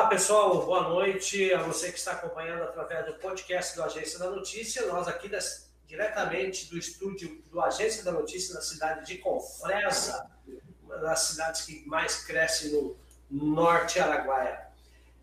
Olá, 0.00 0.08
pessoal, 0.08 0.64
boa 0.64 0.88
noite 0.88 1.52
a 1.52 1.62
você 1.62 1.92
que 1.92 1.98
está 1.98 2.12
acompanhando 2.12 2.62
através 2.62 3.04
do 3.04 3.12
podcast 3.16 3.76
do 3.76 3.82
Agência 3.82 4.18
da 4.18 4.30
Notícia. 4.30 4.86
Nós 4.86 5.06
aqui 5.06 5.28
das, 5.28 5.70
diretamente 5.86 6.70
do 6.70 6.78
estúdio 6.78 7.44
do 7.50 7.60
Agência 7.60 8.02
da 8.02 8.10
Notícia 8.10 8.54
na 8.54 8.62
cidade 8.62 9.04
de 9.04 9.18
Confresa, 9.18 10.26
uma 10.82 10.96
das 10.96 11.20
cidades 11.20 11.66
que 11.66 11.86
mais 11.86 12.24
cresce 12.24 12.72
no 12.72 12.96
norte 13.30 14.00
Araguaia. 14.00 14.68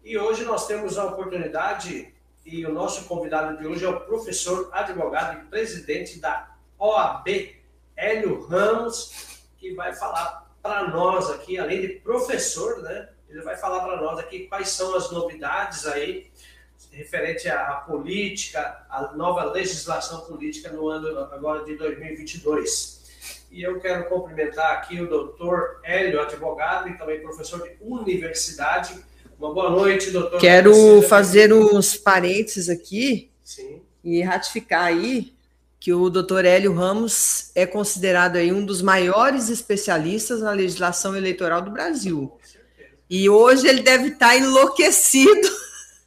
E 0.03 0.15
hoje 0.15 0.45
nós 0.45 0.67
temos 0.67 0.95
a 0.99 1.05
oportunidade 1.05 2.13
e 2.45 2.63
o 2.63 2.71
nosso 2.71 3.05
convidado 3.05 3.57
de 3.57 3.65
hoje 3.65 3.83
é 3.83 3.89
o 3.89 4.01
professor, 4.01 4.69
advogado 4.71 5.39
e 5.39 5.45
presidente 5.49 6.19
da 6.19 6.55
OAB, 6.77 7.27
Hélio 7.95 8.45
Ramos, 8.45 9.41
que 9.57 9.73
vai 9.73 9.95
falar 9.95 10.51
para 10.61 10.87
nós 10.87 11.31
aqui, 11.31 11.57
além 11.57 11.81
de 11.81 11.87
professor, 12.01 12.83
né? 12.83 13.09
Ele 13.29 13.41
vai 13.41 13.57
falar 13.57 13.81
para 13.81 14.01
nós 14.01 14.19
aqui 14.19 14.47
quais 14.47 14.69
são 14.69 14.95
as 14.95 15.11
novidades 15.11 15.85
aí 15.85 16.27
referente 16.91 17.47
à, 17.47 17.67
à, 17.67 17.75
política, 17.75 18.85
à 18.89 19.13
nova 19.15 19.43
legislação 19.45 20.21
política 20.21 20.71
no 20.71 20.87
ano 20.87 21.19
agora 21.31 21.63
de 21.63 21.75
2022. 21.75 22.97
E 23.51 23.61
eu 23.61 23.79
quero 23.79 24.09
cumprimentar 24.09 24.73
aqui 24.73 24.99
o 24.99 25.07
doutor 25.07 25.79
Hélio, 25.83 26.21
advogado 26.21 26.89
e 26.89 26.97
também 26.97 27.21
professor 27.21 27.61
de 27.61 27.77
universidade. 27.81 28.95
Uma 29.39 29.53
boa 29.53 29.69
noite, 29.69 30.11
doutor. 30.11 30.39
Quero 30.39 31.01
fazer 31.03 31.53
uns 31.53 31.95
parênteses 31.95 32.69
aqui 32.69 33.31
Sim. 33.43 33.81
e 34.03 34.21
ratificar 34.21 34.85
aí 34.85 35.37
que 35.79 35.93
o 35.93 36.09
doutor 36.09 36.43
Hélio 36.43 36.73
Ramos 36.73 37.51
é 37.53 37.65
considerado 37.65 38.35
aí 38.35 38.51
um 38.51 38.65
dos 38.65 38.81
maiores 38.81 39.49
especialistas 39.49 40.41
na 40.41 40.51
legislação 40.51 41.15
eleitoral 41.15 41.61
do 41.61 41.71
Brasil. 41.71 42.35
E 43.09 43.29
hoje 43.29 43.67
ele 43.67 43.81
deve 43.81 44.09
estar 44.09 44.35
enlouquecido, 44.37 45.47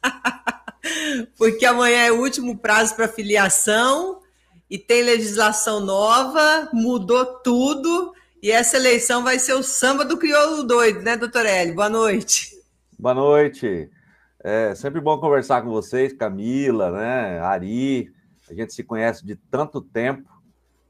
porque 1.37 1.65
amanhã 1.65 2.05
é 2.05 2.11
o 2.11 2.21
último 2.21 2.57
prazo 2.57 2.95
para 2.95 3.07
filiação 3.07 4.21
e 4.69 4.77
tem 4.77 5.01
legislação 5.01 5.79
nova, 5.81 6.69
mudou 6.71 7.25
tudo, 7.39 8.13
e 8.41 8.49
essa 8.49 8.77
eleição 8.77 9.23
vai 9.23 9.37
ser 9.37 9.53
o 9.53 9.61
samba 9.61 10.05
do 10.05 10.17
crioulo 10.17 10.63
doido, 10.63 11.01
né, 11.01 11.17
doutor 11.17 11.45
Hélio? 11.45 11.75
Boa 11.75 11.89
noite. 11.89 12.51
Boa 12.97 13.13
noite. 13.13 13.89
É 14.43 14.73
sempre 14.73 15.01
bom 15.01 15.19
conversar 15.19 15.61
com 15.61 15.69
vocês, 15.69 16.13
Camila, 16.13 16.89
né, 16.91 17.39
Ari. 17.39 18.11
A 18.49 18.53
gente 18.53 18.73
se 18.73 18.83
conhece 18.83 19.25
de 19.25 19.35
tanto 19.35 19.81
tempo. 19.81 20.30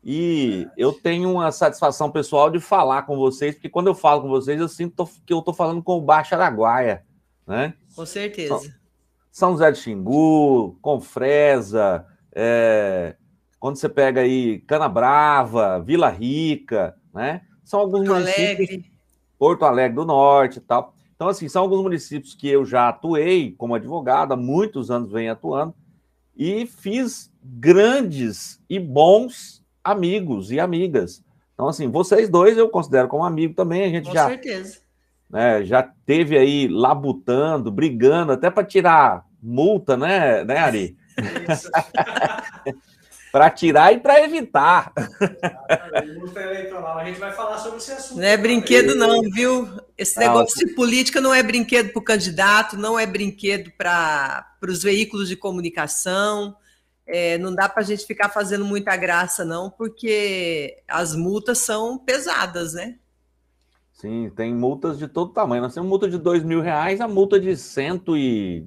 E 0.04 0.68
eu 0.76 0.92
tenho 0.92 1.32
uma 1.32 1.52
satisfação 1.52 2.10
pessoal 2.10 2.50
de 2.50 2.60
falar 2.60 3.04
com 3.04 3.16
vocês, 3.16 3.56
porque 3.56 3.70
quando 3.70 3.88
eu 3.88 3.94
falo 3.96 4.24
com 4.24 4.30
vocês, 4.30 4.60
eu 4.60 4.68
sinto 4.68 5.08
que 5.26 5.32
eu 5.32 5.40
estou 5.40 5.54
falando 5.54 5.84
com 5.84 5.98
o 5.98 6.02
Baixo 6.02 6.34
Araguaia, 6.34 7.06
né? 7.46 7.76
Com 7.96 8.06
certeza. 8.06 8.60
São, 8.60 8.72
São 9.32 9.52
José 9.52 9.72
de 9.72 9.78
Xingu, 9.78 10.78
Confresa, 10.82 12.06
é, 12.34 13.16
quando 13.60 13.76
você 13.76 13.88
pega 13.88 14.22
aí 14.22 14.60
Cana 14.62 14.90
Brava, 14.90 15.80
Vila 15.80 16.10
Rica, 16.10 16.96
né? 17.14 17.42
São 17.64 17.80
alguns 17.80 18.08
Porto 18.08 18.20
municípios. 18.22 18.70
Alegre. 18.70 18.92
Porto 19.38 19.66
Alegre 19.66 19.96
do 19.96 20.06
Norte 20.06 20.58
e 20.58 20.62
tal. 20.62 20.96
Então, 21.16 21.28
assim, 21.28 21.48
são 21.48 21.62
alguns 21.62 21.84
municípios 21.84 22.34
que 22.34 22.50
eu 22.50 22.66
já 22.66 22.90
atuei 22.90 23.52
como 23.52 23.76
advogado, 23.76 24.34
há 24.34 24.36
muitos 24.36 24.90
anos 24.90 25.12
venho 25.12 25.32
atuando, 25.32 25.76
e 26.36 26.66
fiz 26.66 27.32
grandes 27.44 28.60
e 28.68 28.80
bons 28.80 29.61
amigos 29.84 30.52
e 30.52 30.60
amigas. 30.60 31.24
Então, 31.54 31.68
assim, 31.68 31.90
vocês 31.90 32.30
dois 32.30 32.58
eu 32.58 32.70
considero 32.70 33.08
como 33.08 33.24
amigo 33.24 33.54
também. 33.54 33.84
A 33.84 33.90
gente 33.90 34.08
Com 34.08 34.14
já. 34.14 34.28
certeza. 34.28 34.80
Né, 35.30 35.64
já 35.64 35.82
teve 36.06 36.38
aí 36.38 36.68
labutando, 36.68 37.72
brigando, 37.72 38.34
até 38.34 38.50
para 38.50 38.66
tirar 38.66 39.26
multa, 39.42 39.96
né, 39.96 40.44
né, 40.44 40.58
Ari? 40.58 40.98
para 43.32 43.50
tirar 43.50 43.94
e 43.94 44.00
para 44.00 44.22
evitar. 44.22 44.92
Multa 46.18 46.42
eleitoral, 46.42 46.98
a 46.98 47.06
gente 47.06 47.20
vai 47.20 47.32
falar 47.32 47.58
sobre 47.60 47.78
esse 47.78 47.92
assunto. 47.94 48.20
Não 48.20 48.28
é 48.28 48.36
brinquedo, 48.36 48.94
não, 48.94 49.22
viu? 49.32 49.70
Esse 49.98 50.20
negócio 50.20 50.66
de 50.66 50.74
política 50.74 51.22
não 51.22 51.34
é 51.34 51.42
brinquedo 51.42 51.94
para 51.94 52.00
o 52.00 52.04
candidato, 52.04 52.76
não 52.76 53.00
é 53.00 53.06
brinquedo 53.06 53.72
para 53.78 54.46
os 54.68 54.84
veículos 54.84 55.30
de 55.30 55.38
comunicação. 55.38 56.58
É, 57.14 57.38
não 57.38 57.54
dá 57.54 57.68
para 57.68 57.82
a 57.84 57.86
gente 57.86 58.06
ficar 58.06 58.30
fazendo 58.30 58.64
muita 58.64 58.96
graça, 58.96 59.44
não, 59.44 59.70
porque 59.70 60.82
as 60.88 61.14
multas 61.14 61.58
são 61.58 61.98
pesadas, 61.98 62.74
né? 62.74 62.96
Sim, 63.92 64.32
tem 64.34 64.56
multas 64.56 64.98
de 64.98 65.10
todo 65.10 65.34
tamanho. 65.34 65.62
Nós 65.62 65.74
temos 65.74 65.90
multa 65.90 66.10
de 66.10 66.18
dois 66.18 66.42
mil 66.42 66.62
reais, 66.62 67.02
a 67.02 67.10
multa 67.10 67.38
de 67.38 67.56
cento 67.58 68.16
e 68.16 68.66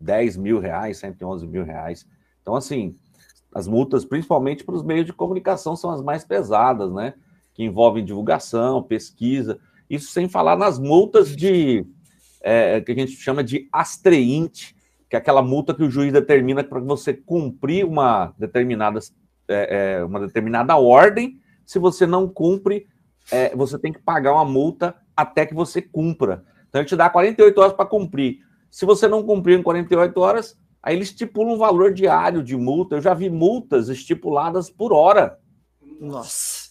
dez 0.00 0.36
mil 0.36 0.60
reais, 0.60 0.98
cento 0.98 1.20
e 1.20 1.24
onze 1.24 1.44
mil 1.44 1.64
reais. 1.64 2.06
Então, 2.40 2.54
assim, 2.54 2.96
as 3.52 3.66
multas, 3.66 4.04
principalmente 4.04 4.62
para 4.62 4.76
os 4.76 4.84
meios 4.84 5.04
de 5.04 5.12
comunicação, 5.12 5.74
são 5.74 5.90
as 5.90 6.00
mais 6.00 6.24
pesadas, 6.24 6.92
né? 6.92 7.14
Que 7.52 7.64
envolvem 7.64 8.04
divulgação, 8.04 8.80
pesquisa. 8.80 9.58
Isso 9.90 10.12
sem 10.12 10.28
falar 10.28 10.56
nas 10.56 10.78
multas 10.78 11.34
de 11.34 11.84
é, 12.40 12.80
que 12.80 12.92
a 12.92 12.94
gente 12.94 13.12
chama 13.12 13.42
de 13.42 13.68
astreinte, 13.72 14.74
que 15.12 15.16
é 15.16 15.18
aquela 15.18 15.42
multa 15.42 15.74
que 15.74 15.82
o 15.82 15.90
juiz 15.90 16.10
determina 16.10 16.64
para 16.64 16.80
você 16.80 17.12
cumprir 17.12 17.84
uma 17.84 18.32
determinada, 18.38 18.98
é, 19.46 19.98
é, 19.98 20.04
uma 20.04 20.18
determinada 20.18 20.74
ordem. 20.78 21.38
Se 21.66 21.78
você 21.78 22.06
não 22.06 22.26
cumpre, 22.26 22.86
é, 23.30 23.54
você 23.54 23.78
tem 23.78 23.92
que 23.92 24.00
pagar 24.00 24.32
uma 24.32 24.46
multa 24.46 24.96
até 25.14 25.44
que 25.44 25.52
você 25.52 25.82
cumpra. 25.82 26.42
Então, 26.66 26.80
ele 26.80 26.88
te 26.88 26.96
dá 26.96 27.10
48 27.10 27.60
horas 27.60 27.72
para 27.74 27.84
cumprir. 27.84 28.38
Se 28.70 28.86
você 28.86 29.06
não 29.06 29.22
cumprir 29.22 29.58
em 29.58 29.62
48 29.62 30.18
horas, 30.18 30.58
aí 30.82 30.96
ele 30.96 31.02
estipula 31.02 31.52
um 31.52 31.58
valor 31.58 31.92
diário 31.92 32.42
de 32.42 32.56
multa. 32.56 32.96
Eu 32.96 33.02
já 33.02 33.12
vi 33.12 33.28
multas 33.28 33.90
estipuladas 33.90 34.70
por 34.70 34.94
hora. 34.94 35.38
Nossa. 36.00 36.70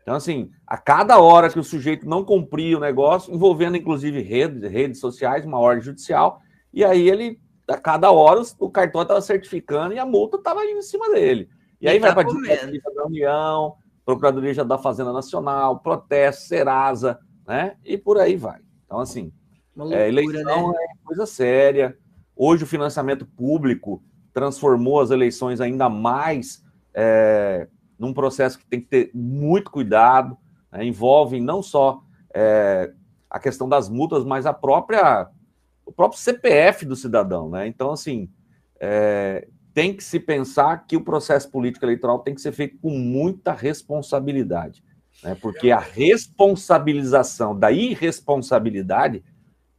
Então, 0.00 0.14
assim, 0.14 0.50
a 0.66 0.78
cada 0.78 1.18
hora 1.18 1.50
que 1.50 1.58
o 1.58 1.64
sujeito 1.64 2.08
não 2.08 2.24
cumpria 2.24 2.78
o 2.78 2.80
negócio, 2.80 3.34
envolvendo 3.34 3.76
inclusive 3.76 4.22
redes, 4.22 4.62
redes 4.62 4.98
sociais, 4.98 5.44
uma 5.44 5.58
ordem 5.58 5.84
judicial, 5.84 6.40
e 6.72 6.82
aí 6.82 7.06
ele 7.06 7.38
a 7.68 7.76
cada 7.76 8.10
hora 8.10 8.42
o 8.58 8.70
cartão 8.70 9.02
estava 9.02 9.20
certificando 9.20 9.94
e 9.94 9.98
a 9.98 10.06
multa 10.06 10.36
estava 10.36 10.64
em 10.64 10.80
cima 10.82 11.10
dele. 11.10 11.48
E, 11.80 11.86
e 11.86 11.88
aí 11.88 12.00
tá 12.00 12.12
vai 12.12 12.24
para 12.24 12.32
a 12.32 12.94
da 12.94 13.04
União, 13.04 13.76
Procuradoria 14.04 14.64
da 14.64 14.78
Fazenda 14.78 15.12
Nacional, 15.12 15.80
protesto, 15.80 16.44
Serasa, 16.44 17.18
né? 17.46 17.76
E 17.84 17.98
por 17.98 18.18
aí 18.18 18.36
vai. 18.36 18.60
Então, 18.84 19.00
assim, 19.00 19.32
é, 19.76 19.78
loucura, 19.78 20.00
é, 20.00 20.08
eleição 20.08 20.70
né? 20.70 20.78
é 20.78 21.04
coisa 21.04 21.26
séria. 21.26 21.98
Hoje 22.36 22.62
o 22.62 22.66
financiamento 22.66 23.26
público 23.26 24.02
transformou 24.32 25.00
as 25.00 25.10
eleições 25.10 25.60
ainda 25.60 25.88
mais 25.88 26.62
é, 26.94 27.66
num 27.98 28.12
processo 28.14 28.58
que 28.58 28.66
tem 28.66 28.80
que 28.80 28.86
ter 28.86 29.10
muito 29.12 29.70
cuidado. 29.70 30.36
Né? 30.70 30.84
Envolve 30.84 31.40
não 31.40 31.62
só 31.62 32.00
é, 32.32 32.92
a 33.28 33.40
questão 33.40 33.68
das 33.68 33.88
multas, 33.88 34.24
mas 34.24 34.46
a 34.46 34.52
própria 34.52 35.28
o 35.86 35.92
próprio 35.92 36.20
CPF 36.20 36.84
do 36.84 36.96
cidadão, 36.96 37.48
né? 37.48 37.66
Então, 37.68 37.92
assim, 37.92 38.28
é, 38.80 39.46
tem 39.72 39.94
que 39.94 40.02
se 40.02 40.18
pensar 40.18 40.84
que 40.86 40.96
o 40.96 41.00
processo 41.00 41.48
político 41.48 41.84
eleitoral 41.84 42.18
tem 42.18 42.34
que 42.34 42.40
ser 42.40 42.52
feito 42.52 42.76
com 42.78 42.90
muita 42.90 43.52
responsabilidade, 43.52 44.82
né? 45.22 45.36
Porque 45.40 45.70
a 45.70 45.78
responsabilização 45.78 47.56
da 47.56 47.70
irresponsabilidade, 47.70 49.22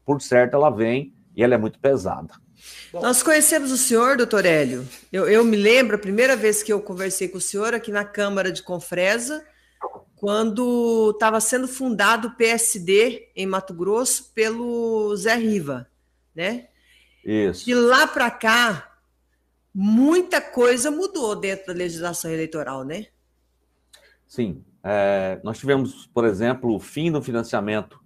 por 0.06 0.22
certo, 0.22 0.54
ela 0.56 0.70
vem 0.70 1.14
e 1.36 1.44
ela 1.44 1.56
é 1.56 1.58
muito 1.58 1.78
pesada. 1.78 2.34
Nós 2.94 3.22
conhecemos 3.22 3.72
o 3.72 3.78
senhor, 3.78 4.18
doutor 4.18 4.46
Hélio. 4.46 4.88
Eu, 5.12 5.30
eu, 5.30 5.44
me 5.44 5.58
lembro 5.58 5.98
a 5.98 6.00
primeira 6.00 6.36
vez 6.36 6.64
que 6.64 6.74
eu 6.74 6.82
conversei 6.82 7.28
com 7.28 7.38
o 7.38 7.42
senhor 7.42 7.76
aqui 7.76 7.92
na 7.92 8.04
Câmara 8.04 8.52
de 8.52 8.64
Confresa, 8.64 9.46
quando 10.16 11.12
estava 11.12 11.40
sendo 11.40 11.68
fundado 11.68 12.30
o 12.30 12.36
PSD 12.36 13.30
em 13.36 13.46
Mato 13.46 13.74
Grosso 13.74 14.32
pelo 14.34 15.16
Zé 15.16 15.36
Riva 15.36 15.88
né? 16.38 16.68
Isso. 17.26 17.66
De 17.66 17.74
lá 17.74 18.06
para 18.06 18.30
cá, 18.30 19.00
muita 19.74 20.40
coisa 20.40 20.92
mudou 20.92 21.36
dentro 21.36 21.68
da 21.68 21.74
legislação 21.74 22.32
eleitoral, 22.32 22.84
né? 22.84 23.08
Sim. 24.28 24.64
É, 24.84 25.42
nós 25.44 25.58
tivemos, 25.58 26.06
por 26.14 26.26
exemplo, 26.26 26.76
o 26.76 26.80
fim 26.80 27.12
do 27.12 27.22
financiamento 27.22 28.00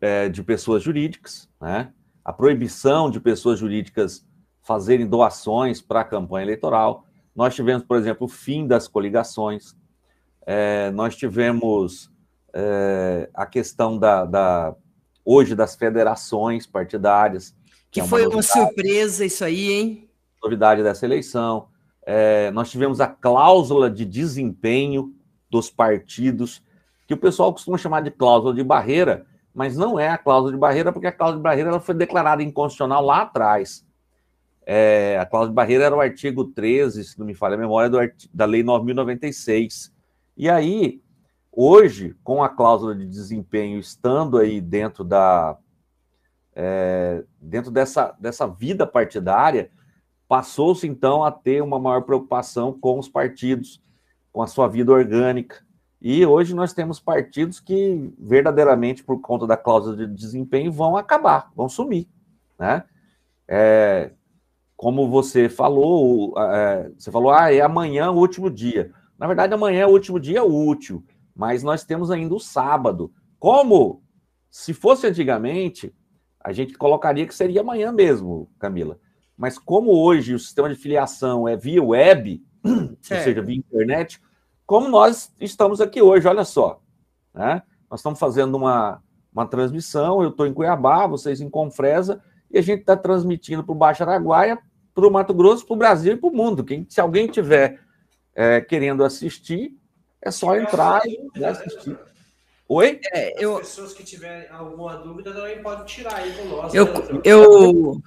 é, 0.00 0.28
de 0.28 0.42
pessoas 0.42 0.82
jurídicas, 0.82 1.48
né? 1.58 1.92
a 2.22 2.32
proibição 2.32 3.10
de 3.10 3.18
pessoas 3.18 3.58
jurídicas 3.58 4.24
fazerem 4.62 5.06
doações 5.06 5.80
para 5.80 6.00
a 6.00 6.04
campanha 6.04 6.44
eleitoral. 6.44 7.06
Nós 7.34 7.54
tivemos, 7.54 7.84
por 7.84 7.96
exemplo, 7.96 8.26
o 8.26 8.28
fim 8.28 8.66
das 8.66 8.86
coligações. 8.86 9.74
É, 10.46 10.90
nós 10.90 11.16
tivemos 11.16 12.10
é, 12.52 13.30
a 13.32 13.46
questão 13.46 13.98
da, 13.98 14.24
da, 14.24 14.74
hoje 15.24 15.54
das 15.54 15.74
federações 15.74 16.66
partidárias. 16.66 17.54
Que, 17.90 17.92
que 17.92 18.00
é 18.00 18.02
uma 18.02 18.08
foi 18.08 18.22
novidade, 18.24 18.46
uma 18.46 18.66
surpresa 18.66 19.24
isso 19.24 19.44
aí, 19.44 19.72
hein? 19.72 20.08
Novidade 20.42 20.82
dessa 20.82 21.04
eleição. 21.04 21.68
É, 22.06 22.50
nós 22.50 22.70
tivemos 22.70 23.00
a 23.00 23.06
cláusula 23.06 23.90
de 23.90 24.04
desempenho 24.04 25.14
dos 25.50 25.70
partidos, 25.70 26.62
que 27.06 27.14
o 27.14 27.16
pessoal 27.16 27.52
costuma 27.52 27.78
chamar 27.78 28.00
de 28.02 28.10
cláusula 28.10 28.52
de 28.52 28.62
barreira, 28.62 29.26
mas 29.54 29.76
não 29.76 29.98
é 29.98 30.08
a 30.08 30.18
cláusula 30.18 30.52
de 30.52 30.58
barreira, 30.58 30.92
porque 30.92 31.06
a 31.06 31.12
cláusula 31.12 31.38
de 31.38 31.44
barreira 31.44 31.70
ela 31.70 31.80
foi 31.80 31.94
declarada 31.94 32.42
inconstitucional 32.42 33.04
lá 33.04 33.22
atrás. 33.22 33.84
É, 34.66 35.18
a 35.20 35.26
cláusula 35.26 35.50
de 35.50 35.54
barreira 35.54 35.84
era 35.84 35.96
o 35.96 36.00
artigo 36.00 36.44
13, 36.44 37.04
se 37.04 37.18
não 37.18 37.26
me 37.26 37.34
falha 37.34 37.54
a 37.54 37.58
memória, 37.58 37.88
do, 37.88 37.98
da 38.32 38.44
Lei 38.44 38.62
9.096. 38.62 39.92
E 40.36 40.48
aí, 40.48 41.00
hoje, 41.54 42.16
com 42.22 42.42
a 42.42 42.48
cláusula 42.48 42.94
de 42.94 43.06
desempenho 43.06 43.78
estando 43.78 44.38
aí 44.38 44.60
dentro 44.60 45.04
da 45.04 45.56
é, 46.54 47.24
dentro 47.40 47.70
dessa, 47.70 48.14
dessa 48.18 48.46
vida 48.46 48.86
partidária, 48.86 49.70
passou-se 50.28 50.86
então 50.86 51.24
a 51.24 51.30
ter 51.30 51.62
uma 51.62 51.78
maior 51.78 52.02
preocupação 52.02 52.72
com 52.72 52.98
os 52.98 53.08
partidos, 53.08 53.82
com 54.32 54.42
a 54.42 54.46
sua 54.46 54.68
vida 54.68 54.92
orgânica. 54.92 55.64
E 56.00 56.24
hoje 56.24 56.54
nós 56.54 56.72
temos 56.72 57.00
partidos 57.00 57.60
que, 57.60 58.12
verdadeiramente, 58.18 59.02
por 59.02 59.20
conta 59.20 59.46
da 59.46 59.56
cláusula 59.56 59.96
de 59.96 60.06
desempenho, 60.06 60.70
vão 60.70 60.96
acabar, 60.96 61.50
vão 61.56 61.68
sumir. 61.68 62.06
Né? 62.58 62.84
É, 63.48 64.10
como 64.76 65.08
você 65.08 65.48
falou, 65.48 66.34
é, 66.36 66.90
você 66.96 67.10
falou, 67.10 67.30
ah, 67.30 67.52
é 67.52 67.60
amanhã 67.60 68.10
o 68.10 68.18
último 68.18 68.50
dia. 68.50 68.92
Na 69.18 69.26
verdade, 69.26 69.54
amanhã 69.54 69.82
é 69.82 69.86
o 69.86 69.90
último 69.90 70.20
dia 70.20 70.44
útil, 70.44 71.02
mas 71.34 71.62
nós 71.62 71.84
temos 71.84 72.10
ainda 72.10 72.34
o 72.34 72.40
sábado. 72.40 73.12
Como 73.38 74.02
se 74.50 74.72
fosse 74.72 75.06
antigamente, 75.06 75.94
a 76.40 76.52
gente 76.52 76.74
colocaria 76.74 77.26
que 77.26 77.34
seria 77.34 77.62
amanhã 77.62 77.90
mesmo, 77.90 78.50
Camila. 78.58 78.98
Mas 79.36 79.58
como 79.58 79.90
hoje 79.90 80.34
o 80.34 80.38
sistema 80.38 80.68
de 80.68 80.76
filiação 80.76 81.48
é 81.48 81.56
via 81.56 81.82
web, 81.82 82.42
certo. 82.62 83.18
ou 83.18 83.24
seja, 83.24 83.42
via 83.42 83.56
internet, 83.56 84.20
como 84.64 84.88
nós 84.88 85.32
estamos 85.40 85.80
aqui 85.80 86.00
hoje, 86.00 86.28
olha 86.28 86.44
só. 86.44 86.80
Né? 87.34 87.62
Nós 87.90 88.00
estamos 88.00 88.18
fazendo 88.18 88.54
uma, 88.56 89.02
uma 89.32 89.46
transmissão, 89.46 90.22
eu 90.22 90.30
estou 90.30 90.46
em 90.46 90.54
Cuiabá, 90.54 91.06
vocês 91.06 91.40
em 91.40 91.50
Confresa, 91.50 92.22
e 92.50 92.58
a 92.58 92.62
gente 92.62 92.80
está 92.80 92.96
transmitindo 92.96 93.64
para 93.64 93.72
o 93.72 93.76
Baixo 93.76 94.04
Araguaia, 94.04 94.58
para 94.94 95.06
o 95.06 95.10
Mato 95.10 95.34
Grosso, 95.34 95.66
para 95.66 95.74
o 95.74 95.78
Brasil 95.78 96.14
e 96.14 96.16
para 96.16 96.30
o 96.30 96.32
mundo. 96.32 96.62
Quem, 96.62 96.86
se 96.88 97.00
alguém 97.00 97.26
tiver 97.26 97.80
é, 98.34 98.60
querendo 98.60 99.02
assistir, 99.02 99.76
é 100.24 100.30
só 100.30 100.56
entrar 100.56 101.02
e 101.06 101.44
assistir. 101.44 101.98
Oi? 102.66 102.98
É, 103.12 103.44
eu... 103.44 103.58
As 103.58 103.68
pessoas 103.68 103.92
que 103.92 104.02
tiverem 104.02 104.48
alguma 104.48 104.96
dúvida 104.96 105.32
também 105.32 105.62
podem 105.62 105.84
tirar 105.84 106.16
aí 106.16 106.32
com 106.32 106.44
nós. 106.46 106.74
Eu, 106.74 106.86
né? 106.86 107.20
eu, 107.22 108.02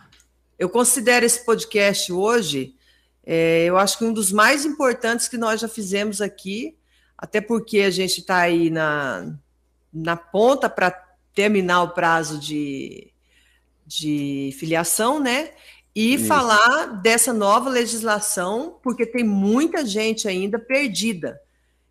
eu 0.58 0.70
considero 0.70 1.26
esse 1.26 1.46
podcast 1.46 2.12
hoje, 2.12 2.76
é, 3.24 3.66
eu 3.66 3.78
acho 3.78 4.00
que 4.00 4.04
um 4.04 4.12
dos 4.12 4.32
mais 4.32 4.66
importantes 4.66 5.28
que 5.28 5.38
nós 5.38 5.62
já 5.62 5.68
fizemos 5.68 6.22
aqui, 6.22 6.76
até 7.16 7.40
porque 7.40 7.82
a 7.82 7.92
gente 7.92 8.20
está 8.20 8.38
aí 8.38 8.72
na, 8.72 9.36
na 9.94 10.18
ponta 10.18 10.68
para 10.68 10.92
terminar 11.36 11.84
o 11.84 11.90
prazo 11.90 12.40
de, 12.40 13.12
de 13.86 14.56
filiação, 14.58 15.20
né? 15.20 15.52
E 15.96 16.16
Isso. 16.16 16.26
falar 16.26 17.02
dessa 17.02 17.32
nova 17.32 17.70
legislação, 17.70 18.80
porque 18.82 19.06
tem 19.06 19.24
muita 19.24 19.86
gente 19.86 20.28
ainda 20.28 20.58
perdida. 20.58 21.40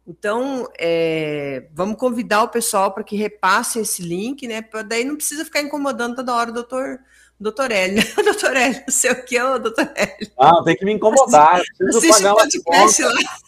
Então, 0.06 0.69
é, 0.79 1.67
vamos 1.73 1.99
convidar 1.99 2.44
o 2.44 2.49
pessoal 2.49 2.93
para 2.93 3.03
que 3.03 3.17
repasse 3.17 3.81
esse 3.81 4.03
link, 4.03 4.47
né? 4.47 4.62
Para 4.62 4.82
daí 4.82 5.05
não 5.05 5.17
precisa 5.17 5.44
ficar 5.44 5.61
incomodando 5.61 6.17
toda 6.17 6.35
hora 6.35 6.50
o 6.50 6.55
doutor, 6.55 7.00
doutor 7.41 7.73
Hélio, 7.73 7.97
né? 7.97 8.03
doutor 8.23 8.55
Hélio, 8.55 8.82
não 8.87 8.94
sei 8.94 9.11
o 9.11 9.25
que, 9.25 9.41
ô 9.41 9.58
doutor 9.58 9.91
Hélio. 9.97 10.31
Ah, 10.38 10.62
tem 10.64 10.76
que 10.76 10.85
me 10.85 10.93
incomodar. 10.93 11.61
Preciso 11.76 12.08
pagar 12.08 12.35
uma 12.35 12.43
podcast 12.43 13.03
lá. 13.03 13.14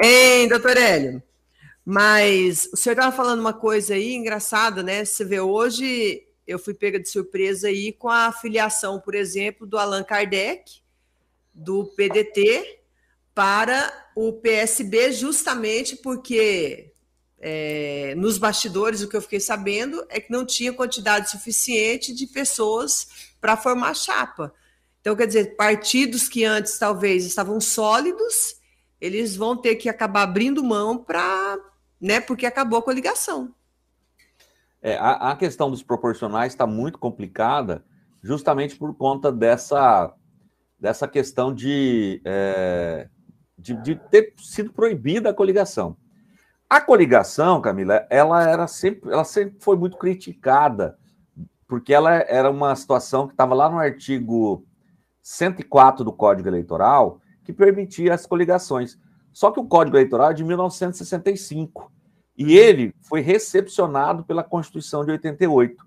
Hein, 0.00 0.46
doutor 0.46 0.76
Hélio? 0.76 1.20
Mas 1.84 2.68
o 2.72 2.76
senhor 2.76 2.92
estava 2.92 3.16
falando 3.16 3.40
uma 3.40 3.52
coisa 3.52 3.94
aí 3.94 4.14
engraçada, 4.14 4.80
né? 4.80 5.04
Você 5.04 5.24
vê, 5.24 5.40
hoje 5.40 6.22
eu 6.46 6.58
fui 6.58 6.72
pega 6.72 7.00
de 7.00 7.08
surpresa 7.08 7.66
aí 7.66 7.92
com 7.92 8.08
a 8.08 8.30
filiação, 8.30 9.00
por 9.00 9.16
exemplo, 9.16 9.66
do 9.66 9.76
Allan 9.76 10.04
Kardec, 10.04 10.82
do 11.52 11.86
PDT, 11.96 12.77
para 13.38 13.92
o 14.16 14.32
PSB, 14.32 15.12
justamente 15.12 15.94
porque 15.94 16.92
é, 17.38 18.16
nos 18.16 18.36
bastidores 18.36 19.00
o 19.00 19.08
que 19.08 19.16
eu 19.16 19.22
fiquei 19.22 19.38
sabendo 19.38 20.04
é 20.08 20.18
que 20.18 20.32
não 20.32 20.44
tinha 20.44 20.72
quantidade 20.72 21.30
suficiente 21.30 22.12
de 22.12 22.26
pessoas 22.26 23.30
para 23.40 23.56
formar 23.56 23.94
chapa. 23.94 24.52
Então, 25.00 25.14
quer 25.14 25.28
dizer, 25.28 25.54
partidos 25.54 26.28
que 26.28 26.44
antes 26.44 26.80
talvez 26.80 27.24
estavam 27.24 27.60
sólidos, 27.60 28.56
eles 29.00 29.36
vão 29.36 29.56
ter 29.56 29.76
que 29.76 29.88
acabar 29.88 30.22
abrindo 30.22 30.64
mão 30.64 30.98
para 30.98 31.56
né? 32.00 32.20
Porque 32.20 32.44
acabou 32.44 32.80
a 32.80 32.82
coligação. 32.82 33.54
É, 34.82 34.96
a, 34.96 35.30
a 35.30 35.36
questão 35.36 35.70
dos 35.70 35.84
proporcionais 35.84 36.54
está 36.54 36.66
muito 36.66 36.98
complicada, 36.98 37.84
justamente 38.20 38.74
por 38.74 38.96
conta 38.96 39.30
dessa, 39.30 40.12
dessa 40.76 41.06
questão 41.06 41.54
de, 41.54 42.20
é, 42.24 43.08
de, 43.74 43.82
de, 43.82 43.94
ter 44.10 44.34
sido 44.38 44.72
proibida 44.72 45.30
a 45.30 45.34
coligação. 45.34 45.96
A 46.68 46.80
coligação, 46.80 47.60
Camila, 47.60 48.06
ela 48.10 48.42
era 48.42 48.66
sempre, 48.66 49.10
ela 49.10 49.24
sempre 49.24 49.56
foi 49.60 49.76
muito 49.76 49.96
criticada, 49.96 50.98
porque 51.66 51.92
ela 51.94 52.14
era 52.14 52.50
uma 52.50 52.74
situação 52.74 53.26
que 53.26 53.34
estava 53.34 53.54
lá 53.54 53.70
no 53.70 53.78
artigo 53.78 54.64
104 55.22 56.04
do 56.04 56.12
Código 56.12 56.48
Eleitoral, 56.48 57.20
que 57.44 57.52
permitia 57.52 58.14
as 58.14 58.26
coligações. 58.26 58.98
Só 59.32 59.50
que 59.50 59.60
o 59.60 59.66
Código 59.66 59.96
Eleitoral 59.96 60.30
é 60.30 60.34
de 60.34 60.44
1965 60.44 61.90
e 62.36 62.56
ele 62.56 62.94
foi 63.02 63.20
recepcionado 63.20 64.24
pela 64.24 64.44
Constituição 64.44 65.04
de 65.04 65.10
88. 65.10 65.86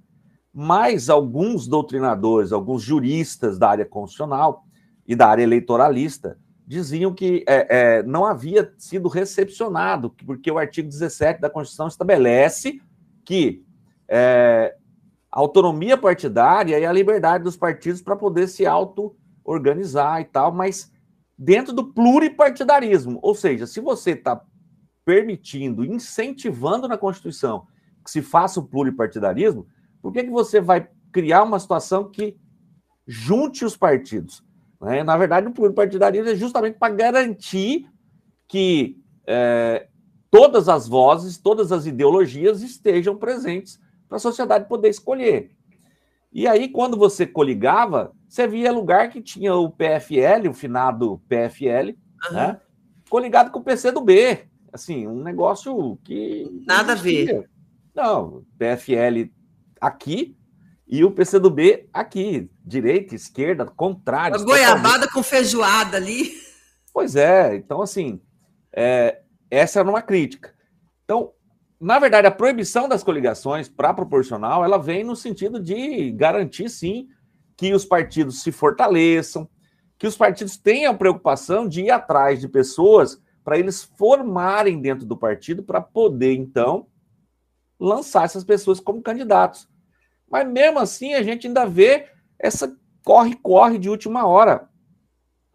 Mas 0.54 1.10
alguns 1.10 1.68
doutrinadores, 1.68 2.52
alguns 2.52 2.84
juristas 2.84 3.58
da 3.58 3.70
área 3.70 3.86
constitucional 3.86 4.66
e 5.08 5.16
da 5.16 5.28
área 5.28 5.44
eleitoralista 5.44 6.38
diziam 6.66 7.14
que 7.14 7.44
é, 7.48 7.98
é, 7.98 8.04
não 8.04 8.26
havia 8.26 8.74
sido 8.78 9.10
recepcionado, 9.10 10.12
porque 10.26 10.52
o 10.52 10.58
artigo 10.58 10.88
17 10.88 11.42
da 11.42 11.50
Constituição 11.50 11.88
estabelece 11.88 12.82
que 13.26 13.66
é, 14.08 14.76
a 15.32 15.40
autonomia 15.40 15.98
partidária 15.98 16.78
e 16.78 16.86
a 16.86 16.92
liberdade 16.92 17.44
dos 17.44 17.58
partidos 17.58 18.02
para 18.02 18.16
poder 18.16 18.48
se 18.48 18.66
auto-organizar 18.66 20.22
e 20.22 20.26
tal, 20.26 20.52
mas 20.52 20.92
dentro 21.38 21.74
do 21.74 21.92
pluripartidarismo. 21.92 23.20
Ou 23.22 23.34
seja, 23.34 23.66
se 23.66 23.80
você 23.80 24.12
está 24.12 24.42
permitindo, 25.04 25.84
incentivando 25.84 26.88
na 26.88 26.98
Constituição 26.98 27.66
que 28.04 28.12
se 28.12 28.22
faça 28.22 28.60
o 28.60 28.68
pluripartidarismo, 28.68 29.68
por 30.02 30.12
que, 30.12 30.24
que 30.24 30.30
você 30.30 30.60
vai 30.60 30.88
criar 31.12 31.44
uma 31.44 31.60
situação 31.60 32.10
que 32.10 32.38
junte 33.08 33.64
os 33.64 33.78
partidos? 33.78 34.44
Né? 34.82 35.04
Na 35.04 35.16
verdade, 35.16 35.48
o 35.48 35.52
pluripartidarismo 35.52 36.30
é 36.30 36.36
justamente 36.36 36.78
para 36.78 36.94
garantir 36.94 37.88
que 38.48 39.00
é, 39.28 39.88
todas 40.30 40.68
as 40.68 40.88
vozes, 40.88 41.38
todas 41.38 41.72
as 41.72 41.86
ideologias 41.86 42.62
estejam 42.62 43.16
presentes 43.16 43.80
para 44.08 44.18
a 44.18 44.20
sociedade 44.20 44.68
poder 44.68 44.90
escolher. 44.90 45.52
E 46.34 46.48
aí, 46.48 46.70
quando 46.70 46.98
você 46.98 47.28
coligava, 47.28 48.14
você 48.28 48.48
via 48.48 48.72
lugar 48.72 49.10
que 49.10 49.22
tinha 49.22 49.54
o 49.54 49.70
PFL, 49.70 50.50
o 50.50 50.54
finado 50.54 51.22
PFL, 51.28 51.90
uhum. 52.30 52.36
né? 52.36 52.60
Coligado 53.10 53.52
com 53.52 53.60
o 53.60 53.64
PC 53.64 53.92
do 53.92 54.02
B. 54.02 54.46
Assim, 54.72 55.06
um 55.06 55.22
negócio 55.22 55.98
que. 56.04 56.64
Nada 56.66 56.94
a 56.94 56.96
ver. 56.96 57.50
Não, 57.94 58.46
PFL 58.58 59.30
aqui 59.82 60.38
e 60.92 61.06
o 61.06 61.12
PC 61.12 61.40
do 61.40 61.50
B 61.50 61.88
aqui. 61.94 62.52
Direita, 62.66 63.16
esquerda, 63.16 63.66
contrário. 63.66 64.36
Uma 64.36 64.46
goiabada 64.46 65.08
com 65.08 65.24
feijoada 65.24 65.96
ali. 65.96 66.34
Pois 66.94 67.16
é, 67.16 67.56
então 67.56 67.82
assim, 67.82 68.22
é, 68.74 69.22
essa 69.50 69.80
era 69.80 69.90
uma 69.90 70.02
crítica. 70.02 70.54
Então, 71.06 71.32
na 71.80 71.98
verdade, 71.98 72.28
a 72.28 72.32
proibição 72.32 72.90
das 72.90 73.04
coligações 73.04 73.70
para 73.70 73.94
proporcional, 73.94 74.66
ela 74.66 74.78
vem 74.78 75.04
no 75.04 75.16
sentido 75.16 75.58
de 75.58 76.12
garantir, 76.12 76.70
sim, 76.70 77.08
que 77.56 77.74
os 77.74 77.86
partidos 77.86 78.44
se 78.44 78.52
fortaleçam, 78.52 79.50
que 79.98 80.06
os 80.06 80.18
partidos 80.18 80.58
tenham 80.58 80.98
preocupação 80.98 81.68
de 81.68 81.84
ir 81.84 81.92
atrás 81.92 82.42
de 82.42 82.50
pessoas 82.50 83.22
para 83.44 83.58
eles 83.58 83.84
formarem 83.98 84.82
dentro 84.82 85.06
do 85.06 85.16
partido 85.16 85.64
para 85.64 85.80
poder, 85.80 86.34
então, 86.34 86.88
lançar 87.80 88.26
essas 88.26 88.44
pessoas 88.44 88.80
como 88.80 89.02
candidatos. 89.02 89.71
Mas 90.32 90.48
mesmo 90.48 90.80
assim, 90.80 91.14
a 91.14 91.22
gente 91.22 91.48
ainda 91.48 91.66
vê 91.66 92.08
essa 92.40 92.76
corre-corre 93.04 93.78
de 93.78 93.90
última 93.90 94.26
hora. 94.26 94.70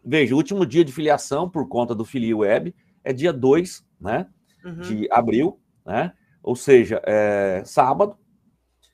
Veja, 0.05 0.33
o 0.33 0.37
último 0.37 0.65
dia 0.65 0.85
de 0.85 0.91
filiação 0.91 1.49
por 1.49 1.67
conta 1.67 1.95
do 1.95 2.05
Filio 2.05 2.39
Web 2.39 2.73
é 3.03 3.11
dia 3.11 3.33
2 3.33 3.85
né, 3.99 4.27
uhum. 4.63 4.81
de 4.81 5.07
abril 5.11 5.59
né? 5.87 6.11
Ou 6.43 6.55
seja, 6.55 7.01
é, 7.05 7.63
sábado, 7.65 8.17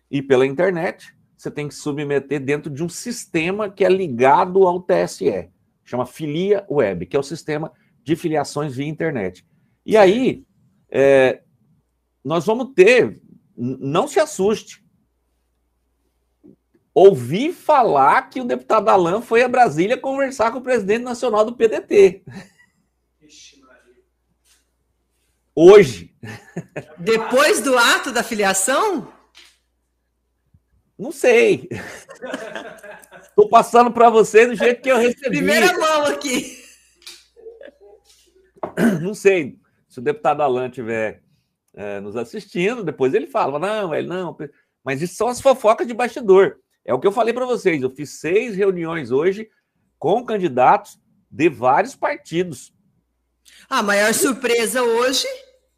e 0.09 0.21
pela 0.21 0.45
internet, 0.45 1.13
você 1.35 1.49
tem 1.49 1.67
que 1.67 1.73
submeter 1.73 2.39
dentro 2.39 2.71
de 2.71 2.83
um 2.83 2.89
sistema 2.89 3.69
que 3.69 3.83
é 3.83 3.89
ligado 3.89 4.67
ao 4.67 4.79
TSE, 4.79 5.49
chama 5.83 6.05
Filia 6.05 6.65
Web, 6.69 7.07
que 7.07 7.15
é 7.15 7.19
o 7.19 7.23
sistema 7.23 7.71
de 8.03 8.15
filiações 8.15 8.75
via 8.75 8.85
internet. 8.85 9.45
E 9.83 9.97
aí, 9.97 10.45
é, 10.89 11.41
nós 12.23 12.45
vamos 12.45 12.73
ter, 12.75 13.19
não 13.57 14.07
se 14.07 14.19
assuste. 14.19 14.82
Ouvi 16.93 17.51
falar 17.51 18.29
que 18.29 18.39
o 18.39 18.45
deputado 18.45 18.89
Alain 18.89 19.21
foi 19.21 19.41
a 19.41 19.47
Brasília 19.47 19.97
conversar 19.97 20.51
com 20.51 20.59
o 20.59 20.63
presidente 20.63 21.03
nacional 21.03 21.43
do 21.43 21.55
PDT. 21.55 22.23
Hoje. 25.55 26.15
Depois 26.97 27.61
do 27.61 27.77
ato 27.77 28.11
da 28.11 28.23
filiação? 28.23 29.11
Não 30.97 31.11
sei. 31.11 31.67
Estou 33.23 33.49
passando 33.49 33.91
para 33.91 34.09
você 34.09 34.45
do 34.45 34.55
jeito 34.55 34.81
que 34.81 34.91
eu 34.91 34.97
recebi. 34.97 35.37
Primeira 35.37 35.77
mão 35.77 36.05
aqui. 36.05 36.63
Não 39.01 39.15
sei. 39.15 39.57
Se 39.89 39.99
o 39.99 40.01
deputado 40.01 40.41
Alain 40.41 40.69
estiver 40.69 41.23
é, 41.73 41.99
nos 41.99 42.15
assistindo, 42.15 42.83
depois 42.83 43.13
ele 43.13 43.27
fala, 43.27 43.57
não, 43.57 43.93
ele 43.93 44.07
não. 44.07 44.37
Mas 44.83 45.01
isso 45.01 45.15
são 45.15 45.27
as 45.27 45.41
fofocas 45.41 45.87
de 45.87 45.93
bastidor. 45.93 46.59
É 46.85 46.93
o 46.93 46.99
que 46.99 47.07
eu 47.07 47.11
falei 47.11 47.33
para 47.33 47.45
vocês. 47.45 47.81
Eu 47.81 47.89
fiz 47.89 48.19
seis 48.19 48.55
reuniões 48.55 49.11
hoje 49.11 49.49
com 49.97 50.25
candidatos 50.25 50.99
de 51.29 51.49
vários 51.49 51.95
partidos. 51.95 52.73
A 53.69 53.81
maior 53.81 54.13
surpresa 54.13 54.83
hoje, 54.83 55.27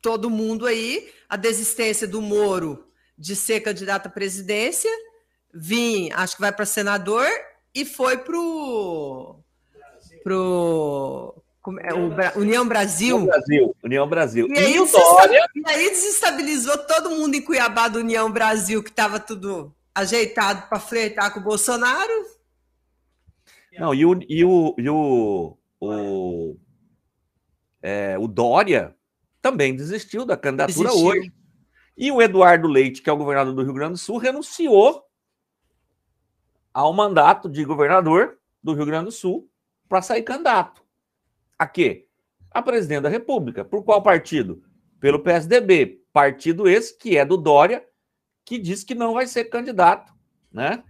todo 0.02 0.30
mundo 0.30 0.66
aí, 0.66 1.10
a 1.30 1.36
desistência 1.36 2.08
do 2.08 2.22
Moro 2.22 2.88
de 3.18 3.36
ser 3.36 3.62
candidato 3.62 4.08
à 4.08 4.10
presidência, 4.10 4.92
vim, 5.54 6.12
acho 6.12 6.36
que 6.36 6.42
vai 6.42 6.52
para 6.52 6.66
senador 6.66 7.28
e 7.74 7.86
foi 7.86 8.18
pro 8.18 9.40
pro 10.24 11.42
é, 11.82 11.94
o 11.94 12.40
União 12.40 12.68
Brasil. 12.68 13.16
União 13.16 13.26
Brasil. 13.26 13.76
União 13.84 14.10
Brasil. 14.10 14.48
E, 14.50 14.58
aí, 14.58 14.76
e 14.76 15.70
aí 15.70 15.90
desestabilizou 15.90 16.78
todo 16.80 17.12
mundo 17.12 17.36
em 17.36 17.42
Cuiabá 17.42 17.88
do 17.88 18.00
União 18.00 18.32
Brasil, 18.32 18.84
que 18.84 18.90
estava 18.90 19.20
tudo 19.20 19.74
ajeitado 19.96 20.68
para 20.68 20.80
flertar 20.80 21.34
com 21.34 21.40
o 21.40 21.44
Bolsonaro. 21.44 22.26
Não, 23.80 23.94
e 23.94 24.06
o, 24.06 24.20
e 24.28 24.44
o, 24.44 24.76
e 24.78 24.90
o, 24.90 25.58
o, 25.80 26.58
é, 27.82 28.18
o 28.18 28.28
Dória 28.28 28.96
também 29.42 29.76
desistiu 29.76 30.26
da 30.26 30.36
candidatura 30.36 30.90
desistiu. 30.90 31.08
hoje. 31.08 31.34
E 31.98 32.12
o 32.12 32.22
Eduardo 32.22 32.68
Leite, 32.68 33.02
que 33.02 33.10
é 33.10 33.14
o 33.14 33.18
governador 33.18 33.54
do 33.54 33.64
Rio 33.64 33.74
Grande 33.74 33.94
do 33.94 33.98
Sul, 33.98 34.18
renunciou 34.18 35.06
ao 36.74 36.92
mandato 36.92 37.50
de 37.50 37.64
governador 37.64 38.38
do 38.62 38.74
Rio 38.74 38.86
Grande 38.86 39.06
do 39.06 39.12
Sul 39.12 39.50
para 39.88 40.02
sair 40.02 40.24
candidato. 40.24 40.84
A 41.58 41.66
quê? 41.66 42.08
A 42.52 42.62
presidente 42.62 43.04
da 43.04 43.10
República. 43.10 43.64
Por 43.64 43.84
qual 43.84 44.02
partido? 44.02 44.62
Pelo 45.00 45.20
PSDB. 45.20 46.02
Partido 46.12 46.68
esse 46.68 46.98
que 46.98 47.18
é 47.18 47.24
do 47.24 47.38
Dória, 47.38 47.86
que 48.46 48.60
diz 48.60 48.84
que 48.84 48.94
não 48.94 49.14
vai 49.14 49.26
ser 49.26 49.46
candidato, 49.46 50.14
né? 50.52 50.84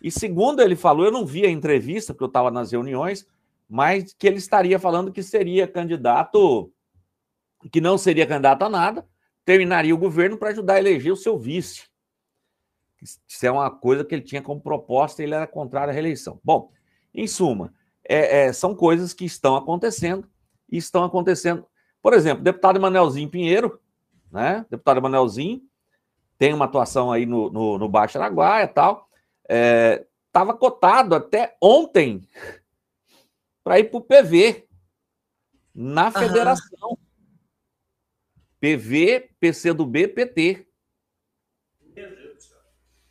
E 0.00 0.10
segundo 0.10 0.62
ele 0.62 0.76
falou, 0.76 1.04
eu 1.04 1.12
não 1.12 1.26
vi 1.26 1.44
a 1.44 1.50
entrevista, 1.50 2.14
porque 2.14 2.24
eu 2.24 2.28
estava 2.28 2.50
nas 2.50 2.72
reuniões, 2.72 3.26
mas 3.68 4.14
que 4.14 4.26
ele 4.26 4.38
estaria 4.38 4.78
falando 4.78 5.12
que 5.12 5.22
seria 5.22 5.66
candidato, 5.66 6.72
que 7.70 7.80
não 7.80 7.98
seria 7.98 8.26
candidato 8.26 8.62
a 8.62 8.68
nada, 8.68 9.06
terminaria 9.44 9.94
o 9.94 9.98
governo 9.98 10.38
para 10.38 10.50
ajudar 10.50 10.74
a 10.74 10.78
eleger 10.78 11.12
o 11.12 11.16
seu 11.16 11.38
vice. 11.38 11.90
Isso 13.02 13.46
é 13.46 13.50
uma 13.50 13.70
coisa 13.70 14.04
que 14.04 14.14
ele 14.14 14.22
tinha 14.22 14.42
como 14.42 14.60
proposta 14.60 15.20
e 15.20 15.26
ele 15.26 15.34
era 15.34 15.46
contrário 15.46 15.90
à 15.90 15.92
reeleição. 15.92 16.40
Bom, 16.44 16.70
em 17.12 17.26
suma, 17.26 17.74
é, 18.04 18.46
é, 18.46 18.52
são 18.52 18.74
coisas 18.74 19.12
que 19.12 19.24
estão 19.24 19.56
acontecendo 19.56 20.28
e 20.70 20.76
estão 20.76 21.04
acontecendo. 21.04 21.66
Por 22.02 22.14
exemplo, 22.14 22.42
deputado 22.42 22.76
Emanuelzinho 22.76 23.28
Pinheiro, 23.28 23.80
né? 24.30 24.64
Deputado 24.70 24.98
Emanuelzinho 24.98 25.62
tem 26.40 26.54
uma 26.54 26.64
atuação 26.64 27.12
aí 27.12 27.26
no, 27.26 27.50
no, 27.50 27.76
no 27.76 27.86
Baixo 27.86 28.16
Araguaia 28.16 28.64
e 28.64 28.68
tal. 28.68 29.10
Estava 29.46 30.52
é, 30.52 30.56
cotado 30.56 31.14
até 31.14 31.54
ontem 31.62 32.26
para 33.62 33.78
ir 33.78 33.90
para 33.90 33.98
o 33.98 34.00
PV 34.00 34.66
na 35.74 36.10
federação. 36.10 36.88
Uhum. 36.88 36.96
PV, 38.58 39.34
PCdoB, 39.38 40.08
PT. 40.08 40.66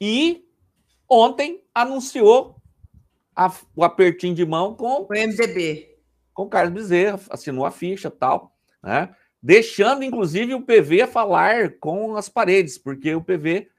E 0.01 0.50
ontem 1.07 1.63
anunciou 1.71 2.55
a, 3.36 3.53
o 3.75 3.83
apertinho 3.83 4.33
de 4.33 4.43
mão 4.43 4.74
com 4.74 5.03
o 5.03 5.07
MDB. 5.07 6.00
Com 6.33 6.43
o 6.45 6.50
Carlos 6.50 6.74
Bezerra, 6.74 7.19
assinou 7.29 7.63
a 7.63 7.69
ficha 7.69 8.09
tal, 8.09 8.57
né? 8.81 9.15
Deixando, 9.41 10.03
inclusive, 10.03 10.53
o 10.53 10.62
PV 10.62 11.08
falar 11.08 11.77
com 11.79 12.15
as 12.15 12.27
paredes, 12.27 12.77
porque 12.77 13.15
o 13.15 13.22
PV 13.22 13.69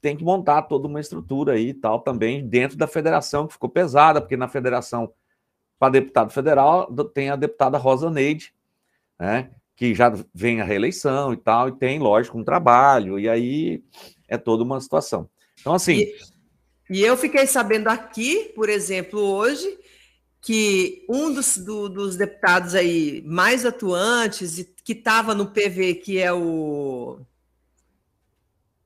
tem 0.00 0.16
que 0.16 0.24
montar 0.24 0.62
toda 0.62 0.88
uma 0.88 1.00
estrutura 1.00 1.54
aí 1.54 1.68
e 1.68 1.74
tal 1.74 2.00
também 2.00 2.46
dentro 2.46 2.76
da 2.76 2.86
federação, 2.86 3.46
que 3.46 3.54
ficou 3.54 3.70
pesada, 3.70 4.20
porque 4.20 4.36
na 4.36 4.48
federação, 4.48 5.12
para 5.78 5.92
deputado 5.92 6.30
federal, 6.30 6.92
tem 7.14 7.30
a 7.30 7.36
deputada 7.36 7.78
Rosa 7.78 8.10
Neide, 8.10 8.52
né? 9.18 9.50
Que 9.76 9.94
já 9.94 10.12
vem 10.34 10.60
a 10.60 10.64
reeleição 10.64 11.32
e 11.32 11.36
tal, 11.36 11.68
e 11.68 11.72
tem, 11.72 11.98
lógico, 11.98 12.38
um 12.38 12.44
trabalho, 12.44 13.18
e 13.18 13.28
aí 13.28 13.82
é 14.28 14.36
toda 14.36 14.62
uma 14.62 14.80
situação. 14.80 15.28
Então, 15.60 15.74
assim. 15.74 16.00
E... 16.00 16.34
E 16.90 17.02
eu 17.02 17.16
fiquei 17.16 17.46
sabendo 17.46 17.88
aqui, 17.88 18.52
por 18.54 18.68
exemplo, 18.68 19.18
hoje, 19.18 19.78
que 20.44 21.06
um 21.08 21.32
dos, 21.32 21.56
do, 21.56 21.88
dos 21.88 22.16
deputados 22.16 22.74
aí 22.74 23.22
mais 23.24 23.64
atuantes 23.64 24.58
e 24.58 24.64
que 24.84 24.92
estava 24.92 25.34
no 25.34 25.46
PV, 25.46 25.94
que 25.94 26.20
é 26.20 26.30
o. 26.30 27.18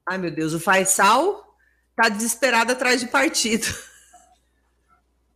Ai, 0.07 0.19
meu 0.19 0.31
Deus, 0.31 0.53
o 0.53 0.61
Faisal, 0.61 1.57
está 1.91 2.09
desesperado 2.09 2.71
atrás 2.71 3.01
de 3.01 3.09
partido. 3.09 3.67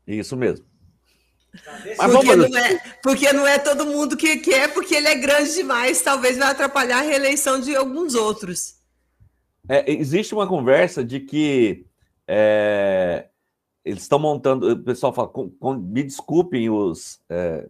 Isso 0.06 0.36
mesmo. 0.36 0.64
Mas 1.98 2.12
porque, 2.12 2.36
não 2.36 2.56
é, 2.56 2.78
porque 3.02 3.32
não 3.32 3.46
é 3.46 3.58
todo 3.58 3.84
mundo 3.84 4.16
que 4.16 4.36
quer, 4.36 4.72
porque 4.72 4.94
ele 4.94 5.08
é 5.08 5.16
grande 5.16 5.52
demais, 5.52 6.00
talvez 6.00 6.38
vai 6.38 6.50
atrapalhar 6.52 7.00
a 7.00 7.02
reeleição 7.02 7.60
de 7.60 7.74
alguns 7.74 8.14
outros. 8.14 8.76
É, 9.68 9.92
existe 9.92 10.34
uma 10.34 10.46
conversa 10.46 11.04
de 11.04 11.18
que 11.18 11.84
é, 12.28 13.26
eles 13.84 14.02
estão 14.02 14.18
montando. 14.18 14.70
O 14.70 14.78
pessoal 14.78 15.12
fala, 15.12 15.28
com, 15.28 15.50
com, 15.50 15.74
me 15.74 16.02
desculpem 16.02 16.70
os, 16.70 17.20
é, 17.28 17.68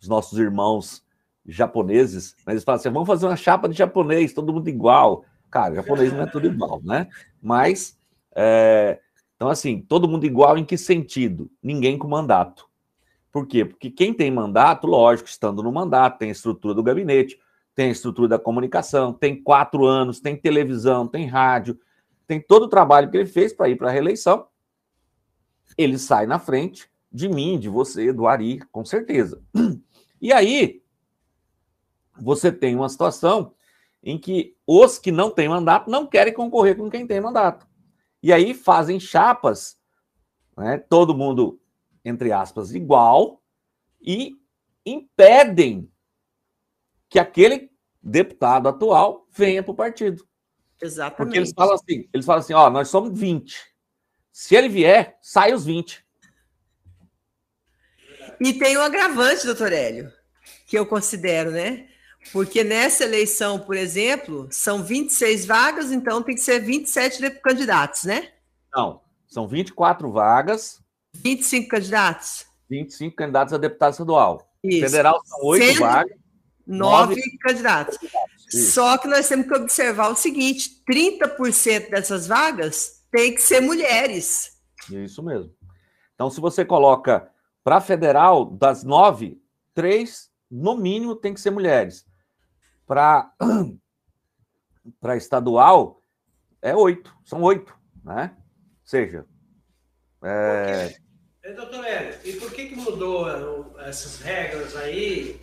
os 0.00 0.08
nossos 0.08 0.38
irmãos 0.38 1.04
japoneses, 1.46 2.36
mas 2.44 2.54
eles 2.54 2.64
falam 2.64 2.80
assim: 2.80 2.90
vamos 2.90 3.06
fazer 3.06 3.26
uma 3.26 3.36
chapa 3.36 3.68
de 3.68 3.76
japonês, 3.76 4.32
todo 4.32 4.52
mundo 4.52 4.68
igual. 4.68 5.24
Cara, 5.50 5.74
japonês 5.74 6.12
não 6.12 6.22
é 6.22 6.26
tudo 6.26 6.46
igual, 6.46 6.80
né? 6.82 7.08
Mas, 7.40 7.98
é, 8.34 8.98
então, 9.36 9.48
assim, 9.48 9.80
todo 9.80 10.08
mundo 10.08 10.24
igual 10.24 10.56
em 10.56 10.64
que 10.64 10.78
sentido? 10.78 11.50
Ninguém 11.62 11.98
com 11.98 12.08
mandato. 12.08 12.66
Por 13.30 13.46
quê? 13.46 13.64
Porque 13.64 13.90
quem 13.90 14.12
tem 14.12 14.30
mandato, 14.30 14.86
lógico, 14.86 15.28
estando 15.28 15.62
no 15.62 15.72
mandato, 15.72 16.18
tem 16.18 16.28
a 16.28 16.32
estrutura 16.32 16.74
do 16.74 16.82
gabinete, 16.82 17.38
tem 17.74 17.88
a 17.88 17.92
estrutura 17.92 18.28
da 18.28 18.38
comunicação, 18.38 19.12
tem 19.12 19.42
quatro 19.42 19.86
anos, 19.86 20.20
tem 20.20 20.36
televisão, 20.36 21.06
tem 21.06 21.26
rádio, 21.26 21.78
tem 22.26 22.40
todo 22.40 22.64
o 22.64 22.68
trabalho 22.68 23.10
que 23.10 23.16
ele 23.16 23.26
fez 23.26 23.52
para 23.52 23.68
ir 23.68 23.76
para 23.76 23.88
a 23.88 23.92
reeleição. 23.92 24.46
Ele 25.76 25.98
sai 25.98 26.26
na 26.26 26.38
frente 26.38 26.90
de 27.10 27.28
mim, 27.28 27.58
de 27.58 27.68
você, 27.68 28.12
do 28.12 28.26
Ari, 28.26 28.60
com 28.70 28.84
certeza. 28.84 29.42
E 30.20 30.32
aí, 30.32 30.82
você 32.20 32.52
tem 32.52 32.74
uma 32.74 32.88
situação 32.88 33.54
em 34.02 34.18
que 34.18 34.56
os 34.66 34.98
que 34.98 35.12
não 35.12 35.30
têm 35.30 35.48
mandato 35.48 35.90
não 35.90 36.06
querem 36.06 36.32
concorrer 36.32 36.76
com 36.76 36.90
quem 36.90 37.06
tem 37.06 37.20
mandato. 37.20 37.66
E 38.22 38.32
aí 38.32 38.54
fazem 38.54 39.00
chapas, 39.00 39.78
né, 40.56 40.78
todo 40.78 41.14
mundo, 41.14 41.60
entre 42.04 42.32
aspas, 42.32 42.74
igual, 42.74 43.42
e 44.00 44.36
impedem 44.84 45.90
que 47.08 47.18
aquele 47.18 47.70
deputado 48.02 48.68
atual 48.68 49.26
venha 49.30 49.62
para 49.62 49.72
o 49.72 49.76
partido. 49.76 50.26
Exatamente. 50.80 51.16
Porque 51.16 51.38
eles 51.38 51.52
falam 51.52 51.74
assim, 51.74 52.08
eles 52.12 52.26
falam 52.26 52.40
assim, 52.40 52.54
ó, 52.54 52.70
nós 52.70 52.88
somos 52.88 53.18
20. 53.18 53.71
Se 54.32 54.56
ele 54.56 54.68
vier, 54.68 55.18
sai 55.20 55.52
os 55.52 55.66
20. 55.66 56.02
E 58.40 58.54
tem 58.54 58.76
um 58.78 58.80
agravante, 58.80 59.44
doutor 59.44 59.72
Hélio, 59.72 60.10
que 60.66 60.76
eu 60.76 60.86
considero, 60.86 61.50
né? 61.50 61.86
Porque 62.32 62.64
nessa 62.64 63.04
eleição, 63.04 63.58
por 63.58 63.76
exemplo, 63.76 64.48
são 64.50 64.82
26 64.82 65.44
vagas, 65.44 65.92
então 65.92 66.22
tem 66.22 66.34
que 66.34 66.40
ser 66.40 66.60
27 66.60 67.30
candidatos, 67.40 68.04
né? 68.04 68.30
Não, 68.74 69.02
são 69.28 69.46
24 69.46 70.10
vagas. 70.10 70.80
25 71.14 71.68
candidatos? 71.68 72.46
25 72.70 73.14
candidatos 73.14 73.52
a 73.52 73.58
deputado 73.58 73.92
estadual. 73.92 74.50
Isso. 74.64 74.80
Federal 74.80 75.20
são 75.26 75.38
8 75.42 75.78
vagas. 75.78 76.16
9 76.66 77.20
candidatos. 77.40 77.98
Isso. 78.48 78.72
Só 78.72 78.96
que 78.96 79.08
nós 79.08 79.28
temos 79.28 79.46
que 79.46 79.54
observar 79.54 80.08
o 80.08 80.16
seguinte: 80.16 80.82
30% 80.90 81.90
dessas 81.90 82.26
vagas 82.26 83.01
tem 83.12 83.34
que 83.34 83.42
ser 83.42 83.60
mulheres. 83.60 84.58
Isso 84.90 85.22
mesmo. 85.22 85.54
Então, 86.14 86.30
se 86.30 86.40
você 86.40 86.64
coloca 86.64 87.30
para 87.62 87.80
federal, 87.80 88.46
das 88.46 88.82
nove, 88.82 89.40
três, 89.74 90.30
no 90.50 90.76
mínimo, 90.76 91.14
tem 91.14 91.32
que 91.32 91.40
ser 91.40 91.50
mulheres. 91.50 92.04
Para 92.86 93.32
para 95.00 95.16
estadual 95.16 96.02
é 96.60 96.74
oito, 96.74 97.14
são 97.24 97.40
oito, 97.42 97.76
né? 98.02 98.34
Ou 98.36 98.86
seja, 98.86 99.26
é... 100.24 100.96
doutor 101.54 101.84
Hélio, 101.84 102.18
e 102.24 102.32
por 102.34 102.52
que, 102.52 102.68
que 102.68 102.76
mudou 102.76 103.28
eh, 103.28 103.88
essas 103.88 104.20
regras 104.20 104.76
aí? 104.76 105.40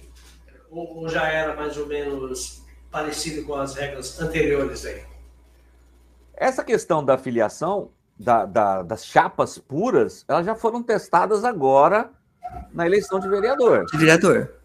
Ou, 0.69 0.99
ou 0.99 1.09
já 1.09 1.27
era 1.27 1.55
mais 1.55 1.77
ou 1.77 1.87
menos 1.87 2.65
parecido 2.91 3.45
com 3.45 3.55
as 3.55 3.75
regras 3.75 4.19
anteriores 4.19 4.85
aí? 4.85 5.08
Essa 6.39 6.63
questão 6.63 7.03
da 7.03 7.17
filiação, 7.17 7.91
da, 8.17 8.45
da, 8.45 8.81
das 8.81 9.05
chapas 9.05 9.57
puras, 9.57 10.23
elas 10.25 10.45
já 10.45 10.55
foram 10.55 10.81
testadas 10.81 11.43
agora 11.43 12.11
na 12.71 12.85
eleição 12.85 13.19
de 13.19 13.27
vereador. 13.27 13.85
De 13.87 13.97
vereador. 13.97 14.55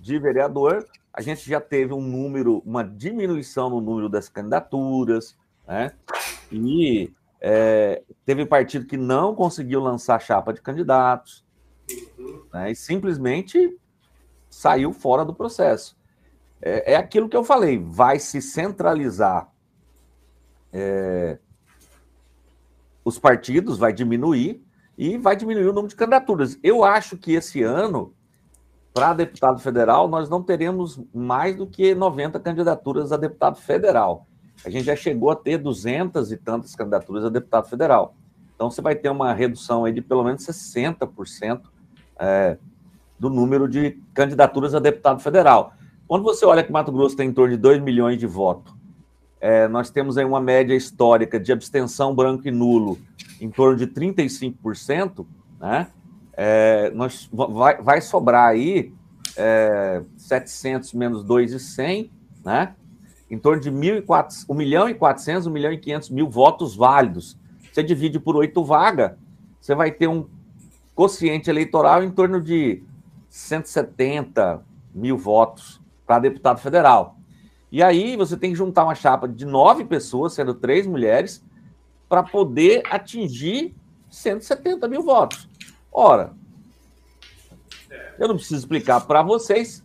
De 0.00 0.18
vereador, 0.20 0.86
a 1.12 1.20
gente 1.20 1.48
já 1.50 1.60
teve 1.60 1.92
um 1.92 2.00
número, 2.00 2.62
uma 2.64 2.84
diminuição 2.84 3.68
no 3.68 3.80
número 3.80 4.08
das 4.08 4.28
candidaturas, 4.28 5.36
né? 5.66 5.92
E 6.52 7.12
é, 7.40 8.04
teve 8.24 8.46
partido 8.46 8.86
que 8.86 8.96
não 8.96 9.34
conseguiu 9.34 9.80
lançar 9.80 10.20
chapa 10.20 10.52
de 10.52 10.62
candidatos, 10.62 11.44
né? 12.54 12.70
E 12.70 12.76
simplesmente 12.76 13.76
saiu 14.48 14.92
fora 14.92 15.24
do 15.24 15.34
processo. 15.34 15.98
É, 16.60 16.92
é 16.92 16.96
aquilo 16.96 17.28
que 17.28 17.36
eu 17.36 17.42
falei, 17.42 17.76
vai 17.76 18.20
se 18.20 18.40
centralizar 18.40 19.51
é, 20.72 21.38
os 23.04 23.18
partidos, 23.18 23.78
vai 23.78 23.92
diminuir 23.92 24.62
e 24.96 25.18
vai 25.18 25.36
diminuir 25.36 25.64
o 25.64 25.72
número 25.72 25.88
de 25.88 25.96
candidaturas. 25.96 26.58
Eu 26.62 26.84
acho 26.84 27.16
que 27.16 27.32
esse 27.32 27.62
ano, 27.62 28.14
para 28.94 29.14
deputado 29.14 29.58
federal, 29.58 30.08
nós 30.08 30.28
não 30.28 30.42
teremos 30.42 31.00
mais 31.12 31.56
do 31.56 31.66
que 31.66 31.94
90 31.94 32.38
candidaturas 32.40 33.12
a 33.12 33.16
deputado 33.16 33.56
federal. 33.56 34.26
A 34.64 34.70
gente 34.70 34.84
já 34.84 34.94
chegou 34.94 35.30
a 35.30 35.36
ter 35.36 35.58
200 35.58 36.30
e 36.30 36.36
tantas 36.36 36.74
candidaturas 36.74 37.24
a 37.24 37.28
deputado 37.28 37.68
federal. 37.68 38.14
Então, 38.54 38.70
você 38.70 38.80
vai 38.80 38.94
ter 38.94 39.08
uma 39.08 39.32
redução 39.32 39.84
aí 39.84 39.92
de 39.92 40.00
pelo 40.00 40.22
menos 40.22 40.46
60% 40.46 41.62
é, 42.18 42.56
do 43.18 43.28
número 43.28 43.68
de 43.68 44.00
candidaturas 44.14 44.74
a 44.74 44.78
deputado 44.78 45.20
federal. 45.20 45.74
Quando 46.06 46.22
você 46.22 46.44
olha 46.44 46.62
que 46.62 46.70
Mato 46.70 46.92
Grosso 46.92 47.16
tem 47.16 47.28
em 47.28 47.32
torno 47.32 47.54
de 47.54 47.60
2 47.60 47.82
milhões 47.82 48.18
de 48.18 48.26
votos, 48.26 48.72
é, 49.42 49.66
nós 49.66 49.90
temos 49.90 50.16
aí 50.16 50.24
uma 50.24 50.40
média 50.40 50.72
histórica 50.72 51.38
de 51.40 51.50
abstenção 51.50 52.14
branco 52.14 52.46
e 52.46 52.50
nulo 52.52 52.96
em 53.40 53.50
torno 53.50 53.76
de 53.76 53.88
35%, 53.88 55.26
né? 55.58 55.88
É, 56.34 56.92
nós, 56.94 57.28
vai, 57.32 57.82
vai 57.82 58.00
sobrar 58.00 58.50
aí 58.50 58.94
é, 59.36 60.00
700 60.16 60.92
menos 60.92 61.24
2,100, 61.24 62.08
né? 62.44 62.72
Em 63.28 63.36
torno 63.36 63.60
de 63.60 63.68
1, 63.68 64.04
1 64.48 64.54
milhão 64.54 64.88
e 64.88 64.94
400, 64.94 65.48
1 65.48 65.50
milhão 65.50 65.72
e 65.72 65.78
500 65.78 66.10
mil 66.10 66.30
votos 66.30 66.76
válidos. 66.76 67.36
Você 67.72 67.82
divide 67.82 68.20
por 68.20 68.36
oito 68.36 68.62
vagas, 68.62 69.10
você 69.60 69.74
vai 69.74 69.90
ter 69.90 70.06
um 70.06 70.28
quociente 70.94 71.50
eleitoral 71.50 72.04
em 72.04 72.12
torno 72.12 72.40
de 72.40 72.84
170 73.28 74.62
mil 74.94 75.18
votos 75.18 75.80
para 76.06 76.20
deputado 76.20 76.60
federal. 76.60 77.16
E 77.72 77.82
aí 77.82 78.16
você 78.18 78.36
tem 78.36 78.50
que 78.50 78.56
juntar 78.58 78.84
uma 78.84 78.94
chapa 78.94 79.26
de 79.26 79.46
nove 79.46 79.86
pessoas, 79.86 80.34
sendo 80.34 80.52
três 80.52 80.86
mulheres, 80.86 81.42
para 82.06 82.22
poder 82.22 82.82
atingir 82.90 83.74
170 84.10 84.86
mil 84.86 85.02
votos. 85.02 85.48
Ora, 85.90 86.34
eu 88.18 88.28
não 88.28 88.36
preciso 88.36 88.60
explicar 88.60 89.00
para 89.00 89.22
vocês 89.22 89.82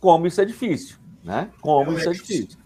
como 0.00 0.26
isso 0.26 0.40
é 0.40 0.44
difícil, 0.44 0.96
né? 1.22 1.48
Como 1.60 1.92
isso 1.92 2.08
é 2.08 2.12
difícil. 2.12 2.58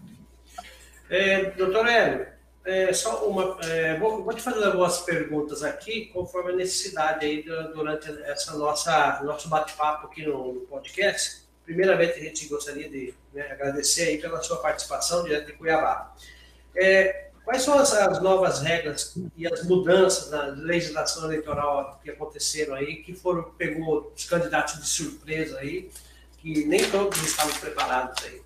É, 1.07 1.51
doutor 1.51 1.87
Hélio, 1.87 2.25
é, 2.65 2.91
só 2.93 3.27
uma, 3.27 3.59
é, 3.65 3.99
vou, 3.99 4.23
vou, 4.23 4.33
te 4.33 4.41
fazer 4.41 4.65
algumas 4.65 5.01
perguntas 5.01 5.61
aqui, 5.61 6.07
conforme 6.07 6.51
a 6.51 6.55
necessidade 6.55 7.23
aí 7.23 7.43
durante 7.43 8.09
essa 8.23 8.57
nossa 8.57 9.21
nosso 9.23 9.47
bate-papo 9.49 10.07
aqui 10.07 10.25
no, 10.25 10.53
no 10.53 10.59
podcast. 10.61 11.42
Primeiramente, 11.65 12.19
a 12.19 12.23
gente 12.23 12.47
gostaria 12.47 12.89
de 12.89 13.13
né, 13.33 13.51
agradecer 13.51 14.09
aí 14.09 14.17
pela 14.17 14.41
sua 14.41 14.57
participação 14.57 15.23
diante 15.23 15.47
de 15.47 15.53
Cuiabá. 15.53 16.13
É, 16.75 17.29
quais 17.45 17.61
são 17.61 17.77
as, 17.77 17.93
as, 17.93 18.21
novas 18.21 18.61
regras 18.61 19.17
e 19.37 19.47
as 19.47 19.63
mudanças 19.63 20.29
na 20.29 20.43
legislação 20.47 21.25
eleitoral 21.25 21.99
que 22.03 22.09
aconteceram 22.09 22.73
aí, 22.73 22.97
que 22.97 23.13
foram, 23.13 23.43
pegou 23.57 24.11
os 24.15 24.25
candidatos 24.25 24.79
de 24.79 24.87
surpresa 24.87 25.59
aí, 25.59 25.89
que 26.39 26.65
nem 26.65 26.89
todos 26.89 27.21
estavam 27.23 27.53
preparados 27.59 28.23
aí? 28.25 28.41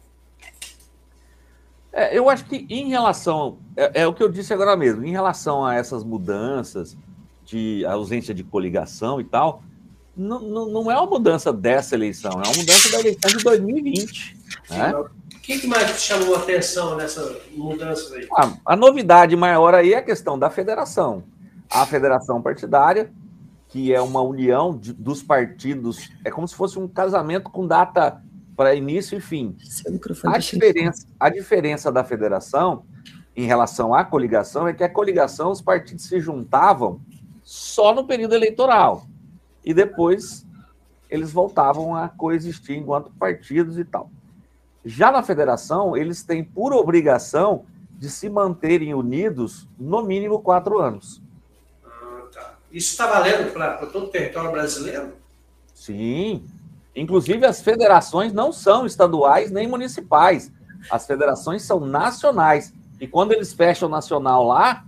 É, 1.91 2.15
eu 2.15 2.30
acho 2.30 2.45
que 2.45 2.67
em 2.69 2.89
relação, 2.89 3.58
é, 3.75 4.01
é, 4.01 4.08
o 4.08 4.13
que 4.13 4.21
eu 4.21 4.30
disse 4.30 4.53
agora 4.53 4.77
mesmo, 4.77 5.03
em 5.03 5.12
relação 5.12 5.65
a 5.65 5.73
essas 5.73 6.03
mudanças 6.03 6.95
de 7.43 7.84
ausência 7.86 8.34
de 8.36 8.43
coligação 8.43 9.19
e 9.19 9.23
tal, 9.23 9.63
não, 10.17 10.65
não, 10.67 10.91
é 10.91 10.97
uma 10.97 11.06
mudança 11.06 11.53
dessa 11.53 11.93
eleição, 11.93 12.32
é 12.32 12.47
uma 12.47 12.58
mudança 12.58 12.91
da 12.91 12.99
eleição 12.99 13.30
de 13.30 13.43
2020. 13.43 14.38
Né? 14.71 14.95
O 14.97 15.10
que, 15.41 15.60
que 15.60 15.67
mais 15.67 16.01
chamou 16.01 16.36
a 16.36 16.39
atenção 16.39 16.95
nessa 16.97 17.39
mudança 17.56 18.15
aí? 18.15 18.27
A, 18.36 18.73
a 18.73 18.75
novidade 18.75 19.36
maior 19.36 19.75
aí 19.75 19.93
é 19.93 19.97
a 19.97 20.01
questão 20.01 20.38
da 20.38 20.49
federação. 20.49 21.23
A 21.69 21.86
federação 21.86 22.41
partidária, 22.41 23.12
que 23.67 23.93
é 23.93 24.01
uma 24.01 24.21
união 24.21 24.75
de, 24.75 24.91
dos 24.91 25.21
partidos, 25.21 26.10
é 26.25 26.32
como 26.32 26.47
se 26.47 26.56
fosse 26.56 26.80
um 26.80 26.88
casamento 26.88 27.51
com 27.51 27.67
data 27.67 28.21
para 28.56 28.73
início 28.73 29.19
e 29.19 29.21
fim. 29.21 29.56
A 30.25 30.39
diferença, 30.39 31.08
a 31.19 31.30
diferença 31.30 31.91
da 31.91 32.03
federação 32.03 32.86
em 33.36 33.45
relação 33.45 33.93
à 33.93 34.03
coligação 34.03 34.67
é 34.67 34.73
que 34.73 34.84
a 34.84 34.89
coligação, 34.89 35.51
os 35.51 35.62
partidos 35.62 36.06
se 36.06 36.19
juntavam 36.19 36.99
só 37.43 37.93
no 37.93 38.08
período 38.08 38.34
eleitoral 38.34 39.06
e 39.67 39.73
depois 39.73 40.45
eles 41.10 41.34
voltavam 41.34 41.93
a 41.93 42.08
coexistir 42.08 42.77
enquanto 42.77 43.12
partidos 43.19 43.77
e 43.77 43.84
tal. 43.84 44.10
Já 44.86 45.12
na 45.12 45.21
federação, 45.21 45.97
eles 45.97 46.23
têm 46.23 46.41
por 46.41 46.71
obrigação 46.71 47.65
de 47.91 48.10
se 48.10 48.30
manterem 48.30 48.93
unidos 48.93 49.67
no 49.77 50.01
mínimo 50.03 50.39
quatro 50.39 50.80
anos. 50.80 51.21
Ah, 51.86 52.21
tá. 52.34 52.53
Isso 52.71 52.91
está 52.91 53.08
valendo 53.08 53.51
para 53.51 53.86
todo 53.88 54.06
o 54.06 54.10
território 54.10 54.51
brasileiro? 54.51 55.12
Sim. 55.73 56.45
Inclusive, 56.95 57.45
as 57.45 57.60
federações 57.60 58.32
não 58.32 58.53
são 58.53 58.86
estaduais 58.86 59.51
nem 59.51 59.67
municipais. 59.67 60.49
As 60.89 61.06
federações 61.06 61.63
são 61.63 61.82
nacionais. 61.82 62.73
E 63.01 63.06
quando 63.06 63.34
eles 63.34 63.51
fecham 63.51 63.89
o 63.89 63.91
nacional 63.91 64.47
lá, 64.47 64.86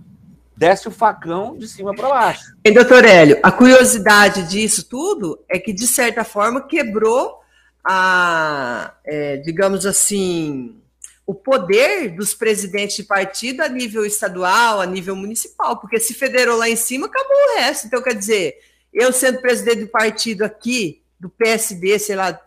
desce 0.60 0.88
o 0.88 0.90
facão 0.90 1.56
de 1.56 1.66
cima 1.66 1.94
para 1.94 2.10
baixo. 2.10 2.54
E, 2.62 2.70
doutor 2.70 3.02
Hélio, 3.02 3.40
a 3.42 3.50
curiosidade 3.50 4.46
disso 4.46 4.86
tudo 4.86 5.42
é 5.48 5.58
que, 5.58 5.72
de 5.72 5.86
certa 5.86 6.22
forma, 6.22 6.60
quebrou 6.68 7.40
a, 7.82 8.92
é, 9.02 9.38
digamos 9.38 9.86
assim, 9.86 10.76
o 11.24 11.34
poder 11.34 12.10
dos 12.10 12.34
presidentes 12.34 12.96
de 12.96 13.04
partido 13.04 13.62
a 13.62 13.70
nível 13.70 14.04
estadual, 14.04 14.82
a 14.82 14.86
nível 14.86 15.16
municipal, 15.16 15.78
porque 15.78 15.98
se 15.98 16.12
federou 16.12 16.58
lá 16.58 16.68
em 16.68 16.76
cima, 16.76 17.06
acabou 17.06 17.32
o 17.32 17.56
resto. 17.60 17.86
Então, 17.86 18.02
quer 18.02 18.14
dizer, 18.14 18.58
eu 18.92 19.14
sendo 19.14 19.40
presidente 19.40 19.84
do 19.84 19.88
partido 19.88 20.44
aqui, 20.44 21.00
do 21.18 21.30
PSB, 21.30 21.98
sei 21.98 22.16
lá, 22.16 22.38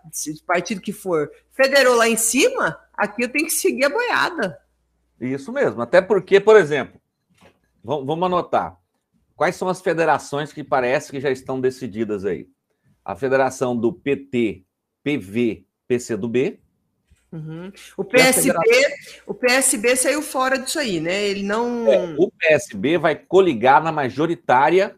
partido 0.46 0.82
que 0.82 0.94
for, 0.94 1.32
federou 1.52 1.96
lá 1.96 2.08
em 2.08 2.18
cima, 2.18 2.80
aqui 2.96 3.24
eu 3.24 3.30
tenho 3.30 3.48
que 3.48 3.54
seguir 3.54 3.86
a 3.86 3.90
boiada. 3.90 4.60
Isso 5.20 5.52
mesmo, 5.52 5.82
até 5.82 6.00
porque, 6.00 6.40
por 6.40 6.56
exemplo, 6.58 7.02
Vamos 7.84 8.26
anotar. 8.26 8.78
Quais 9.36 9.56
são 9.56 9.68
as 9.68 9.82
federações 9.82 10.54
que 10.54 10.64
parece 10.64 11.12
que 11.12 11.20
já 11.20 11.30
estão 11.30 11.60
decididas 11.60 12.24
aí? 12.24 12.48
A 13.04 13.16
federação 13.16 13.76
do 13.76 13.92
PT, 13.92 14.64
PV, 15.04 15.66
PCdoB. 15.88 16.60
Uhum. 17.32 17.72
O 17.98 18.04
PSB, 18.04 18.54
federação... 18.54 19.24
o 19.26 19.34
PSB 19.34 19.96
saiu 19.96 20.22
fora 20.22 20.58
disso 20.58 20.80
aí, 20.80 21.02
né? 21.02 21.24
Ele 21.24 21.44
não. 21.44 21.88
É, 21.88 22.16
o 22.18 22.32
PSB 22.32 22.98
vai 22.98 23.16
coligar 23.16 23.84
na 23.84 23.92
majoritária, 23.92 24.96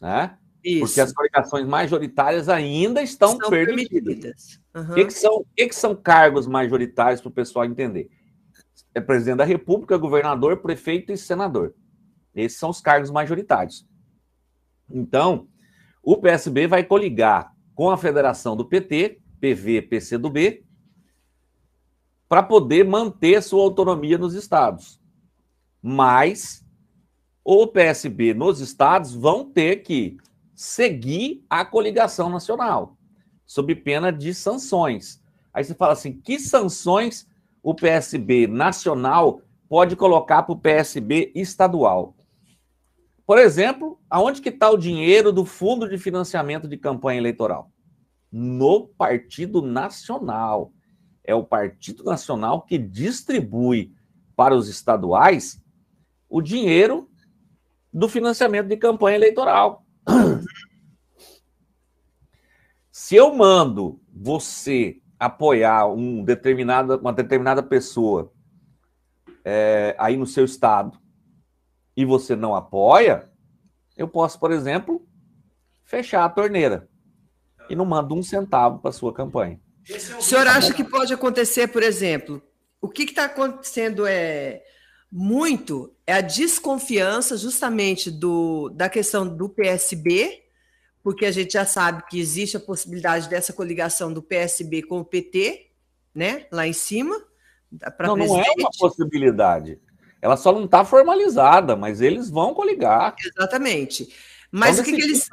né? 0.00 0.38
Isso. 0.64 0.86
Porque 0.86 1.00
as 1.00 1.12
coligações 1.12 1.66
majoritárias 1.66 2.48
ainda 2.48 3.02
estão, 3.02 3.32
estão 3.32 3.50
permitidas. 3.50 3.90
permitidas. 3.90 4.60
Uhum. 4.74 4.92
O 4.92 4.94
que, 4.94 5.04
que, 5.06 5.12
são, 5.12 5.44
que, 5.56 5.68
que 5.68 5.74
são 5.74 5.94
cargos 5.94 6.46
majoritários 6.46 7.20
para 7.20 7.28
o 7.28 7.32
pessoal 7.32 7.64
entender? 7.64 8.08
É 8.94 9.00
presidente 9.00 9.38
da 9.38 9.44
República, 9.44 9.96
governador, 9.96 10.58
prefeito 10.58 11.12
e 11.12 11.16
senador. 11.16 11.74
Esses 12.42 12.58
são 12.58 12.70
os 12.70 12.80
cargos 12.80 13.10
majoritários. 13.10 13.86
Então, 14.90 15.48
o 16.02 16.16
PSB 16.16 16.66
vai 16.66 16.84
coligar 16.84 17.54
com 17.74 17.90
a 17.90 17.96
federação 17.96 18.56
do 18.56 18.64
PT, 18.64 19.20
PV, 19.40 19.82
PCdoB, 19.82 20.64
para 22.28 22.42
poder 22.42 22.84
manter 22.84 23.42
sua 23.42 23.62
autonomia 23.62 24.18
nos 24.18 24.34
estados. 24.34 25.00
Mas 25.82 26.64
o 27.44 27.66
PSB 27.66 28.34
nos 28.34 28.60
estados 28.60 29.14
vão 29.14 29.44
ter 29.50 29.76
que 29.76 30.18
seguir 30.54 31.44
a 31.48 31.64
coligação 31.64 32.28
nacional, 32.28 32.96
sob 33.46 33.74
pena 33.74 34.12
de 34.12 34.34
sanções. 34.34 35.22
Aí 35.54 35.64
você 35.64 35.74
fala 35.74 35.92
assim: 35.92 36.20
que 36.20 36.38
sanções 36.38 37.26
o 37.62 37.74
PSB 37.74 38.46
nacional 38.46 39.40
pode 39.68 39.96
colocar 39.96 40.42
para 40.42 40.52
o 40.52 40.58
PSB 40.58 41.32
estadual. 41.34 42.14
Por 43.28 43.36
exemplo, 43.36 44.00
aonde 44.08 44.40
que 44.40 44.48
está 44.48 44.70
o 44.70 44.78
dinheiro 44.78 45.30
do 45.30 45.44
Fundo 45.44 45.86
de 45.86 45.98
Financiamento 45.98 46.66
de 46.66 46.78
Campanha 46.78 47.18
Eleitoral? 47.18 47.70
No 48.32 48.88
Partido 48.88 49.60
Nacional. 49.60 50.72
É 51.22 51.34
o 51.34 51.44
Partido 51.44 52.04
Nacional 52.04 52.62
que 52.62 52.78
distribui 52.78 53.92
para 54.34 54.56
os 54.56 54.66
estaduais 54.66 55.62
o 56.26 56.40
dinheiro 56.40 57.10
do 57.92 58.08
financiamento 58.08 58.66
de 58.66 58.78
campanha 58.78 59.16
eleitoral. 59.16 59.84
Se 62.90 63.14
eu 63.14 63.34
mando 63.34 64.00
você 64.10 65.02
apoiar 65.18 65.86
um 65.86 66.24
determinada, 66.24 66.96
uma 66.96 67.12
determinada 67.12 67.62
pessoa 67.62 68.32
é, 69.44 69.94
aí 69.98 70.16
no 70.16 70.26
seu 70.26 70.46
estado 70.46 70.98
e 71.98 72.04
você 72.04 72.36
não 72.36 72.54
apoia, 72.54 73.28
eu 73.96 74.06
posso, 74.06 74.38
por 74.38 74.52
exemplo, 74.52 75.04
fechar 75.84 76.24
a 76.24 76.28
torneira 76.28 76.88
e 77.68 77.74
não 77.74 77.84
mando 77.84 78.14
um 78.14 78.22
centavo 78.22 78.78
para 78.78 78.92
sua 78.92 79.12
campanha. 79.12 79.60
O 80.16 80.22
senhor 80.22 80.46
acha 80.46 80.72
que 80.72 80.84
pode 80.84 81.12
acontecer, 81.12 81.66
por 81.66 81.82
exemplo, 81.82 82.40
o 82.80 82.88
que 82.88 83.02
está 83.02 83.24
acontecendo 83.24 84.06
é 84.06 84.62
muito 85.10 85.92
é 86.06 86.12
a 86.12 86.20
desconfiança 86.20 87.36
justamente 87.36 88.12
do, 88.12 88.68
da 88.68 88.88
questão 88.88 89.26
do 89.26 89.48
PSB, 89.48 90.44
porque 91.02 91.26
a 91.26 91.32
gente 91.32 91.54
já 91.54 91.64
sabe 91.64 92.04
que 92.08 92.20
existe 92.20 92.56
a 92.56 92.60
possibilidade 92.60 93.28
dessa 93.28 93.52
coligação 93.52 94.12
do 94.12 94.22
PSB 94.22 94.84
com 94.84 95.00
o 95.00 95.04
PT, 95.04 95.72
né, 96.14 96.46
lá 96.52 96.64
em 96.64 96.72
cima. 96.72 97.16
Não, 97.72 97.90
presidente. 97.90 98.28
não 98.28 98.40
é 98.40 98.54
uma 98.56 98.70
possibilidade. 98.78 99.80
Ela 100.20 100.36
só 100.36 100.52
não 100.52 100.64
está 100.64 100.84
formalizada, 100.84 101.76
mas 101.76 102.00
eles 102.00 102.28
vão 102.28 102.54
coligar. 102.54 103.14
Exatamente. 103.24 104.08
Mas 104.50 104.78
o 104.78 104.82
que, 104.82 104.92
que 104.92 105.02
eles. 105.02 105.28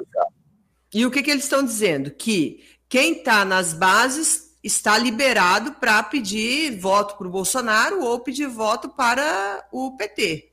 E 0.94 1.06
o 1.06 1.12
que, 1.12 1.24
que 1.24 1.32
eles 1.32 1.44
estão 1.44 1.64
dizendo? 1.64 2.12
Que 2.12 2.64
quem 2.88 3.14
está 3.14 3.44
nas 3.44 3.74
bases 3.74 4.56
está 4.64 4.98
liberado 4.98 5.74
para 5.74 6.02
pedir 6.04 6.80
voto 6.80 7.18
para 7.18 7.28
o 7.28 7.32
Bolsonaro 7.32 8.04
ou 8.04 8.20
pedir 8.20 8.48
voto 8.48 8.90
para 8.90 9.68
o 9.72 9.96
PT. 9.96 10.52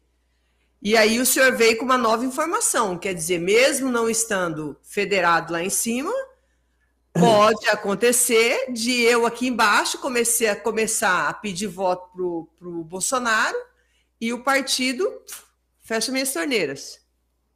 E 0.82 0.96
aí 0.96 1.18
o 1.18 1.26
senhor 1.26 1.56
veio 1.56 1.78
com 1.78 1.84
uma 1.84 1.96
nova 1.96 2.24
informação, 2.24 2.98
quer 2.98 3.14
dizer, 3.14 3.38
mesmo 3.38 3.90
não 3.90 4.10
estando 4.10 4.76
federado 4.82 5.52
lá 5.52 5.62
em 5.62 5.70
cima, 5.70 6.12
pode 7.14 7.68
acontecer 7.68 8.72
de 8.72 9.00
eu 9.00 9.24
aqui 9.24 9.46
embaixo 9.46 9.98
comecei 9.98 10.48
a 10.48 10.56
começar 10.56 11.28
a 11.28 11.32
pedir 11.32 11.68
voto 11.68 12.48
para 12.58 12.68
o 12.68 12.84
Bolsonaro 12.84 13.56
e 14.22 14.32
o 14.32 14.44
partido 14.44 15.04
fecha 15.80 16.12
minhas 16.12 16.32
torneiras. 16.32 17.00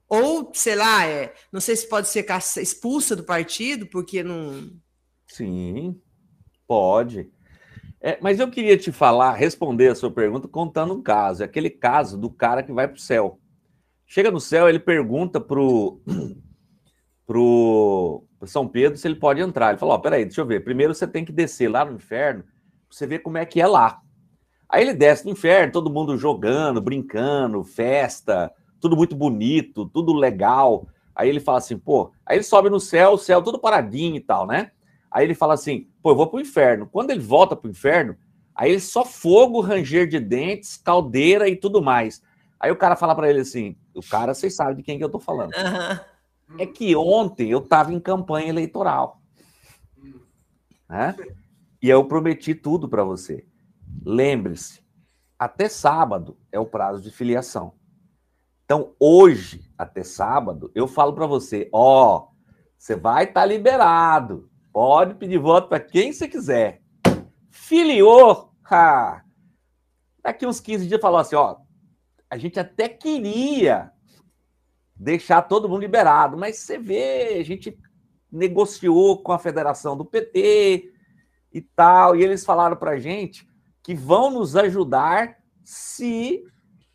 Ou, 0.09 0.51
sei 0.53 0.75
lá, 0.75 1.07
é, 1.07 1.33
não 1.53 1.61
sei 1.61 1.77
se 1.77 1.89
pode 1.89 2.09
ser 2.09 2.27
expulsa 2.61 3.15
do 3.15 3.23
partido, 3.23 3.87
porque 3.87 4.25
não. 4.25 4.73
Sim. 5.29 6.01
Pode. 6.67 7.31
É, 8.01 8.19
mas 8.21 8.41
eu 8.41 8.51
queria 8.51 8.77
te 8.77 8.91
falar, 8.91 9.33
responder 9.35 9.89
a 9.89 9.95
sua 9.95 10.11
pergunta 10.11 10.49
contando 10.49 10.93
um 10.93 11.03
caso. 11.03 11.45
É 11.45 11.47
aquele 11.47 11.71
caso 11.71 12.19
do 12.19 12.29
cara 12.29 12.65
que 12.65 12.73
vai 12.73 12.89
para 12.89 12.97
o 12.97 13.01
céu. 13.01 13.41
Chega 14.05 14.33
no 14.33 14.41
céu, 14.41 14.69
ele 14.69 14.81
pergunta 14.81 15.39
pro, 15.41 16.01
pro, 17.25 18.27
São 18.45 18.67
Pedro 18.67 18.99
se 18.99 19.07
ele 19.07 19.17
pode 19.17 19.41
entrar. 19.41 19.71
Ele 19.71 19.79
fala: 19.79 19.95
Ó, 19.95 19.97
oh, 19.97 20.01
peraí, 20.01 20.25
deixa 20.25 20.41
eu 20.41 20.47
ver. 20.47 20.65
Primeiro 20.65 20.93
você 20.93 21.07
tem 21.07 21.25
que 21.25 21.33
descer 21.33 21.69
lá 21.69 21.85
no 21.85 21.95
inferno 21.95 22.43
pra 22.43 22.53
você 22.91 23.07
ver 23.07 23.21
como 23.21 23.39
é 23.39 23.47
que 23.47 23.61
é 23.61 23.67
lá. 23.69 24.03
Aí 24.69 24.83
ele 24.83 24.95
desce 24.95 25.25
no 25.25 25.33
inferno, 25.33 25.73
todo 25.73 25.91
mundo 25.91 26.17
jogando, 26.17 26.81
brincando, 26.81 27.63
festa, 27.63 28.53
tudo 28.81 28.97
muito 28.97 29.15
bonito, 29.15 29.87
tudo 29.87 30.13
legal. 30.13 30.87
Aí 31.15 31.29
ele 31.29 31.41
fala 31.41 31.59
assim, 31.59 31.79
pô, 31.79 32.11
aí 32.25 32.37
ele 32.37 32.45
sobe 32.45 32.69
no 32.69 32.81
céu, 32.81 33.13
o 33.13 33.19
céu 33.19 33.43
tudo 33.43 33.59
paradinho 33.59 34.17
e 34.17 34.21
tal, 34.21 34.47
né? 34.47 34.73
Aí 35.17 35.25
ele 35.25 35.35
fala 35.35 35.55
assim: 35.55 35.89
pô, 36.03 36.11
eu 36.11 36.15
vou 36.15 36.27
pro 36.27 36.41
inferno. 36.41 36.87
Quando 36.87 37.11
ele 37.11 37.21
volta 37.21 37.57
pro 37.57 37.71
inferno, 37.71 38.15
aí 38.55 38.73
ele 38.73 38.81
só 38.81 39.03
fogo, 39.03 39.63
ranger 39.63 40.07
de 40.07 40.21
dentes, 40.21 40.77
caldeira 40.77 41.49
e 41.49 41.57
tudo 41.57 41.81
mais. 41.83 42.23
Aí 42.61 42.71
o 42.71 42.77
cara 42.77 42.97
fala 42.97 43.15
para 43.15 43.31
ele 43.31 43.41
assim: 43.41 43.77
o 43.95 44.03
cara, 44.03 44.35
vocês 44.35 44.55
sabem 44.55 44.77
de 44.77 44.83
quem 44.83 44.99
que 44.99 45.05
eu 45.05 45.09
tô 45.09 45.19
falando. 45.19 45.55
Uhum. 45.55 46.57
É 46.59 46.67
que 46.67 46.95
ontem 46.95 47.51
eu 47.51 47.63
tava 47.63 47.95
em 47.95 47.99
campanha 47.99 48.51
eleitoral. 48.51 49.23
Né? 50.87 51.17
E 51.81 51.89
eu 51.89 52.05
prometi 52.05 52.55
tudo 52.55 52.87
para 52.87 53.03
você. 53.03 53.47
Lembre-se, 54.05 54.83
até 55.39 55.69
sábado 55.69 56.37
é 56.51 56.59
o 56.59 56.67
prazo 56.67 57.03
de 57.03 57.11
filiação. 57.11 57.75
Então, 58.65 58.95
hoje, 58.99 59.71
até 59.79 60.03
sábado, 60.03 60.71
eu 60.75 60.89
falo 60.89 61.13
para 61.13 61.27
você: 61.27 61.69
ó, 61.73 62.29
você 62.77 62.97
vai 62.97 63.25
estar 63.25 63.43
tá 63.43 63.47
liberado. 63.47 64.51
Pode 64.73 65.15
pedir 65.15 65.39
voto 65.39 65.69
para 65.69 65.81
quem 65.81 66.13
você 66.13 66.29
quiser. 66.29 66.83
Filiou, 67.51 68.53
ha. 68.71 69.23
daqui 70.23 70.47
uns 70.47 70.61
15 70.61 70.87
dias 70.87 71.01
falou 71.01 71.19
assim, 71.19 71.35
ó, 71.35 71.57
a 72.29 72.37
gente 72.37 72.61
até 72.61 72.89
queria 72.89 73.91
deixar 74.95 75.43
todo 75.43 75.69
mundo 75.69 75.81
liberado, 75.81 76.37
mas 76.37 76.59
você 76.59 76.79
vê, 76.79 77.39
a 77.39 77.45
gente 77.45 77.79
negociou 78.31 79.23
com 79.23 79.33
a 79.33 79.39
federação 79.39 79.97
do 79.97 80.05
PT 80.05 80.93
e 81.53 81.61
tal, 81.61 82.17
e 82.17 82.23
eles 82.23 82.45
falaram 82.45 82.77
para 82.77 82.99
gente 82.99 83.47
que 83.87 83.95
vão 83.95 84.33
nos 84.33 84.57
ajudar 84.57 85.37
se, 85.63 86.43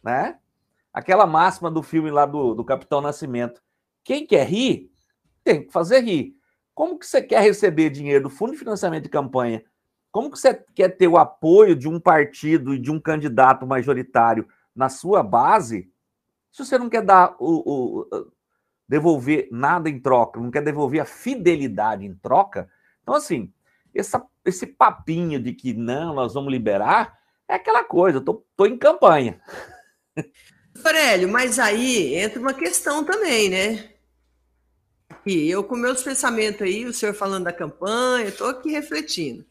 né, 0.04 0.38
aquela 0.92 1.26
máxima 1.26 1.72
do 1.72 1.82
filme 1.82 2.12
lá 2.12 2.26
do, 2.26 2.54
do 2.54 2.66
Capitão 2.66 3.00
Nascimento, 3.00 3.62
quem 4.04 4.28
quer 4.28 4.46
rir, 4.46 4.92
tem 5.42 5.66
que 5.66 5.72
fazer 5.72 6.02
rir. 6.02 6.36
Como 6.76 7.00
que 7.00 7.08
você 7.08 7.22
quer 7.22 7.44
receber 7.44 7.92
dinheiro 7.92 8.24
do 8.24 8.30
Fundo 8.30 8.52
de 8.52 8.58
Financiamento 8.58 9.04
de 9.04 9.10
Campanha? 9.10 9.64
Como 10.12 10.30
que 10.30 10.38
você 10.38 10.54
quer 10.76 10.90
ter 10.90 11.08
o 11.08 11.18
apoio 11.18 11.78
de 11.78 11.88
um 11.88 11.98
partido 11.98 12.74
e 12.74 12.80
de 12.80 12.92
um 12.92 13.00
candidato 13.00 13.66
majoritário 13.66 14.46
na 14.76 14.90
sua 14.90 15.24
base, 15.24 15.90
se 16.52 16.66
você 16.66 16.78
não 16.78 16.90
quer 16.90 17.06
dar 17.06 17.38
o, 17.40 18.02
o 18.02 18.32
devolver 18.86 19.48
nada 19.50 19.90
em 19.90 19.98
troca, 19.98 20.42
não 20.42 20.52
quer 20.52 20.62
devolver 20.62 21.00
a 21.00 21.06
fidelidade 21.06 22.06
em 22.06 22.14
troca? 22.16 22.70
Então, 23.02 23.16
assim, 23.16 23.50
essa, 23.96 24.22
esse 24.46 24.66
papinho 24.66 25.40
de 25.40 25.54
que 25.54 25.74
não, 25.74 26.14
nós 26.14 26.34
vamos 26.34 26.52
liberar, 26.52 27.18
é 27.48 27.56
aquela 27.56 27.84
coisa, 27.84 28.18
eu 28.18 28.24
tô, 28.24 28.46
tô 28.56 28.66
em 28.66 28.78
campanha. 28.78 29.40
Aurélio, 30.84 31.30
mas 31.30 31.60
aí 31.60 32.16
entra 32.16 32.40
uma 32.40 32.54
questão 32.54 33.04
também, 33.04 33.50
né? 33.50 33.92
aqui, 35.22 35.50
eu 35.50 35.64
com 35.64 35.76
meus 35.76 36.02
pensamentos 36.02 36.62
aí, 36.62 36.86
o 36.86 36.94
senhor 36.94 37.14
falando 37.14 37.46
da 37.46 37.54
campanha, 37.54 38.28
estou 38.28 38.48
aqui 38.48 38.72
refletindo. 38.72 39.46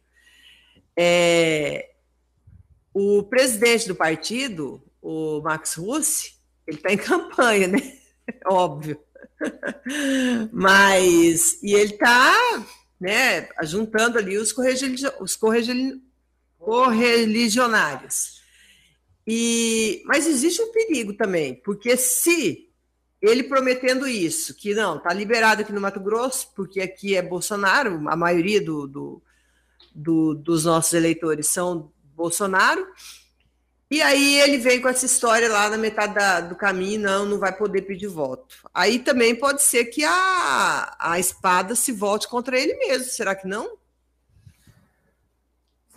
É, 0.97 1.91
o 2.93 3.23
presidente 3.23 3.87
do 3.87 3.95
partido, 3.95 4.83
o 5.01 5.41
Max 5.41 5.75
Russi, 5.75 6.35
ele 6.67 6.77
está 6.77 6.93
em 6.93 6.99
campanha, 6.99 7.69
né? 7.69 7.99
Óbvio. 8.47 9.01
Mas, 10.53 11.63
e 11.63 11.75
ele 11.75 11.95
está 11.95 12.37
né, 13.01 13.49
juntando 13.63 14.19
ali 14.19 14.37
os, 14.37 14.53
correligio, 14.53 15.13
os 15.21 15.39
correligionários. 16.59 18.41
E, 19.27 20.03
mas 20.05 20.27
existe 20.27 20.61
um 20.61 20.73
perigo 20.73 21.15
também, 21.15 21.55
porque 21.55 21.97
se 21.97 22.69
ele 23.23 23.43
prometendo 23.43 24.09
isso, 24.09 24.55
que 24.55 24.75
não, 24.75 24.99
tá 24.99 25.13
liberado 25.13 25.63
aqui 25.63 25.73
no 25.73 25.81
Mato 25.81 26.01
Grosso, 26.01 26.53
porque 26.55 26.81
aqui 26.81 27.15
é 27.15 27.23
Bolsonaro, 27.23 28.09
a 28.09 28.17
maioria 28.17 28.61
do, 28.61 28.87
do, 28.87 29.23
do, 29.95 30.35
dos 30.35 30.65
nossos 30.65 30.93
eleitores 30.95 31.47
são 31.47 31.93
Bolsonaro. 32.15 32.87
E 33.91 34.01
aí 34.01 34.41
ele 34.41 34.57
vem 34.57 34.81
com 34.81 34.89
essa 34.89 35.05
história 35.05 35.51
lá 35.51 35.69
na 35.69 35.77
metade 35.77 36.15
da, 36.15 36.41
do 36.41 36.55
caminho, 36.55 37.01
não, 37.01 37.27
não 37.27 37.39
vai 37.41 37.53
poder 37.53 37.83
pedir 37.83 38.07
voto. 38.07 38.55
Aí 38.73 39.01
também 39.01 39.35
pode 39.35 39.63
ser 39.63 39.87
que 39.87 40.05
a, 40.05 40.97
a 40.97 41.19
espada 41.19 41.75
se 41.75 41.91
volte 41.91 42.29
contra 42.29 42.57
ele 42.57 42.75
mesmo, 42.75 43.07
será 43.07 43.35
que 43.35 43.49
não? 43.49 43.69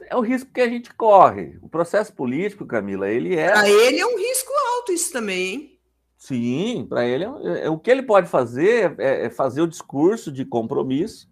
É 0.09 0.15
o 0.15 0.21
risco 0.21 0.51
que 0.51 0.61
a 0.61 0.67
gente 0.67 0.91
corre. 0.93 1.57
O 1.61 1.69
processo 1.69 2.11
político, 2.13 2.65
Camila, 2.65 3.07
ele 3.07 3.35
é. 3.35 3.51
Para 3.51 3.69
ele 3.69 3.99
é 3.99 4.05
um 4.05 4.17
risco 4.17 4.51
alto 4.75 4.91
isso 4.91 5.13
também, 5.13 5.53
hein? 5.53 5.79
Sim, 6.17 6.85
para 6.87 7.05
ele, 7.05 7.25
é, 7.25 7.65
é, 7.65 7.69
o 7.69 7.77
que 7.77 7.91
ele 7.91 8.01
pode 8.01 8.27
fazer 8.27 8.95
é, 8.97 9.25
é, 9.25 9.29
fazer 9.29 9.61
o 9.61 9.67
discurso 9.67 10.31
de 10.31 10.45
compromisso 10.45 11.29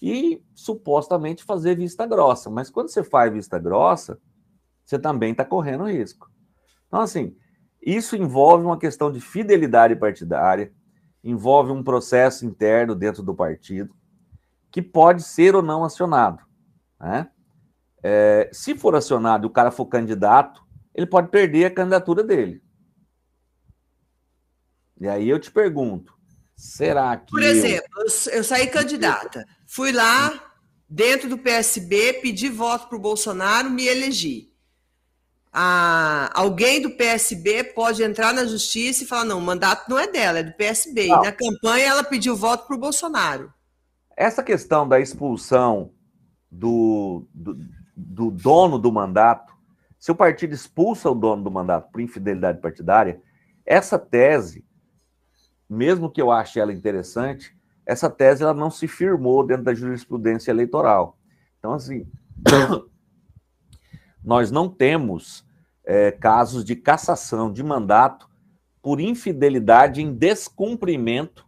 e 0.00 0.42
supostamente 0.54 1.44
fazer 1.44 1.76
vista 1.76 2.06
grossa. 2.06 2.48
Mas 2.50 2.70
quando 2.70 2.88
você 2.88 3.04
faz 3.04 3.32
vista 3.32 3.58
grossa, 3.58 4.18
você 4.90 4.98
também 4.98 5.32
está 5.32 5.44
correndo 5.44 5.84
risco. 5.84 6.30
Então, 6.88 7.00
assim, 7.00 7.36
isso 7.80 8.16
envolve 8.16 8.64
uma 8.64 8.78
questão 8.78 9.10
de 9.10 9.20
fidelidade 9.20 9.96
partidária, 9.96 10.72
envolve 11.22 11.70
um 11.70 11.82
processo 11.82 12.44
interno 12.44 12.94
dentro 12.94 13.22
do 13.22 13.34
partido, 13.34 13.94
que 14.70 14.82
pode 14.82 15.22
ser 15.22 15.54
ou 15.54 15.62
não 15.62 15.84
acionado. 15.84 16.42
Né? 16.98 17.28
é, 18.02 18.48
se 18.52 18.74
for 18.74 18.94
acionado 18.94 19.46
e 19.46 19.48
o 19.48 19.50
cara 19.50 19.70
for 19.70 19.86
candidato, 19.86 20.62
ele 20.94 21.06
pode 21.06 21.28
perder 21.28 21.66
a 21.66 21.70
candidatura 21.70 22.22
dele. 22.22 22.62
E 25.00 25.08
aí 25.08 25.28
eu 25.28 25.38
te 25.38 25.50
pergunto, 25.50 26.14
será 26.56 27.16
que. 27.16 27.30
Por 27.30 27.42
exemplo, 27.42 27.88
eu, 27.98 28.32
eu 28.32 28.44
saí 28.44 28.66
candidata, 28.66 29.46
fui 29.66 29.92
lá 29.92 30.52
dentro 30.88 31.28
do 31.28 31.38
PSB, 31.38 32.14
pedi 32.14 32.48
voto 32.48 32.88
para 32.88 32.98
o 32.98 33.00
Bolsonaro, 33.00 33.70
me 33.70 33.86
elegi. 33.86 34.49
Ah, 35.52 36.30
alguém 36.32 36.80
do 36.80 36.90
PSB 36.90 37.64
pode 37.64 38.02
entrar 38.02 38.32
na 38.32 38.44
justiça 38.44 39.02
e 39.02 39.06
falar: 39.06 39.24
não, 39.24 39.38
o 39.38 39.42
mandato 39.42 39.88
não 39.88 39.98
é 39.98 40.06
dela, 40.06 40.38
é 40.38 40.42
do 40.44 40.52
PSB. 40.52 41.08
Não. 41.08 41.22
E 41.22 41.26
na 41.26 41.32
campanha 41.32 41.86
ela 41.86 42.04
pediu 42.04 42.36
voto 42.36 42.66
para 42.66 42.76
o 42.76 42.80
Bolsonaro. 42.80 43.52
Essa 44.16 44.42
questão 44.42 44.86
da 44.86 45.00
expulsão 45.00 45.92
do, 46.50 47.26
do, 47.34 47.56
do 47.96 48.30
dono 48.30 48.78
do 48.78 48.92
mandato, 48.92 49.52
se 49.98 50.12
o 50.12 50.14
partido 50.14 50.54
expulsa 50.54 51.10
o 51.10 51.14
dono 51.14 51.42
do 51.42 51.50
mandato 51.50 51.90
por 51.90 52.00
infidelidade 52.00 52.60
partidária, 52.60 53.20
essa 53.64 53.98
tese, 53.98 54.64
mesmo 55.68 56.10
que 56.10 56.20
eu 56.20 56.30
ache 56.30 56.60
ela 56.60 56.72
interessante, 56.72 57.56
essa 57.84 58.08
tese 58.08 58.42
ela 58.42 58.54
não 58.54 58.70
se 58.70 58.86
firmou 58.86 59.44
dentro 59.44 59.64
da 59.64 59.74
jurisprudência 59.74 60.50
eleitoral. 60.50 61.18
Então, 61.58 61.72
assim, 61.72 62.06
nós 64.22 64.50
não 64.50 64.68
temos 64.68 65.44
é, 65.84 66.10
casos 66.10 66.64
de 66.64 66.76
cassação 66.76 67.52
de 67.52 67.62
mandato 67.62 68.28
por 68.82 69.00
infidelidade 69.00 70.02
em 70.02 70.12
descumprimento 70.12 71.46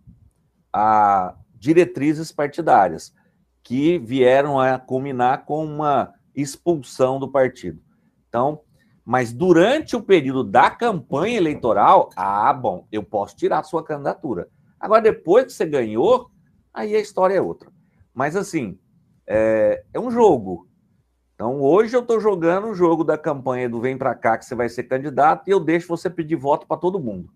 a 0.73 1.37
diretrizes 1.55 2.33
partidárias, 2.33 3.15
que 3.63 3.99
vieram 3.99 4.59
a 4.59 4.79
culminar 4.79 5.45
com 5.45 5.65
uma 5.65 6.13
expulsão 6.35 7.21
do 7.21 7.31
partido. 7.31 7.81
Então, 8.29 8.61
mas 9.05 9.33
durante 9.33 9.97
o 9.97 10.03
período 10.03 10.45
da 10.45 10.71
campanha 10.71 11.37
eleitoral, 11.37 12.11
ah, 12.17 12.53
bom, 12.53 12.87
eu 12.91 13.03
posso 13.03 13.37
tirar 13.37 13.61
a 13.61 13.65
sua 13.65 13.85
candidatura. 13.85 14.49
Agora, 14.79 15.03
depois 15.03 15.47
que 15.47 15.53
você 15.53 15.67
ganhou, 15.67 16.31
aí 16.73 16.95
a 16.95 17.01
história 17.01 17.35
é 17.35 17.41
outra. 17.41 17.71
Mas, 18.15 18.37
assim, 18.37 18.79
é, 19.27 19.85
é 19.93 20.01
um 20.01 20.11
jogo. 20.11 20.69
Então, 21.43 21.61
hoje 21.61 21.97
eu 21.97 22.03
estou 22.03 22.21
jogando 22.21 22.69
o 22.69 22.75
jogo 22.75 23.03
da 23.03 23.19
campanha 23.19 23.69
do 23.69 23.81
Vem 23.81 23.99
Pra 23.99 24.15
Cá, 24.15 24.39
que 24.39 24.45
você 24.45 24.55
vai 24.55 24.69
ser 24.69 24.85
candidato, 24.85 25.49
e 25.49 25.51
eu 25.51 25.59
deixo 25.59 25.89
você 25.89 26.09
pedir 26.09 26.37
voto 26.37 26.69
para 26.69 26.77
todo 26.77 27.01
mundo. 27.01 27.33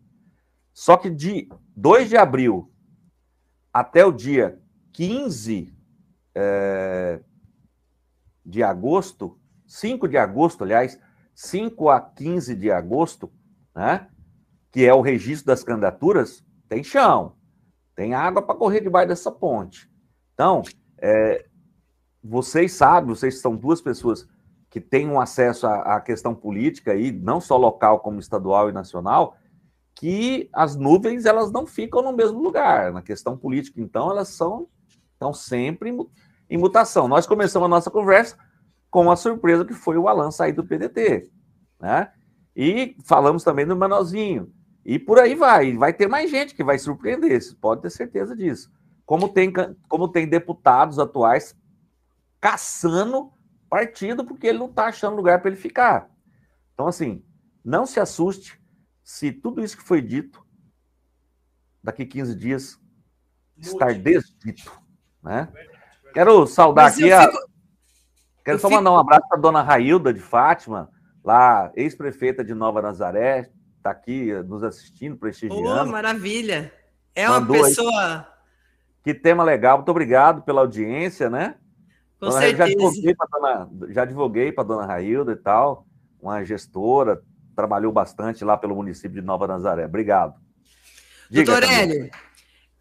Só 0.73 0.97
que 0.97 1.11
de 1.11 1.49
2 1.75 2.11
de 2.11 2.17
abril 2.17 2.73
até 3.73 4.07
o 4.07 4.13
dia 4.13 4.61
15 4.93 5.77
é, 6.37 7.21
de 8.45 8.63
agosto, 8.63 9.41
5 9.67 10.07
de 10.07 10.17
agosto, 10.17 10.63
aliás, 10.63 11.01
5 11.35 11.89
a 11.89 12.01
15 12.01 12.55
de 12.55 12.71
agosto, 12.71 13.33
né, 13.75 14.07
que 14.71 14.87
é 14.87 14.95
o 14.95 15.01
registro 15.01 15.49
das 15.49 15.65
candidaturas, 15.65 16.47
tem 16.69 16.85
chão, 16.85 17.35
tem 17.97 18.15
água 18.15 18.41
para 18.41 18.55
correr 18.55 18.83
debaixo 18.83 19.09
dessa 19.09 19.33
ponte. 19.33 19.91
Então, 20.33 20.63
é, 20.97 21.45
vocês 22.29 22.73
sabem, 22.73 23.09
vocês 23.09 23.41
são 23.41 23.57
duas 23.57 23.81
pessoas 23.81 24.27
que 24.69 24.81
têm 24.81 25.09
um 25.09 25.21
acesso 25.21 25.67
à, 25.67 25.97
à 25.97 26.01
questão 26.01 26.35
política 26.35 26.93
aí, 26.93 27.13
não 27.13 27.41
só 27.41 27.57
local 27.57 28.01
como 28.01 28.21
estadual 28.21 28.69
e 28.69 28.73
nacional, 28.73 29.37
que 29.95 30.51
as 30.53 30.77
nuvens 30.77 31.25
elas 31.25 31.51
não 31.51 31.67
ficam 31.67 32.03
no 32.03 32.13
mesmo 32.13 32.43
lugar. 32.43 32.93
Na 32.93 33.01
questão 33.01 33.37
política, 33.37 33.81
então, 33.81 34.11
elas 34.11 34.29
são 34.29 34.69
estão 35.15 35.33
sempre 35.33 35.97
em 36.49 36.59
mutação. 36.59 37.09
Nós 37.09 37.27
começamos 37.27 37.65
a 37.67 37.71
nossa 37.71 37.91
conversa 37.91 38.37
com 38.91 39.11
a 39.11 39.17
surpresa 39.17 39.65
que 39.65 39.73
foi 39.73 39.97
o 39.97 40.09
Alan 40.09 40.31
sair 40.31 40.53
do 40.53 40.65
PDT, 40.65 41.31
né? 41.81 42.13
E 42.55 42.97
falamos 43.05 43.43
também 43.43 43.67
do 43.67 43.77
Manozinho. 43.77 44.53
E 44.85 44.99
por 44.99 45.19
aí 45.19 45.35
vai. 45.35 45.75
Vai 45.75 45.93
ter 45.93 46.07
mais 46.07 46.31
gente 46.31 46.55
que 46.55 46.63
vai 46.63 46.79
surpreender, 46.79 47.41
pode 47.61 47.83
ter 47.83 47.91
certeza 47.91 48.37
disso. 48.37 48.71
Como 49.05 49.29
tem, 49.29 49.53
como 49.89 50.09
tem 50.09 50.29
deputados 50.29 50.99
atuais 50.99 51.57
caçando 52.41 53.33
partido 53.69 54.25
porque 54.25 54.47
ele 54.47 54.59
não 54.59 54.67
está 54.67 54.87
achando 54.87 55.17
lugar 55.17 55.41
para 55.41 55.51
ele 55.51 55.61
ficar. 55.61 56.09
Então, 56.75 56.87
assim, 56.87 57.25
não 57.65 57.87
se 57.87 57.99
assuste 57.99 58.61
se 59.03 59.33
tudo 59.33 59.63
isso 59.63 59.77
que 59.77 59.83
foi 59.83 60.01
dito 60.03 60.45
daqui 61.83 62.05
15 62.05 62.35
dias 62.35 62.81
estar 63.57 63.95
desdito, 63.95 64.81
né? 65.23 65.49
Quero 66.13 66.47
saudar 66.47 66.85
Mas 66.85 66.95
aqui 66.95 67.13
a. 67.13 67.23
Fico... 67.23 67.39
Quero 68.45 68.57
eu 68.57 68.61
só 68.61 68.69
fico... 68.69 68.79
mandar 68.79 68.93
um 68.93 68.99
abraço 68.99 69.29
para 69.29 69.39
a 69.39 69.41
dona 69.41 69.63
Railda 69.63 70.13
de 70.13 70.21
Fátima, 70.21 70.91
lá, 71.25 71.71
ex-prefeita 71.75 72.45
de 72.45 72.55
Nova 72.55 72.81
Nazaré, 72.83 73.51
está 73.77 73.91
aqui 73.91 74.33
nos 74.45 74.63
assistindo, 74.63 75.17
prestigiando. 75.17 75.89
Oh, 75.89 75.93
maravilha! 75.93 76.73
É 77.15 77.29
uma 77.29 77.41
Mandou 77.41 77.63
pessoa. 77.63 78.19
Aí. 78.19 78.37
Que 79.03 79.15
tema 79.15 79.45
legal, 79.45 79.79
muito 79.79 79.91
obrigado 79.91 80.43
pela 80.43 80.61
audiência, 80.61 81.31
né? 81.31 81.57
Com 82.19 82.29
dona, 82.29 82.41
certeza. 82.41 82.67
Já 83.89 84.05
divulguei 84.05 84.53
para 84.53 84.65
dona, 84.65 84.83
dona 84.83 84.93
Railda 84.93 85.33
e 85.33 85.37
tal, 85.37 85.87
uma 86.21 86.45
gestora, 86.45 87.23
trabalhou 87.55 87.93
bastante 87.93 88.45
lá 88.45 88.57
pelo 88.57 88.75
município 88.75 89.21
de 89.21 89.27
Nova 89.27 89.47
Nazaré. 89.47 89.85
Obrigado. 89.85 90.35
Diga, 91.31 91.53
Doutor 91.53 91.71
Hélio, 91.71 92.11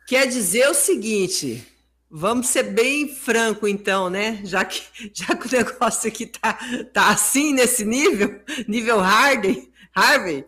quer 0.08 0.28
dizer 0.28 0.68
o 0.70 0.74
seguinte: 0.74 1.76
Vamos 2.10 2.48
ser 2.48 2.64
bem 2.64 3.10
franco, 3.10 3.68
então, 3.68 4.10
né? 4.10 4.40
Já 4.46 4.64
que, 4.64 4.82
já 5.14 5.36
que 5.36 5.48
o 5.48 5.52
negócio 5.52 6.08
aqui 6.08 6.26
tá, 6.26 6.58
tá 6.94 7.10
assim 7.10 7.54
nesse 7.54 7.84
nível, 7.84 8.42
nível 8.68 9.00
Harvey, 9.00 9.70
Harvey, 9.94 10.46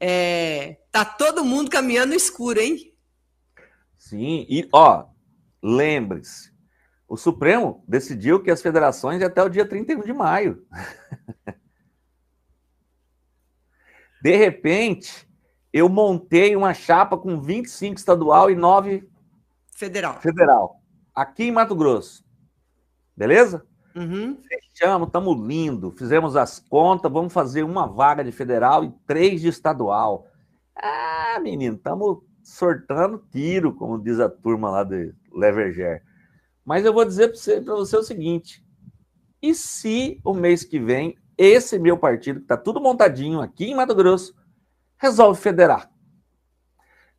é, 0.00 0.78
tá 0.90 1.04
todo 1.04 1.44
mundo 1.44 1.70
caminhando 1.70 2.10
no 2.10 2.16
escuro, 2.16 2.60
hein? 2.60 2.92
Sim, 3.96 4.46
e 4.48 4.68
ó, 4.72 5.06
lembre-se, 5.62 6.52
o 7.08 7.16
Supremo 7.16 7.84
decidiu 7.86 8.42
que 8.42 8.50
as 8.50 8.60
federações 8.62 9.22
até 9.22 9.42
o 9.42 9.48
dia 9.48 9.66
31 9.66 10.00
de 10.00 10.12
maio. 10.12 10.66
De 14.22 14.34
repente, 14.34 15.28
eu 15.72 15.88
montei 15.88 16.56
uma 16.56 16.74
chapa 16.74 17.16
com 17.16 17.40
25 17.40 17.96
estadual 17.96 18.50
e 18.50 18.56
9 18.56 19.08
federal. 19.70 20.20
Federal 20.20 20.82
aqui 21.16 21.44
em 21.44 21.50
Mato 21.50 21.74
Grosso. 21.74 22.22
Beleza? 23.16 23.66
Uhum. 23.94 24.38
Fechamos, 24.46 25.06
estamos 25.06 25.40
lindo. 25.40 25.90
Fizemos 25.92 26.36
as 26.36 26.58
contas, 26.58 27.10
vamos 27.10 27.32
fazer 27.32 27.62
uma 27.62 27.86
vaga 27.86 28.22
de 28.22 28.30
federal 28.30 28.84
e 28.84 28.92
três 29.06 29.40
de 29.40 29.48
estadual. 29.48 30.26
Ah, 30.76 31.40
menino, 31.42 31.76
estamos 31.76 32.18
sortando 32.42 33.24
tiro, 33.32 33.74
como 33.74 33.98
diz 33.98 34.20
a 34.20 34.28
turma 34.28 34.70
lá 34.70 34.84
de 34.84 35.14
Leverger. 35.32 36.02
Mas 36.66 36.84
eu 36.84 36.92
vou 36.92 37.04
dizer 37.04 37.28
para 37.28 37.36
você, 37.36 37.60
você 37.60 37.96
o 37.96 38.02
seguinte: 38.02 38.66
e 39.40 39.54
se 39.54 40.20
o 40.24 40.34
mês 40.34 40.64
que 40.64 40.80
vem 40.80 41.16
esse 41.38 41.78
meu 41.78 41.96
partido, 41.96 42.40
que 42.40 42.44
está 42.44 42.56
tudo 42.56 42.80
montadinho 42.80 43.40
aqui 43.40 43.66
em 43.66 43.74
Mato 43.76 43.94
Grosso, 43.94 44.34
resolve 44.98 45.40
federar? 45.40 45.88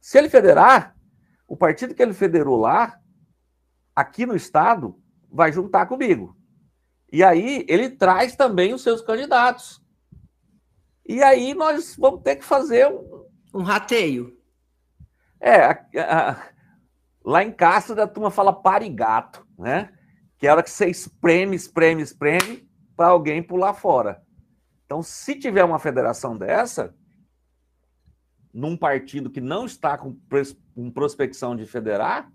Se 0.01 0.17
ele 0.17 0.29
federar, 0.29 0.97
o 1.47 1.55
partido 1.55 1.95
que 1.95 2.01
ele 2.01 2.13
federou 2.13 2.57
lá 2.57 2.99
aqui 3.95 4.25
no 4.25 4.35
estado 4.35 5.01
vai 5.31 5.51
juntar 5.53 5.85
comigo. 5.85 6.35
E 7.11 7.23
aí 7.23 7.65
ele 7.69 7.89
traz 7.89 8.35
também 8.35 8.73
os 8.73 8.83
seus 8.83 9.01
candidatos. 9.01 9.81
E 11.07 11.23
aí 11.23 11.53
nós 11.53 11.95
vamos 11.95 12.21
ter 12.21 12.35
que 12.35 12.43
fazer 12.43 12.87
um, 12.87 13.25
um 13.53 13.61
rateio. 13.63 14.37
É, 15.39 15.63
a, 15.63 15.85
a, 15.99 16.47
lá 17.27 17.43
em 17.43 17.51
Castro 17.51 18.01
a 18.01 18.07
turma 18.07 18.31
fala 18.31 18.53
parigato, 18.53 19.45
né? 19.59 19.91
Que 20.37 20.47
é 20.47 20.49
a 20.49 20.53
hora 20.53 20.63
que 20.63 20.69
você 20.69 20.87
espreme, 20.87 21.57
espreme, 21.57 22.01
espreme 22.01 22.65
para 22.95 23.09
alguém 23.09 23.43
pular 23.43 23.73
fora. 23.73 24.23
Então, 24.85 25.03
se 25.03 25.35
tiver 25.35 25.65
uma 25.65 25.77
federação 25.77 26.37
dessa, 26.37 26.95
num 28.53 28.77
partido 28.77 29.29
que 29.29 29.41
não 29.41 29.65
está 29.65 29.97
com, 29.97 30.17
com 30.73 30.89
prospecção 30.89 31.53
de 31.53 31.65
federar, 31.65 32.31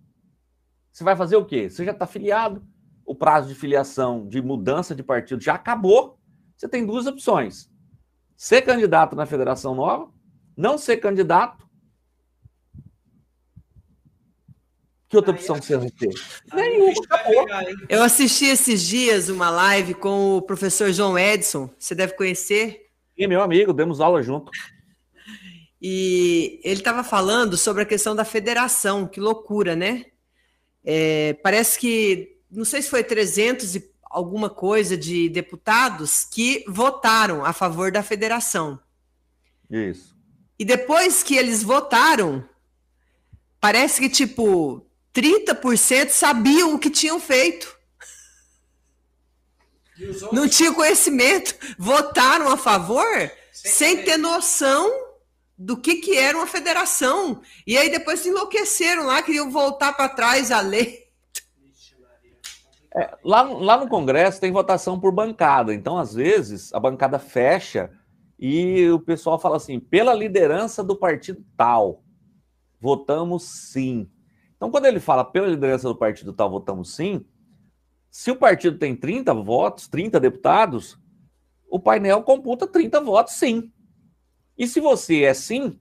você 0.92 1.02
vai 1.02 1.16
fazer 1.16 1.36
o 1.36 1.46
quê? 1.46 1.70
Você 1.70 1.86
já 1.86 1.92
está 1.92 2.06
filiado, 2.06 2.62
o 3.06 3.14
prazo 3.14 3.48
de 3.48 3.54
filiação, 3.54 4.28
de 4.28 4.42
mudança 4.42 4.94
de 4.94 5.02
partido 5.02 5.42
já 5.42 5.54
acabou. 5.54 6.18
Você 6.54 6.68
tem 6.68 6.84
duas 6.84 7.06
opções: 7.06 7.70
ser 8.36 8.60
candidato 8.60 9.16
na 9.16 9.24
federação 9.24 9.74
nova, 9.74 10.12
não 10.54 10.76
ser 10.76 10.98
candidato. 10.98 11.61
Que 15.12 15.16
outra 15.18 15.32
opção 15.34 15.56
você 15.56 15.76
vai 15.76 15.90
ter? 15.90 16.08
Nenhuma, 16.54 16.90
acabou. 17.04 17.46
Eu 17.86 18.02
assisti 18.02 18.46
esses 18.46 18.82
dias 18.82 19.28
uma 19.28 19.50
live 19.50 19.92
com 19.92 20.38
o 20.38 20.40
professor 20.40 20.90
João 20.90 21.18
Edson, 21.18 21.68
você 21.78 21.94
deve 21.94 22.14
conhecer. 22.14 22.86
Sim, 23.14 23.26
meu 23.26 23.42
amigo, 23.42 23.74
demos 23.74 24.00
aula 24.00 24.22
junto. 24.22 24.50
E 25.82 26.58
ele 26.64 26.80
estava 26.80 27.04
falando 27.04 27.58
sobre 27.58 27.82
a 27.82 27.84
questão 27.84 28.16
da 28.16 28.24
federação, 28.24 29.06
que 29.06 29.20
loucura, 29.20 29.76
né? 29.76 30.06
É, 30.82 31.34
parece 31.42 31.78
que, 31.78 32.38
não 32.50 32.64
sei 32.64 32.80
se 32.80 32.88
foi 32.88 33.04
300 33.04 33.76
e 33.76 33.92
alguma 34.04 34.48
coisa 34.48 34.96
de 34.96 35.28
deputados 35.28 36.24
que 36.24 36.64
votaram 36.66 37.44
a 37.44 37.52
favor 37.52 37.92
da 37.92 38.02
federação. 38.02 38.80
Isso. 39.70 40.16
E 40.58 40.64
depois 40.64 41.22
que 41.22 41.36
eles 41.36 41.62
votaram, 41.62 42.42
parece 43.60 44.00
que 44.00 44.08
tipo 44.08 44.86
30% 45.14 46.08
sabiam 46.10 46.74
o 46.74 46.78
que 46.78 46.90
tinham 46.90 47.20
feito. 47.20 47.76
Não 50.32 50.48
tinham 50.48 50.74
conhecimento, 50.74 51.54
votaram 51.78 52.50
a 52.50 52.56
favor 52.56 53.06
sem, 53.52 53.70
sem 53.70 54.04
ter 54.04 54.16
noção 54.16 54.90
do 55.56 55.76
que, 55.76 55.96
que 55.96 56.16
era 56.16 56.36
uma 56.36 56.46
federação. 56.46 57.40
E 57.66 57.76
aí 57.76 57.90
depois 57.90 58.20
se 58.20 58.30
enlouqueceram 58.30 59.06
lá, 59.06 59.22
queriam 59.22 59.50
voltar 59.50 59.92
para 59.92 60.08
trás 60.08 60.50
a 60.50 60.60
lei. 60.60 61.02
É, 62.94 63.16
lá, 63.24 63.42
lá 63.42 63.78
no 63.78 63.88
Congresso 63.88 64.40
tem 64.40 64.52
votação 64.52 65.00
por 65.00 65.12
bancada, 65.12 65.72
então 65.72 65.96
às 65.96 66.12
vezes 66.12 66.74
a 66.74 66.80
bancada 66.80 67.18
fecha 67.18 67.90
e 68.38 68.90
o 68.90 68.98
pessoal 68.98 69.38
fala 69.38 69.56
assim: 69.56 69.80
pela 69.80 70.12
liderança 70.12 70.82
do 70.84 70.96
partido 70.96 71.42
tal, 71.56 72.02
votamos 72.80 73.44
sim. 73.44 74.10
Então, 74.62 74.70
quando 74.70 74.84
ele 74.84 75.00
fala 75.00 75.24
pela 75.24 75.48
liderança 75.48 75.88
do 75.88 75.96
partido 75.96 76.32
tal, 76.32 76.48
votamos 76.48 76.94
sim, 76.94 77.26
se 78.08 78.30
o 78.30 78.36
partido 78.36 78.78
tem 78.78 78.94
30 78.94 79.34
votos, 79.34 79.88
30 79.88 80.20
deputados, 80.20 80.96
o 81.68 81.80
painel 81.80 82.22
computa 82.22 82.64
30 82.64 83.00
votos 83.00 83.34
sim. 83.34 83.72
E 84.56 84.68
se 84.68 84.78
você 84.78 85.24
é 85.24 85.34
sim, 85.34 85.80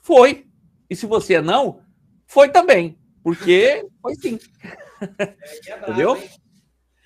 foi. 0.00 0.48
E 0.90 0.96
se 0.96 1.06
você 1.06 1.34
é 1.34 1.40
não, 1.40 1.80
foi 2.26 2.48
também. 2.48 2.98
Porque 3.22 3.86
foi 4.02 4.16
sim. 4.16 4.40
É, 5.16 5.22
é 5.70 5.78
Entendeu? 5.78 6.20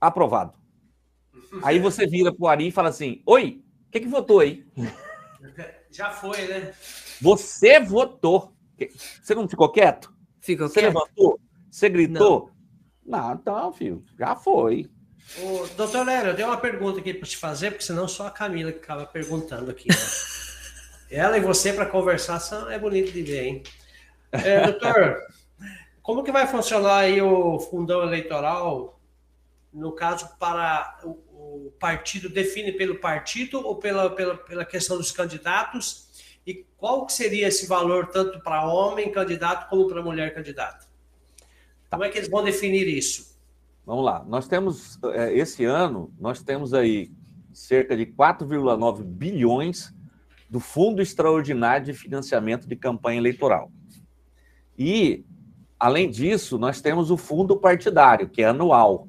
Aprovado. 0.00 0.54
Aí 1.62 1.78
você 1.78 2.06
vira 2.06 2.32
para 2.32 2.44
o 2.44 2.48
Ari 2.48 2.68
e 2.68 2.72
fala 2.72 2.88
assim: 2.88 3.22
Oi, 3.26 3.62
o 3.88 3.90
que, 3.90 4.00
que 4.00 4.08
votou 4.08 4.40
aí? 4.40 4.66
Já 5.90 6.10
foi, 6.10 6.46
né? 6.46 6.72
Você 7.20 7.80
votou. 7.80 8.54
Você 9.22 9.34
não 9.34 9.48
ficou 9.48 9.68
quieto? 9.70 10.12
Ficou 10.40 10.68
Você 10.68 10.80
quieto. 10.80 10.94
levantou? 10.94 11.40
Você 11.70 11.88
gritou? 11.88 12.50
Não, 13.04 13.28
não 13.28 13.34
então, 13.34 13.72
filho, 13.72 14.04
já 14.18 14.34
foi. 14.34 14.88
Ô, 15.38 15.66
doutor 15.76 16.06
Léo, 16.06 16.28
eu 16.28 16.36
tenho 16.36 16.48
uma 16.48 16.56
pergunta 16.56 16.98
aqui 16.98 17.12
para 17.12 17.28
te 17.28 17.36
fazer, 17.36 17.70
porque 17.70 17.84
senão 17.84 18.08
só 18.08 18.26
a 18.26 18.30
Camila 18.30 18.72
que 18.72 18.78
acaba 18.78 19.06
perguntando 19.06 19.70
aqui. 19.70 19.88
Né? 19.88 19.96
Ela 21.10 21.38
e 21.38 21.40
você 21.40 21.72
para 21.72 21.86
conversar 21.86 22.40
são, 22.40 22.70
é 22.70 22.78
bonito 22.78 23.12
de 23.12 23.22
ver, 23.22 23.44
hein? 23.44 23.62
É, 24.32 24.64
doutor, 24.70 25.16
como 26.02 26.22
que 26.24 26.32
vai 26.32 26.46
funcionar 26.46 26.98
aí 26.98 27.20
o 27.20 27.58
fundão 27.58 28.02
eleitoral, 28.02 29.00
no 29.72 29.92
caso, 29.92 30.28
para 30.38 30.98
o 31.04 31.72
partido 31.78 32.28
define 32.28 32.72
pelo 32.72 32.96
partido 32.96 33.64
ou 33.66 33.76
pela, 33.76 34.10
pela, 34.10 34.36
pela 34.36 34.64
questão 34.64 34.96
dos 34.96 35.10
candidatos? 35.10 36.08
E 36.46 36.66
qual 36.76 37.08
seria 37.08 37.48
esse 37.48 37.66
valor 37.66 38.06
tanto 38.08 38.40
para 38.40 38.66
homem 38.66 39.10
candidato 39.12 39.68
como 39.68 39.86
para 39.88 40.02
mulher 40.02 40.34
candidata? 40.34 40.86
Como 41.90 42.04
é 42.04 42.08
que 42.08 42.18
eles 42.18 42.30
vão 42.30 42.42
definir 42.42 42.86
isso? 42.88 43.38
Vamos 43.84 44.04
lá. 44.04 44.24
Nós 44.26 44.46
temos, 44.46 44.98
é, 45.12 45.32
esse 45.36 45.64
ano, 45.64 46.12
nós 46.18 46.42
temos 46.42 46.72
aí 46.72 47.10
cerca 47.52 47.96
de 47.96 48.06
4,9 48.06 49.02
bilhões 49.02 49.92
do 50.48 50.60
Fundo 50.60 51.02
Extraordinário 51.02 51.86
de 51.86 51.92
Financiamento 51.92 52.66
de 52.66 52.76
Campanha 52.76 53.18
Eleitoral. 53.18 53.70
E, 54.78 55.24
além 55.80 56.10
disso, 56.10 56.58
nós 56.58 56.82
temos 56.82 57.10
o 57.10 57.16
fundo 57.16 57.56
partidário, 57.56 58.28
que 58.28 58.42
é 58.42 58.48
anual. 58.48 59.08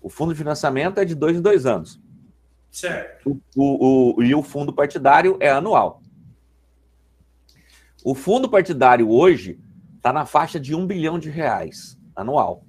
O 0.00 0.08
fundo 0.08 0.32
de 0.32 0.38
financiamento 0.38 0.98
é 0.98 1.04
de 1.04 1.14
dois 1.14 1.36
em 1.36 1.42
dois 1.42 1.66
anos. 1.66 2.00
Certo. 2.70 3.40
O, 3.56 3.60
o, 3.60 4.16
o, 4.16 4.22
e 4.22 4.34
o 4.34 4.42
fundo 4.42 4.72
partidário 4.72 5.36
é 5.40 5.50
anual. 5.50 6.00
O 8.04 8.14
fundo 8.14 8.48
partidário 8.48 9.10
hoje 9.10 9.58
está 9.96 10.12
na 10.12 10.24
faixa 10.24 10.60
de 10.60 10.74
um 10.74 10.86
bilhão 10.86 11.18
de 11.18 11.30
reais 11.30 11.98
anual. 12.14 12.64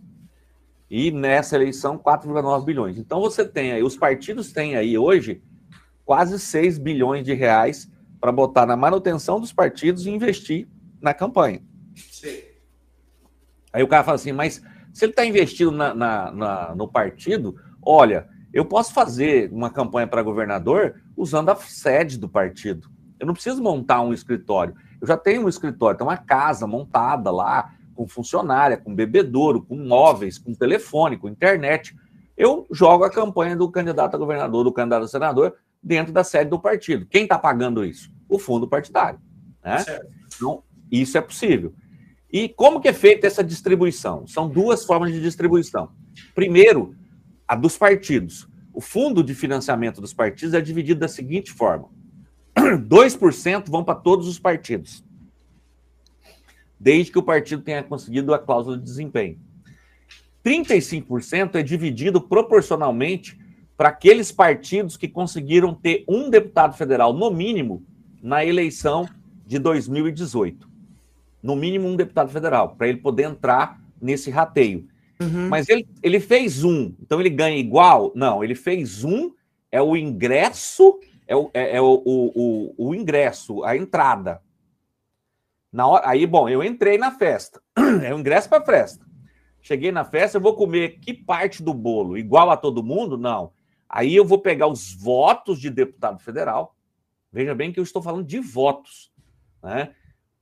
E 0.90 1.12
nessa 1.12 1.56
eleição, 1.56 1.98
4,9 1.98 2.64
bilhões. 2.64 2.98
Então 2.98 3.20
você 3.20 3.46
tem 3.46 3.74
aí, 3.74 3.84
os 3.84 3.98
partidos 3.98 4.52
têm 4.52 4.76
aí 4.76 4.98
hoje 4.98 5.42
quase 6.06 6.40
6 6.40 6.78
bilhões 6.78 7.26
de 7.26 7.34
reais 7.34 7.92
para 8.20 8.32
botar 8.32 8.66
na 8.66 8.78
manutenção 8.78 9.40
dos 9.40 9.52
partidos 9.52 10.06
e 10.06 10.10
investir 10.10 10.68
na 11.02 11.14
campanha. 11.14 11.62
Sim. 11.96 12.55
Aí 13.76 13.84
o 13.84 13.88
cara 13.90 14.06
fala 14.06 14.16
assim, 14.16 14.32
mas 14.32 14.64
se 14.94 15.04
ele 15.04 15.12
está 15.12 15.26
investindo 15.26 15.72
na, 15.72 15.94
na, 15.94 16.32
na, 16.32 16.76
no 16.76 16.88
partido, 16.88 17.58
olha, 17.82 18.26
eu 18.54 18.64
posso 18.64 18.94
fazer 18.94 19.52
uma 19.52 19.70
campanha 19.70 20.08
para 20.08 20.24
governador 20.24 20.96
usando 21.18 21.50
a 21.50 21.56
sede 21.58 22.18
do 22.18 22.30
partido. 22.30 22.88
Eu 23.20 23.28
não 23.28 23.34
preciso 23.34 23.62
montar 23.62 24.00
um 24.00 24.14
escritório. 24.14 24.74
Eu 25.02 25.06
já 25.06 25.18
tenho 25.18 25.44
um 25.44 25.50
escritório, 25.50 25.98
tem 25.98 26.08
uma 26.08 26.16
casa 26.16 26.66
montada 26.66 27.30
lá, 27.30 27.74
com 27.94 28.08
funcionária, 28.08 28.78
com 28.78 28.96
bebedouro, 28.96 29.62
com 29.62 29.76
móveis, 29.76 30.38
com 30.38 30.54
telefone, 30.54 31.18
com 31.18 31.28
internet. 31.28 31.94
Eu 32.38 32.66
jogo 32.72 33.04
a 33.04 33.10
campanha 33.10 33.58
do 33.58 33.70
candidato 33.70 34.16
a 34.16 34.18
governador, 34.18 34.64
do 34.64 34.72
candidato 34.72 35.04
a 35.04 35.08
senador, 35.10 35.54
dentro 35.84 36.14
da 36.14 36.24
sede 36.24 36.50
do 36.50 36.60
partido. 36.60 37.06
Quem 37.08 37.24
está 37.24 37.38
pagando 37.38 37.84
isso? 37.84 38.10
O 38.30 38.40
fundo 38.40 38.70
partidário. 38.70 39.20
Né? 39.62 39.84
Então, 40.34 40.64
isso 40.90 41.18
é 41.18 41.22
possível. 41.22 41.74
E 42.32 42.50
como 42.50 42.82
que 42.82 42.88
é 42.88 42.94
feita 42.94 43.28
essa 43.28 43.44
distribuição? 43.44 44.28
São 44.28 44.50
duas 44.50 44.86
formas 44.86 45.12
de 45.12 45.22
distribuição. 45.22 45.90
Primeiro, 46.34 46.96
a 47.48 47.56
dos 47.56 47.78
partidos. 47.78 48.48
O 48.74 48.82
fundo 48.82 49.24
de 49.24 49.34
financiamento 49.34 50.02
dos 50.02 50.14
partidos 50.14 50.54
é 50.54 50.60
dividido 50.60 51.00
da 51.00 51.08
seguinte 51.08 51.52
forma: 51.52 51.90
2% 52.58 53.70
vão 53.70 53.84
para 53.84 53.96
todos 53.96 54.28
os 54.28 54.38
partidos, 54.38 55.04
desde 56.78 57.12
que 57.12 57.20
o 57.20 57.24
partido 57.24 57.62
tenha 57.62 57.84
conseguido 57.84 58.34
a 58.34 58.40
cláusula 58.40 58.78
de 58.78 58.84
desempenho. 58.84 59.40
35% 60.44 61.56
é 61.56 61.64
dividido 61.64 62.20
proporcionalmente 62.20 63.40
para 63.78 63.90
aqueles 63.90 64.32
partidos 64.32 64.98
que 64.98 65.08
conseguiram 65.08 65.74
ter 65.74 66.04
um 66.08 66.30
deputado 66.30 66.76
federal, 66.76 67.14
no 67.14 67.32
mínimo, 67.32 67.84
na 68.22 68.44
eleição 68.44 69.08
de 69.46 69.58
2018 69.58 70.75
no 71.46 71.56
mínimo 71.56 71.88
um 71.88 71.96
deputado 71.96 72.32
federal, 72.32 72.76
para 72.76 72.88
ele 72.88 72.98
poder 72.98 73.24
entrar 73.24 73.80
nesse 74.02 74.32
rateio. 74.32 74.88
Uhum. 75.22 75.48
Mas 75.48 75.70
ele, 75.70 75.88
ele 76.02 76.20
fez 76.20 76.64
um, 76.64 76.92
então 77.00 77.20
ele 77.20 77.30
ganha 77.30 77.56
igual? 77.56 78.12
Não, 78.16 78.44
ele 78.44 78.56
fez 78.56 79.04
um, 79.04 79.32
é 79.72 79.80
o 79.80 79.96
ingresso, 79.96 81.00
é 81.28 81.36
o, 81.36 81.52
é, 81.54 81.78
é 81.78 81.82
o, 81.82 82.02
o, 82.04 82.74
o, 82.76 82.96
ingresso, 82.96 83.64
a 83.64 83.78
entrada. 83.78 84.42
Na 85.72 85.86
hora, 85.86 86.10
aí, 86.10 86.26
bom, 86.26 86.50
eu 86.50 86.64
entrei 86.64 86.98
na 86.98 87.12
festa, 87.12 87.62
é 88.04 88.12
o 88.12 88.18
ingresso 88.18 88.50
para 88.50 88.64
a 88.64 88.66
festa. 88.66 89.06
Cheguei 89.62 89.92
na 89.92 90.04
festa, 90.04 90.38
eu 90.38 90.42
vou 90.42 90.56
comer 90.56 91.00
que 91.00 91.14
parte 91.14 91.62
do 91.62 91.76
bolo? 91.76 92.18
Igual 92.18 92.50
a 92.50 92.58
todo 92.58 92.84
mundo? 92.84 93.20
Não. 93.20 93.52
Aí 93.88 94.16
eu 94.16 94.26
vou 94.26 94.40
pegar 94.40 94.66
os 94.66 94.96
votos 94.96 95.60
de 95.60 95.70
deputado 95.70 96.20
federal. 96.20 96.76
Veja 97.32 97.54
bem 97.54 97.72
que 97.72 97.80
eu 97.80 97.84
estou 97.84 98.02
falando 98.02 98.26
de 98.26 98.40
votos. 98.40 99.12
Né? 99.62 99.94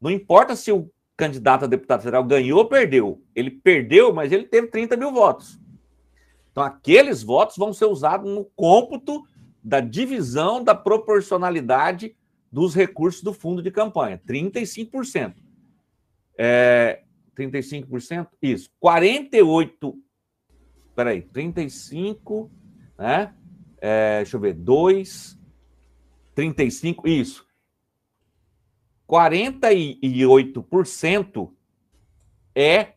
Não 0.04 0.12
importa 0.12 0.54
se 0.54 0.70
o 0.70 0.92
candidato 1.16 1.66
a 1.66 1.68
deputado 1.68 2.02
federal 2.02 2.24
ganhou 2.24 2.60
ou 2.60 2.68
perdeu. 2.68 3.22
Ele 3.36 3.52
perdeu, 3.52 4.14
mas 4.14 4.32
ele 4.32 4.46
teve 4.46 4.68
30 4.68 4.98
mil 4.98 5.12
votos. 5.12 5.60
Então, 6.52 6.64
aqueles 6.64 7.24
votos 7.24 7.58
vão 7.58 7.74
ser 7.74 7.86
usados 7.86 8.30
no 8.30 8.46
cômputo 8.56 9.24
da 9.64 9.80
divisão 9.80 10.64
da 10.64 10.76
proporcionalidade 10.76 12.16
dos 12.52 12.76
recursos 12.76 13.24
do 13.24 13.34
fundo 13.34 13.64
de 13.64 13.72
campanha. 13.72 14.22
35%. 14.28 15.36
É, 16.38 17.04
35%? 17.36 18.28
Isso. 18.42 18.70
48. 18.80 19.98
Peraí, 20.96 21.24
35, 21.24 22.52
né? 22.98 23.34
É, 23.82 24.18
deixa 24.18 24.38
eu 24.38 24.42
ver, 24.42 24.54
2, 24.54 25.40
35, 26.36 27.08
isso. 27.08 27.43
48% 29.10 31.52
é 32.56 32.94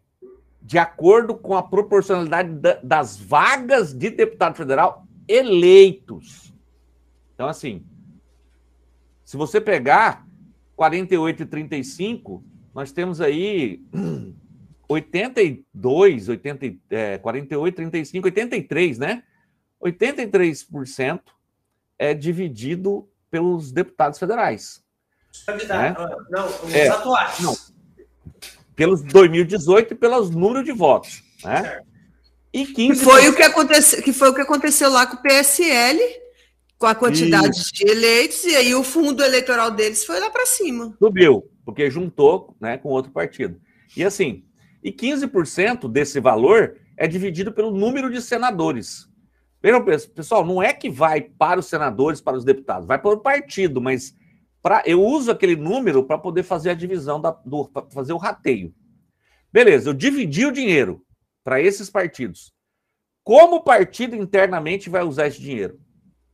de 0.62 0.78
acordo 0.78 1.34
com 1.36 1.56
a 1.56 1.62
proporcionalidade 1.62 2.50
das 2.82 3.16
vagas 3.16 3.92
de 3.92 4.10
deputado 4.10 4.56
federal 4.56 5.06
eleitos. 5.28 6.52
Então, 7.34 7.48
assim, 7.48 7.84
se 9.24 9.36
você 9.36 9.60
pegar 9.60 10.26
48 10.74 11.42
e 11.42 11.46
35, 11.46 12.44
nós 12.74 12.90
temos 12.92 13.20
aí 13.20 13.84
82, 14.88 16.28
80, 16.28 16.76
é, 16.90 17.18
48, 17.18 17.76
35, 17.76 18.26
83, 18.26 18.98
né? 18.98 19.22
83% 19.82 21.20
é 21.98 22.14
dividido 22.14 23.08
pelos 23.30 23.72
deputados 23.72 24.18
federais. 24.18 24.84
Né? 25.68 25.94
Não, 26.30 26.46
os 26.46 26.74
é, 26.74 26.88
atuais. 26.88 27.40
Não, 27.40 27.56
pelos 28.76 29.02
2018 29.02 29.94
e 29.94 29.96
pelos 29.96 30.30
números 30.30 30.64
de 30.64 30.72
votos. 30.72 31.24
Né? 31.42 31.80
E 32.52 32.66
15 32.66 32.98
que 33.00 33.04
foi, 33.04 33.28
o 33.28 33.34
que, 33.34 33.42
aconteceu, 33.42 34.02
que 34.02 34.12
foi 34.12 34.28
o 34.28 34.34
que 34.34 34.42
aconteceu 34.42 34.90
lá 34.90 35.06
com 35.06 35.16
o 35.16 35.22
PSL, 35.22 35.98
com 36.78 36.86
a 36.86 36.94
quantidade 36.94 37.58
e... 37.58 37.72
de 37.72 37.90
eleitos, 37.90 38.44
e 38.44 38.54
aí 38.54 38.74
o 38.74 38.84
fundo 38.84 39.24
eleitoral 39.24 39.70
deles 39.70 40.04
foi 40.04 40.20
lá 40.20 40.30
para 40.30 40.46
cima. 40.46 40.94
Subiu, 40.98 41.50
porque 41.64 41.90
juntou 41.90 42.54
né, 42.60 42.76
com 42.76 42.90
outro 42.90 43.10
partido. 43.10 43.58
E 43.96 44.04
assim, 44.04 44.44
e 44.84 44.92
15% 44.92 45.90
desse 45.90 46.20
valor 46.20 46.76
é 46.96 47.08
dividido 47.08 47.52
pelo 47.52 47.70
número 47.70 48.10
de 48.10 48.20
senadores. 48.20 49.08
Vejam, 49.62 49.84
pessoal, 50.14 50.44
não 50.44 50.62
é 50.62 50.72
que 50.72 50.88
vai 50.88 51.22
para 51.22 51.58
os 51.58 51.66
senadores, 51.66 52.20
para 52.20 52.36
os 52.36 52.44
deputados, 52.44 52.86
vai 52.86 52.98
para 52.98 53.10
o 53.10 53.18
partido, 53.18 53.80
mas 53.80 54.14
eu 54.84 55.02
uso 55.02 55.30
aquele 55.30 55.54
número 55.54 56.04
para 56.04 56.18
poder 56.18 56.42
fazer 56.42 56.70
a 56.70 56.74
divisão, 56.74 57.20
da, 57.20 57.30
do, 57.30 57.70
fazer 57.90 58.12
o 58.12 58.18
rateio. 58.18 58.74
Beleza, 59.52 59.90
eu 59.90 59.94
dividi 59.94 60.44
o 60.44 60.52
dinheiro 60.52 61.04
para 61.44 61.60
esses 61.60 61.88
partidos. 61.88 62.52
Como 63.22 63.56
o 63.56 63.62
partido 63.62 64.16
internamente 64.16 64.90
vai 64.90 65.02
usar 65.02 65.28
esse 65.28 65.40
dinheiro? 65.40 65.80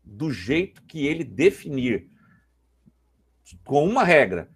Do 0.04 0.30
jeito 0.30 0.82
que 0.82 1.06
ele 1.06 1.24
definir. 1.24 2.08
Com 3.64 3.86
uma 3.86 4.04
regra. 4.04 4.50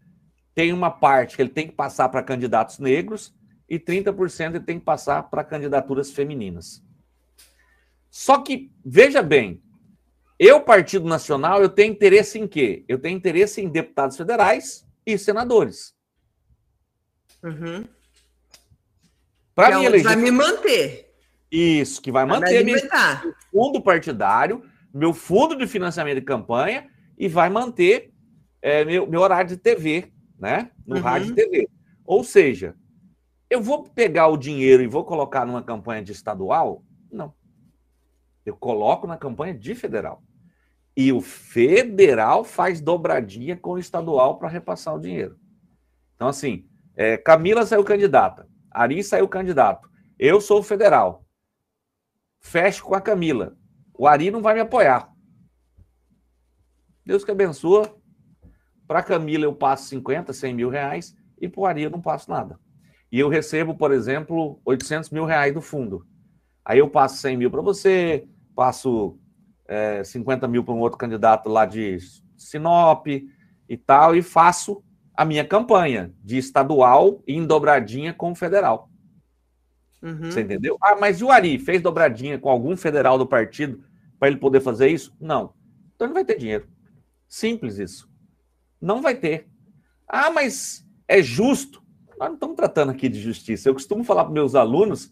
Tem 0.54 0.72
uma 0.72 0.90
parte 0.90 1.36
que 1.36 1.42
ele 1.42 1.50
tem 1.50 1.66
que 1.66 1.74
passar 1.74 2.08
para 2.08 2.22
candidatos 2.22 2.78
negros 2.78 3.34
e 3.68 3.78
30% 3.78 4.54
ele 4.54 4.60
tem 4.60 4.78
que 4.78 4.84
passar 4.84 5.24
para 5.24 5.44
candidaturas 5.44 6.10
femininas. 6.10 6.82
Só 8.10 8.40
que, 8.40 8.72
veja 8.84 9.22
bem, 9.22 9.62
eu, 10.38 10.60
Partido 10.60 11.06
Nacional, 11.06 11.62
eu 11.62 11.68
tenho 11.68 11.92
interesse 11.92 12.38
em 12.38 12.46
quê? 12.46 12.84
Eu 12.86 12.98
tenho 12.98 13.16
interesse 13.16 13.60
em 13.60 13.68
deputados 13.68 14.16
federais 14.16 14.86
e 15.04 15.16
senadores. 15.16 15.94
Uhum. 17.42 17.84
Para 19.54 19.78
me 19.78 19.86
eleger. 19.86 20.04
Vai 20.04 20.16
me 20.16 20.30
manter. 20.30 21.14
Isso, 21.50 22.02
que 22.02 22.12
vai, 22.12 22.26
vai 22.26 22.40
manter 22.40 22.64
meu 22.64 22.78
fundo 23.50 23.80
partidário, 23.80 24.62
meu 24.92 25.14
fundo 25.14 25.56
de 25.56 25.66
financiamento 25.66 26.16
de 26.16 26.22
campanha 26.22 26.90
e 27.16 27.28
vai 27.28 27.48
manter 27.48 28.12
é, 28.60 28.84
meu, 28.84 29.06
meu 29.06 29.20
horário 29.20 29.48
de 29.48 29.56
TV, 29.56 30.12
né? 30.38 30.70
No 30.86 30.96
uhum. 30.96 31.02
rádio 31.02 31.30
e 31.30 31.34
TV. 31.34 31.68
Ou 32.04 32.22
seja, 32.22 32.74
eu 33.48 33.62
vou 33.62 33.84
pegar 33.84 34.26
o 34.26 34.36
dinheiro 34.36 34.82
e 34.82 34.86
vou 34.86 35.04
colocar 35.04 35.46
numa 35.46 35.62
campanha 35.62 36.02
de 36.02 36.12
estadual? 36.12 36.84
Não. 37.10 37.32
Eu 38.44 38.56
coloco 38.56 39.06
na 39.06 39.16
campanha 39.16 39.54
de 39.54 39.74
federal. 39.74 40.22
E 40.96 41.12
o 41.12 41.20
federal 41.20 42.42
faz 42.42 42.80
dobradinha 42.80 43.56
com 43.56 43.72
o 43.72 43.78
estadual 43.78 44.38
para 44.38 44.48
repassar 44.48 44.94
o 44.94 45.00
dinheiro. 45.00 45.38
Então, 46.14 46.28
assim, 46.28 46.66
é, 46.94 47.18
Camila 47.18 47.66
saiu 47.66 47.84
candidata, 47.84 48.48
Ari 48.70 49.02
saiu 49.04 49.28
candidato, 49.28 49.88
eu 50.18 50.40
sou 50.40 50.62
federal. 50.62 51.26
Fecho 52.40 52.84
com 52.84 52.94
a 52.94 53.00
Camila. 53.00 53.56
O 53.92 54.06
Ari 54.06 54.30
não 54.30 54.40
vai 54.40 54.54
me 54.54 54.60
apoiar. 54.60 55.12
Deus 57.04 57.24
que 57.24 57.30
abençoa. 57.30 57.94
Para 58.86 59.02
Camila 59.02 59.44
eu 59.44 59.54
passo 59.54 59.88
50, 59.88 60.32
100 60.32 60.54
mil 60.54 60.68
reais 60.68 61.14
e 61.40 61.48
para 61.48 61.60
o 61.60 61.66
Ari 61.66 61.82
eu 61.82 61.90
não 61.90 62.00
passo 62.00 62.30
nada. 62.30 62.58
E 63.10 63.18
eu 63.18 63.28
recebo, 63.28 63.74
por 63.74 63.92
exemplo, 63.92 64.60
800 64.64 65.10
mil 65.10 65.24
reais 65.24 65.52
do 65.52 65.60
fundo. 65.60 66.06
Aí 66.64 66.78
eu 66.78 66.88
passo 66.88 67.18
100 67.18 67.36
mil 67.36 67.50
para 67.50 67.62
você, 67.62 68.26
passo 68.54 69.18
é, 69.68 70.02
50 70.04 70.46
mil 70.48 70.64
para 70.64 70.74
um 70.74 70.80
outro 70.80 70.98
candidato 70.98 71.48
lá 71.48 71.66
de 71.66 71.98
Sinop 72.36 73.06
e 73.06 73.76
tal, 73.76 74.14
e 74.14 74.22
faço 74.22 74.82
a 75.14 75.24
minha 75.24 75.44
campanha 75.44 76.12
de 76.22 76.36
estadual 76.36 77.22
em 77.26 77.44
dobradinha 77.46 78.12
com 78.12 78.32
o 78.32 78.34
federal. 78.34 78.90
Uhum. 80.02 80.30
Você 80.30 80.42
entendeu? 80.42 80.76
Ah, 80.80 80.94
mas 80.94 81.20
e 81.20 81.24
o 81.24 81.30
Ari 81.30 81.58
fez 81.58 81.80
dobradinha 81.80 82.38
com 82.38 82.50
algum 82.50 82.76
federal 82.76 83.18
do 83.18 83.26
partido 83.26 83.82
para 84.18 84.28
ele 84.28 84.36
poder 84.36 84.60
fazer 84.60 84.88
isso? 84.88 85.14
Não. 85.20 85.54
Então 85.94 86.06
ele 86.06 86.14
vai 86.14 86.24
ter 86.24 86.38
dinheiro. 86.38 86.68
Simples 87.26 87.78
isso. 87.78 88.08
Não 88.80 89.00
vai 89.00 89.14
ter. 89.14 89.48
Ah, 90.06 90.30
mas 90.30 90.86
é 91.08 91.22
justo. 91.22 91.82
Nós 92.18 92.28
não 92.28 92.34
estamos 92.34 92.56
tratando 92.56 92.90
aqui 92.90 93.08
de 93.08 93.20
justiça. 93.20 93.68
Eu 93.68 93.74
costumo 93.74 94.04
falar 94.04 94.24
para 94.24 94.32
meus 94.32 94.54
alunos 94.54 95.10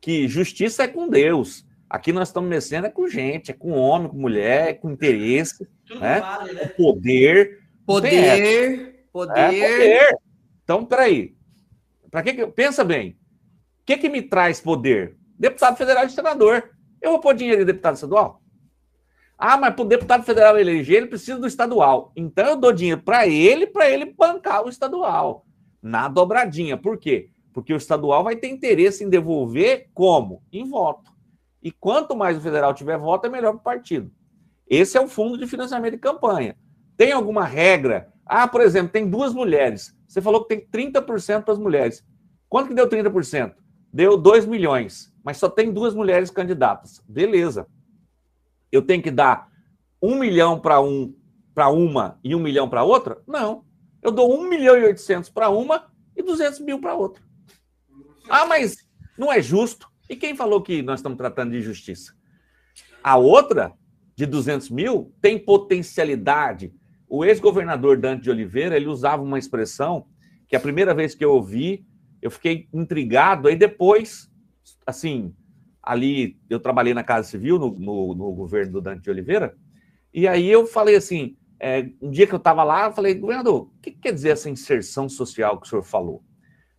que 0.00 0.28
justiça 0.28 0.82
é 0.82 0.88
com 0.88 1.08
Deus. 1.08 1.66
Aqui 1.94 2.12
nós 2.12 2.26
estamos 2.26 2.50
mexendo 2.50 2.86
é 2.86 2.90
com 2.90 3.06
gente, 3.06 3.52
é 3.52 3.54
com 3.54 3.70
homem, 3.70 4.08
com 4.08 4.16
mulher, 4.16 4.70
é 4.70 4.74
com 4.74 4.90
interesse, 4.90 5.64
né? 6.00 6.18
Vale, 6.18 6.52
né? 6.52 6.66
poder. 6.66 7.60
Poder, 7.86 9.06
poder. 9.12 9.32
É, 9.32 9.68
poder. 9.68 10.18
Então, 10.64 10.84
peraí. 10.84 11.36
Para 12.10 12.24
que, 12.24 12.32
que 12.32 12.46
pensa 12.48 12.82
bem? 12.82 13.10
O 13.10 13.84
que, 13.86 13.96
que 13.96 14.08
me 14.08 14.22
traz 14.22 14.60
poder? 14.60 15.16
Deputado 15.38 15.76
federal 15.76 16.04
e 16.04 16.10
senador. 16.10 16.68
Eu 17.00 17.12
vou 17.12 17.20
pôr 17.20 17.32
dinheiro 17.32 17.62
em 17.62 17.64
deputado 17.64 17.94
estadual? 17.94 18.42
Ah, 19.38 19.56
mas 19.56 19.72
para 19.72 19.84
o 19.84 19.88
deputado 19.88 20.24
federal 20.24 20.58
eleger, 20.58 20.96
ele 20.96 21.06
precisa 21.06 21.38
do 21.38 21.46
estadual. 21.46 22.10
Então 22.16 22.44
eu 22.44 22.56
dou 22.56 22.72
dinheiro 22.72 23.02
para 23.02 23.28
ele, 23.28 23.68
para 23.68 23.88
ele 23.88 24.06
bancar 24.06 24.64
o 24.64 24.68
estadual. 24.68 25.46
Na 25.80 26.08
dobradinha. 26.08 26.76
Por 26.76 26.98
quê? 26.98 27.30
Porque 27.52 27.72
o 27.72 27.76
estadual 27.76 28.24
vai 28.24 28.34
ter 28.34 28.48
interesse 28.48 29.04
em 29.04 29.08
devolver 29.08 29.90
como? 29.94 30.42
Em 30.50 30.68
voto. 30.68 31.13
E 31.64 31.72
quanto 31.72 32.14
mais 32.14 32.36
o 32.36 32.42
federal 32.42 32.74
tiver 32.74 32.98
voto, 32.98 33.26
é 33.26 33.30
melhor 33.30 33.52
para 33.52 33.60
o 33.60 33.64
partido. 33.64 34.12
Esse 34.68 34.98
é 34.98 35.00
o 35.00 35.08
fundo 35.08 35.38
de 35.38 35.46
financiamento 35.46 35.94
de 35.94 35.98
campanha. 35.98 36.56
Tem 36.94 37.10
alguma 37.10 37.44
regra? 37.44 38.12
Ah, 38.26 38.46
por 38.46 38.60
exemplo, 38.60 38.92
tem 38.92 39.08
duas 39.08 39.32
mulheres. 39.32 39.96
Você 40.06 40.20
falou 40.20 40.44
que 40.44 40.54
tem 40.54 40.92
30% 40.92 41.42
para 41.42 41.54
as 41.54 41.58
mulheres. 41.58 42.04
Quanto 42.50 42.68
que 42.68 42.74
deu 42.74 42.86
30%? 42.86 43.54
Deu 43.90 44.18
2 44.18 44.44
milhões, 44.44 45.10
mas 45.24 45.38
só 45.38 45.48
tem 45.48 45.72
duas 45.72 45.94
mulheres 45.94 46.30
candidatas. 46.30 47.02
Beleza. 47.08 47.66
Eu 48.70 48.82
tenho 48.82 49.02
que 49.02 49.10
dar 49.10 49.48
um 50.02 50.16
milhão 50.16 50.60
para 50.60 50.80
um, 50.82 51.14
para 51.54 51.70
uma 51.70 52.18
e 52.22 52.34
um 52.34 52.40
milhão 52.40 52.68
para 52.68 52.84
outra? 52.84 53.22
Não. 53.26 53.64
Eu 54.02 54.10
dou 54.10 54.38
1 54.38 54.48
milhão 54.48 54.76
e 54.76 54.84
800 54.84 55.30
para 55.30 55.48
uma 55.48 55.86
e 56.14 56.22
200 56.22 56.60
mil 56.60 56.78
para 56.78 56.94
outra. 56.94 57.22
Ah, 58.28 58.44
mas 58.44 58.86
não 59.16 59.32
é 59.32 59.40
justo. 59.40 59.88
E 60.08 60.16
quem 60.16 60.36
falou 60.36 60.62
que 60.62 60.82
nós 60.82 61.00
estamos 61.00 61.18
tratando 61.18 61.52
de 61.52 61.60
justiça? 61.60 62.14
A 63.02 63.16
outra, 63.16 63.72
de 64.16 64.26
200 64.26 64.70
mil, 64.70 65.12
tem 65.20 65.38
potencialidade. 65.38 66.72
O 67.08 67.24
ex-governador 67.24 67.98
Dante 67.98 68.24
de 68.24 68.30
Oliveira, 68.30 68.76
ele 68.76 68.86
usava 68.86 69.22
uma 69.22 69.38
expressão 69.38 70.06
que 70.46 70.56
a 70.56 70.60
primeira 70.60 70.94
vez 70.94 71.14
que 71.14 71.24
eu 71.24 71.32
ouvi, 71.32 71.86
eu 72.20 72.30
fiquei 72.30 72.68
intrigado. 72.72 73.48
Aí 73.48 73.56
depois, 73.56 74.30
assim, 74.86 75.34
ali 75.82 76.38
eu 76.48 76.58
trabalhei 76.58 76.94
na 76.94 77.04
Casa 77.04 77.28
Civil, 77.28 77.58
no, 77.58 77.70
no, 77.70 78.14
no 78.14 78.32
governo 78.32 78.72
do 78.72 78.80
Dante 78.80 79.02
de 79.02 79.10
Oliveira, 79.10 79.54
e 80.12 80.28
aí 80.28 80.48
eu 80.48 80.66
falei 80.66 80.96
assim, 80.96 81.36
é, 81.58 81.90
um 82.00 82.10
dia 82.10 82.26
que 82.26 82.34
eu 82.34 82.38
estava 82.38 82.62
lá, 82.62 82.86
eu 82.86 82.92
falei, 82.92 83.14
governador, 83.14 83.62
o 83.62 83.80
que 83.80 83.90
quer 83.90 84.12
dizer 84.12 84.30
essa 84.30 84.48
inserção 84.48 85.08
social 85.08 85.60
que 85.60 85.66
o 85.66 85.70
senhor 85.70 85.82
falou? 85.82 86.22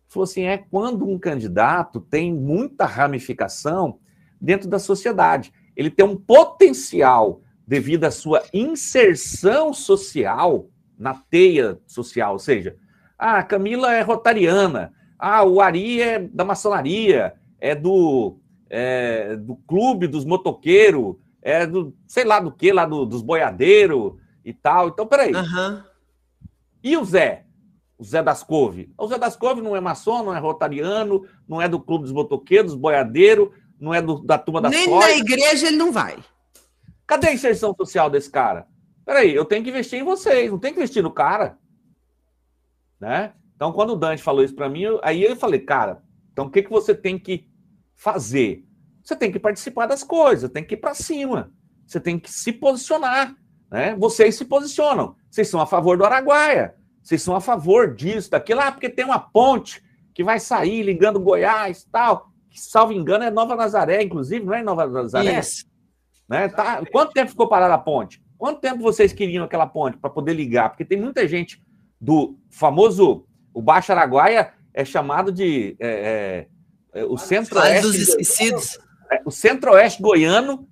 Falou 0.08 0.24
assim: 0.24 0.44
é 0.44 0.58
quando 0.58 1.08
um 1.08 1.18
candidato 1.18 2.00
tem 2.00 2.32
muita 2.32 2.84
ramificação 2.84 3.98
dentro 4.40 4.68
da 4.68 4.78
sociedade. 4.78 5.52
Ele 5.76 5.90
tem 5.90 6.04
um 6.04 6.16
potencial 6.16 7.40
devido 7.66 8.04
à 8.04 8.10
sua 8.10 8.42
inserção 8.52 9.74
social 9.74 10.68
na 10.98 11.14
teia 11.14 11.78
social, 11.86 12.34
ou 12.34 12.38
seja, 12.38 12.76
ah, 13.18 13.38
a 13.38 13.42
Camila 13.42 13.92
é 13.92 14.02
rotariana, 14.02 14.92
ah, 15.18 15.42
o 15.44 15.60
Ari 15.60 16.00
é 16.00 16.18
da 16.18 16.44
maçonaria, 16.44 17.34
é 17.60 17.74
do, 17.74 18.38
é, 18.70 19.36
do 19.36 19.56
clube 19.56 20.06
dos 20.06 20.24
motoqueiros, 20.24 21.16
é 21.42 21.66
do, 21.66 21.94
sei 22.06 22.24
lá 22.24 22.40
do 22.40 22.52
que, 22.52 22.72
lá 22.72 22.84
do, 22.86 23.04
dos 23.04 23.22
boiadeiros 23.22 24.14
e 24.44 24.52
tal. 24.52 24.88
Então, 24.88 25.06
peraí. 25.06 25.32
Uhum. 25.34 25.82
E 26.82 26.96
o 26.96 27.04
Zé? 27.04 27.45
O 27.98 28.04
Zé 28.04 28.22
das 28.22 28.42
Couve. 28.42 28.92
O 28.98 29.08
Zé 29.08 29.18
das 29.18 29.36
Couve 29.36 29.62
não 29.62 29.74
é 29.74 29.80
maçom, 29.80 30.22
não 30.22 30.34
é 30.34 30.38
rotariano, 30.38 31.26
não 31.48 31.60
é 31.60 31.68
do 31.68 31.80
Clube 31.80 32.04
dos 32.04 32.12
Motoqueiros, 32.12 32.74
boiadeiro, 32.74 33.52
não 33.80 33.92
é 33.92 34.02
do, 34.02 34.20
da 34.20 34.38
turma 34.38 34.60
da 34.60 34.68
Nem 34.68 34.84
sorte. 34.84 35.06
na 35.06 35.16
igreja 35.16 35.68
ele 35.68 35.76
não 35.76 35.92
vai. 35.92 36.16
Cadê 37.06 37.28
a 37.28 37.34
inserção 37.34 37.74
social 37.74 38.10
desse 38.10 38.30
cara? 38.30 38.66
Peraí, 39.04 39.34
eu 39.34 39.44
tenho 39.44 39.62
que 39.62 39.70
investir 39.70 40.00
em 40.00 40.04
vocês, 40.04 40.50
não 40.50 40.58
tenho 40.58 40.74
que 40.74 40.80
investir 40.80 41.02
no 41.02 41.10
cara. 41.10 41.58
Né? 43.00 43.32
Então, 43.54 43.72
quando 43.72 43.92
o 43.92 43.96
Dante 43.96 44.22
falou 44.22 44.44
isso 44.44 44.54
para 44.54 44.68
mim, 44.68 44.82
eu, 44.82 45.00
aí 45.02 45.22
eu 45.22 45.36
falei, 45.36 45.60
cara, 45.60 46.02
então 46.32 46.46
o 46.46 46.50
que, 46.50 46.62
que 46.62 46.70
você 46.70 46.94
tem 46.94 47.18
que 47.18 47.48
fazer? 47.94 48.64
Você 49.02 49.14
tem 49.14 49.30
que 49.30 49.38
participar 49.38 49.86
das 49.86 50.02
coisas, 50.02 50.50
tem 50.50 50.64
que 50.64 50.74
ir 50.74 50.78
para 50.78 50.94
cima, 50.94 51.52
você 51.86 52.00
tem 52.00 52.18
que 52.18 52.30
se 52.30 52.52
posicionar. 52.52 53.34
Né? 53.70 53.94
Vocês 53.96 54.34
se 54.34 54.44
posicionam, 54.44 55.16
vocês 55.30 55.48
são 55.48 55.60
a 55.60 55.66
favor 55.66 55.96
do 55.96 56.04
Araguaia, 56.04 56.74
vocês 57.06 57.22
são 57.22 57.36
a 57.36 57.40
favor 57.40 57.94
disso, 57.94 58.32
daquilo, 58.32 58.60
ah, 58.60 58.72
porque 58.72 58.88
tem 58.88 59.04
uma 59.04 59.20
ponte 59.20 59.80
que 60.12 60.24
vai 60.24 60.40
sair 60.40 60.82
ligando 60.82 61.20
Goiás 61.20 61.86
tal, 61.92 62.32
que, 62.50 62.60
salvo 62.60 62.92
engano, 62.92 63.22
é 63.22 63.30
Nova 63.30 63.54
Nazaré, 63.54 64.02
inclusive, 64.02 64.44
não 64.44 64.52
é 64.52 64.60
Nova 64.60 64.88
Nazaré? 64.88 65.38
Isso. 65.38 65.66
Né? 66.28 66.48
Tá? 66.48 66.84
Quanto 66.90 67.12
tempo 67.12 67.30
ficou 67.30 67.48
parada 67.48 67.74
a 67.74 67.78
ponte? 67.78 68.20
Quanto 68.36 68.60
tempo 68.60 68.82
vocês 68.82 69.12
queriam 69.12 69.44
aquela 69.44 69.68
ponte 69.68 69.96
para 69.98 70.10
poder 70.10 70.32
ligar? 70.34 70.70
Porque 70.70 70.84
tem 70.84 71.00
muita 71.00 71.28
gente 71.28 71.62
do 72.00 72.36
famoso. 72.50 73.24
O 73.54 73.62
Baixo 73.62 73.92
Araguaia 73.92 74.52
é 74.74 74.84
chamado 74.84 75.30
de. 75.30 75.76
É, 75.78 76.48
é, 76.92 77.02
é 77.02 77.04
o 77.04 77.16
centro-oeste. 77.16 77.82
dos 77.82 77.94
esquecidos. 77.94 78.80
É, 79.12 79.22
o 79.24 79.30
centro-oeste 79.30 80.02
goiano 80.02 80.68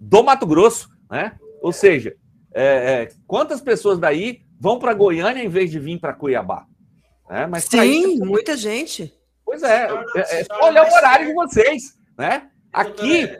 do 0.00 0.24
Mato 0.24 0.48
Grosso. 0.48 0.88
Né? 1.08 1.38
Ou 1.62 1.72
seja, 1.72 2.16
é, 2.52 2.64
é, 2.64 3.08
quantas 3.24 3.60
pessoas 3.60 4.00
daí 4.00 4.45
vão 4.58 4.78
para 4.78 4.94
Goiânia 4.94 5.42
em 5.42 5.48
vez 5.48 5.70
de 5.70 5.78
vir 5.78 5.98
para 5.98 6.12
Cuiabá? 6.12 6.66
Né? 7.28 7.46
Mas 7.46 7.64
Sim, 7.64 8.14
isso, 8.14 8.24
muita 8.24 8.56
gente. 8.56 9.12
Pois 9.44 9.62
é, 9.62 9.88
é, 10.16 10.40
é 10.40 10.44
só 10.44 10.68
olhar 10.68 10.88
o 10.88 10.94
horário 10.94 11.26
de 11.28 11.34
vocês. 11.34 11.96
Né? 12.18 12.50
Aqui 12.72 13.36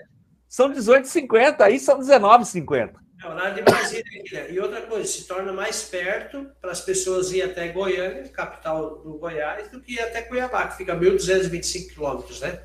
são 0.48 0.72
18h50, 0.72 1.60
aí 1.60 1.78
são 1.78 1.98
19h50. 1.98 2.94
É 3.22 3.26
horário 3.26 3.54
de 3.54 3.62
Brasília. 3.62 4.50
E 4.50 4.60
outra 4.60 4.82
coisa, 4.82 5.06
se 5.06 5.26
torna 5.26 5.52
mais 5.52 5.84
perto 5.84 6.46
para 6.60 6.70
as 6.70 6.80
pessoas 6.80 7.32
ir 7.32 7.42
até 7.42 7.68
Goiânia, 7.68 8.28
capital 8.28 8.98
do 8.98 9.18
Goiás, 9.18 9.70
do 9.70 9.80
que 9.80 9.94
ir 9.94 10.00
até 10.00 10.22
Cuiabá, 10.22 10.68
que 10.68 10.76
fica 10.76 10.94
1.225 10.94 11.94
quilômetros, 11.94 12.40
né? 12.40 12.62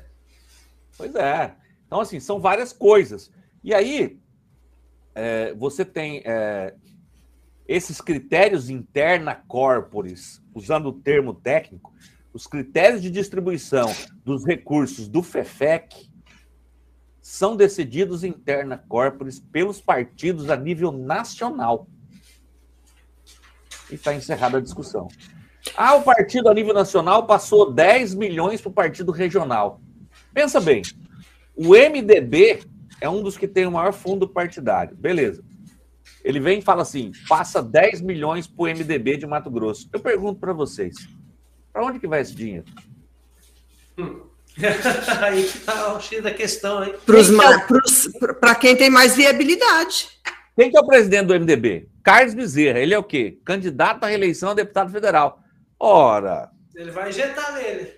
Pois 0.96 1.14
é. 1.14 1.54
Então, 1.86 2.00
assim, 2.00 2.20
são 2.20 2.38
várias 2.38 2.72
coisas. 2.72 3.30
E 3.64 3.74
aí, 3.74 4.18
é, 5.14 5.52
você 5.54 5.84
tem 5.84 6.22
é, 6.24 6.74
esses 7.66 8.00
critérios 8.00 8.68
interna 8.68 9.34
corporis, 9.34 10.42
usando 10.54 10.86
o 10.86 10.92
termo 10.92 11.34
técnico, 11.34 11.92
os 12.32 12.46
critérios 12.46 13.02
de 13.02 13.10
distribuição 13.10 13.92
dos 14.24 14.44
recursos 14.44 15.08
do 15.08 15.22
FEFEC, 15.22 16.10
são 17.20 17.56
decididos 17.56 18.24
interna 18.24 18.76
corporis 18.88 19.38
pelos 19.38 19.80
partidos 19.80 20.50
a 20.50 20.56
nível 20.56 20.90
nacional. 20.90 21.86
E 23.90 23.94
está 23.94 24.12
encerrada 24.14 24.58
a 24.58 24.60
discussão. 24.60 25.08
Ah, 25.76 25.94
o 25.94 26.02
partido 26.02 26.48
a 26.48 26.54
nível 26.54 26.74
nacional 26.74 27.26
passou 27.26 27.72
10 27.72 28.14
milhões 28.14 28.60
para 28.60 28.70
o 28.70 28.72
partido 28.72 29.12
regional. 29.12 29.80
Pensa 30.34 30.60
bem, 30.60 30.82
o 31.54 31.76
MDB 31.76 32.64
é 33.00 33.08
um 33.08 33.22
dos 33.22 33.36
que 33.36 33.46
tem 33.46 33.66
o 33.66 33.72
maior 33.72 33.92
fundo 33.92 34.28
partidário. 34.28 34.96
Beleza. 34.96 35.44
Ele 36.24 36.40
vem 36.40 36.58
e 36.58 36.62
fala 36.62 36.82
assim: 36.82 37.12
passa 37.28 37.62
10 37.62 38.00
milhões 38.00 38.46
para 38.46 38.62
o 38.62 38.66
MDB 38.66 39.16
de 39.16 39.26
Mato 39.26 39.50
Grosso. 39.50 39.88
Eu 39.92 40.00
pergunto 40.00 40.40
para 40.40 40.52
vocês: 40.52 40.96
para 41.72 41.84
onde 41.84 41.98
que 41.98 42.06
vai 42.06 42.20
esse 42.20 42.34
dinheiro? 42.34 42.64
Hum. 43.98 44.20
Aí 45.22 45.44
que 45.44 45.58
tá 45.60 45.94
o 45.94 46.00
X 46.00 46.22
da 46.22 46.32
questão, 46.32 46.84
hein? 46.84 46.94
Para 48.38 48.54
quem 48.54 48.76
tem 48.76 48.90
mais 48.90 49.16
viabilidade. 49.16 50.10
Quem 50.54 50.70
que 50.70 50.76
é 50.76 50.80
o 50.80 50.86
presidente 50.86 51.26
do 51.26 51.34
MDB? 51.34 51.88
Carlos 52.02 52.34
Bezerra. 52.34 52.78
Ele 52.78 52.92
é 52.92 52.98
o 52.98 53.04
quê? 53.04 53.38
Candidato 53.44 54.04
à 54.04 54.08
reeleição 54.08 54.50
a 54.50 54.54
deputado 54.54 54.92
federal. 54.92 55.40
Ora. 55.80 56.50
Ele 56.74 56.90
vai 56.90 57.08
injetar 57.08 57.54
nele. 57.54 57.92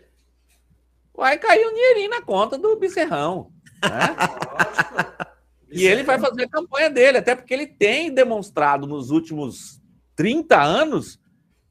Vai 1.17 1.39
cair 1.39 1.67
um 1.67 1.75
dinheirinho 1.75 2.11
na 2.11 2.23
conta 2.23 2.57
do 2.57 2.77
Bezerrão. 2.77 3.51
Né? 3.83 4.17
e 5.75 5.87
ele 5.87 6.03
vai 6.03 6.19
fazer 6.19 6.45
a 6.45 6.49
campanha 6.49 6.89
dele, 6.89 7.19
até 7.19 7.35
porque 7.35 7.53
ele 7.53 7.67
tem 7.67 8.13
demonstrado 8.13 8.87
nos 8.87 9.11
últimos 9.11 9.81
30 10.15 10.61
anos 10.61 11.19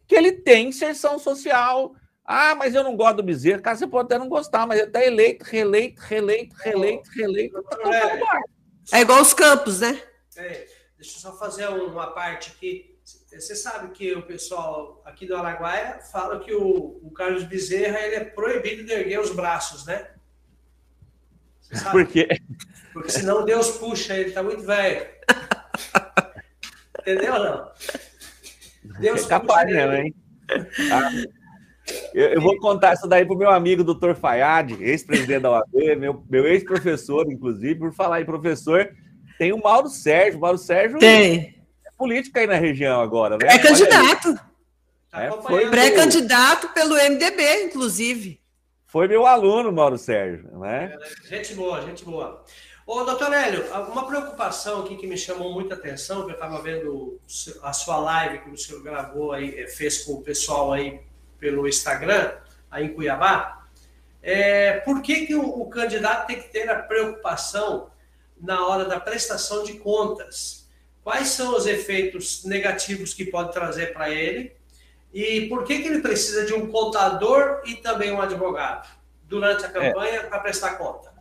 que 0.06 0.16
ele 0.16 0.32
tem 0.34 0.70
inserção 0.70 1.18
social, 1.18 1.96
ah, 2.26 2.56
mas 2.56 2.76
eu 2.76 2.84
não 2.84 2.96
gosto 2.96 3.18
do 3.18 3.24
Bezerra. 3.24 3.62
Cara, 3.62 3.78
você 3.78 3.88
pode 3.88 4.06
até 4.06 4.18
não 4.18 4.30
gostar, 4.30 4.66
mas 4.66 4.80
ele 4.80 4.88
está 4.88 5.04
eleito, 5.04 5.44
reeleito, 5.46 6.02
reeleito, 6.02 6.56
reeleito, 6.58 7.10
reeleito. 7.12 7.64
Tá 7.64 7.96
é, 8.94 8.98
é 8.98 9.02
igual 9.02 9.22
os 9.22 9.34
campos, 9.34 9.80
né? 9.80 10.02
É, 10.36 10.68
deixa 10.98 11.18
eu 11.18 11.22
só 11.22 11.38
fazer 11.38 11.68
uma 11.68 12.12
parte 12.12 12.52
aqui. 12.52 12.98
Você 13.04 13.56
sabe 13.56 13.92
que 13.94 14.14
o 14.14 14.22
pessoal 14.22 15.02
aqui 15.04 15.26
do 15.26 15.36
Araguaia 15.36 16.00
fala 16.12 16.40
que 16.40 16.54
o, 16.54 17.00
o 17.02 17.12
Carlos 17.12 17.44
Bezerra 17.44 18.00
ele 18.00 18.16
é 18.16 18.24
proibido 18.24 18.84
de 18.84 18.94
erguer 18.94 19.20
os 19.20 19.32
braços, 19.32 19.86
né? 19.86 20.12
Por 21.92 22.06
quê? 22.06 22.28
Porque 22.94 23.12
senão 23.12 23.44
Deus 23.44 23.72
puxa, 23.72 24.16
ele 24.16 24.30
está 24.30 24.44
muito 24.44 24.64
velho. 24.64 25.06
Entendeu 27.02 27.34
ou 27.34 27.44
não? 27.44 27.72
Deus 29.00 29.26
é 29.26 29.28
capaz, 29.28 29.70
né, 29.70 30.04
hein? 30.04 30.16
Ah. 30.92 31.12
Eu, 32.14 32.30
eu, 32.30 32.42
vou 32.42 32.58
contar 32.60 32.94
isso 32.94 33.08
daí 33.08 33.26
pro 33.26 33.38
meu 33.38 33.50
amigo 33.50 33.84
doutor 33.84 34.16
Fayad, 34.16 34.72
ex-presidente 34.80 35.42
da 35.42 35.52
OAB, 35.52 35.98
meu, 35.98 36.24
meu 36.30 36.48
ex-professor, 36.48 37.30
inclusive, 37.30 37.76
por 37.76 37.94
falar 37.94 38.22
em 38.22 38.26
professor, 38.26 38.90
tem 39.38 39.52
o 39.52 39.62
Mauro 39.62 39.90
Sérgio. 39.90 40.38
O 40.38 40.42
Mauro 40.42 40.58
Sérgio 40.58 41.00
tem. 41.00 41.62
é 41.86 41.92
política 41.98 42.40
aí 42.40 42.48
na 42.48 42.56
região 42.56 43.02
agora, 43.02 43.38
né? 43.38 43.48
É 43.48 43.60
candidato. 43.60 44.40
É, 45.12 45.30
foi 45.42 45.70
pré-candidato 45.70 46.70
pelo 46.70 46.96
MDB, 46.96 47.66
inclusive. 47.66 48.40
Foi 48.86 49.08
meu 49.08 49.26
aluno, 49.26 49.72
Mauro 49.72 49.98
Sérgio, 49.98 50.58
né? 50.60 50.96
É, 50.96 51.36
gente 51.36 51.54
boa, 51.54 51.82
gente 51.82 52.06
boa. 52.06 52.44
Ô, 52.86 53.06
doutor 53.06 53.32
Hélio, 53.32 53.66
uma 53.92 54.06
preocupação 54.06 54.82
aqui 54.82 54.98
que 54.98 55.08
me 55.08 55.18
chamou 55.18 55.54
muita 55.54 55.74
atenção, 55.74 56.26
que 56.26 56.32
eu 56.32 56.36
estava 56.36 56.62
vendo 56.62 57.18
a 57.62 57.72
sua 57.72 57.98
live 57.98 58.40
que 58.40 58.50
o 58.50 58.58
senhor 58.58 58.84
gravou 58.84 59.32
aí, 59.32 59.66
fez 59.70 60.04
com 60.04 60.16
o 60.16 60.22
pessoal 60.22 60.74
aí 60.74 61.00
pelo 61.40 61.66
Instagram, 61.66 62.34
aí 62.70 62.86
em 62.86 62.94
Cuiabá, 62.94 63.68
é, 64.22 64.82
por 64.82 65.02
que, 65.02 65.26
que 65.26 65.34
o, 65.34 65.62
o 65.62 65.70
candidato 65.70 66.28
tem 66.28 66.42
que 66.42 66.50
ter 66.50 66.70
a 66.70 66.76
preocupação 66.76 67.90
na 68.40 68.68
hora 68.68 68.84
da 68.84 69.00
prestação 69.00 69.64
de 69.64 69.76
contas? 69.76 70.70
Quais 71.06 71.30
são 71.30 71.56
os 71.56 71.66
efeitos 71.66 72.44
negativos 72.44 73.14
que 73.14 73.26
pode 73.26 73.54
trazer 73.54 73.94
para 73.94 74.10
ele? 74.10 74.58
E 75.14 75.48
por 75.48 75.64
que, 75.64 75.80
que 75.80 75.88
ele 75.88 76.02
precisa 76.02 76.46
de 76.46 76.54
um 76.54 76.70
contador 76.70 77.62
e 77.66 77.76
também 77.76 78.12
um 78.12 78.22
advogado 78.22 78.90
durante 79.24 79.64
a 79.64 79.70
é. 79.70 79.72
campanha 79.72 80.16
é. 80.16 80.24
para 80.24 80.40
prestar 80.40 80.78
conta? 80.78 81.13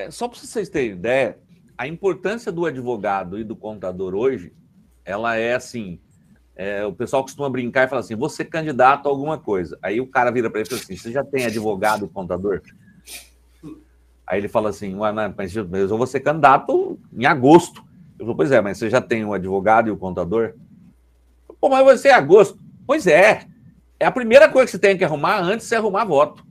É, 0.00 0.10
só 0.10 0.26
para 0.26 0.38
vocês 0.38 0.70
terem 0.70 0.92
ideia, 0.92 1.38
a 1.76 1.86
importância 1.86 2.50
do 2.50 2.64
advogado 2.64 3.38
e 3.38 3.44
do 3.44 3.54
contador 3.54 4.14
hoje, 4.14 4.50
ela 5.04 5.36
é 5.36 5.54
assim, 5.54 6.00
é, 6.56 6.86
o 6.86 6.92
pessoal 6.92 7.22
costuma 7.22 7.50
brincar 7.50 7.84
e 7.84 7.88
falar 7.88 8.00
assim: 8.00 8.16
você 8.16 8.42
candidato 8.42 9.06
a 9.06 9.10
alguma 9.10 9.36
coisa. 9.36 9.78
Aí 9.82 10.00
o 10.00 10.06
cara 10.06 10.30
vira 10.30 10.48
para 10.48 10.60
ele 10.60 10.66
e 10.66 10.70
fala 10.70 10.80
assim: 10.80 10.96
você 10.96 11.12
já 11.12 11.22
tem 11.22 11.44
advogado 11.44 12.06
e 12.06 12.08
contador? 12.08 12.62
Aí 14.26 14.38
ele 14.38 14.48
fala 14.48 14.70
assim: 14.70 14.96
mas 15.36 15.54
eu 15.54 15.98
vou 15.98 16.06
ser 16.06 16.20
candidato 16.20 16.98
em 17.12 17.26
agosto. 17.26 17.84
Eu 18.18 18.24
falo, 18.24 18.36
pois 18.36 18.50
é, 18.52 18.60
mas 18.62 18.78
você 18.78 18.88
já 18.88 19.02
tem 19.02 19.22
o 19.24 19.34
advogado 19.34 19.88
e 19.88 19.90
o 19.90 19.98
contador? 19.98 20.54
Pô, 21.60 21.68
mas 21.68 21.84
você 21.84 22.08
é 22.08 22.14
agosto. 22.14 22.58
Pois 22.86 23.06
é. 23.06 23.44
É 23.98 24.06
a 24.06 24.10
primeira 24.10 24.48
coisa 24.48 24.64
que 24.64 24.72
você 24.72 24.78
tem 24.78 24.96
que 24.96 25.04
arrumar 25.04 25.40
antes 25.40 25.68
de 25.68 25.74
arrumar 25.74 26.06
voto. 26.06 26.42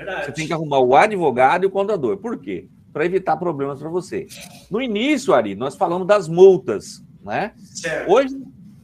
Verdade. 0.00 0.26
Você 0.26 0.32
tem 0.32 0.46
que 0.46 0.52
arrumar 0.52 0.78
o 0.78 0.96
advogado 0.96 1.64
e 1.64 1.66
o 1.66 1.70
contador. 1.70 2.16
Por 2.16 2.38
quê? 2.38 2.68
Para 2.92 3.04
evitar 3.04 3.36
problemas 3.36 3.78
para 3.78 3.88
você. 3.88 4.26
No 4.70 4.80
início, 4.80 5.32
Ari, 5.32 5.54
nós 5.54 5.76
falamos 5.76 6.06
das 6.06 6.28
multas, 6.28 7.04
né? 7.22 7.52
Certo. 7.56 8.10
Hoje, 8.10 8.36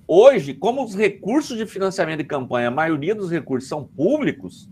Hoje, 0.09 0.55
como 0.55 0.85
os 0.85 0.95
recursos 0.95 1.59
de 1.59 1.67
financiamento 1.67 2.19
de 2.19 2.25
campanha, 2.25 2.69
a 2.69 2.71
maioria 2.71 3.13
dos 3.13 3.29
recursos 3.29 3.69
são 3.69 3.83
públicos, 3.83 4.71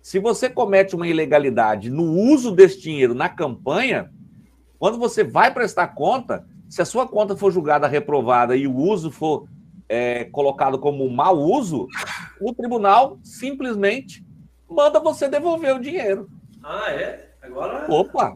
se 0.00 0.18
você 0.18 0.48
comete 0.48 0.96
uma 0.96 1.06
ilegalidade 1.06 1.90
no 1.90 2.04
uso 2.04 2.50
desse 2.50 2.80
dinheiro 2.80 3.14
na 3.14 3.28
campanha, 3.28 4.10
quando 4.78 4.96
você 4.96 5.22
vai 5.22 5.52
prestar 5.52 5.88
conta, 5.88 6.46
se 6.66 6.80
a 6.80 6.86
sua 6.86 7.06
conta 7.06 7.36
for 7.36 7.52
julgada 7.52 7.86
reprovada 7.86 8.56
e 8.56 8.66
o 8.66 8.74
uso 8.74 9.10
for 9.10 9.46
é, 9.86 10.24
colocado 10.24 10.78
como 10.78 11.04
um 11.04 11.10
mau 11.10 11.36
uso, 11.38 11.86
o 12.40 12.54
tribunal 12.54 13.18
simplesmente 13.22 14.24
manda 14.66 14.98
você 14.98 15.28
devolver 15.28 15.76
o 15.76 15.80
dinheiro. 15.80 16.26
Ah, 16.62 16.90
é? 16.90 17.32
Agora. 17.42 17.84
Opa! 17.92 18.34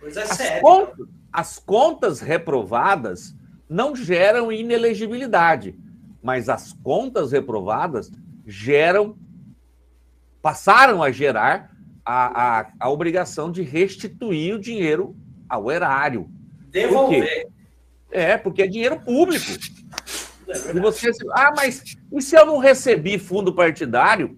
Coisa 0.00 0.22
as 0.22 0.30
séria. 0.30 0.60
Contas, 0.60 1.06
as 1.32 1.58
contas 1.58 2.20
reprovadas 2.20 3.36
não 3.68 3.94
geram 3.94 4.50
inelegibilidade, 4.50 5.78
mas 6.22 6.48
as 6.48 6.72
contas 6.72 7.32
reprovadas 7.32 8.10
geram, 8.46 9.16
passaram 10.42 11.02
a 11.02 11.12
gerar 11.12 11.70
a, 12.04 12.60
a, 12.60 12.72
a 12.80 12.90
obrigação 12.90 13.52
de 13.52 13.62
restituir 13.62 14.54
o 14.54 14.58
dinheiro 14.58 15.14
ao 15.48 15.70
erário. 15.70 16.28
Devolver. 16.70 17.44
Por 17.44 17.60
é, 18.10 18.36
porque 18.36 18.62
é 18.62 18.66
dinheiro 18.66 18.98
público. 19.00 19.46
É 20.48 20.76
e 20.76 20.80
você, 20.80 21.10
ah, 21.32 21.52
mas 21.54 21.96
e 22.12 22.22
se 22.22 22.36
eu 22.36 22.44
não 22.44 22.58
recebi 22.58 23.18
fundo 23.18 23.54
partidário, 23.54 24.36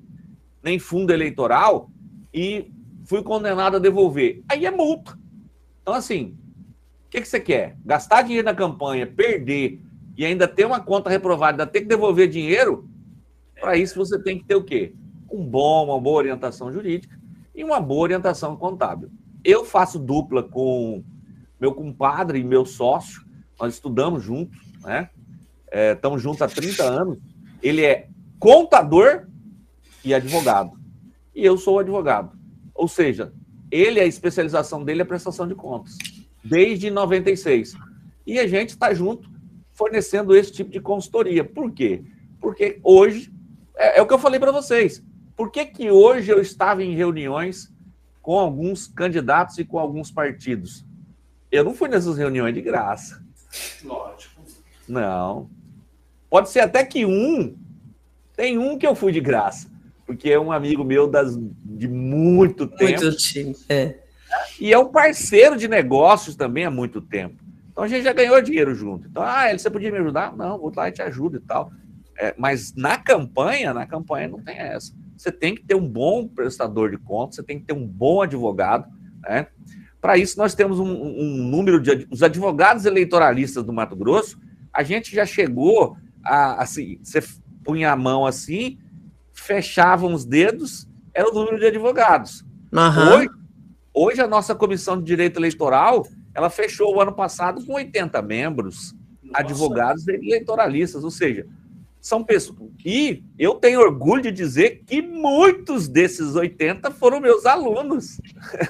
nem 0.63 0.79
fundo 0.79 1.11
eleitoral, 1.11 1.91
e 2.35 2.71
fui 3.07 3.23
condenado 3.23 3.77
a 3.77 3.81
devolver? 3.81 4.43
Aí 4.49 4.67
é 4.67 4.71
multa. 4.71 5.19
Então, 5.83 5.95
assim, 5.95 6.37
o 7.07 7.11
que, 7.11 7.21
que 7.21 7.29
você 7.29 7.41
quer? 7.41 7.77
Gastar 7.85 8.23
dinheiro 8.23 8.47
na 8.47 8.55
campanha, 8.55 9.07
perder 9.07 9.81
e 10.17 10.25
ainda 10.25 10.49
ter 10.49 10.65
uma 10.65 10.81
conta 10.81 11.11
reprovada, 11.11 11.63
ainda 11.63 11.67
ter 11.67 11.81
que 11.81 11.87
devolver 11.87 12.29
dinheiro? 12.29 12.89
Para 13.61 13.77
isso 13.77 13.97
você 13.97 14.19
tem 14.19 14.39
que 14.39 14.45
ter 14.45 14.55
o 14.55 14.65
quê? 14.65 14.95
Um 15.31 15.45
bom, 15.45 15.85
uma 15.85 16.01
boa 16.01 16.19
orientação 16.19 16.73
jurídica 16.73 17.19
e 17.55 17.65
uma 17.65 17.81
boa 17.81 18.03
orientação 18.03 18.57
contábil. 18.57 19.11
Eu 19.45 19.65
faço 19.65 19.99
dupla 19.99 20.43
com 20.43 21.03
meu 21.61 21.75
compadre 21.75 22.39
e 22.39 22.45
meu 22.45 22.65
sócio, 22.65 23.23
nós 23.59 23.75
estudamos 23.75 24.23
juntos, 24.23 24.59
né? 24.83 25.11
É, 25.71 25.93
estamos 25.93 26.21
juntos 26.21 26.43
há 26.43 26.49
30 26.49 26.83
anos. 26.83 27.19
Ele 27.63 27.85
é 27.85 28.09
contador 28.39 29.27
e 30.05 30.13
advogado. 30.13 30.73
E 31.35 31.45
eu 31.45 31.57
sou 31.57 31.79
advogado. 31.79 32.37
Ou 32.75 32.89
seja, 32.89 33.33
ele, 33.73 33.99
a 33.99 34.05
especialização 34.05 34.85
dele 34.85 35.01
é 35.01 35.05
prestação 35.05 35.49
de 35.49 35.55
contas, 35.55 35.97
desde 36.45 36.91
96. 36.91 37.75
E 38.27 38.39
a 38.39 38.47
gente 38.47 38.71
está 38.71 38.93
junto 38.93 39.31
fornecendo 39.73 40.37
esse 40.37 40.53
tipo 40.53 40.71
de 40.71 40.79
consultoria. 40.79 41.43
Por 41.43 41.73
quê? 41.73 42.05
Porque 42.39 42.79
hoje, 42.85 43.33
é, 43.75 43.99
é 43.99 44.03
o 44.03 44.07
que 44.07 44.13
eu 44.13 44.19
falei 44.19 44.39
para 44.39 44.53
vocês. 44.53 45.03
Por 45.35 45.51
que, 45.51 45.65
que 45.65 45.91
hoje 45.91 46.31
eu 46.31 46.39
estava 46.39 46.85
em 46.85 46.95
reuniões 46.95 47.73
com 48.21 48.39
alguns 48.39 48.87
candidatos 48.87 49.57
e 49.57 49.65
com 49.65 49.79
alguns 49.79 50.11
partidos? 50.11 50.85
Eu 51.51 51.65
não 51.65 51.75
fui 51.75 51.89
nessas 51.89 52.19
reuniões 52.19 52.55
de 52.55 52.61
graça. 52.61 53.25
Lógico. 53.83 54.43
Não. 54.87 55.49
Pode 56.29 56.51
ser 56.51 56.61
até 56.61 56.85
que 56.85 57.07
um. 57.07 57.57
Tem 58.37 58.59
um 58.59 58.79
que 58.79 58.87
eu 58.87 58.95
fui 58.95 59.13
de 59.13 59.21
graça, 59.21 59.71
porque 60.07 60.31
é 60.31 60.39
um 60.39 60.53
amigo 60.53 60.85
meu 60.85 61.07
das, 61.07 61.39
de 61.83 61.89
muito 61.89 62.67
tempo. 62.69 63.03
Muito 63.03 63.17
time, 63.17 63.57
é. 63.69 63.97
E 64.61 64.73
é 64.73 64.79
um 64.79 64.89
parceiro 64.89 65.57
de 65.57 65.67
negócios 65.67 66.37
também 66.37 66.65
há 66.65 66.71
muito 66.71 67.01
tempo. 67.01 67.43
Então 67.71 67.83
a 67.83 67.89
gente 67.89 68.05
já 68.05 68.13
ganhou 68.13 68.41
dinheiro 68.41 68.73
junto. 68.75 69.09
Então, 69.09 69.23
ah, 69.23 69.49
ele, 69.49 69.59
você 69.59 69.69
podia 69.69 69.91
me 69.91 69.99
ajudar? 69.99 70.37
Não, 70.37 70.59
vou 70.59 70.73
lá 70.75 70.89
e 70.89 70.93
te 70.93 71.03
ajudo 71.03 71.39
e 71.39 71.41
tal. 71.41 71.73
É, 72.17 72.35
mas 72.39 72.73
na 72.77 72.97
campanha, 72.97 73.75
na 73.75 73.85
campanha 73.85 74.29
não 74.29 74.41
tem 74.41 74.57
essa. 74.57 74.93
Você 75.17 75.33
tem 75.33 75.55
que 75.55 75.65
ter 75.65 75.75
um 75.75 75.87
bom 75.87 76.29
prestador 76.29 76.91
de 76.91 76.99
contas, 76.99 77.37
você 77.37 77.43
tem 77.43 77.59
que 77.59 77.67
ter 77.67 77.73
um 77.73 77.87
bom 77.87 78.23
advogado, 78.23 78.87
né? 79.23 79.49
Para 80.01 80.17
isso, 80.17 80.39
nós 80.39 80.55
temos 80.55 80.79
um, 80.79 80.87
um, 80.87 81.43
número 81.45 81.81
de. 81.81 82.07
Os 82.11 82.23
advogados 82.23 82.85
eleitoralistas 82.85 83.65
do 83.65 83.73
Mato 83.73 83.97
Grosso, 83.97 84.39
a 84.73 84.83
gente 84.83 85.15
já 85.15 85.27
chegou 85.27 85.97
a. 86.25 86.63
Assim, 86.63 87.01
você 87.03 87.21
punha 87.65 87.93
a 87.93 87.97
mão 87.97 88.27
assim, 88.27 88.79
fechavam 89.33 90.13
os 90.13 90.25
dedos, 90.25 90.89
era 91.15 91.29
o 91.31 91.35
número 91.35 91.59
de 91.59 91.67
advogados. 91.67 92.45
Uhum. 92.73 93.15
Hoje, 93.15 93.29
hoje, 93.93 94.21
a 94.21 94.27
nossa 94.27 94.55
comissão 94.55 94.99
de 94.99 95.05
direito 95.05 95.39
eleitoral 95.39 96.05
ela 96.35 96.49
fechou 96.49 96.95
o 96.95 97.01
ano 97.01 97.13
passado 97.13 97.65
com 97.65 97.75
80 97.75 98.21
membros, 98.23 98.95
nossa. 99.23 99.41
advogados 99.41 100.09
eleitoralistas, 100.09 101.05
ou 101.05 101.11
seja, 101.11 101.47
são 102.01 102.25
pessoas. 102.25 102.71
E 102.85 103.23
eu 103.39 103.55
tenho 103.55 103.81
orgulho 103.81 104.23
de 104.23 104.33
dizer 104.33 104.83
que 104.87 105.03
muitos 105.03 105.89
desses 105.89 106.35
80 106.35 106.91
foram 106.91 107.21
meus 107.21 107.47
alunos. 107.47 108.21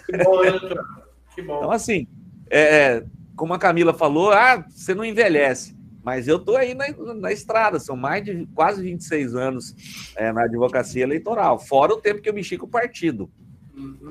Que 0.06 0.16
bom, 0.18 0.40
que 1.34 1.42
bom. 1.42 1.58
Então, 1.58 1.70
assim, 1.70 2.06
é, 2.50 3.04
como 3.36 3.54
a 3.54 3.58
Camila 3.58 3.94
falou, 3.94 4.32
ah, 4.32 4.64
você 4.68 4.94
não 4.94 5.04
envelhece. 5.04 5.76
Mas 6.02 6.26
eu 6.26 6.36
estou 6.36 6.56
aí 6.56 6.74
na, 6.74 6.86
na, 7.14 7.32
estrada, 7.32 7.78
são 7.78 7.96
mais 7.96 8.24
de 8.24 8.46
quase 8.54 8.82
26 8.82 9.34
anos 9.34 9.74
é, 10.16 10.32
na 10.32 10.44
advocacia 10.44 11.02
eleitoral, 11.02 11.58
fora 11.58 11.94
o 11.94 12.00
tempo 12.00 12.20
que 12.20 12.28
eu 12.28 12.34
mexi 12.34 12.58
com 12.58 12.66
o 12.66 12.70
partido. 12.70 13.30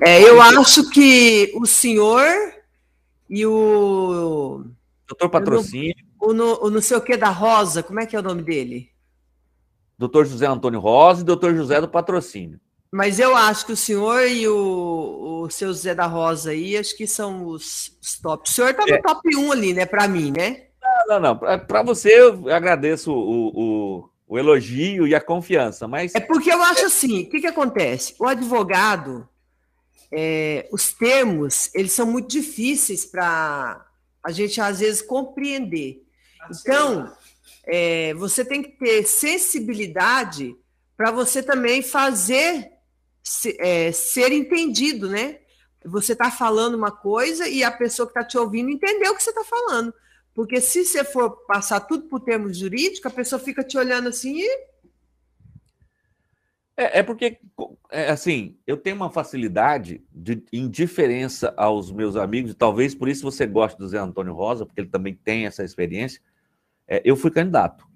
É, 0.00 0.22
eu 0.22 0.40
acho 0.40 0.90
que 0.90 1.52
o 1.54 1.66
senhor 1.66 2.24
e 3.28 3.46
o. 3.46 4.64
Doutor 5.06 5.28
Patrocínio. 5.28 5.94
O, 6.18 6.32
no, 6.32 6.64
o 6.64 6.70
não 6.70 6.80
sei 6.80 6.96
o 6.96 7.00
que 7.00 7.16
da 7.16 7.28
Rosa, 7.28 7.82
como 7.82 8.00
é 8.00 8.06
que 8.06 8.16
é 8.16 8.18
o 8.18 8.22
nome 8.22 8.42
dele? 8.42 8.90
Doutor 9.98 10.26
José 10.26 10.46
Antônio 10.46 10.80
Rosa 10.80 11.20
e 11.20 11.24
doutor 11.24 11.54
José 11.54 11.80
do 11.80 11.88
Patrocínio. 11.88 12.58
Mas 12.90 13.18
eu 13.18 13.34
acho 13.34 13.64
que 13.64 13.72
o 13.72 13.76
senhor 13.76 14.26
e 14.28 14.46
o, 14.46 15.44
o 15.44 15.50
seu 15.50 15.72
Zé 15.72 15.94
da 15.94 16.06
Rosa 16.06 16.50
aí, 16.50 16.76
acho 16.76 16.94
que 16.94 17.06
são 17.06 17.46
os, 17.46 17.96
os 18.02 18.20
top. 18.20 18.46
O 18.46 18.52
senhor 18.52 18.70
está 18.70 18.84
no 18.84 18.92
é. 18.92 19.00
top 19.00 19.34
1 19.34 19.50
ali, 19.52 19.72
né, 19.72 19.86
para 19.86 20.06
mim, 20.06 20.30
né? 20.30 20.66
Não, 21.08 21.20
não. 21.20 21.38
Para 21.38 21.82
você, 21.82 22.20
eu 22.20 22.48
agradeço 22.48 23.12
o, 23.12 23.48
o, 23.48 24.10
o, 24.28 24.38
elogio 24.38 25.06
e 25.06 25.14
a 25.14 25.20
confiança, 25.20 25.86
mas. 25.86 26.14
É 26.14 26.20
porque 26.20 26.52
eu 26.52 26.62
acho 26.62 26.86
assim: 26.86 27.22
o 27.22 27.30
que, 27.30 27.40
que 27.40 27.46
acontece? 27.46 28.14
O 28.18 28.26
advogado, 28.26 29.28
é, 30.10 30.68
os 30.72 30.92
termos, 30.92 31.70
eles 31.74 31.92
são 31.92 32.06
muito 32.06 32.28
difíceis 32.28 33.04
para 33.04 33.84
a 34.22 34.30
gente, 34.30 34.60
às 34.60 34.80
vezes, 34.80 35.02
compreender. 35.02 36.02
Então, 36.50 37.12
é, 37.64 38.14
você 38.14 38.44
tem 38.44 38.62
que 38.62 38.70
ter 38.70 39.04
sensibilidade 39.06 40.56
para 40.96 41.10
você 41.10 41.42
também 41.42 41.82
fazer 41.82 42.72
se, 43.22 43.56
é, 43.60 43.92
ser 43.92 44.32
entendido, 44.32 45.08
né? 45.08 45.38
Você 45.84 46.12
está 46.12 46.30
falando 46.30 46.74
uma 46.74 46.90
coisa 46.90 47.48
e 47.48 47.64
a 47.64 47.70
pessoa 47.70 48.06
que 48.06 48.12
está 48.12 48.24
te 48.24 48.38
ouvindo 48.38 48.70
entendeu 48.70 49.12
o 49.12 49.16
que 49.16 49.22
você 49.22 49.30
está 49.30 49.44
falando. 49.44 49.92
Porque 50.34 50.60
se 50.60 50.84
você 50.84 51.04
for 51.04 51.30
passar 51.46 51.80
tudo 51.80 52.08
por 52.08 52.20
termos 52.20 52.56
jurídicos, 52.56 53.04
a 53.04 53.14
pessoa 53.14 53.38
fica 53.38 53.62
te 53.62 53.76
olhando 53.76 54.08
assim 54.08 54.40
e. 54.40 54.72
É, 56.74 57.00
é 57.00 57.02
porque, 57.02 57.38
é, 57.90 58.10
assim, 58.10 58.56
eu 58.66 58.78
tenho 58.78 58.96
uma 58.96 59.10
facilidade 59.10 60.02
de 60.10 60.42
indiferença 60.50 61.52
aos 61.56 61.92
meus 61.92 62.16
amigos, 62.16 62.52
e 62.52 62.54
talvez 62.54 62.94
por 62.94 63.10
isso 63.10 63.22
você 63.22 63.46
goste 63.46 63.78
do 63.78 63.86
Zé 63.86 63.98
Antônio 63.98 64.32
Rosa, 64.32 64.64
porque 64.64 64.80
ele 64.80 64.88
também 64.88 65.14
tem 65.14 65.44
essa 65.44 65.62
experiência. 65.62 66.22
É, 66.88 67.02
eu 67.04 67.14
fui 67.14 67.30
candidato. 67.30 67.86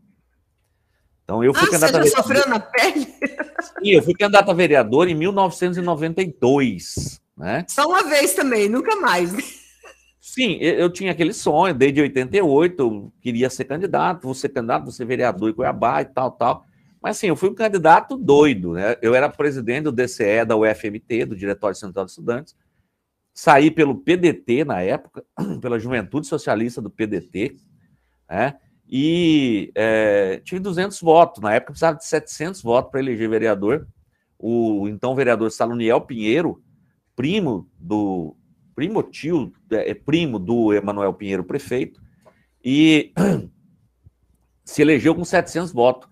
Então, 1.25 1.43
eu 1.43 1.55
fui 1.55 1.67
ah, 1.67 1.71
candidato 1.71 2.05
você 2.05 2.11
já 2.11 2.17
sofreu 2.19 2.47
na 2.49 2.61
pele? 2.61 3.07
Sim, 3.07 3.91
eu 3.91 4.03
fui 4.03 4.13
candidato 4.15 4.51
a 4.51 4.55
vereador 4.55 5.09
em 5.09 5.15
1992, 5.15 7.21
né? 7.37 7.65
Só 7.69 7.87
uma 7.89 8.05
vez 8.05 8.35
também, 8.35 8.69
nunca 8.69 8.95
mais. 8.97 9.66
Sim, 10.27 10.57
eu 10.57 10.91
tinha 10.91 11.13
aquele 11.13 11.33
sonho, 11.33 11.73
desde 11.73 12.01
88, 12.01 12.83
eu 12.83 13.13
queria 13.21 13.49
ser 13.49 13.65
candidato, 13.65 14.35
ser 14.35 14.49
candidato, 14.49 14.91
ser 14.91 15.05
vereador 15.05 15.51
em 15.51 15.55
Cuiabá 15.55 16.03
e 16.03 16.05
tal, 16.07 16.33
tal. 16.33 16.67
Mas 17.01 17.17
assim, 17.17 17.29
eu 17.29 17.37
fui 17.37 17.49
um 17.49 17.55
candidato 17.55 18.17
doido, 18.17 18.73
né? 18.73 18.97
Eu 19.01 19.15
era 19.15 19.29
presidente 19.29 19.85
do 19.85 19.93
DCE 19.93 20.45
da 20.45 20.57
UFMT, 20.57 21.27
do 21.27 21.37
Diretório 21.37 21.77
Central 21.77 22.07
de 22.07 22.11
Estudantes, 22.11 22.57
saí 23.33 23.71
pelo 23.71 23.95
PDT 23.95 24.65
na 24.65 24.83
época, 24.83 25.25
pela 25.63 25.79
Juventude 25.79 26.27
Socialista 26.27 26.83
do 26.83 26.91
PDT, 26.91 27.55
né? 28.29 28.57
e 28.89 29.71
é, 29.77 30.41
tive 30.45 30.61
200 30.61 31.01
votos. 31.01 31.41
Na 31.41 31.55
época 31.55 31.71
precisava 31.71 31.99
de 31.99 32.05
700 32.05 32.63
votos 32.63 32.91
para 32.91 32.99
eleger 32.99 33.31
vereador. 33.31 33.87
O 34.37 34.89
então 34.89 35.15
vereador 35.15 35.53
Saloniel 35.53 36.01
Pinheiro, 36.01 36.61
primo 37.15 37.71
do 37.79 38.37
primo 38.77 39.03
tio, 39.03 39.53
é, 39.73 39.91
é 39.91 39.95
primo 39.95 40.39
do 40.39 40.73
Emanuel 40.75 41.15
Pinheiro, 41.15 41.43
prefeito, 41.43 42.01
e 42.63 43.13
se 44.63 44.83
elegeu 44.83 45.15
com 45.15 45.25
700 45.25 45.73
votos. 45.73 46.09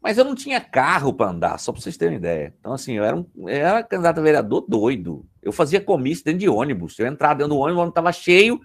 Mas 0.00 0.16
eu 0.16 0.24
não 0.24 0.34
tinha 0.34 0.60
carro 0.60 1.12
para 1.12 1.30
andar, 1.30 1.58
só 1.58 1.72
para 1.72 1.80
vocês 1.80 1.96
terem 1.96 2.16
ideia. 2.16 2.54
Então, 2.60 2.72
assim, 2.72 2.94
eu 2.94 3.04
era, 3.04 3.16
um, 3.16 3.26
eu 3.36 3.48
era 3.48 3.82
candidato 3.82 4.18
a 4.18 4.22
vereador 4.22 4.64
doido. 4.68 5.26
Eu 5.42 5.52
fazia 5.52 5.80
comício 5.80 6.24
dentro 6.24 6.40
de 6.40 6.48
ônibus. 6.48 6.98
Eu 6.98 7.06
entrava 7.06 7.36
dentro 7.36 7.54
do 7.54 7.58
ônibus, 7.58 7.78
o 7.78 7.80
ônibus 7.80 7.92
estava 7.92 8.12
cheio. 8.12 8.60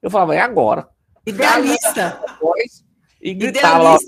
Eu 0.00 0.10
falava, 0.10 0.34
é 0.34 0.40
agora. 0.40 0.88
Idealista. 1.26 2.18
E 3.20 3.34
gritava 3.34 3.82
lá, 3.82 3.98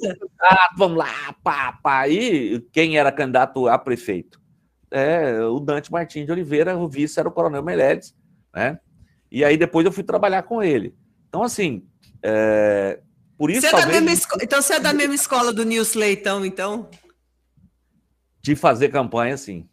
ah, 0.43 0.70
vamos 0.77 0.99
lá, 0.99 1.35
pá, 1.43 1.79
pá. 1.83 2.09
E 2.09 2.61
quem 2.72 2.99
era 2.99 3.12
candidato 3.12 3.68
a 3.68 3.79
prefeito? 3.79 4.41
É, 4.91 5.43
o 5.43 5.61
Dante 5.61 5.93
Martins 5.93 6.24
de 6.24 6.33
Oliveira, 6.33 6.77
o 6.77 6.89
vice 6.89 7.20
era 7.20 7.29
o 7.29 7.33
Coronel 7.33 7.62
Meledes, 7.62 8.14
né? 8.57 8.80
E 9.30 9.44
aí 9.44 9.59
depois 9.59 9.84
eu 9.84 9.92
fui 9.92 10.02
trabalhar 10.02 10.42
com 10.44 10.62
ele. 10.62 10.96
Então, 11.28 11.42
assim, 11.42 11.86
é, 12.22 13.00
por 13.36 13.50
isso. 13.50 13.61
Você 13.61 13.70
talvez... 13.70 14.02
é 14.02 14.12
esco... 14.12 14.38
Então 14.42 14.62
você 14.62 14.74
é 14.74 14.80
da 14.80 14.94
mesma 14.94 15.14
escola 15.14 15.52
do 15.52 15.64
Nilson 15.64 15.98
Leitão, 15.98 16.44
então? 16.44 16.88
De 18.40 18.57
fazer 18.57 18.88
campanha, 18.88 19.36
sim. 19.36 19.68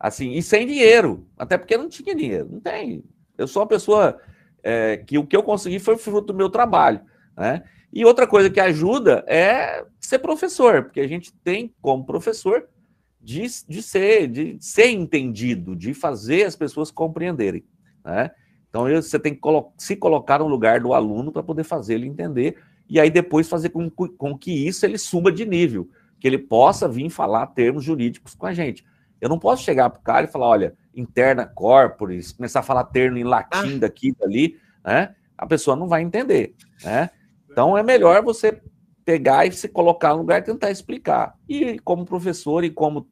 Assim, 0.00 0.32
e 0.32 0.42
sem 0.42 0.66
dinheiro. 0.66 1.28
Até 1.36 1.58
porque 1.58 1.76
não 1.76 1.88
tinha 1.88 2.14
dinheiro. 2.14 2.48
Não 2.50 2.60
tem. 2.60 3.04
Eu 3.36 3.46
sou 3.46 3.60
uma 3.62 3.68
pessoa 3.68 4.18
é, 4.62 4.96
que 4.96 5.18
o 5.18 5.26
que 5.26 5.36
eu 5.36 5.42
consegui 5.42 5.78
foi 5.78 5.98
fruto 5.98 6.28
do 6.28 6.34
meu 6.34 6.48
trabalho. 6.48 7.02
Né? 7.36 7.62
E 7.92 8.04
outra 8.04 8.26
coisa 8.26 8.48
que 8.48 8.60
ajuda 8.60 9.24
é 9.26 9.84
ser 10.00 10.20
professor, 10.20 10.84
porque 10.84 11.00
a 11.00 11.06
gente 11.06 11.32
tem 11.44 11.74
como 11.82 12.06
professor 12.06 12.66
de, 13.20 13.46
de, 13.68 13.82
ser, 13.82 14.28
de 14.28 14.56
ser 14.60 14.88
entendido, 14.88 15.74
de 15.74 15.92
fazer 15.94 16.44
as 16.44 16.56
pessoas 16.56 16.90
compreenderem. 16.90 17.64
Né? 18.04 18.30
Então 18.68 18.84
você 18.84 19.18
tem 19.18 19.34
que 19.34 19.40
se 19.78 19.96
colocar 19.96 20.40
no 20.40 20.48
lugar 20.48 20.80
do 20.80 20.92
aluno 20.92 21.30
para 21.32 21.42
poder 21.42 21.64
fazer 21.64 21.94
ele 21.94 22.06
entender 22.06 22.56
e 22.88 23.00
aí 23.00 23.10
depois 23.10 23.48
fazer 23.48 23.70
com, 23.70 23.88
com 23.88 24.36
que 24.36 24.66
isso 24.66 24.84
ele 24.84 24.98
suba 24.98 25.32
de 25.32 25.46
nível, 25.46 25.88
que 26.20 26.26
ele 26.26 26.38
possa 26.38 26.88
vir 26.88 27.08
falar 27.08 27.46
termos 27.48 27.84
jurídicos 27.84 28.34
com 28.34 28.46
a 28.46 28.52
gente. 28.52 28.84
Eu 29.20 29.28
não 29.28 29.38
posso 29.38 29.62
chegar 29.62 29.88
para 29.88 30.00
o 30.00 30.02
cara 30.02 30.26
e 30.26 30.30
falar, 30.30 30.48
olha, 30.48 30.74
interna 30.94 31.46
corporis, 31.46 32.32
começar 32.32 32.60
a 32.60 32.64
falar 32.64 32.84
termo 32.84 33.16
em 33.16 33.24
latim 33.24 33.76
ah. 33.76 33.78
daqui 33.78 34.12
dali, 34.12 34.58
né? 34.84 35.14
A 35.36 35.46
pessoa 35.46 35.76
não 35.76 35.88
vai 35.88 36.02
entender, 36.02 36.54
né? 36.82 37.10
Então 37.50 37.76
é 37.78 37.82
melhor 37.82 38.22
você 38.22 38.60
pegar 39.04 39.46
e 39.46 39.52
se 39.52 39.68
colocar 39.68 40.10
no 40.10 40.18
lugar 40.18 40.40
e 40.40 40.44
tentar 40.44 40.70
explicar. 40.70 41.34
E 41.48 41.78
como 41.80 42.04
professor 42.04 42.64
e 42.64 42.70
como 42.70 43.08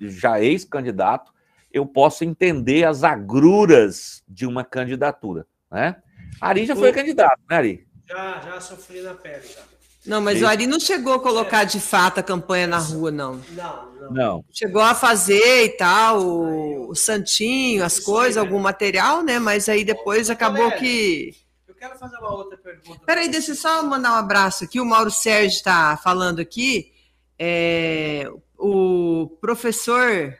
já 0.00 0.40
ex-candidato, 0.40 1.32
eu 1.72 1.86
posso 1.86 2.24
entender 2.24 2.84
as 2.84 3.02
agruras 3.02 4.22
de 4.28 4.46
uma 4.46 4.64
candidatura, 4.64 5.46
né? 5.70 5.96
Ari 6.40 6.66
já 6.66 6.76
foi 6.76 6.92
candidato, 6.92 7.40
né, 7.48 7.56
Ari? 7.56 7.86
Já, 8.08 8.40
já 8.40 8.60
sofri 8.60 9.00
na 9.00 9.14
pele, 9.14 9.46
já. 9.46 9.62
Não, 10.04 10.20
mas 10.20 10.42
o 10.42 10.46
Ari 10.46 10.66
não 10.66 10.80
chegou 10.80 11.14
a 11.14 11.20
colocar 11.20 11.62
de 11.62 11.78
fato 11.78 12.18
a 12.18 12.22
campanha 12.22 12.66
na 12.66 12.78
rua, 12.78 13.12
não. 13.12 13.40
Não, 13.50 13.92
não. 13.92 14.10
não. 14.10 14.44
Chegou 14.50 14.82
a 14.82 14.96
fazer 14.96 15.64
e 15.64 15.68
tal, 15.76 16.20
o, 16.20 16.90
o 16.90 16.94
santinho, 16.94 17.84
as 17.84 18.00
coisas, 18.00 18.36
algum 18.36 18.58
material, 18.58 19.22
né? 19.22 19.38
Mas 19.38 19.68
aí 19.68 19.84
depois 19.84 20.28
acabou 20.28 20.72
que. 20.72 21.36
Eu 21.68 21.74
quero 21.76 21.96
fazer 21.96 22.16
uma 22.16 22.34
outra 22.34 22.58
pergunta. 22.58 23.00
Peraí, 23.06 23.28
deixa 23.28 23.52
eu 23.52 23.54
só 23.54 23.80
mandar 23.84 24.14
um 24.14 24.16
abraço 24.16 24.64
aqui. 24.64 24.80
O 24.80 24.84
Mauro 24.84 25.10
Sérgio 25.10 25.56
está 25.56 25.96
falando 25.96 26.40
aqui. 26.40 26.92
É, 27.38 28.28
o 28.58 29.36
professor 29.40 30.36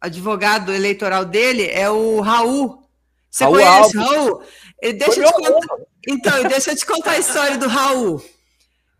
advogado 0.00 0.72
eleitoral 0.72 1.24
dele 1.24 1.66
é 1.66 1.90
o 1.90 2.20
Raul. 2.20 2.88
Você 3.30 3.44
Raul 3.44 3.56
conhece 3.56 3.96
o 3.96 4.00
Raul? 4.00 4.42
Deixa 4.80 5.20
eu 5.20 5.26
te 5.26 5.32
contar, 5.32 5.76
então, 6.08 6.42
deixa 6.44 6.72
eu 6.72 6.76
te 6.76 6.86
contar 6.86 7.10
a 7.12 7.18
história 7.18 7.58
do 7.58 7.66
Raul. 7.66 8.22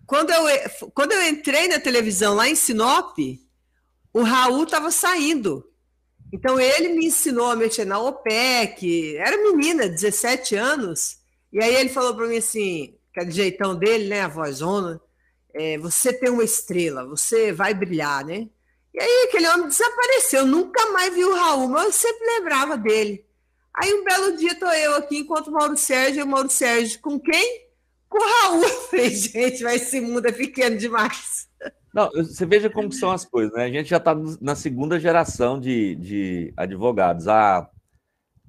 Quando 0.07 0.31
eu, 0.31 0.45
quando 0.95 1.13
eu 1.13 1.29
entrei 1.29 1.69
na 1.69 1.81
televisão 1.81 2.35
lá 2.35 2.49
em 2.49 2.55
Sinop, 2.55 3.19
o 4.13 4.23
Raul 4.23 4.65
estava 4.65 4.91
saindo. 4.91 5.65
Então 6.33 6.59
ele 6.59 6.89
me 6.89 7.07
ensinou 7.07 7.51
a 7.51 7.57
mexer 7.57 7.85
na 7.85 7.99
OPEC. 7.99 9.17
Era 9.17 9.37
menina, 9.37 9.89
17 9.89 10.55
anos. 10.55 11.19
E 11.53 11.63
aí 11.63 11.75
ele 11.75 11.89
falou 11.89 12.15
para 12.15 12.27
mim 12.27 12.39
assim, 12.39 12.95
aquele 13.11 13.31
jeitão 13.31 13.75
dele, 13.75 14.09
né, 14.09 14.23
a 14.23 14.29
vozona, 14.29 15.01
é, 15.55 15.79
você 15.79 16.13
tem 16.13 16.31
uma 16.31 16.45
estrela, 16.45 17.07
você 17.07 17.53
vai 17.53 17.73
brilhar, 17.73 18.25
né? 18.25 18.49
E 18.97 19.01
aí 19.01 19.27
aquele 19.29 19.49
homem 19.49 19.69
desapareceu, 19.69 20.47
nunca 20.47 20.91
mais 20.91 21.15
vi 21.15 21.25
o 21.25 21.35
Raul, 21.35 21.69
mas 21.69 21.85
eu 21.85 21.93
sempre 21.93 22.27
lembrava 22.27 22.77
dele. 22.77 23.25
Aí 23.75 23.93
um 23.93 24.03
belo 24.03 24.37
dia 24.37 24.59
tô 24.59 24.67
eu 24.67 24.97
aqui, 24.97 25.19
enquanto 25.19 25.49
o 25.49 25.53
Mauro 25.53 25.77
Sérgio, 25.77 26.25
o 26.25 26.27
Mauro 26.29 26.49
Sérgio 26.49 26.99
com 27.01 27.21
quem? 27.21 27.67
com 28.09 28.19
o 28.19 28.43
Raul. 28.43 28.63
Eu 28.65 28.69
falei, 28.69 29.11
gente, 29.11 29.63
mas 29.63 29.83
esse 29.83 30.01
mundo 30.01 30.27
é 30.27 30.33
pequeno 30.33 30.77
demais. 30.77 31.49
Não, 31.93 32.11
você 32.11 32.45
veja 32.45 32.69
como 32.69 32.93
são 32.93 33.11
as 33.11 33.25
coisas, 33.25 33.55
né? 33.55 33.65
A 33.65 33.71
gente 33.71 33.89
já 33.89 33.97
está 33.97 34.15
na 34.41 34.55
segunda 34.55 35.01
geração 35.01 35.59
de, 35.59 35.95
de 35.97 36.53
advogados. 36.57 37.27
A 37.27 37.69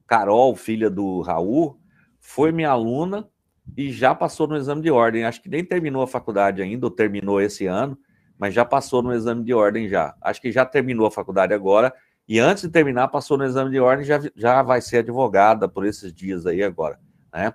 Carol, 0.06 0.56
filha 0.56 0.90
do 0.90 1.22
Raul, 1.22 1.80
foi 2.20 2.52
minha 2.52 2.70
aluna 2.70 3.28
e 3.76 3.92
já 3.92 4.14
passou 4.14 4.48
no 4.48 4.58
exame 4.58 4.82
de 4.82 4.92
ordem. 4.92 5.24
Acho 5.24 5.42
que 5.42 5.50
nem 5.50 5.64
terminou 5.64 6.02
a 6.02 6.08
faculdade 6.08 6.62
ainda, 6.62 6.86
ou 6.86 6.92
terminou 6.92 7.42
esse 7.42 7.66
ano, 7.66 7.98
mas 8.38 8.54
já 8.54 8.64
passou 8.64 9.02
no 9.02 9.14
exame 9.14 9.44
de 9.44 9.54
ordem 9.54 9.88
já. 9.88 10.16
Acho 10.22 10.42
que 10.42 10.52
já 10.52 10.66
terminou 10.66 11.08
a 11.08 11.12
faculdade 11.12 11.54
agora. 11.54 11.94
E 12.28 12.40
antes 12.40 12.64
de 12.64 12.70
terminar, 12.70 13.08
passou 13.08 13.38
no 13.38 13.46
exame 13.46 13.72
de 13.72 13.80
ordem, 13.80 14.06
já, 14.06 14.20
já 14.36 14.62
vai 14.62 14.82
ser 14.82 14.98
advogada 14.98 15.68
por 15.68 15.86
esses 15.86 16.14
dias 16.14 16.46
aí 16.46 16.62
agora, 16.62 17.00
né? 17.34 17.54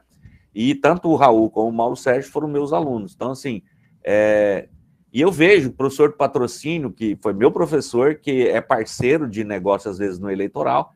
E 0.55 0.75
tanto 0.75 1.09
o 1.09 1.17
Raul 1.17 1.51
como 1.51 1.69
o 1.69 1.73
Mauro 1.73 1.97
Sérgio 1.97 2.31
foram 2.31 2.49
meus 2.49 2.73
alunos. 2.73 3.15
Então, 3.15 3.31
assim, 3.31 3.63
é... 4.05 4.69
e 5.13 5.21
eu 5.21 5.31
vejo 5.31 5.69
o 5.69 5.73
professor 5.73 6.11
de 6.11 6.17
patrocínio, 6.17 6.91
que 6.91 7.17
foi 7.23 7.33
meu 7.33 7.51
professor, 7.51 8.17
que 8.17 8.49
é 8.49 8.61
parceiro 8.61 9.29
de 9.29 9.45
negócio, 9.45 9.91
às 9.91 9.99
vezes, 9.99 10.19
no 10.19 10.31
eleitoral, 10.31 10.93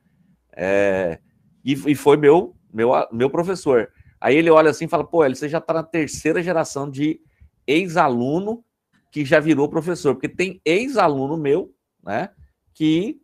é... 0.52 1.18
e, 1.64 1.72
e 1.72 1.94
foi 1.94 2.16
meu, 2.16 2.56
meu, 2.72 2.92
meu 3.12 3.30
professor. 3.30 3.90
Aí 4.20 4.36
ele 4.36 4.50
olha 4.50 4.70
assim 4.70 4.86
e 4.86 4.88
fala: 4.88 5.04
pô, 5.04 5.18
você 5.28 5.48
já 5.48 5.58
está 5.58 5.74
na 5.74 5.82
terceira 5.82 6.42
geração 6.42 6.90
de 6.90 7.20
ex-aluno 7.66 8.64
que 9.16 9.24
já 9.24 9.40
virou 9.40 9.66
professor, 9.66 10.14
porque 10.14 10.28
tem 10.28 10.60
ex-aluno 10.62 11.38
meu, 11.38 11.74
né, 12.04 12.28
que 12.74 13.18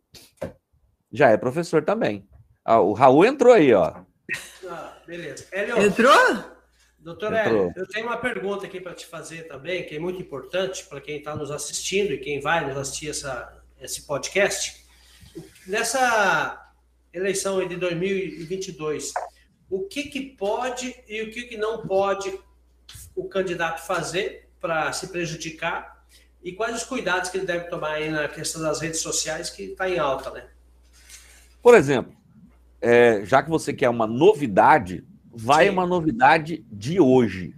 já 1.13 1.29
é 1.29 1.37
professor 1.37 1.85
também. 1.85 2.27
Ah, 2.65 2.81
o 2.81 2.95
Raul 2.95 3.27
entrou 3.27 3.53
aí, 3.53 3.75
ó. 3.75 4.03
Ah, 4.67 5.03
beleza. 5.07 5.47
Hélio, 5.53 5.77
Entrou? 5.83 6.45
Doutor 6.99 7.35
Hélio, 7.35 7.71
eu 7.77 7.87
tenho 7.87 8.07
uma 8.07 8.17
pergunta 8.17 8.65
aqui 8.65 8.81
para 8.81 8.95
te 8.95 9.05
fazer 9.05 9.43
também, 9.43 9.85
que 9.85 9.95
é 9.95 9.99
muito 9.99 10.23
importante 10.23 10.87
para 10.87 10.99
quem 10.99 11.19
está 11.19 11.37
nos 11.37 11.51
assistindo 11.51 12.15
e 12.15 12.19
quem 12.19 12.41
vai 12.41 12.67
nos 12.67 12.79
assistir 12.79 13.11
essa, 13.11 13.63
esse 13.79 14.07
podcast. 14.07 14.87
Nessa 15.67 16.73
eleição 17.13 17.69
de 17.69 17.77
2022, 17.77 19.13
o 19.69 19.87
que, 19.87 20.05
que 20.05 20.23
pode 20.39 20.97
e 21.07 21.21
o 21.21 21.31
que, 21.31 21.43
que 21.43 21.59
não 21.59 21.87
pode 21.87 22.33
o 23.15 23.29
candidato 23.29 23.87
fazer 23.87 24.49
para 24.63 24.93
se 24.93 25.09
prejudicar 25.09 26.07
e 26.43 26.53
quais 26.53 26.77
os 26.77 26.85
cuidados 26.85 27.29
que 27.29 27.37
ele 27.37 27.47
deve 27.47 27.65
tomar 27.65 27.95
aí 27.95 28.09
na 28.09 28.29
questão 28.29 28.63
das 28.63 28.81
redes 28.81 29.01
sociais 29.01 29.51
que 29.51 29.65
está 29.65 29.91
em 29.91 29.99
alta, 29.99 30.31
né? 30.31 30.45
Por 31.61 31.75
exemplo, 31.75 32.15
é, 32.81 33.25
já 33.25 33.43
que 33.43 33.51
você 33.51 33.73
quer 33.73 33.89
uma 33.89 34.07
novidade, 34.07 35.05
vai 35.33 35.67
Sim. 35.67 35.73
uma 35.73 35.87
novidade 35.87 36.65
de 36.71 37.01
hoje. 37.01 37.55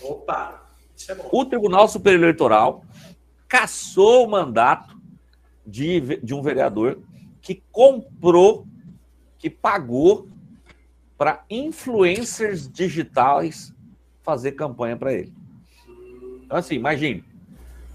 Opa, 0.00 0.68
isso 0.96 1.10
é 1.12 1.14
bom. 1.14 1.28
O 1.32 1.44
Tribunal 1.44 1.88
Superior 1.88 2.22
Eleitoral 2.22 2.84
cassou 3.46 4.26
o 4.26 4.30
mandato 4.30 5.00
de, 5.66 6.18
de 6.22 6.34
um 6.34 6.42
vereador 6.42 7.00
que 7.40 7.62
comprou, 7.70 8.66
que 9.38 9.48
pagou 9.48 10.28
para 11.16 11.44
influencers 11.48 12.68
digitais 12.68 13.74
fazer 14.22 14.52
campanha 14.52 14.96
para 14.96 15.12
ele. 15.12 15.37
Então, 16.48 16.56
assim, 16.56 16.76
imagine. 16.76 17.22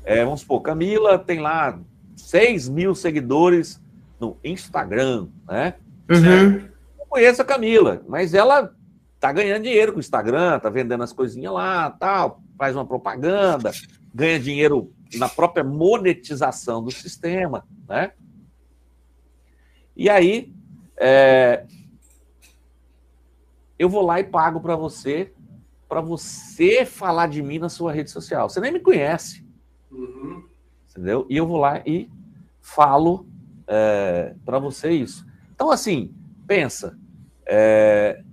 É, 0.05 0.23
vamos 0.23 0.41
supor, 0.41 0.61
Camila 0.61 1.17
tem 1.17 1.39
lá 1.39 1.79
6 2.15 2.69
mil 2.69 2.93
seguidores 2.93 3.81
no 4.19 4.37
Instagram, 4.43 5.27
né? 5.47 5.73
Uhum 6.07 6.73
conheço 7.13 7.43
a 7.43 7.45
Camila, 7.45 8.01
mas 8.07 8.33
ela 8.33 8.73
tá 9.19 9.31
ganhando 9.31 9.61
dinheiro 9.61 9.91
com 9.91 9.99
o 9.99 10.01
Instagram, 10.01 10.57
tá 10.57 10.67
vendendo 10.67 11.03
as 11.03 11.13
coisinhas 11.13 11.53
lá, 11.53 11.91
tal, 11.91 12.41
faz 12.57 12.75
uma 12.75 12.87
propaganda, 12.87 13.71
ganha 14.11 14.39
dinheiro 14.39 14.91
na 15.13 15.29
própria 15.29 15.63
monetização 15.63 16.83
do 16.83 16.89
sistema, 16.89 17.63
né? 17.87 18.13
E 19.95 20.09
aí, 20.09 20.51
é, 20.97 21.67
eu 23.77 23.87
vou 23.87 24.01
lá 24.01 24.19
e 24.19 24.23
pago 24.23 24.59
para 24.59 24.75
você, 24.75 25.31
para 25.93 26.01
você 26.01 26.87
falar 26.87 27.27
de 27.27 27.43
mim 27.43 27.59
na 27.59 27.69
sua 27.69 27.93
rede 27.93 28.09
social. 28.09 28.49
Você 28.49 28.59
nem 28.59 28.71
me 28.71 28.79
conhece, 28.79 29.45
uhum. 29.91 30.43
entendeu? 30.89 31.27
E 31.29 31.37
eu 31.37 31.45
vou 31.45 31.57
lá 31.57 31.83
e 31.85 32.09
falo 32.59 33.27
é, 33.67 34.33
para 34.43 34.57
você 34.57 34.89
isso. 34.89 35.23
Então, 35.53 35.69
assim, 35.69 36.11
pensa, 36.47 36.97
é... 37.45 38.23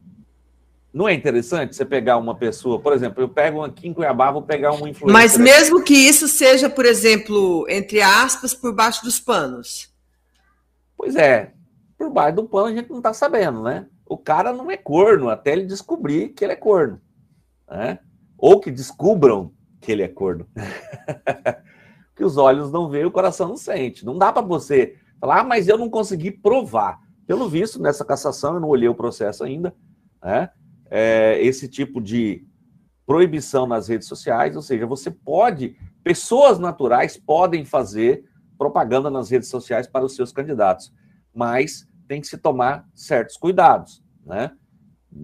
Não 0.90 1.06
é 1.06 1.12
interessante 1.12 1.76
você 1.76 1.84
pegar 1.84 2.16
uma 2.16 2.34
pessoa, 2.34 2.80
por 2.80 2.94
exemplo, 2.94 3.22
eu 3.22 3.28
pego 3.28 3.62
aqui 3.62 3.86
em 3.86 3.92
Cuiabá, 3.92 4.32
vou 4.32 4.42
pegar 4.42 4.72
um 4.72 4.88
influencer. 4.88 5.12
Mas 5.12 5.36
mesmo 5.36 5.84
que 5.84 5.94
isso 5.94 6.26
seja, 6.26 6.68
por 6.70 6.86
exemplo, 6.86 7.66
entre 7.68 8.00
aspas, 8.00 8.54
por 8.54 8.74
baixo 8.74 9.04
dos 9.04 9.20
panos. 9.20 9.92
Pois 10.96 11.14
é, 11.14 11.52
por 11.98 12.10
baixo 12.10 12.36
do 12.36 12.44
pano 12.44 12.68
a 12.68 12.74
gente 12.74 12.88
não 12.88 12.96
está 12.96 13.12
sabendo, 13.12 13.62
né? 13.62 13.86
O 14.06 14.16
cara 14.16 14.50
não 14.50 14.70
é 14.70 14.78
corno 14.78 15.28
até 15.28 15.52
ele 15.52 15.66
descobrir 15.66 16.30
que 16.30 16.42
ele 16.42 16.54
é 16.54 16.56
corno. 16.56 17.00
Né? 17.70 17.98
Ou 18.36 18.60
que 18.60 18.70
descubram 18.70 19.52
que 19.80 19.92
ele 19.92 20.02
é 20.02 20.08
corno. 20.08 20.46
que 22.16 22.24
os 22.24 22.36
olhos 22.36 22.70
não 22.70 22.88
veem, 22.88 23.06
o 23.06 23.10
coração 23.10 23.48
não 23.48 23.56
sente. 23.56 24.04
Não 24.04 24.18
dá 24.18 24.32
para 24.32 24.42
você 24.42 24.96
falar, 25.20 25.40
ah, 25.40 25.44
mas 25.44 25.68
eu 25.68 25.78
não 25.78 25.88
consegui 25.88 26.30
provar. 26.30 26.98
Pelo 27.26 27.48
visto, 27.48 27.80
nessa 27.80 28.04
cassação, 28.04 28.54
eu 28.54 28.60
não 28.60 28.68
olhei 28.68 28.88
o 28.88 28.94
processo 28.94 29.44
ainda, 29.44 29.74
né? 30.22 30.50
É, 30.90 31.38
esse 31.40 31.68
tipo 31.68 32.00
de 32.00 32.44
proibição 33.06 33.66
nas 33.66 33.88
redes 33.88 34.08
sociais, 34.08 34.56
ou 34.56 34.62
seja, 34.62 34.86
você 34.86 35.10
pode, 35.10 35.76
pessoas 36.02 36.58
naturais 36.58 37.16
podem 37.16 37.64
fazer 37.64 38.24
propaganda 38.58 39.10
nas 39.10 39.30
redes 39.30 39.48
sociais 39.48 39.86
para 39.86 40.04
os 40.04 40.14
seus 40.14 40.32
candidatos, 40.32 40.92
mas 41.34 41.88
tem 42.06 42.20
que 42.20 42.26
se 42.26 42.36
tomar 42.36 42.84
certos 42.94 43.36
cuidados, 43.36 44.02
né? 44.26 44.50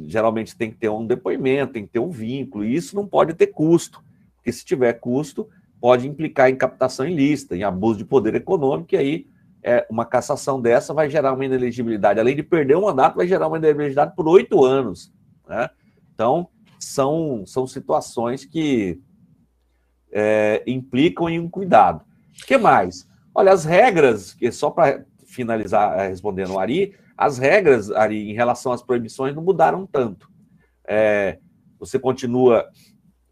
Geralmente 0.06 0.56
tem 0.56 0.70
que 0.70 0.76
ter 0.76 0.88
um 0.88 1.06
depoimento, 1.06 1.74
tem 1.74 1.86
que 1.86 1.92
ter 1.92 1.98
um 1.98 2.10
vínculo, 2.10 2.64
e 2.64 2.74
isso 2.74 2.96
não 2.96 3.06
pode 3.06 3.34
ter 3.34 3.48
custo, 3.48 4.02
porque 4.36 4.52
se 4.52 4.64
tiver 4.64 4.92
custo, 4.94 5.48
pode 5.80 6.08
implicar 6.08 6.50
em 6.50 6.56
captação 6.56 7.06
ilícita, 7.06 7.56
em 7.56 7.62
abuso 7.62 7.98
de 7.98 8.04
poder 8.04 8.34
econômico, 8.34 8.94
e 8.94 8.98
aí 8.98 9.26
é, 9.62 9.86
uma 9.90 10.04
cassação 10.04 10.60
dessa 10.60 10.94
vai 10.94 11.10
gerar 11.10 11.32
uma 11.32 11.44
inelegibilidade. 11.44 12.20
Além 12.20 12.36
de 12.36 12.42
perder 12.42 12.76
o 12.76 12.82
mandato, 12.82 13.16
vai 13.16 13.26
gerar 13.26 13.48
uma 13.48 13.58
inelegibilidade 13.58 14.14
por 14.14 14.28
oito 14.28 14.64
anos. 14.64 15.12
Né? 15.48 15.68
Então, 16.14 16.48
são, 16.78 17.44
são 17.46 17.66
situações 17.66 18.44
que 18.44 19.00
é, 20.12 20.62
implicam 20.66 21.28
em 21.28 21.40
um 21.40 21.48
cuidado. 21.48 22.04
O 22.40 22.46
que 22.46 22.56
mais? 22.56 23.08
Olha, 23.34 23.52
as 23.52 23.64
regras, 23.64 24.32
que 24.34 24.50
só 24.52 24.70
para 24.70 25.04
finalizar 25.26 26.08
respondendo 26.08 26.52
o 26.52 26.58
Ari, 26.58 26.94
as 27.16 27.38
regras, 27.38 27.90
Ari, 27.90 28.30
em 28.30 28.34
relação 28.34 28.72
às 28.72 28.82
proibições 28.82 29.34
não 29.34 29.42
mudaram 29.42 29.86
tanto. 29.86 30.30
É, 30.86 31.38
você 31.78 31.98
continua 31.98 32.68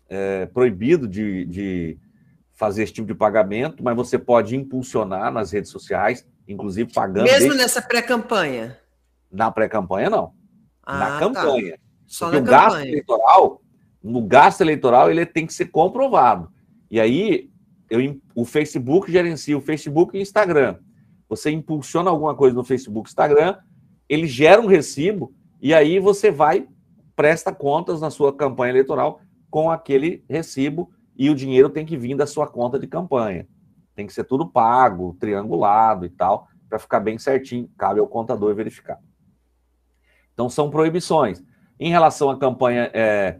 é, 0.09 0.47
proibido 0.47 1.07
de, 1.07 1.45
de 1.45 1.99
fazer 2.53 2.85
esse 2.85 2.93
tipo 2.93 3.07
de 3.07 3.15
pagamento, 3.15 3.83
mas 3.83 3.97
você 3.97 4.19
pode 4.19 4.57
impulsionar 4.57 5.33
nas 5.33 5.53
redes 5.53 5.71
sociais, 5.71 6.27
inclusive 6.49 6.93
pagando. 6.93 7.25
Mesmo 7.25 7.41
desde... 7.41 7.59
nessa 7.59 7.83
pré-campanha? 7.83 8.79
Na 9.31 9.51
pré-campanha, 9.51 10.09
não. 10.09 10.33
Ah, 10.83 10.99
na 10.99 11.07
tá. 11.07 11.19
campanha. 11.19 11.73
Tá. 11.73 11.79
Só 12.07 12.31
Porque 12.31 12.41
na 12.41 12.43
o 12.43 12.51
campanha. 12.51 12.69
gasto 12.69 12.87
eleitoral, 12.87 13.63
no 14.03 14.23
gasto 14.23 14.61
eleitoral, 14.61 15.11
ele 15.11 15.27
tem 15.27 15.47
que 15.47 15.55
ser 15.55 15.67
comprovado. 15.67 16.51
E 16.91 17.01
aí, 17.01 17.51
eu, 17.91 18.21
o 18.35 18.45
Facebook 18.45 19.11
gerencia 19.11 19.57
o 19.57 19.61
Facebook 19.61 20.17
e 20.17 20.21
o 20.21 20.23
Instagram. 20.23 20.79
Você 21.29 21.51
impulsiona 21.51 22.11
alguma 22.11 22.35
coisa 22.35 22.55
no 22.55 22.63
Facebook, 22.63 23.09
Instagram, 23.09 23.57
ele 24.15 24.27
gera 24.27 24.61
um 24.61 24.67
recibo 24.67 25.35
e 25.61 25.75
aí 25.75 25.99
você 25.99 26.31
vai 26.31 26.69
presta 27.17 27.53
contas 27.53 28.01
na 28.01 28.11
sua 28.11 28.35
campanha 28.35 28.73
eleitoral 28.73 29.21
com 29.51 29.71
aquele 29.71 30.25
recibo 30.29 30.91
e 31.17 31.31
o 31.31 31.35
dinheiro 31.35 31.71
tem 31.71 31.87
que 31.87 31.97
vir 31.97 32.17
da 32.17 32.27
sua 32.27 32.47
conta 32.47 32.79
de 32.79 32.87
campanha. 32.87 33.47
Tem 33.95 34.07
que 34.07 34.13
ser 34.13 34.25
tudo 34.25 34.49
pago, 34.49 35.17
triangulado 35.21 36.05
e 36.05 36.09
tal, 36.09 36.49
para 36.69 36.79
ficar 36.79 37.01
bem 37.01 37.19
certinho. 37.19 37.71
Cabe 37.79 38.01
ao 38.01 38.09
contador 38.09 38.55
verificar. 38.55 38.99
Então, 40.33 40.51
são 40.51 40.69
proibições. 40.71 41.43
Em 41.79 41.91
relação 41.91 42.31
à 42.31 42.39
campanha 42.39 42.91
é, 42.93 43.39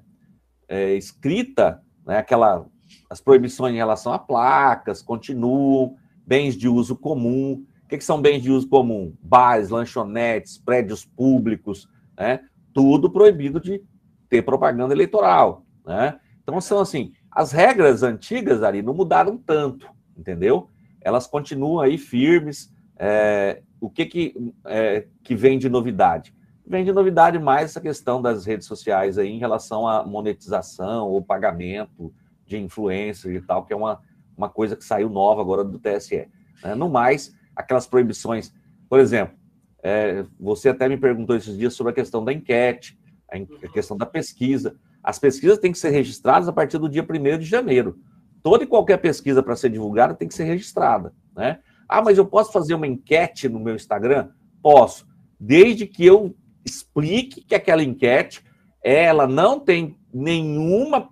é, 0.69 0.95
escrita, 0.95 1.83
né, 2.07 2.19
aquela, 2.19 2.67
as 3.11 3.21
proibições 3.21 3.75
em 3.75 3.79
relação 3.79 4.13
a 4.13 4.19
placas 4.19 5.03
continuam, 5.03 5.97
bens 6.25 6.57
de 6.57 6.69
uso 6.69 6.97
comum. 6.97 7.65
Que, 7.95 7.99
que 7.99 8.05
são 8.05 8.21
bens 8.21 8.43
de 8.43 8.51
uso 8.51 8.69
comum? 8.69 9.15
Bares, 9.23 9.71
lanchonetes, 9.71 10.59
prédios 10.59 11.05
públicos, 11.05 11.89
né? 12.19 12.41
tudo 12.73 13.09
proibido 13.09 13.61
de 13.61 13.83
ter 14.29 14.43
propaganda 14.43 14.93
eleitoral, 14.93 15.65
né? 15.87 16.19
Então 16.43 16.61
são 16.61 16.81
assim, 16.81 17.13
as 17.31 17.53
regras 17.53 18.03
antigas 18.03 18.63
ali 18.63 18.83
não 18.83 18.95
mudaram 18.95 19.39
tanto, 19.39 19.89
entendeu? 20.17 20.69
Elas 21.01 21.27
continuam 21.27 21.81
aí 21.81 21.97
firmes. 21.97 22.73
É, 22.97 23.63
o 23.81 23.89
que 23.89 24.07
que, 24.07 24.53
é, 24.65 25.07
que 25.23 25.37
vem 25.37 25.59
de 25.59 25.69
novidade? 25.69 26.35
Vem 26.67 26.85
de 26.85 26.93
novidade 26.93 27.39
mais 27.39 27.71
essa 27.71 27.81
questão 27.81 28.21
das 28.21 28.45
redes 28.45 28.67
sociais 28.67 29.19
aí 29.19 29.29
em 29.29 29.39
relação 29.39 29.87
à 29.87 30.05
monetização 30.05 31.09
ou 31.09 31.23
pagamento 31.23 32.13
de 32.45 32.59
influencers 32.59 33.37
e 33.37 33.41
tal, 33.41 33.65
que 33.65 33.73
é 33.73 33.77
uma, 33.77 34.01
uma 34.37 34.49
coisa 34.49 34.75
que 34.75 34.85
saiu 34.85 35.09
nova 35.09 35.41
agora 35.41 35.63
do 35.63 35.79
TSE. 35.79 36.27
Né? 36.63 36.75
No 36.75 36.89
mais, 36.89 37.35
aquelas 37.55 37.87
proibições, 37.87 38.53
por 38.89 39.01
exemplo, 39.01 39.37
é, 39.83 40.25
você 40.41 40.71
até 40.71 40.89
me 40.89 40.97
perguntou 40.97 41.37
esses 41.37 41.57
dias 41.57 41.75
sobre 41.75 41.93
a 41.93 41.95
questão 41.95 42.25
da 42.25 42.33
enquete, 42.33 42.99
a, 43.31 43.69
questão 43.69 43.97
da 43.97 44.07
pesquisa. 44.07 44.77
As 45.03 45.19
pesquisas 45.19 45.59
têm 45.59 45.73
que 45.73 45.79
ser 45.79 45.91
registradas 45.91 46.49
a 46.49 46.53
partir 46.53 46.79
do 46.79 46.89
dia 46.89 47.03
1 47.03 47.39
de 47.39 47.45
janeiro. 47.45 47.99
Toda 48.43 48.65
e 48.65 48.67
qualquer 48.67 48.99
pesquisa 48.99 49.43
para 49.43 49.57
ser 49.57 49.71
divulgada 49.71 50.15
tem 50.15 50.29
que 50.29 50.35
ser 50.35 50.45
registrada. 50.45 51.13
Né? 51.37 51.59
Ah, 51.89 52.03
mas 52.03 52.17
eu 52.17 52.25
posso 52.25 52.53
fazer 52.53 52.75
uma 52.75 52.87
enquete 52.87 53.49
no 53.49 53.61
meu 53.61 53.75
Instagram? 53.75 54.31
Posso, 54.63 55.07
desde 55.39 55.87
que 55.87 56.07
eu 56.07 56.35
explique 56.65 57.43
que 57.43 57.55
aquela 57.55 57.83
enquete 57.83 58.43
ela 58.83 59.27
não 59.27 59.61
tem 59.61 59.99
nenhuma, 60.13 61.07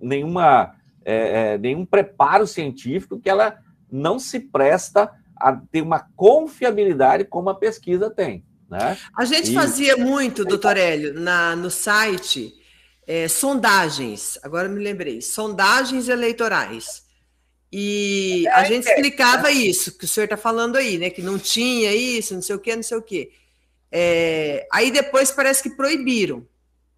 nenhuma 0.00 0.74
é, 1.04 1.54
é, 1.54 1.58
nenhum 1.58 1.86
preparo 1.86 2.46
científico, 2.46 3.18
que 3.18 3.30
ela 3.30 3.58
não 3.90 4.18
se 4.18 4.40
presta 4.40 5.10
a 5.36 5.52
ter 5.52 5.82
uma 5.82 6.00
confiabilidade 6.16 7.24
como 7.24 7.50
a 7.50 7.54
pesquisa 7.54 8.10
tem. 8.10 8.44
Né? 8.68 8.96
A 9.16 9.24
gente 9.24 9.50
e... 9.50 9.54
fazia 9.54 9.96
muito, 9.96 10.44
doutor 10.44 10.76
Hélio, 10.76 11.14
na, 11.14 11.54
no 11.54 11.70
site, 11.70 12.52
é, 13.06 13.28
sondagens, 13.28 14.38
agora 14.42 14.68
me 14.68 14.82
lembrei, 14.82 15.22
sondagens 15.22 16.08
eleitorais. 16.08 17.04
E 17.72 18.46
a 18.48 18.64
gente 18.64 18.88
explicava 18.88 19.50
isso, 19.50 19.96
que 19.98 20.04
o 20.04 20.08
senhor 20.08 20.24
está 20.24 20.36
falando 20.36 20.76
aí, 20.76 20.98
né? 20.98 21.10
Que 21.10 21.20
não 21.20 21.38
tinha 21.38 21.92
isso, 21.92 22.34
não 22.34 22.42
sei 22.42 22.56
o 22.56 22.58
quê, 22.58 22.76
não 22.76 22.82
sei 22.82 22.96
o 22.96 23.02
quê. 23.02 23.32
É, 23.90 24.66
aí 24.72 24.90
depois 24.90 25.30
parece 25.30 25.62
que 25.62 25.70
proibiram, 25.70 26.46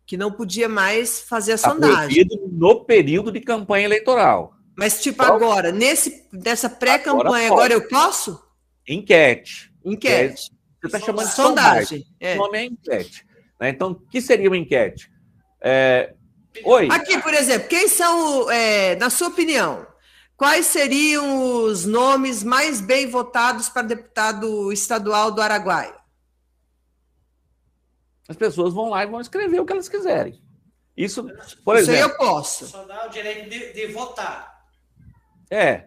que 0.06 0.16
não 0.16 0.30
podia 0.30 0.68
mais 0.68 1.20
fazer 1.20 1.54
a 1.54 1.58
tá 1.58 1.70
sondagem. 1.70 2.26
Proibido 2.26 2.48
no 2.50 2.84
período 2.84 3.32
de 3.32 3.40
campanha 3.40 3.86
eleitoral. 3.86 4.57
Mas, 4.78 5.02
tipo, 5.02 5.20
então, 5.24 5.34
agora, 5.34 5.72
nesse, 5.72 6.24
nessa 6.32 6.70
pré-campanha, 6.70 7.48
agora, 7.48 7.64
agora, 7.64 7.72
eu 7.72 7.88
posso? 7.88 8.40
Enquete. 8.86 9.72
Enquete. 9.84 10.52
Você 10.80 10.86
está 10.86 11.00
chamando 11.00 11.26
de 11.26 11.34
sondagem. 11.34 12.06
É. 12.20 12.34
O 12.34 12.38
nome 12.38 12.58
é 12.58 12.64
enquete. 12.66 13.26
Né? 13.58 13.70
Então, 13.70 13.90
o 13.90 13.94
que 13.96 14.20
seria 14.20 14.48
uma 14.48 14.56
enquete? 14.56 15.10
É... 15.60 16.14
Oi. 16.62 16.88
Aqui, 16.92 17.20
por 17.20 17.34
exemplo, 17.34 17.66
quem 17.66 17.88
são, 17.88 18.48
é, 18.52 18.94
na 18.94 19.10
sua 19.10 19.26
opinião, 19.26 19.84
quais 20.36 20.66
seriam 20.66 21.64
os 21.64 21.84
nomes 21.84 22.44
mais 22.44 22.80
bem 22.80 23.08
votados 23.08 23.68
para 23.68 23.82
deputado 23.82 24.72
estadual 24.72 25.32
do 25.32 25.42
Araguaia? 25.42 25.98
As 28.28 28.36
pessoas 28.36 28.72
vão 28.72 28.90
lá 28.90 29.02
e 29.02 29.08
vão 29.08 29.20
escrever 29.20 29.58
o 29.58 29.66
que 29.66 29.72
elas 29.72 29.88
quiserem. 29.88 30.40
Isso, 30.96 31.24
por 31.64 31.76
Isso 31.76 31.90
exemplo. 31.90 31.94
Isso 31.94 32.10
eu 32.10 32.16
posso. 32.16 32.66
Só 32.68 32.84
dá 32.84 33.06
o 33.06 33.08
direito 33.08 33.50
de, 33.50 33.72
de 33.72 33.86
votar. 33.88 34.57
É. 35.50 35.84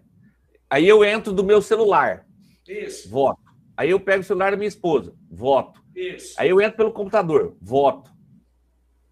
Aí 0.69 0.87
eu 0.87 1.03
entro 1.03 1.33
do 1.33 1.43
meu 1.43 1.61
celular. 1.61 2.25
Isso. 2.67 3.09
Voto. 3.09 3.41
Aí 3.75 3.89
eu 3.89 3.99
pego 3.99 4.21
o 4.21 4.25
celular 4.25 4.51
da 4.51 4.57
minha 4.57 4.67
esposa. 4.67 5.13
Voto. 5.29 5.81
Isso. 5.95 6.35
Aí 6.37 6.49
eu 6.49 6.61
entro 6.61 6.77
pelo 6.77 6.91
computador. 6.91 7.55
Voto. 7.61 8.11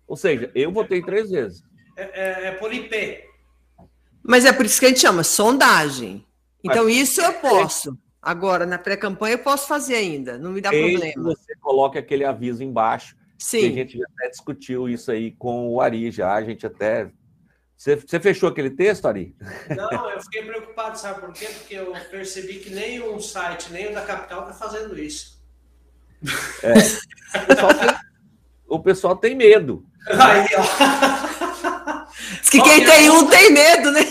Ou 0.07 0.15
seja, 0.15 0.51
eu 0.55 0.71
votei 0.71 1.01
três 1.01 1.29
vezes. 1.29 1.61
É, 1.95 2.03
é, 2.03 2.47
é 2.47 2.51
por 2.51 2.73
IP. 2.73 3.23
Mas 4.23 4.45
é 4.45 4.53
por 4.53 4.65
isso 4.65 4.79
que 4.79 4.85
a 4.85 4.89
gente 4.89 5.01
chama 5.01 5.23
sondagem. 5.23 6.25
Então, 6.63 6.85
Mas, 6.85 6.97
isso 6.97 7.21
eu 7.21 7.33
posso. 7.33 7.97
Agora, 8.21 8.65
na 8.65 8.77
pré-campanha, 8.77 9.35
eu 9.35 9.39
posso 9.39 9.67
fazer 9.67 9.95
ainda. 9.95 10.37
Não 10.37 10.51
me 10.51 10.61
dá 10.61 10.69
problema. 10.69 11.23
você 11.23 11.55
coloca 11.57 11.99
aquele 11.99 12.25
aviso 12.25 12.63
embaixo. 12.63 13.15
Sim. 13.37 13.69
a 13.69 13.71
gente 13.71 14.03
até 14.03 14.29
discutiu 14.29 14.89
isso 14.89 15.11
aí 15.11 15.31
com 15.31 15.69
o 15.69 15.79
Ari 15.79 16.11
já. 16.11 16.33
A 16.33 16.43
gente 16.43 16.65
até 16.65 17.09
você, 17.79 17.95
você 17.95 18.19
fechou 18.19 18.49
aquele 18.49 18.71
texto, 18.71 19.07
Ari? 19.07 19.33
Não, 19.69 20.09
eu 20.09 20.21
fiquei 20.21 20.43
preocupado, 20.43 20.99
sabe 20.99 21.21
por 21.21 21.31
quê? 21.31 21.45
Porque 21.45 21.75
eu 21.75 21.93
percebi 22.11 22.55
que 22.55 22.71
nem 22.71 23.01
um 23.01 23.21
site, 23.21 23.71
nem 23.71 23.89
o 23.89 23.93
da 23.93 24.01
capital 24.01 24.41
está 24.41 24.53
fazendo 24.53 24.99
isso. 24.99 25.41
É. 26.61 26.73
O, 27.39 27.47
pessoal 27.47 27.73
tem, 27.73 27.95
o 28.67 28.79
pessoal 28.79 29.15
tem 29.15 29.33
medo. 29.33 29.85
Aí, 30.07 30.45
ó. 30.57 32.05
Diz 32.41 32.49
que 32.49 32.61
quem 32.61 32.83
tem 32.83 33.09
um 33.09 33.29
tem 33.29 33.53
medo, 33.53 33.91
né? 33.93 34.01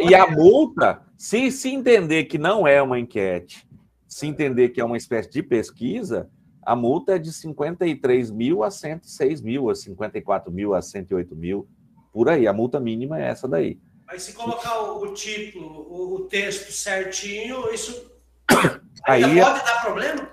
E 0.00 0.12
a 0.12 0.26
multa, 0.26 1.00
se, 1.16 1.52
se 1.52 1.68
entender 1.68 2.24
que 2.24 2.38
não 2.38 2.66
é 2.66 2.82
uma 2.82 2.98
enquete, 2.98 3.68
se 4.08 4.26
entender 4.26 4.70
que 4.70 4.80
é 4.80 4.84
uma 4.84 4.96
espécie 4.96 5.30
de 5.30 5.44
pesquisa, 5.44 6.28
a 6.60 6.74
multa 6.74 7.14
é 7.14 7.18
de 7.20 7.32
53 7.32 8.32
mil 8.32 8.64
a 8.64 8.70
106 8.70 9.42
mil, 9.42 9.70
a 9.70 9.76
54 9.76 10.50
mil 10.50 10.74
a 10.74 10.82
108 10.82 11.36
mil 11.36 11.68
por 12.12 12.28
aí. 12.28 12.46
A 12.46 12.52
multa 12.52 12.80
mínima 12.80 13.20
é 13.20 13.28
essa 13.28 13.46
daí. 13.48 13.78
Mas 14.06 14.22
se 14.22 14.32
colocar 14.32 14.80
o, 14.80 15.04
o 15.04 15.14
título, 15.14 15.66
o, 15.66 16.14
o, 16.16 16.20
texto 16.22 16.72
certinho, 16.72 17.72
isso 17.72 18.10
aí 19.04 19.38
é- 19.38 19.42
pode 19.42 19.64
dar 19.64 19.82
problema? 19.82 20.28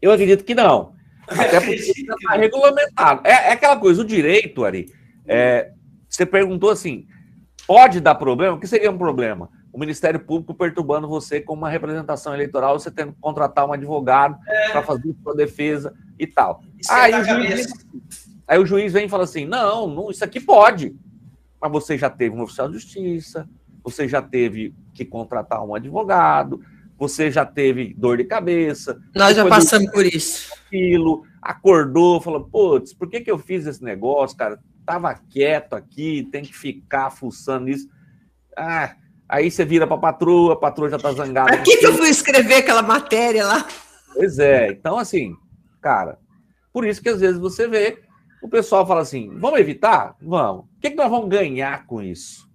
Eu 0.00 0.12
acredito 0.12 0.44
que 0.44 0.54
não. 0.54 0.94
Até 1.26 1.60
porque 1.60 1.74
está 1.74 2.34
regulamentado. 2.34 3.22
É, 3.24 3.30
é, 3.30 3.52
aquela 3.52 3.76
coisa, 3.78 4.02
o 4.02 4.04
direito, 4.04 4.64
Ari. 4.64 4.92
É, 5.26 5.72
você 6.08 6.26
perguntou 6.26 6.70
assim: 6.70 7.06
pode 7.66 8.00
dar 8.00 8.14
problema? 8.16 8.56
O 8.56 8.60
que 8.60 8.66
seria 8.66 8.90
um 8.90 8.98
problema? 8.98 9.48
O 9.72 9.78
Ministério 9.78 10.20
Público 10.20 10.52
perturbando 10.52 11.08
você 11.08 11.40
com 11.40 11.54
uma 11.54 11.70
representação 11.70 12.34
eleitoral, 12.34 12.78
você 12.78 12.90
tendo 12.90 13.12
que 13.12 13.20
contratar 13.20 13.66
um 13.66 13.72
advogado 13.72 14.36
é. 14.46 14.70
para 14.70 14.82
fazer 14.82 15.14
sua 15.22 15.34
defesa 15.34 15.94
e 16.18 16.26
tal. 16.26 16.62
Aí 16.90 17.14
o 17.14 17.24
juiz, 17.24 17.72
Aí 18.46 18.58
o 18.58 18.66
juiz 18.66 18.92
vem 18.92 19.06
e 19.06 19.08
fala 19.08 19.24
assim: 19.24 19.46
não, 19.46 19.86
não, 19.86 20.10
isso 20.10 20.24
aqui 20.24 20.40
pode. 20.40 20.94
Mas 21.60 21.72
você 21.72 21.96
já 21.96 22.10
teve 22.10 22.34
um 22.34 22.42
oficial 22.42 22.68
de 22.68 22.74
justiça, 22.74 23.48
você 23.82 24.08
já 24.08 24.20
teve 24.20 24.74
que 24.94 25.04
contratar 25.04 25.64
um 25.64 25.74
advogado, 25.74 26.60
você 26.98 27.30
já 27.30 27.44
teve 27.44 27.94
dor 27.94 28.16
de 28.16 28.24
cabeça. 28.24 29.00
Nós 29.14 29.36
já 29.36 29.46
passamos 29.46 29.90
por 29.90 30.04
isso. 30.04 30.52
Aquilo, 30.66 31.24
acordou, 31.40 32.20
falou: 32.20 32.44
putz, 32.44 32.92
por 32.92 33.08
que, 33.08 33.20
que 33.20 33.30
eu 33.30 33.38
fiz 33.38 33.66
esse 33.66 33.82
negócio, 33.82 34.36
cara? 34.36 34.58
Tava 34.84 35.14
quieto 35.14 35.74
aqui, 35.74 36.28
tem 36.30 36.42
que 36.42 36.54
ficar 36.54 37.10
fuçando 37.10 37.68
isso. 37.68 37.88
Ah, 38.56 38.94
aí 39.28 39.50
você 39.50 39.64
vira 39.64 39.86
para 39.86 39.96
a 39.96 40.00
patroa, 40.00 40.54
a 40.54 40.56
patroa 40.56 40.90
já 40.90 40.98
tá 40.98 41.12
zangada. 41.12 41.50
Para 41.50 41.62
que, 41.62 41.76
que 41.76 41.86
eu 41.86 41.94
fui 41.94 42.08
escrever 42.08 42.56
aquela 42.56 42.82
matéria 42.82 43.46
lá? 43.46 43.66
Pois 44.12 44.38
é, 44.38 44.68
então 44.68 44.98
assim, 44.98 45.34
cara, 45.80 46.18
por 46.72 46.86
isso 46.86 47.00
que 47.00 47.08
às 47.08 47.20
vezes 47.20 47.40
você 47.40 47.66
vê 47.66 48.02
o 48.42 48.48
pessoal 48.48 48.86
fala 48.86 49.00
assim: 49.00 49.30
vamos 49.38 49.60
evitar? 49.60 50.16
Vamos. 50.20 50.64
O 50.64 50.80
que, 50.80 50.90
que 50.90 50.96
nós 50.96 51.08
vamos 51.08 51.28
ganhar 51.28 51.86
com 51.86 52.02
isso? 52.02 52.50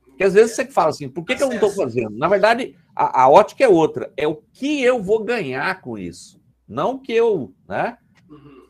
Porque 0.00 0.24
às 0.24 0.34
vezes 0.34 0.56
você 0.56 0.64
fala 0.64 0.88
assim: 0.88 1.08
por 1.08 1.24
que, 1.24 1.36
que 1.36 1.42
eu 1.42 1.48
não 1.48 1.56
estou 1.56 1.70
fazendo? 1.70 2.16
Na 2.16 2.26
verdade, 2.26 2.74
a, 2.96 3.22
a, 3.22 3.28
ótica 3.28 3.62
é 3.62 3.68
outra. 3.68 4.10
É 4.16 4.26
o 4.26 4.36
que 4.52 4.82
eu 4.82 5.02
vou 5.02 5.22
ganhar 5.22 5.80
com 5.82 5.98
isso. 5.98 6.40
Não 6.66 6.98
que 6.98 7.12
eu. 7.12 7.52
Né? 7.68 7.98
Uhum. 8.28 8.68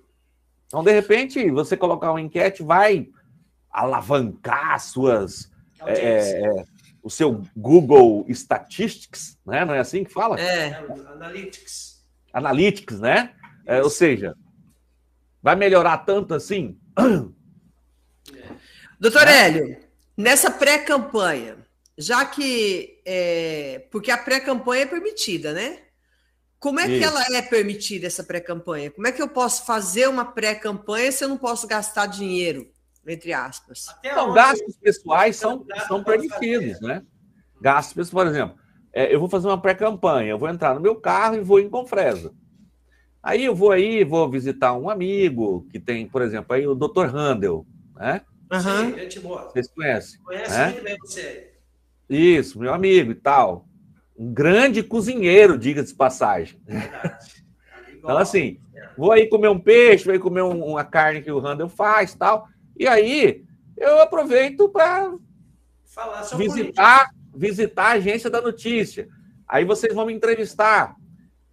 Então, 0.66 0.82
de 0.82 0.92
repente, 0.92 1.50
você 1.50 1.76
colocar 1.76 2.10
uma 2.10 2.20
enquete 2.20 2.62
vai 2.62 3.08
alavancar 3.70 4.80
suas. 4.80 5.50
É, 5.86 6.46
é, 6.46 6.64
o 7.02 7.10
seu 7.10 7.42
Google 7.54 8.24
Statistics, 8.30 9.38
né? 9.44 9.64
Não 9.66 9.74
é 9.74 9.78
assim 9.78 10.02
que 10.02 10.12
fala? 10.12 10.40
É, 10.40 10.82
Analytics. 11.12 12.02
Analytics, 12.32 12.98
né? 12.98 13.34
É, 13.66 13.82
ou 13.82 13.90
seja, 13.90 14.34
vai 15.44 15.54
melhorar 15.54 15.98
tanto 15.98 16.32
assim? 16.32 16.80
Doutor 18.98 19.28
é. 19.28 19.46
Hélio, 19.46 19.76
nessa 20.16 20.50
pré-campanha, 20.50 21.58
já 21.98 22.24
que. 22.24 23.02
É, 23.04 23.86
porque 23.90 24.10
a 24.10 24.16
pré-campanha 24.16 24.84
é 24.84 24.86
permitida, 24.86 25.52
né? 25.52 25.80
Como 26.58 26.80
é 26.80 26.88
Isso. 26.88 26.98
que 26.98 27.04
ela 27.04 27.36
é 27.36 27.42
permitida, 27.42 28.06
essa 28.06 28.24
pré-campanha? 28.24 28.90
Como 28.90 29.06
é 29.06 29.12
que 29.12 29.20
eu 29.20 29.28
posso 29.28 29.66
fazer 29.66 30.08
uma 30.08 30.24
pré-campanha 30.24 31.12
se 31.12 31.22
eu 31.22 31.28
não 31.28 31.36
posso 31.36 31.66
gastar 31.66 32.06
dinheiro? 32.06 32.66
Entre 33.06 33.34
aspas. 33.34 33.84
Então, 34.02 34.32
gastos 34.32 34.74
pessoais 34.78 35.36
são, 35.36 35.66
são 35.86 36.02
permitidos, 36.02 36.80
né? 36.80 37.02
Gastos 37.60 37.92
pessoais, 37.92 38.28
por 38.28 38.34
exemplo, 38.34 38.56
é, 38.94 39.14
eu 39.14 39.20
vou 39.20 39.28
fazer 39.28 39.46
uma 39.46 39.60
pré-campanha, 39.60 40.30
eu 40.30 40.38
vou 40.38 40.48
entrar 40.48 40.74
no 40.74 40.80
meu 40.80 40.96
carro 40.96 41.34
e 41.34 41.40
vou 41.40 41.60
em 41.60 41.68
Confresa. 41.68 42.32
Aí 43.24 43.46
eu 43.46 43.54
vou 43.54 43.72
aí, 43.72 44.04
vou 44.04 44.28
visitar 44.28 44.74
um 44.74 44.90
amigo 44.90 45.66
que 45.70 45.80
tem, 45.80 46.06
por 46.06 46.20
exemplo, 46.20 46.54
aí 46.54 46.66
o 46.66 46.74
Dr. 46.74 47.06
Handel, 47.06 47.66
né? 47.96 48.20
Uhum. 48.52 49.08
Sim. 49.08 49.20
Vocês 49.50 49.68
conhecem? 49.68 50.20
Conhece 50.20 50.50
né? 50.50 50.80
bem 50.82 50.96
você. 51.00 51.52
Isso, 52.06 52.58
meu 52.58 52.74
amigo 52.74 53.12
e 53.12 53.14
tal. 53.14 53.66
Um 54.14 54.30
grande 54.30 54.82
cozinheiro, 54.82 55.56
diga-se 55.56 55.92
de 55.92 55.94
passagem. 55.94 56.60
Verdade. 56.66 57.46
então, 57.96 58.18
assim, 58.18 58.60
vou 58.94 59.10
aí 59.10 59.26
comer 59.26 59.48
um 59.48 59.58
peixe, 59.58 60.04
vou 60.04 60.12
aí 60.12 60.18
comer 60.18 60.42
um, 60.42 60.62
uma 60.62 60.84
carne 60.84 61.22
que 61.22 61.32
o 61.32 61.40
Handel 61.40 61.70
faz 61.70 62.14
tal. 62.14 62.46
E 62.78 62.86
aí 62.86 63.42
eu 63.74 64.02
aproveito 64.02 64.68
para 64.68 65.14
visitar, 66.36 67.10
visitar 67.34 67.84
a 67.84 67.92
agência 67.92 68.28
da 68.28 68.42
notícia. 68.42 69.08
Aí 69.48 69.64
vocês 69.64 69.94
vão 69.94 70.04
me 70.04 70.12
entrevistar. 70.12 70.94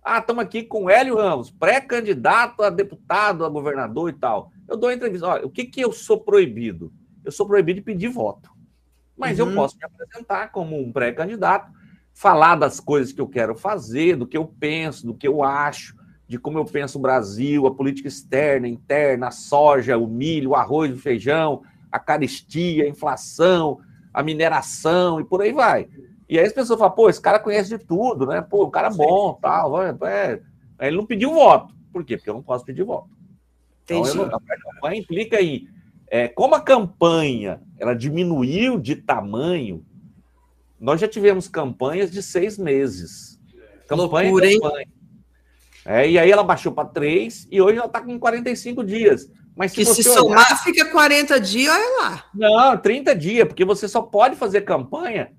Ah, 0.04 0.18
estamos 0.18 0.43
aqui 0.43 0.64
com 0.64 0.89
Hélio 0.89 1.16
Ramos, 1.16 1.52
pré-candidato 1.52 2.64
a 2.64 2.72
deputado, 2.72 3.45
a 3.45 3.49
governador 3.49 4.10
e 4.10 4.14
tal. 4.14 4.52
Eu 4.68 4.76
dou 4.76 4.91
entrevista. 4.91 5.28
Olha, 5.28 5.45
o 5.45 5.49
que, 5.49 5.66
que 5.66 5.80
eu 5.80 5.91
sou 5.91 6.20
proibido? 6.20 6.91
Eu 7.24 7.32
sou 7.32 7.45
proibido 7.45 7.80
de 7.80 7.86
pedir 7.86 8.08
voto. 8.08 8.49
Mas 9.16 9.39
uhum. 9.39 9.49
eu 9.49 9.56
posso 9.56 9.78
me 9.78 9.86
apresentar 9.86 10.52
como 10.52 10.80
um 10.80 10.91
pré-candidato, 10.91 11.72
falar 12.14 12.56
das 12.56 12.80
coisas 12.80 13.14
que 13.14 13.22
eu 13.22 13.28
quero 13.28 13.54
fazer, 13.54 14.16
do 14.16 14.26
que 14.26 14.36
eu 14.36 14.45
penso, 14.45 15.06
do 15.06 15.14
que 15.14 15.28
eu 15.28 15.43
acho, 15.43 15.95
de 16.28 16.39
como 16.39 16.58
eu 16.58 16.66
penso 16.66 16.97
o 16.97 17.02
Brasil, 17.02 17.68
a 17.68 17.76
política 17.76 18.08
externa, 18.08 18.68
interna, 18.68 19.28
a 19.28 19.32
soja, 19.32 19.99
o 19.99 20.08
milho, 20.08 20.52
o 20.52 20.56
arroz, 20.56 20.91
o 20.91 20.97
feijão, 20.97 21.62
a 21.91 21.99
caristia, 21.99 22.86
a 22.86 22.88
inflação, 22.88 23.80
a 24.12 24.24
mineração 24.24 25.20
e 25.20 25.24
por 25.24 25.43
aí 25.43 25.52
vai. 25.52 25.88
E 26.32 26.40
aí 26.40 26.46
as 26.46 26.54
pessoas 26.54 26.80
falam, 26.80 26.96
pô, 26.96 27.10
esse 27.10 27.20
cara 27.20 27.40
conhece 27.40 27.78
de 27.78 27.78
tudo, 27.78 28.26
né? 28.26 28.42
Pô, 28.42 28.64
o 28.64 28.72
cara 28.72 28.88
é 28.88 28.94
bom, 28.94 29.38
tal. 29.42 29.84
É... 29.84 30.42
Ele 30.80 30.96
não 30.96 31.06
pediu 31.06 31.34
voto. 31.34 31.76
Por 31.92 32.06
quê? 32.06 32.16
Porque 32.16 32.30
eu 32.30 32.34
não 32.34 32.42
posso 32.42 32.64
pedir 32.64 32.84
voto. 32.84 33.10
Então, 33.84 34.16
não, 34.16 34.24
a 34.28 34.40
campanha 34.40 35.02
implica 35.02 35.42
em 35.42 35.68
é, 36.10 36.30
como 36.30 36.56
a 36.56 36.62
campanha 36.62 37.62
ela 37.78 37.94
diminuiu 37.94 38.80
de 38.80 38.96
tamanho, 38.96 39.86
nós 40.80 41.02
já 41.02 41.08
tivemos 41.08 41.50
campanhas 41.50 42.10
de 42.10 42.24
seis 42.24 42.58
meses. 42.58 43.38
Campanha, 43.86 44.32
Loucura, 44.32 44.54
campanha. 44.54 44.88
É, 45.84 46.10
e 46.10 46.18
aí 46.18 46.32
ela 46.32 46.44
baixou 46.44 46.72
para 46.72 46.88
três 46.88 47.46
e 47.52 47.62
hoje 47.62 47.78
ela 47.78 47.88
está 47.88 48.00
com 48.00 48.18
45 48.18 48.86
dias. 48.86 49.30
Mas 49.54 49.72
se 49.72 49.78
que 49.78 49.86
se 49.86 50.04
somar, 50.04 50.48
olhar... 50.48 50.64
fica 50.64 50.86
40 50.92 51.40
dias, 51.42 51.74
olha 51.74 52.02
lá. 52.02 52.26
Não, 52.34 52.78
30 52.78 53.14
dias, 53.16 53.46
porque 53.46 53.66
você 53.66 53.86
só 53.86 54.02
pode 54.02 54.38
fazer 54.38 54.62
campanha 54.62 55.34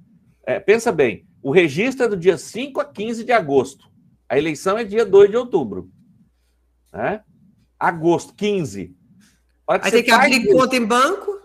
é, 0.44 0.58
pensa 0.58 0.90
bem, 0.90 1.26
o 1.42 1.50
registro 1.50 2.06
é 2.06 2.08
do 2.08 2.16
dia 2.16 2.38
5 2.38 2.80
a 2.80 2.84
15 2.84 3.24
de 3.24 3.32
agosto. 3.32 3.90
A 4.28 4.38
eleição 4.38 4.78
é 4.78 4.84
dia 4.84 5.04
2 5.04 5.30
de 5.30 5.36
outubro. 5.36 5.90
Né? 6.92 7.22
Agosto, 7.78 8.34
15. 8.34 8.96
Aí 9.68 9.90
tem 9.90 10.02
que 10.02 10.10
abrir 10.10 10.42
isso, 10.42 10.52
conta 10.52 10.76
em 10.76 10.84
banco. 10.84 11.40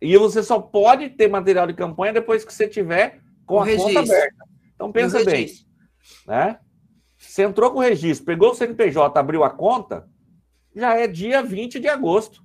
E 0.00 0.16
você 0.16 0.42
só 0.42 0.60
pode 0.60 1.10
ter 1.10 1.28
material 1.28 1.66
de 1.66 1.74
campanha 1.74 2.12
depois 2.12 2.44
que 2.44 2.52
você 2.52 2.68
tiver 2.68 3.20
com 3.44 3.54
o 3.54 3.60
a 3.60 3.64
registro. 3.64 3.94
conta 3.94 4.12
aberta. 4.12 4.44
Então 4.74 4.92
pensa 4.92 5.24
bem. 5.24 5.48
Né? 6.26 6.58
Você 7.16 7.42
entrou 7.42 7.70
com 7.70 7.78
o 7.78 7.82
registro, 7.82 8.26
pegou 8.26 8.50
o 8.50 8.54
CNPJ, 8.54 9.18
abriu 9.18 9.42
a 9.42 9.50
conta, 9.50 10.08
já 10.74 10.94
é 10.94 11.06
dia 11.06 11.42
20 11.42 11.80
de 11.80 11.88
agosto. 11.88 12.44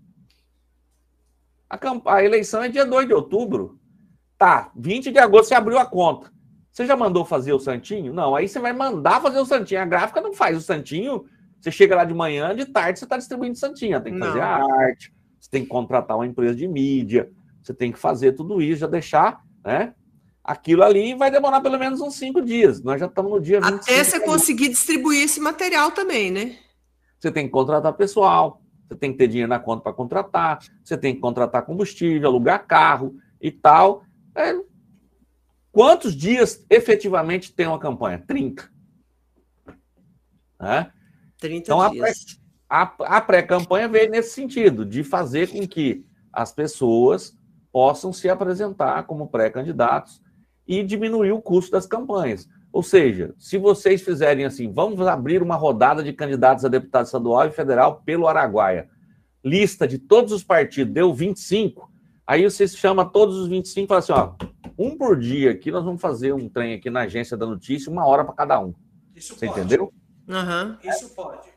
A, 1.70 1.78
a 2.16 2.24
eleição 2.24 2.64
é 2.64 2.70
dia 2.70 2.86
2 2.86 3.07
de 3.07 3.14
outubro. 3.14 3.80
Tá, 4.41 4.71
20 4.75 5.11
de 5.11 5.19
agosto 5.19 5.49
você 5.49 5.53
abriu 5.53 5.77
a 5.77 5.85
conta. 5.85 6.33
Você 6.71 6.87
já 6.87 6.97
mandou 6.97 7.23
fazer 7.23 7.53
o 7.53 7.59
santinho? 7.59 8.11
Não, 8.11 8.35
aí 8.35 8.47
você 8.47 8.57
vai 8.57 8.73
mandar 8.73 9.21
fazer 9.21 9.39
o 9.39 9.45
santinho. 9.45 9.79
A 9.79 9.85
gráfica 9.85 10.19
não 10.19 10.33
faz 10.33 10.57
o 10.57 10.61
santinho. 10.61 11.25
Você 11.59 11.69
chega 11.69 11.95
lá 11.95 12.03
de 12.03 12.15
manhã, 12.15 12.55
de 12.55 12.65
tarde 12.65 12.97
você 12.97 13.05
está 13.05 13.17
distribuindo 13.17 13.55
santinho. 13.55 14.01
Tem 14.01 14.13
que 14.13 14.17
não. 14.17 14.25
fazer 14.25 14.41
a 14.41 14.65
arte, 14.65 15.13
você 15.39 15.47
tem 15.47 15.61
que 15.61 15.69
contratar 15.69 16.17
uma 16.17 16.25
empresa 16.25 16.55
de 16.55 16.67
mídia, 16.67 17.29
você 17.61 17.71
tem 17.71 17.91
que 17.91 17.99
fazer 17.99 18.31
tudo 18.31 18.63
isso, 18.63 18.79
já 18.79 18.87
deixar, 18.87 19.43
né? 19.63 19.93
Aquilo 20.43 20.81
ali 20.81 21.13
vai 21.13 21.29
demorar 21.29 21.61
pelo 21.61 21.77
menos 21.77 22.01
uns 22.01 22.15
cinco 22.15 22.41
dias. 22.41 22.81
Nós 22.81 22.99
já 22.99 23.05
estamos 23.05 23.31
no 23.31 23.39
dia 23.39 23.61
25. 23.61 23.83
Até 23.83 24.03
você 24.03 24.19
conseguir 24.21 24.69
distribuir 24.69 25.21
esse 25.21 25.39
material 25.39 25.91
também, 25.91 26.31
né? 26.31 26.55
Você 27.19 27.31
tem 27.31 27.45
que 27.45 27.51
contratar 27.51 27.93
pessoal, 27.93 28.59
você 28.87 28.95
tem 28.95 29.11
que 29.11 29.19
ter 29.19 29.27
dinheiro 29.27 29.49
na 29.49 29.59
conta 29.59 29.83
para 29.83 29.93
contratar, 29.93 30.57
você 30.83 30.97
tem 30.97 31.13
que 31.13 31.21
contratar 31.21 31.63
combustível, 31.63 32.27
alugar 32.27 32.65
carro 32.65 33.15
e 33.39 33.51
tal. 33.51 34.03
É, 34.36 34.53
quantos 35.71 36.15
dias 36.15 36.65
efetivamente 36.69 37.53
tem 37.53 37.67
uma 37.67 37.79
campanha? 37.79 38.23
30. 38.25 38.69
Né? 40.59 40.91
30 41.39 41.57
então, 41.57 41.91
dias. 41.91 42.39
A, 42.69 43.19
pré-campanha 43.19 43.89
veio 43.89 44.09
nesse 44.09 44.34
sentido, 44.34 44.86
de 44.86 45.03
fazer 45.03 45.49
com 45.49 45.67
que 45.67 46.05
as 46.32 46.53
pessoas 46.53 47.38
possam 47.69 48.13
se 48.13 48.29
apresentar 48.29 49.03
como 49.03 49.27
pré-candidatos 49.27 50.21
e 50.65 50.82
diminuir 50.82 51.34
o 51.34 51.41
custo 51.41 51.71
das 51.71 51.86
campanhas. 51.86 52.47
Ou 52.71 52.82
seja, 52.82 53.36
se 53.38 53.57
vocês 53.57 54.01
fizerem 54.01 54.45
assim, 54.45 54.71
vamos 54.71 55.05
abrir 55.05 55.43
uma 55.43 55.55
rodada 55.55 56.01
de 56.01 56.13
candidatos 56.13 56.63
a 56.63 56.69
deputado 56.69 57.05
estadual 57.05 57.47
e 57.47 57.51
federal 57.51 58.01
pelo 58.05 58.27
Araguaia. 58.27 58.89
Lista 59.43 59.86
de 59.86 59.97
todos 59.97 60.32
os 60.32 60.43
partidos, 60.43 60.93
deu 60.93 61.13
25. 61.13 61.90
Aí 62.26 62.43
você 62.43 62.67
chama 62.67 63.05
todos 63.05 63.38
os 63.38 63.47
25 63.47 63.86
e 63.86 63.88
fala 63.88 63.99
assim: 63.99 64.13
ó, 64.13 64.34
um 64.78 64.97
por 64.97 65.19
dia 65.19 65.51
aqui, 65.51 65.72
nós 65.72 65.84
vamos 65.84 66.01
fazer 66.01 66.34
um 66.34 66.47
trem 66.47 66.74
aqui 66.74 66.89
na 66.89 67.01
agência 67.01 67.36
da 67.36 67.45
notícia, 67.45 67.91
uma 67.91 68.05
hora 68.05 68.24
para 68.24 68.34
cada 68.34 68.59
um. 68.59 68.74
Isso 69.15 69.36
você 69.36 69.47
pode. 69.47 69.59
entendeu? 69.59 69.93
Uhum. 70.28 70.78
Isso 70.84 71.13
pode. 71.15 71.49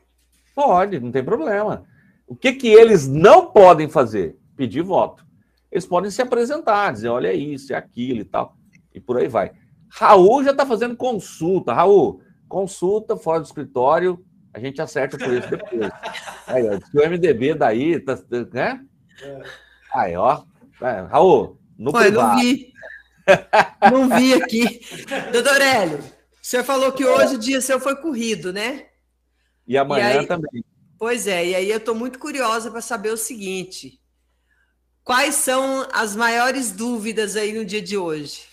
Pode, 0.53 0.99
não 0.99 1.11
tem 1.11 1.23
problema. 1.23 1.83
O 2.27 2.35
que, 2.35 2.53
que 2.53 2.67
eles 2.67 3.07
não 3.07 3.51
podem 3.51 3.89
fazer? 3.89 4.37
Pedir 4.55 4.81
voto. 4.81 5.25
Eles 5.71 5.85
podem 5.85 6.09
se 6.09 6.21
apresentar, 6.21 6.93
dizer: 6.93 7.09
olha 7.09 7.33
isso, 7.33 7.73
é 7.73 7.75
aquilo 7.75 8.21
e 8.21 8.25
tal, 8.25 8.55
e 8.93 8.99
por 8.99 9.17
aí 9.17 9.27
vai. 9.27 9.51
Raul 9.89 10.43
já 10.43 10.51
está 10.51 10.65
fazendo 10.65 10.95
consulta. 10.95 11.73
Raul, 11.73 12.21
consulta 12.47 13.15
fora 13.15 13.39
do 13.39 13.45
escritório, 13.45 14.23
a 14.53 14.59
gente 14.59 14.81
acerta 14.81 15.15
o 15.15 15.19
preço 15.19 15.49
depois. 15.49 15.91
Aí, 16.47 16.63
ó, 16.67 16.77
o 16.77 17.09
MDB 17.09 17.55
daí, 17.55 17.99
tá, 17.99 18.17
né? 18.53 18.85
É. 19.21 19.41
Aí, 19.93 20.15
ó, 20.15 20.43
é, 20.81 21.01
Raul, 21.01 21.59
no 21.77 21.91
Pô, 21.91 21.99
não 21.99 22.35
vi. 22.37 22.73
não 23.91 24.09
vi 24.09 24.33
aqui. 24.33 24.81
Doutor 25.31 25.61
Hélio, 25.61 25.99
o 25.99 26.03
senhor 26.41 26.63
falou 26.63 26.91
que 26.91 27.05
hoje 27.05 27.35
o 27.35 27.39
dia 27.39 27.61
seu 27.61 27.79
foi 27.79 27.95
corrido, 27.95 28.53
né? 28.53 28.85
E 29.67 29.77
amanhã 29.77 30.13
e 30.13 30.17
aí, 30.19 30.27
também. 30.27 30.63
Pois 30.97 31.27
é, 31.27 31.45
e 31.45 31.55
aí 31.55 31.69
eu 31.69 31.77
estou 31.77 31.95
muito 31.95 32.19
curiosa 32.19 32.69
para 32.69 32.81
saber 32.81 33.11
o 33.11 33.17
seguinte: 33.17 33.99
quais 35.03 35.35
são 35.35 35.87
as 35.91 36.15
maiores 36.15 36.71
dúvidas 36.71 37.35
aí 37.35 37.53
no 37.53 37.65
dia 37.65 37.81
de 37.81 37.97
hoje? 37.97 38.43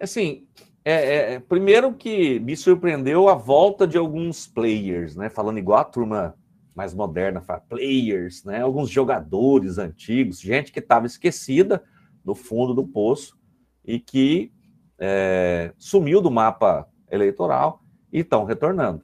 Assim, 0.00 0.46
é, 0.84 0.92
é, 0.92 1.32
é 1.34 1.40
primeiro 1.40 1.92
que 1.92 2.38
me 2.40 2.56
surpreendeu 2.56 3.28
a 3.28 3.34
volta 3.34 3.86
de 3.86 3.98
alguns 3.98 4.46
players, 4.46 5.16
né? 5.16 5.28
Falando 5.28 5.58
igual 5.58 5.80
a 5.80 5.84
turma 5.84 6.34
mais 6.78 6.94
moderna, 6.94 7.42
players, 7.68 8.44
né? 8.44 8.62
alguns 8.62 8.88
jogadores 8.88 9.78
antigos, 9.78 10.38
gente 10.38 10.70
que 10.70 10.78
estava 10.78 11.06
esquecida 11.06 11.82
no 12.24 12.36
fundo 12.36 12.72
do 12.72 12.86
poço 12.86 13.36
e 13.84 13.98
que 13.98 14.52
é, 14.96 15.72
sumiu 15.76 16.20
do 16.20 16.30
mapa 16.30 16.88
eleitoral 17.10 17.82
e 18.12 18.20
estão 18.20 18.44
retornando. 18.44 19.02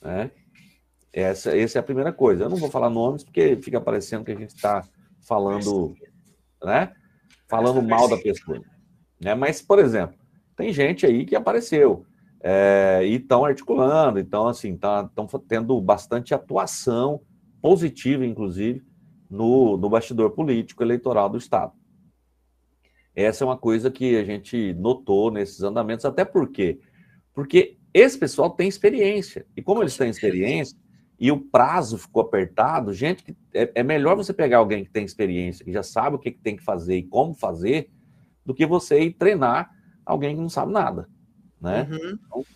Né? 0.00 0.30
Essa, 1.12 1.58
essa 1.58 1.78
é 1.78 1.80
a 1.80 1.82
primeira 1.82 2.12
coisa. 2.12 2.44
Eu 2.44 2.48
não 2.48 2.56
vou 2.56 2.70
falar 2.70 2.88
nomes 2.88 3.24
porque 3.24 3.56
fica 3.56 3.80
parecendo 3.80 4.24
que 4.24 4.30
a 4.30 4.36
gente 4.36 4.54
está 4.54 4.86
falando, 5.20 5.96
né? 6.62 6.92
Falando 7.48 7.82
mal 7.82 8.08
da 8.08 8.18
pessoa. 8.18 8.62
Né? 9.20 9.34
Mas, 9.34 9.60
por 9.60 9.80
exemplo, 9.80 10.16
tem 10.54 10.72
gente 10.72 11.04
aí 11.04 11.26
que 11.26 11.34
apareceu 11.34 12.06
é, 12.40 13.00
e 13.04 13.16
estão 13.16 13.44
articulando, 13.44 14.18
então, 14.18 14.48
assim, 14.48 14.74
estão 14.74 15.08
tá, 15.08 15.40
tendo 15.46 15.78
bastante 15.80 16.34
atuação 16.34 17.20
positiva, 17.60 18.24
inclusive, 18.24 18.82
no, 19.28 19.76
no 19.76 19.88
bastidor 19.88 20.30
político 20.30 20.82
eleitoral 20.82 21.28
do 21.28 21.38
Estado. 21.38 21.72
Essa 23.14 23.44
é 23.44 23.46
uma 23.46 23.56
coisa 23.56 23.90
que 23.90 24.16
a 24.16 24.24
gente 24.24 24.72
notou 24.74 25.30
nesses 25.30 25.62
andamentos, 25.62 26.04
até 26.04 26.24
porque 26.24 26.78
porque 27.34 27.78
esse 27.94 28.18
pessoal 28.18 28.50
tem 28.50 28.68
experiência. 28.68 29.46
E 29.56 29.62
como 29.62 29.82
eles 29.82 29.96
têm 29.96 30.10
experiência 30.10 30.76
e 31.18 31.30
o 31.30 31.40
prazo 31.40 31.98
ficou 31.98 32.22
apertado, 32.22 32.92
gente, 32.92 33.36
é, 33.54 33.70
é 33.76 33.82
melhor 33.82 34.16
você 34.16 34.32
pegar 34.32 34.58
alguém 34.58 34.84
que 34.84 34.90
tem 34.90 35.04
experiência, 35.04 35.64
que 35.64 35.72
já 35.72 35.82
sabe 35.82 36.16
o 36.16 36.18
que, 36.18 36.32
que 36.32 36.40
tem 36.40 36.56
que 36.56 36.62
fazer 36.62 36.96
e 36.96 37.02
como 37.02 37.34
fazer, 37.34 37.90
do 38.44 38.54
que 38.54 38.66
você 38.66 39.00
ir 39.00 39.12
treinar 39.12 39.70
alguém 40.04 40.34
que 40.34 40.40
não 40.40 40.48
sabe 40.48 40.72
nada. 40.72 41.08
Né? 41.60 41.86
Uhum. 41.90 42.18
Então, 42.26 42.46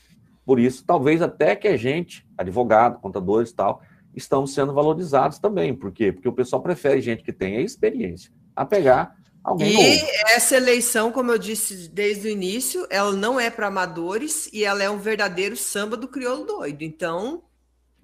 por 0.44 0.58
isso, 0.58 0.84
talvez 0.84 1.22
até 1.22 1.56
que 1.56 1.68
a 1.68 1.76
gente, 1.76 2.26
advogado, 2.36 3.00
contadores 3.00 3.50
e 3.50 3.54
tal, 3.54 3.82
estamos 4.14 4.52
sendo 4.52 4.72
valorizados 4.72 5.38
também. 5.38 5.74
Por 5.74 5.90
quê? 5.90 6.12
Porque 6.12 6.28
o 6.28 6.32
pessoal 6.32 6.62
prefere 6.62 7.00
gente 7.00 7.22
que 7.22 7.32
tenha 7.32 7.60
experiência 7.60 8.32
a 8.54 8.64
pegar 8.64 9.16
alguém 9.42 9.70
E 9.70 10.00
novo. 10.00 10.12
essa 10.28 10.56
eleição, 10.56 11.10
como 11.10 11.32
eu 11.32 11.38
disse 11.38 11.88
desde 11.88 12.28
o 12.28 12.30
início, 12.30 12.86
ela 12.90 13.12
não 13.12 13.40
é 13.40 13.50
para 13.50 13.66
amadores 13.66 14.48
e 14.52 14.64
ela 14.64 14.82
é 14.82 14.90
um 14.90 14.98
verdadeiro 14.98 15.56
samba 15.56 15.96
do 15.96 16.08
crioulo 16.08 16.44
doido. 16.44 16.82
Então, 16.82 17.42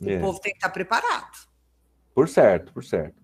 é. 0.05 0.17
o 0.17 0.21
povo 0.21 0.41
tem 0.41 0.53
que 0.53 0.59
estar 0.59 0.71
preparado. 0.71 1.49
Por 2.15 2.29
certo, 2.29 2.73
por 2.73 2.85
certo. 2.85 3.15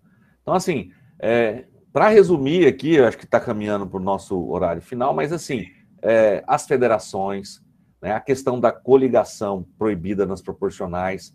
Então, 0.43 0.55
assim, 0.55 0.93
é, 1.19 1.65
para 1.93 2.09
resumir 2.09 2.67
aqui, 2.67 2.99
acho 2.99 3.19
que 3.19 3.25
está 3.25 3.41
caminhando 3.41 3.87
para 3.87 3.99
o 3.99 4.03
nosso 4.03 4.49
horário 4.51 4.83
final, 4.83 5.15
mas 5.15 5.33
assim, 5.33 5.67
é, 6.03 6.45
as 6.47 6.67
federações, 6.67 7.63
né, 8.01 8.13
a 8.13 8.21
questão 8.21 8.61
da 8.61 8.73
coligação 8.73 9.67
proibida 9.79 10.27
nas 10.27 10.43
proporcionais, 10.43 11.35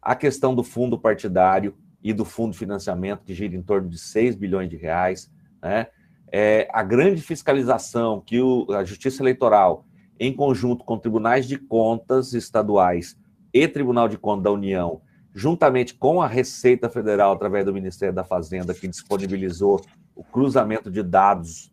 a 0.00 0.14
questão 0.14 0.54
do 0.54 0.62
fundo 0.62 0.98
partidário 0.98 1.74
e 2.02 2.12
do 2.12 2.24
fundo 2.24 2.52
de 2.52 2.58
financiamento, 2.58 3.24
que 3.24 3.34
gira 3.34 3.54
em 3.54 3.62
torno 3.62 3.88
de 3.88 3.98
6 3.98 4.34
bilhões 4.34 4.68
de 4.68 4.76
reais, 4.76 5.30
né, 5.62 5.86
é, 6.30 6.68
a 6.72 6.82
grande 6.82 7.20
fiscalização 7.20 8.20
que 8.20 8.40
o, 8.40 8.66
a 8.70 8.84
Justiça 8.84 9.22
Eleitoral, 9.22 9.84
em 10.18 10.32
conjunto 10.32 10.84
com 10.84 10.98
tribunais 10.98 11.46
de 11.46 11.58
contas 11.58 12.32
estaduais 12.32 13.16
e 13.52 13.68
Tribunal 13.68 14.08
de 14.08 14.16
Contas 14.16 14.44
da 14.44 14.50
União, 14.50 15.02
juntamente 15.34 15.94
com 15.94 16.22
a 16.22 16.26
Receita 16.26 16.88
Federal, 16.88 17.32
através 17.32 17.64
do 17.64 17.72
Ministério 17.72 18.14
da 18.14 18.24
Fazenda, 18.24 18.74
que 18.74 18.88
disponibilizou 18.88 19.80
o 20.14 20.22
cruzamento 20.22 20.90
de 20.90 21.02
dados 21.02 21.72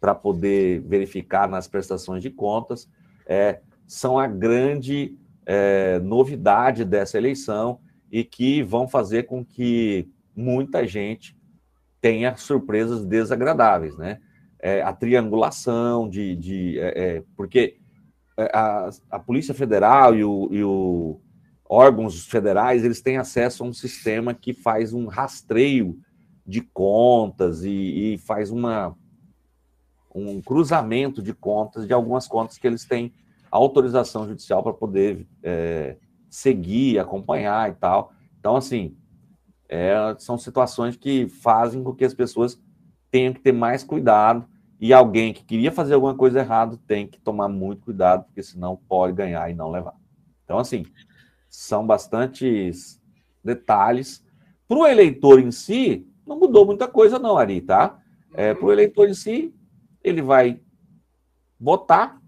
para 0.00 0.14
poder 0.14 0.80
verificar 0.82 1.48
nas 1.48 1.66
prestações 1.66 2.22
de 2.22 2.30
contas, 2.30 2.88
é, 3.26 3.60
são 3.86 4.18
a 4.18 4.26
grande 4.26 5.16
é, 5.44 5.98
novidade 6.00 6.84
dessa 6.84 7.18
eleição 7.18 7.80
e 8.10 8.24
que 8.24 8.62
vão 8.62 8.88
fazer 8.88 9.24
com 9.24 9.44
que 9.44 10.08
muita 10.34 10.86
gente 10.86 11.36
tenha 12.00 12.36
surpresas 12.36 13.04
desagradáveis, 13.04 13.96
né? 13.96 14.20
É, 14.58 14.82
a 14.82 14.92
triangulação 14.92 16.08
de, 16.08 16.34
de 16.34 16.78
é, 16.78 17.16
é 17.16 17.24
porque 17.36 17.76
é, 18.38 18.50
a, 18.54 18.90
a 19.10 19.18
Polícia 19.18 19.54
Federal 19.54 20.14
e 20.14 20.24
o, 20.24 20.48
e 20.50 20.64
o 20.64 21.20
órgãos 21.68 22.26
federais 22.26 22.84
eles 22.84 23.00
têm 23.00 23.16
acesso 23.16 23.62
a 23.62 23.66
um 23.66 23.72
sistema 23.72 24.34
que 24.34 24.52
faz 24.52 24.92
um 24.92 25.06
rastreio 25.06 25.98
de 26.46 26.60
contas 26.60 27.64
e, 27.64 28.14
e 28.14 28.18
faz 28.18 28.50
uma 28.50 28.96
um 30.16 30.40
cruzamento 30.40 31.22
de 31.22 31.34
contas 31.34 31.86
de 31.86 31.92
algumas 31.92 32.26
contas 32.26 32.56
que 32.58 32.66
eles 32.66 32.84
têm 32.84 33.12
autorização 33.50 34.26
judicial 34.26 34.62
para 34.62 34.72
poder 34.72 35.26
é, 35.42 35.96
seguir, 36.28 36.98
acompanhar 36.98 37.70
e 37.70 37.74
tal. 37.74 38.12
Então, 38.38 38.56
assim, 38.56 38.96
é, 39.68 39.94
são 40.18 40.38
situações 40.38 40.96
que 40.96 41.28
fazem 41.28 41.82
com 41.82 41.94
que 41.94 42.04
as 42.04 42.14
pessoas 42.14 42.60
tenham 43.10 43.32
que 43.32 43.40
ter 43.40 43.52
mais 43.52 43.82
cuidado 43.82 44.46
e 44.80 44.92
alguém 44.92 45.32
que 45.32 45.44
queria 45.44 45.72
fazer 45.72 45.94
alguma 45.94 46.14
coisa 46.14 46.40
errada 46.40 46.78
tem 46.86 47.06
que 47.06 47.18
tomar 47.18 47.48
muito 47.48 47.82
cuidado, 47.84 48.24
porque 48.24 48.42
senão 48.42 48.78
pode 48.88 49.14
ganhar 49.14 49.50
e 49.50 49.54
não 49.54 49.70
levar. 49.70 49.94
Então, 50.44 50.58
assim, 50.58 50.84
são 51.48 51.86
bastantes 51.86 53.00
detalhes. 53.42 54.24
Para 54.68 54.78
o 54.78 54.86
eleitor 54.86 55.40
em 55.40 55.50
si, 55.50 56.06
não 56.26 56.38
mudou 56.38 56.66
muita 56.66 56.86
coisa, 56.86 57.18
não, 57.18 57.38
Ari, 57.38 57.60
tá? 57.60 57.98
É, 58.34 58.52
Para 58.52 58.66
o 58.66 58.72
eleitor 58.72 59.08
em 59.08 59.14
si, 59.14 59.54
ele 60.08 60.22
vai 60.22 60.60
votar 61.58 62.20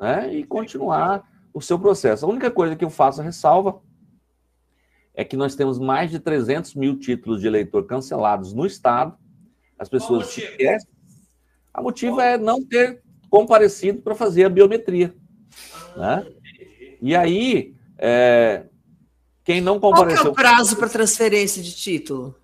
né, 0.00 0.34
e 0.34 0.44
continuar 0.44 1.28
o 1.52 1.60
seu 1.60 1.78
processo. 1.78 2.24
A 2.24 2.28
única 2.28 2.50
coisa 2.50 2.76
que 2.76 2.84
eu 2.84 2.90
faço 2.90 3.20
a 3.20 3.24
ressalva 3.24 3.80
é 5.14 5.24
que 5.24 5.36
nós 5.36 5.54
temos 5.54 5.78
mais 5.78 6.10
de 6.10 6.18
300 6.18 6.74
mil 6.74 6.98
títulos 6.98 7.40
de 7.40 7.46
eleitor 7.46 7.86
cancelados 7.86 8.52
no 8.52 8.66
Estado. 8.66 9.16
As 9.78 9.88
pessoas 9.88 10.26
se 10.26 10.42
esquecem. 10.42 10.90
A 11.72 11.82
motivo 11.82 12.20
é 12.20 12.36
não 12.36 12.62
ter 12.64 13.02
comparecido 13.30 14.02
para 14.02 14.14
fazer 14.14 14.44
a 14.44 14.50
biometria. 14.50 15.14
Ah, 15.96 16.16
né? 16.16 16.32
E 17.00 17.14
aí, 17.14 17.74
é, 17.98 18.64
quem 19.44 19.60
não 19.60 19.78
compareceu... 19.78 20.16
Qual 20.16 20.28
é 20.28 20.30
o 20.30 20.34
prazo 20.34 20.76
para 20.76 20.88
transferência 20.88 21.62
de 21.62 21.74
título? 21.74 22.34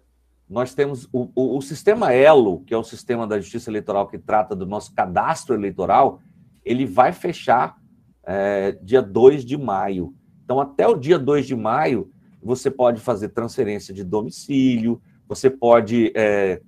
Nós 0.53 0.75
temos 0.75 1.09
o, 1.11 1.31
o, 1.35 1.57
o 1.57 1.63
sistema 1.63 2.13
ELO, 2.13 2.61
que 2.67 2.75
é 2.75 2.77
o 2.77 2.85
sistema 2.85 3.27
da 3.27 3.41
Justiça 3.41 3.71
Eleitoral 3.71 4.07
que 4.07 4.19
trata 4.19 4.55
do 4.55 4.67
nosso 4.67 4.95
cadastro 4.95 5.55
eleitoral, 5.55 6.21
ele 6.63 6.85
vai 6.85 7.11
fechar 7.11 7.79
é, 8.23 8.73
dia 8.83 9.01
2 9.01 9.47
de 9.47 9.57
maio. 9.57 10.15
Então, 10.45 10.61
até 10.61 10.87
o 10.87 10.95
dia 10.95 11.19
2 11.19 11.47
de 11.47 11.57
maio, 11.57 12.13
você 12.43 12.71
pode 12.71 13.01
fazer 13.01 13.31
transferência 13.31 13.95
de 13.95 14.05
domicílio, 14.05 15.01
você 15.27 15.49
pode 15.49 16.13
é, 16.15 16.61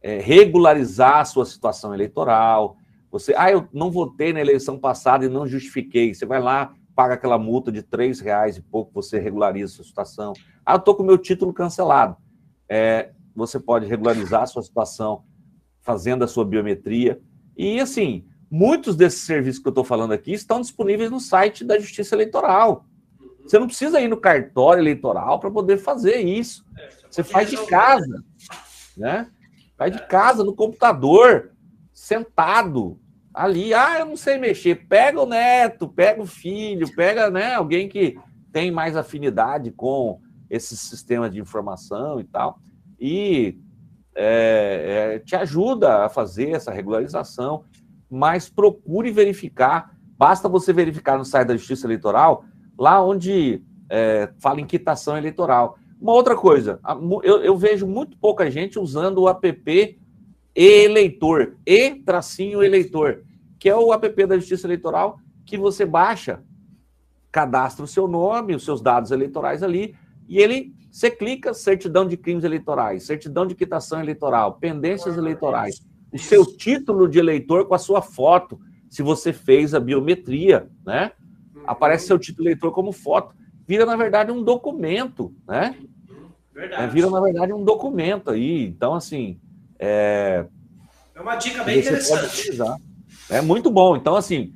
é, 0.00 0.18
regularizar 0.20 1.18
a 1.18 1.24
sua 1.26 1.44
situação 1.44 1.92
eleitoral. 1.92 2.78
Você, 3.10 3.34
ah, 3.36 3.52
eu 3.52 3.68
não 3.74 3.90
votei 3.90 4.32
na 4.32 4.40
eleição 4.40 4.78
passada 4.78 5.26
e 5.26 5.28
não 5.28 5.46
justifiquei. 5.46 6.14
Você 6.14 6.24
vai 6.24 6.40
lá, 6.40 6.72
paga 6.96 7.12
aquela 7.12 7.36
multa 7.36 7.70
de 7.70 7.82
três 7.82 8.20
reais 8.20 8.56
e 8.56 8.62
pouco, 8.62 8.90
você 8.94 9.18
regulariza 9.18 9.70
a 9.70 9.76
sua 9.76 9.84
situação. 9.84 10.32
Ah, 10.64 10.72
eu 10.72 10.78
estou 10.78 10.94
com 10.94 11.02
o 11.02 11.06
meu 11.06 11.18
título 11.18 11.52
cancelado. 11.52 12.23
É, 12.76 13.12
você 13.36 13.60
pode 13.60 13.86
regularizar 13.86 14.42
a 14.42 14.46
sua 14.46 14.60
situação 14.60 15.22
fazendo 15.80 16.24
a 16.24 16.26
sua 16.26 16.44
biometria. 16.44 17.20
E 17.56 17.78
assim, 17.78 18.26
muitos 18.50 18.96
desses 18.96 19.20
serviços 19.20 19.62
que 19.62 19.68
eu 19.68 19.70
estou 19.70 19.84
falando 19.84 20.12
aqui 20.12 20.32
estão 20.32 20.60
disponíveis 20.60 21.08
no 21.08 21.20
site 21.20 21.64
da 21.64 21.78
Justiça 21.78 22.16
Eleitoral. 22.16 22.84
Você 23.44 23.60
não 23.60 23.68
precisa 23.68 24.00
ir 24.00 24.08
no 24.08 24.16
cartório 24.16 24.80
eleitoral 24.80 25.38
para 25.38 25.52
poder 25.52 25.78
fazer 25.78 26.16
isso. 26.16 26.66
É, 26.76 26.88
você 27.08 27.22
faz 27.22 27.48
de 27.48 27.64
casa, 27.64 28.24
né? 28.96 29.30
Faz 29.78 29.92
de 29.92 30.04
casa, 30.08 30.42
no 30.42 30.52
computador, 30.52 31.52
sentado, 31.92 32.98
ali. 33.32 33.72
Ah, 33.72 34.00
eu 34.00 34.06
não 34.06 34.16
sei 34.16 34.36
mexer. 34.36 34.84
Pega 34.88 35.22
o 35.22 35.26
neto, 35.26 35.86
pega 35.86 36.20
o 36.20 36.26
filho, 36.26 36.92
pega 36.96 37.30
né, 37.30 37.54
alguém 37.54 37.88
que 37.88 38.18
tem 38.52 38.72
mais 38.72 38.96
afinidade 38.96 39.70
com 39.70 40.20
esse 40.54 40.76
sistema 40.76 41.28
de 41.28 41.40
informação 41.40 42.20
e 42.20 42.24
tal. 42.24 42.58
E 42.98 43.58
é, 44.14 45.16
é, 45.16 45.18
te 45.18 45.34
ajuda 45.34 46.04
a 46.04 46.08
fazer 46.08 46.50
essa 46.50 46.70
regularização, 46.70 47.64
mas 48.10 48.48
procure 48.48 49.10
verificar. 49.10 49.96
Basta 50.16 50.48
você 50.48 50.72
verificar 50.72 51.18
no 51.18 51.24
site 51.24 51.48
da 51.48 51.56
Justiça 51.56 51.86
Eleitoral 51.86 52.44
lá 52.78 53.04
onde 53.04 53.62
é, 53.88 54.30
fala 54.38 54.60
em 54.60 54.66
quitação 54.66 55.16
eleitoral. 55.16 55.76
Uma 56.00 56.12
outra 56.12 56.36
coisa, 56.36 56.80
eu, 57.22 57.42
eu, 57.42 57.56
vejo 57.56 57.86
muito 57.86 58.16
pouca 58.18 58.50
gente 58.50 58.78
usando 58.78 59.22
o 59.22 59.28
app 59.28 59.98
eleitor, 60.54 61.56
e 61.66 61.94
tracinho 61.96 62.62
eleitor, 62.62 63.22
que 63.58 63.68
é 63.68 63.76
o 63.76 63.92
app 63.92 64.26
da 64.26 64.36
Justiça 64.36 64.66
Eleitoral 64.66 65.18
que 65.44 65.56
você 65.56 65.84
baixa, 65.84 66.42
cadastra 67.30 67.84
o 67.84 67.88
seu 67.88 68.06
nome, 68.08 68.54
os 68.54 68.64
seus 68.64 68.80
dados 68.80 69.10
eleitorais 69.10 69.62
ali, 69.62 69.94
e 70.28 70.38
ele, 70.38 70.74
você 70.90 71.10
clica 71.10 71.52
certidão 71.52 72.06
de 72.06 72.16
crimes 72.16 72.44
eleitorais, 72.44 73.04
certidão 73.04 73.46
de 73.46 73.54
quitação 73.54 74.00
eleitoral, 74.00 74.54
pendências 74.54 75.16
eleitorais, 75.16 75.82
o 76.12 76.18
seu 76.18 76.44
título 76.44 77.08
de 77.08 77.18
eleitor 77.18 77.66
com 77.66 77.74
a 77.74 77.78
sua 77.78 78.00
foto, 78.00 78.60
se 78.88 79.02
você 79.02 79.32
fez 79.32 79.74
a 79.74 79.80
biometria, 79.80 80.68
né? 80.86 81.12
aparece 81.66 82.06
seu 82.06 82.18
título 82.18 82.48
eleitor 82.48 82.72
como 82.72 82.92
foto. 82.92 83.34
Vira, 83.66 83.86
na 83.86 83.96
verdade, 83.96 84.30
um 84.30 84.42
documento, 84.42 85.34
né? 85.46 85.74
Verdade. 86.52 86.82
É, 86.82 86.86
vira, 86.86 87.10
na 87.10 87.20
verdade, 87.20 87.52
um 87.52 87.64
documento 87.64 88.30
aí. 88.30 88.66
Então, 88.66 88.94
assim. 88.94 89.40
É, 89.78 90.46
é 91.14 91.20
uma 91.20 91.36
dica 91.36 91.64
bem 91.64 91.80
interessante. 91.80 92.50
É 93.28 93.40
muito 93.40 93.70
bom. 93.70 93.96
Então, 93.96 94.14
assim, 94.14 94.54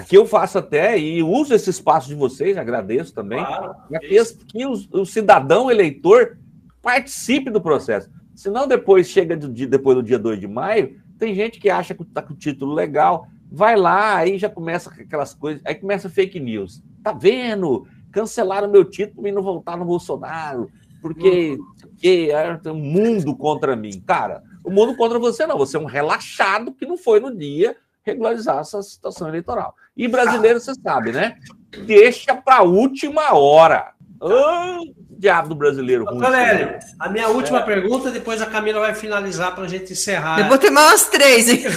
Aqui 0.00 0.16
eu 0.16 0.24
faço 0.24 0.56
até 0.56 0.98
e 0.98 1.22
uso 1.22 1.52
esse 1.52 1.68
espaço 1.68 2.08
de 2.08 2.14
vocês, 2.14 2.56
agradeço 2.56 3.12
também, 3.12 3.44
claro, 3.44 3.74
que, 4.00 4.24
que 4.46 4.64
o, 4.64 4.72
o, 4.92 5.04
cidadão 5.04 5.70
eleitor 5.70 6.38
participe 6.80 7.50
do 7.50 7.60
processo. 7.60 8.10
Senão 8.34 8.66
depois 8.66 9.10
chega 9.10 9.36
do 9.36 9.52
dia, 9.52 9.66
depois 9.66 9.94
do 9.98 10.02
dia 10.02 10.18
2 10.18 10.40
de 10.40 10.48
maio, 10.48 10.98
tem 11.18 11.34
gente 11.34 11.60
que 11.60 11.68
acha 11.68 11.94
que 11.94 12.02
está 12.02 12.22
com 12.22 12.32
o 12.32 12.36
título 12.36 12.72
legal, 12.72 13.26
vai 13.52 13.76
lá, 13.76 14.16
aí 14.16 14.38
já 14.38 14.48
começa 14.48 14.88
aquelas 14.88 15.34
coisas, 15.34 15.60
aí 15.66 15.74
começa 15.74 16.08
fake 16.08 16.40
news. 16.40 16.82
Tá 17.02 17.12
vendo? 17.12 17.86
Cancelaram 18.10 18.70
meu 18.70 18.86
título 18.86 19.28
e 19.28 19.32
não 19.32 19.42
voltar 19.42 19.76
no 19.76 19.84
Bolsonaro, 19.84 20.70
porque, 21.02 21.58
porque 21.78 22.30
é 22.32 22.72
um 22.72 22.74
mundo 22.74 23.36
contra 23.36 23.76
mim. 23.76 24.02
Cara, 24.06 24.42
o 24.64 24.70
mundo 24.70 24.96
contra 24.96 25.18
você 25.18 25.46
não, 25.46 25.58
você 25.58 25.76
é 25.76 25.80
um 25.80 25.84
relaxado 25.84 26.72
que 26.72 26.86
não 26.86 26.96
foi 26.96 27.20
no 27.20 27.36
dia 27.36 27.76
regularizar 28.02 28.58
essa 28.58 28.82
situação 28.82 29.28
eleitoral. 29.28 29.74
E 30.00 30.08
brasileiro, 30.08 30.58
você 30.58 30.72
sabe, 30.82 31.12
né? 31.12 31.36
Deixa 31.84 32.34
para 32.34 32.56
a 32.56 32.62
última 32.62 33.34
hora. 33.34 33.92
Oh, 34.18 34.94
diabo 35.10 35.50
do 35.50 35.54
brasileiro 35.54 36.06
ruim. 36.06 36.20
Valério, 36.20 36.78
a 36.98 37.10
minha 37.10 37.28
última 37.28 37.58
é. 37.58 37.64
pergunta, 37.64 38.10
depois 38.10 38.40
a 38.40 38.46
Camila 38.46 38.80
vai 38.80 38.94
finalizar 38.94 39.54
para 39.54 39.64
a 39.64 39.68
gente 39.68 39.92
encerrar. 39.92 40.40
Eu 40.40 40.48
vou 40.48 40.56
ter 40.56 40.70
mais 40.70 41.06
três, 41.10 41.50
hein? 41.50 41.64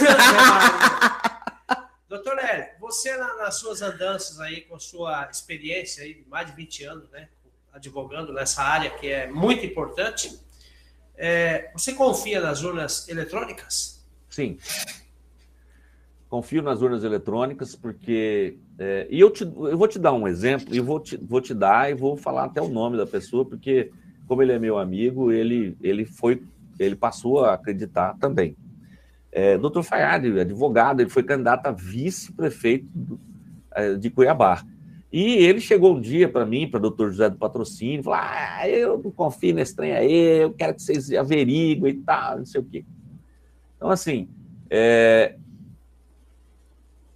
Doutor 2.08 2.38
Lélio, 2.38 2.68
você 2.80 3.14
nas 3.18 3.56
suas 3.56 3.82
andanças 3.82 4.40
aí, 4.40 4.62
com 4.62 4.80
sua 4.80 5.28
experiência 5.30 6.06
aí 6.06 6.14
de 6.14 6.26
mais 6.30 6.48
de 6.48 6.54
20 6.54 6.84
anos, 6.86 7.10
né? 7.10 7.28
Advogando 7.74 8.32
nessa 8.32 8.64
área 8.64 8.90
que 8.92 9.12
é 9.12 9.28
muito 9.28 9.66
importante, 9.66 10.40
é, 11.18 11.72
você 11.74 11.92
confia 11.92 12.40
nas 12.40 12.64
urnas 12.64 13.10
eletrônicas? 13.10 14.02
Sim 14.30 14.58
confio 16.34 16.64
nas 16.64 16.82
urnas 16.82 17.04
eletrônicas, 17.04 17.76
porque. 17.76 18.58
É, 18.80 19.08
e 19.08 19.20
eu, 19.20 19.30
te, 19.30 19.44
eu 19.44 19.78
vou 19.78 19.88
te 19.88 20.00
dar 20.00 20.14
um 20.14 20.28
exemplo, 20.28 20.74
e 20.74 20.80
vou 20.80 21.00
te, 21.00 21.16
vou 21.16 21.40
te 21.40 21.54
dar 21.54 21.92
e 21.92 21.94
vou 21.94 22.18
falar 22.18 22.46
até 22.46 22.60
o 22.60 22.68
nome 22.68 22.98
da 22.98 23.06
pessoa, 23.06 23.46
porque, 23.46 23.92
como 24.28 24.42
ele 24.42 24.52
é 24.52 24.58
meu 24.58 24.80
amigo, 24.80 25.32
ele, 25.32 25.78
ele 25.80 26.06
foi. 26.06 26.42
Ele 26.80 26.96
passou 26.96 27.46
a 27.46 27.54
acreditar 27.54 28.18
também. 28.18 28.58
É, 29.32 29.60
Dr. 29.60 29.84
Fayad, 29.84 30.26
advogado, 30.40 31.02
ele 31.02 31.10
foi 31.12 31.22
candidato 31.22 31.68
a 31.68 31.72
vice-prefeito 31.72 33.20
é, 33.76 33.94
de 33.94 34.10
Cuiabá. 34.10 34.64
E 35.12 35.36
ele 35.36 35.62
chegou 35.62 35.96
um 35.96 36.02
dia 36.02 36.28
para 36.28 36.48
mim, 36.48 36.68
para 36.68 36.80
o 36.80 36.82
doutor 36.82 37.12
José 37.12 37.30
do 37.30 37.38
Patrocínio, 37.38 38.02
falou: 38.02 38.20
Ah, 38.20 38.68
eu 38.68 38.98
não 38.98 39.12
confio 39.12 39.54
nesse 39.54 39.76
trem 39.76 39.92
aí, 39.92 40.42
eu 40.42 40.52
quero 40.52 40.74
que 40.74 40.82
vocês 40.82 41.14
averiguem 41.14 41.92
e 41.92 41.98
tal, 42.02 42.40
não 42.40 42.46
sei 42.48 42.60
o 42.60 42.64
quê. 42.64 42.84
Então, 43.78 43.92
assim, 43.92 44.28
é, 44.68 45.36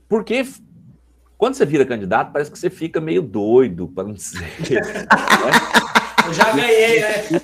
porque 0.08 0.46
quando 1.38 1.56
você 1.56 1.66
vira 1.66 1.86
candidato, 1.86 2.32
parece 2.32 2.52
que 2.52 2.58
você 2.58 2.70
fica 2.70 3.00
meio 3.00 3.22
doido, 3.22 3.88
para 3.90 4.04
não 4.06 4.14
dizer. 4.14 4.48
Né? 4.68 6.28
Eu 6.28 6.34
já 6.34 6.52
ganhei, 6.52 7.00
né? 7.00 7.42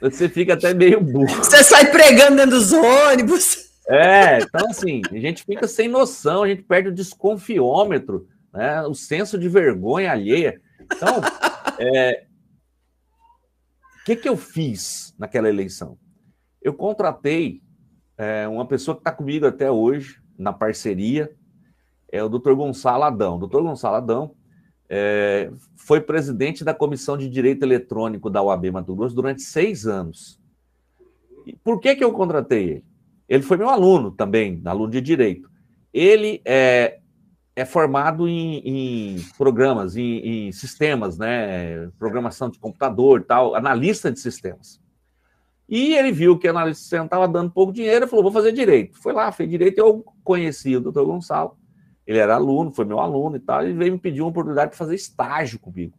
Você 0.00 0.28
fica 0.28 0.54
até 0.54 0.74
meio 0.74 1.00
burro. 1.00 1.36
Você 1.36 1.62
sai 1.62 1.90
pregando 1.90 2.36
dentro 2.36 2.50
dos 2.52 2.72
ônibus. 2.72 3.68
É, 3.88 4.38
então 4.38 4.68
assim, 4.68 5.02
a 5.10 5.18
gente 5.18 5.44
fica 5.44 5.68
sem 5.68 5.88
noção, 5.88 6.42
a 6.42 6.48
gente 6.48 6.62
perde 6.62 6.88
o 6.88 6.94
desconfiômetro, 6.94 8.28
né? 8.52 8.82
o 8.82 8.94
senso 8.94 9.38
de 9.38 9.48
vergonha 9.48 10.10
alheia. 10.12 10.60
Então, 10.80 11.20
é... 11.78 12.24
o 14.00 14.04
que, 14.04 14.16
que 14.16 14.28
eu 14.28 14.36
fiz 14.36 15.14
naquela 15.18 15.48
eleição? 15.48 15.96
Eu 16.60 16.74
contratei 16.74 17.62
é, 18.16 18.48
uma 18.48 18.66
pessoa 18.66 18.94
que 18.94 19.00
está 19.00 19.12
comigo 19.12 19.46
até 19.46 19.70
hoje, 19.70 20.20
na 20.36 20.52
parceria, 20.52 21.30
é 22.10 22.22
o 22.22 22.28
doutor 22.28 22.54
Gonçalo 22.54 23.04
Adão. 23.04 23.36
O 23.36 23.38
doutor 23.38 23.62
Gonçalo 23.62 23.96
Adão 23.96 24.34
é, 24.88 25.50
foi 25.76 26.00
presidente 26.00 26.64
da 26.64 26.72
Comissão 26.72 27.16
de 27.16 27.28
Direito 27.28 27.62
Eletrônico 27.62 28.30
da 28.30 28.42
UAB 28.42 28.70
Mato 28.70 28.94
Grosso 28.94 29.14
durante 29.14 29.42
seis 29.42 29.86
anos. 29.86 30.40
E 31.46 31.54
por 31.54 31.80
que, 31.80 31.94
que 31.94 32.04
eu 32.04 32.12
contratei 32.12 32.64
ele? 32.70 32.84
Ele 33.28 33.42
foi 33.42 33.58
meu 33.58 33.68
aluno 33.68 34.10
também, 34.10 34.60
aluno 34.64 34.90
de 34.90 35.00
Direito. 35.02 35.50
Ele 35.92 36.40
é, 36.44 36.98
é 37.54 37.64
formado 37.64 38.26
em, 38.26 38.62
em 38.64 39.16
programas, 39.36 39.96
em, 39.96 40.48
em, 40.48 40.52
sistemas, 40.52 41.18
né? 41.18 41.90
Programação 41.98 42.48
de 42.48 42.58
computador 42.58 43.22
tal, 43.22 43.54
analista 43.54 44.10
de 44.10 44.18
sistemas. 44.18 44.80
E 45.68 45.94
ele 45.94 46.10
viu 46.10 46.38
que 46.38 46.48
a 46.48 46.50
analista 46.50 46.98
de 46.98 47.04
estava 47.04 47.28
dando 47.28 47.50
pouco 47.50 47.72
dinheiro 47.72 48.06
e 48.06 48.08
falou: 48.08 48.22
vou 48.22 48.32
fazer 48.32 48.52
direito. 48.52 48.98
Foi 48.98 49.12
lá, 49.12 49.30
fez 49.30 49.50
direito. 49.50 49.78
Eu 49.78 50.02
conheci 50.24 50.74
o 50.74 50.80
doutor 50.80 51.04
Gonçalo 51.04 51.58
ele 52.08 52.18
era 52.18 52.36
aluno, 52.36 52.72
foi 52.72 52.86
meu 52.86 52.98
aluno 52.98 53.36
e 53.36 53.38
tal, 53.38 53.68
e 53.68 53.72
veio 53.74 53.92
me 53.92 53.98
pedir 53.98 54.22
uma 54.22 54.30
oportunidade 54.30 54.70
de 54.70 54.78
fazer 54.78 54.94
estágio 54.94 55.58
comigo. 55.58 55.92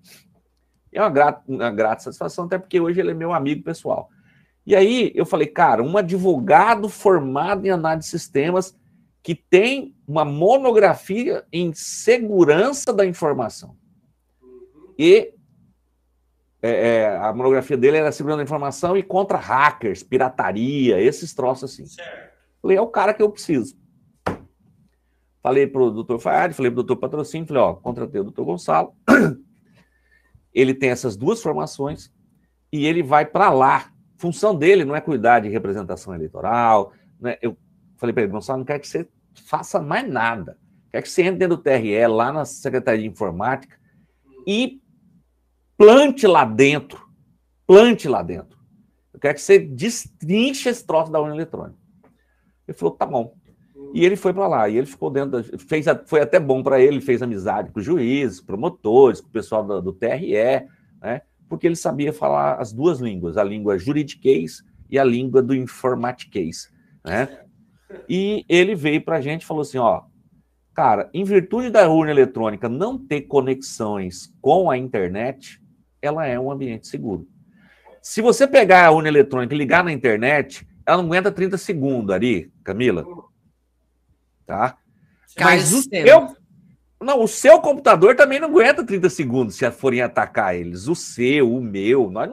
É 0.91 0.99
uma 0.99 1.10
grata, 1.11 1.44
uma 1.48 1.69
grata 1.69 2.02
satisfação, 2.02 2.45
até 2.45 2.57
porque 2.57 2.80
hoje 2.80 2.99
ele 2.99 3.11
é 3.11 3.14
meu 3.14 3.31
amigo 3.31 3.61
pessoal. 3.64 4.10
E 4.65 4.76
aí 4.76 5.11
eu 5.14 5.23
falei, 5.23 5.45
cara, 5.45 5.84
um 5.84 5.95
advogado 5.95 6.90
formado 6.90 7.68
em 7.68 7.69
análise 7.69 8.07
de 8.07 8.11
sistemas 8.11 8.76
que 9.22 9.36
tem 9.36 9.95
uma 10.07 10.26
monografia 10.26 11.45
em 11.53 11.72
segurança 11.76 12.91
da 12.91 13.06
informação. 13.06 13.77
E 14.98 15.31
é, 16.60 16.72
é, 16.72 17.18
a 17.18 17.31
monografia 17.31 17.77
dele 17.77 17.98
era 17.98 18.11
segurança 18.11 18.38
da 18.38 18.44
informação 18.44 18.98
e 18.98 19.03
contra 19.03 19.38
hackers, 19.38 20.02
pirataria, 20.02 20.99
esses 20.99 21.36
troços 21.36 21.72
assim. 21.72 21.86
Certo. 21.86 22.34
Falei, 22.64 22.77
é 22.77 22.81
o 22.81 22.88
cara 22.88 23.14
que 23.14 23.22
eu 23.22 23.30
preciso. 23.30 23.77
Falei 25.41 25.68
para 25.68 25.82
o 25.82 25.91
doutor 25.91 26.20
Fayad, 26.20 26.53
falei 26.53 26.70
para 26.70 26.82
o 26.82 26.84
doutor 26.84 26.99
Patrocínio, 26.99 27.48
falei, 27.48 27.64
ó, 27.64 27.74
contratei 27.74 28.20
o 28.20 28.26
doutor 28.26 28.45
Gonçalo. 28.45 28.94
Ele 30.53 30.74
tem 30.74 30.90
essas 30.90 31.16
duas 31.16 31.41
formações 31.41 32.11
e 32.72 32.86
ele 32.86 33.03
vai 33.03 33.26
para 33.26 33.49
lá. 33.52 33.91
Função 34.18 34.56
dele 34.56 34.84
não 34.84 34.95
é 34.95 34.99
cuidar 34.99 35.40
de 35.40 35.48
representação 35.48 36.14
eleitoral. 36.14 36.91
Né? 37.20 37.38
Eu 37.41 37.56
falei 37.98 38.14
para 38.14 38.24
ele, 38.24 38.32
Gonçalo, 38.32 38.60
não 38.60 38.66
quero 38.66 38.80
que 38.80 38.88
você 38.88 39.07
faça 39.45 39.80
mais 39.80 40.10
nada. 40.10 40.57
Quer 40.91 41.03
que 41.03 41.10
você 41.10 41.22
entre 41.22 41.38
dentro 41.40 41.56
do 41.56 41.64
TRE, 41.64 42.07
lá 42.07 42.34
na 42.34 42.45
Secretaria 42.45 43.02
de 43.02 43.07
Informática, 43.07 43.78
e 44.45 44.82
plante 45.78 46.26
lá 46.26 46.44
dentro. 46.44 47.07
Plante 47.68 48.07
lá 48.07 48.24
dentro. 48.24 48.57
Eu 49.14 49.20
quero 49.20 49.36
que 49.36 49.41
você 49.41 49.60
destrinche 49.60 50.68
esse 50.68 50.86
troço 50.86 51.11
da 51.11 51.20
urna 51.20 51.36
eletrônica. 51.36 51.78
Ele 52.68 52.78
falou, 52.78 52.95
tá 52.95 53.06
bom. 53.06 53.36
E 53.94 54.06
ele 54.06 54.16
foi 54.16 54.34
para 54.34 54.48
lá, 54.48 54.70
e 54.70 54.78
ele 54.78 54.86
ficou 54.86 55.10
dentro 55.10 55.32
da, 55.32 55.44
fez 55.57 55.86
Foi 56.06 56.22
até 56.22 56.40
bom 56.40 56.61
para 56.61 56.80
ele, 56.80 57.02
fez 57.02 57.22
amizade 57.22 57.72
com 57.72 57.82
juízes, 57.82 58.41
promotores, 58.41 59.20
com 59.20 59.28
o 59.28 59.32
pessoal 59.32 59.66
do, 59.66 59.82
do 59.82 59.94
TRE, 59.94 60.68
né? 61.02 61.22
Porque 61.48 61.66
ele 61.66 61.76
sabia 61.76 62.14
falar 62.14 62.56
as 62.56 62.72
duas 62.72 62.99
línguas, 62.99 63.38
a 63.38 63.44
língua 63.44 63.78
juridiquês 63.78 64.64
e 64.90 64.99
a 64.99 65.03
língua 65.03 65.41
do 65.41 65.56
informatiquês, 65.56 66.72
né? 67.03 67.40
E 68.07 68.45
ele 68.48 68.76
veio 68.76 69.02
para 69.02 69.18
a 69.18 69.22
gente 69.22 69.41
e 69.41 69.45
falou 69.45 69.61
assim: 69.61 69.80
ó, 69.80 70.03
cara, 70.74 71.10
em 71.11 71.24
virtude 71.24 71.72
da 71.72 71.90
urna 71.90 72.11
eletrônica 72.11 72.70
não 72.70 72.98
ter 72.98 73.22
conexões 73.22 74.32
com 74.40 74.70
a 74.70 74.78
internet, 74.78 75.60
ela 76.02 76.28
é 76.28 76.40
um 76.40 76.52
ambiente 76.52 76.88
seguro. 76.88 77.28
Se 78.02 78.22
você 78.22 78.48
pegar 78.48 78.86
a 78.86 78.91
urna 78.91 79.07
eletrônica 79.07 79.53
e 79.53 79.57
ligar 79.57 79.84
na 79.84 79.91
internet, 79.91 80.68
ela 80.86 80.98
não 80.98 81.06
aguenta 81.06 81.32
30 81.32 81.57
segundos 81.57 82.16
ali, 82.16 82.52
Camila 82.64 83.03
tá? 84.50 84.76
Mas 85.40 85.72
o 85.72 85.84
seu, 85.84 86.36
não, 87.00 87.22
o 87.24 87.28
seu 87.28 87.62
computador 87.62 88.16
também 88.16 88.40
não 88.40 88.50
aguenta 88.50 88.84
30 88.84 89.08
segundos 89.08 89.56
se 89.56 89.70
forem 89.70 90.02
atacar 90.02 90.56
eles. 90.56 90.88
O 90.88 90.96
seu, 90.96 91.54
o 91.54 91.62
meu, 91.62 92.10
nós, 92.10 92.32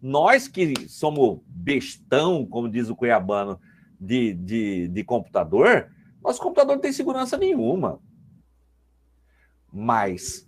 nós 0.00 0.46
que 0.46 0.74
somos 0.88 1.40
bestão, 1.46 2.44
como 2.44 2.68
diz 2.68 2.90
o 2.90 2.94
cuiabano, 2.94 3.58
de, 3.98 4.34
de, 4.34 4.88
de 4.88 5.04
computador, 5.04 5.90
nosso 6.22 6.38
computador 6.38 6.74
não 6.74 6.82
tem 6.82 6.92
segurança 6.92 7.38
nenhuma. 7.38 7.98
Mas, 9.72 10.46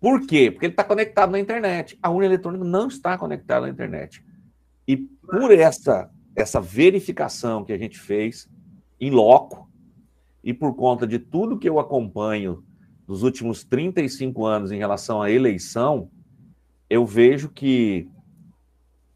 por 0.00 0.26
quê? 0.26 0.50
Porque 0.50 0.64
ele 0.64 0.72
está 0.72 0.82
conectado 0.82 1.30
na 1.30 1.38
internet. 1.38 1.98
A 2.02 2.08
urna 2.08 2.24
eletrônica 2.24 2.64
não 2.64 2.88
está 2.88 3.18
conectada 3.18 3.66
na 3.66 3.72
internet. 3.72 4.24
E 4.88 4.96
por 4.96 5.52
essa, 5.52 6.10
essa 6.34 6.58
verificação 6.58 7.64
que 7.64 7.72
a 7.72 7.78
gente 7.78 7.98
fez 7.98 8.48
em 8.98 9.10
loco, 9.10 9.65
e 10.46 10.54
por 10.54 10.76
conta 10.76 11.08
de 11.08 11.18
tudo 11.18 11.58
que 11.58 11.68
eu 11.68 11.80
acompanho 11.80 12.64
dos 13.04 13.24
últimos 13.24 13.64
35 13.64 14.46
anos 14.46 14.70
em 14.70 14.78
relação 14.78 15.20
à 15.20 15.28
eleição, 15.28 16.08
eu 16.88 17.04
vejo 17.04 17.48
que 17.48 18.08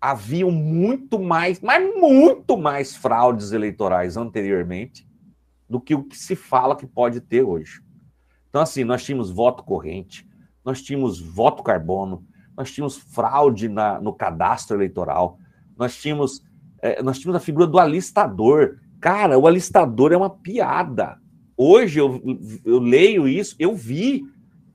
haviam 0.01 0.51
muito 0.51 1.21
mais, 1.21 1.61
mas 1.61 1.89
muito 1.95 2.57
mais 2.57 2.97
fraudes 2.97 3.53
eleitorais 3.53 4.17
anteriormente 4.17 5.09
do 5.69 5.81
que 5.81 5.95
o 5.95 6.03
que 6.03 6.19
se 6.19 6.35
fala 6.35 6.75
que 6.75 6.85
pode 6.85 7.21
ter 7.21 7.43
hoje. 7.43 7.81
Então, 8.49 8.61
assim, 8.61 8.83
nós 8.83 9.05
tínhamos 9.05 9.31
voto 9.31 9.63
corrente, 9.63 10.29
nós 10.65 10.83
tínhamos 10.83 11.21
voto 11.21 11.63
carbono, 11.63 12.27
nós 12.57 12.73
tínhamos 12.73 12.97
fraude 12.97 13.69
na, 13.69 14.01
no 14.01 14.13
cadastro 14.13 14.77
eleitoral, 14.77 15.39
nós 15.79 15.97
tínhamos, 15.97 16.45
é, 16.83 17.01
nós 17.05 17.21
tínhamos 17.21 17.41
a 17.41 17.45
figura 17.45 17.69
do 17.69 17.79
alistador. 17.79 18.81
Cara, 19.01 19.39
o 19.39 19.47
alistador 19.47 20.13
é 20.13 20.17
uma 20.17 20.31
piada. 20.31 21.19
hoje 21.57 21.99
eu, 21.99 22.21
eu 22.65 22.79
leio 22.79 23.27
isso, 23.27 23.57
eu 23.59 23.75
vi 23.75 24.25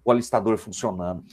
o 0.04 0.12
alistador 0.12 0.58
funcionando. 0.58 1.24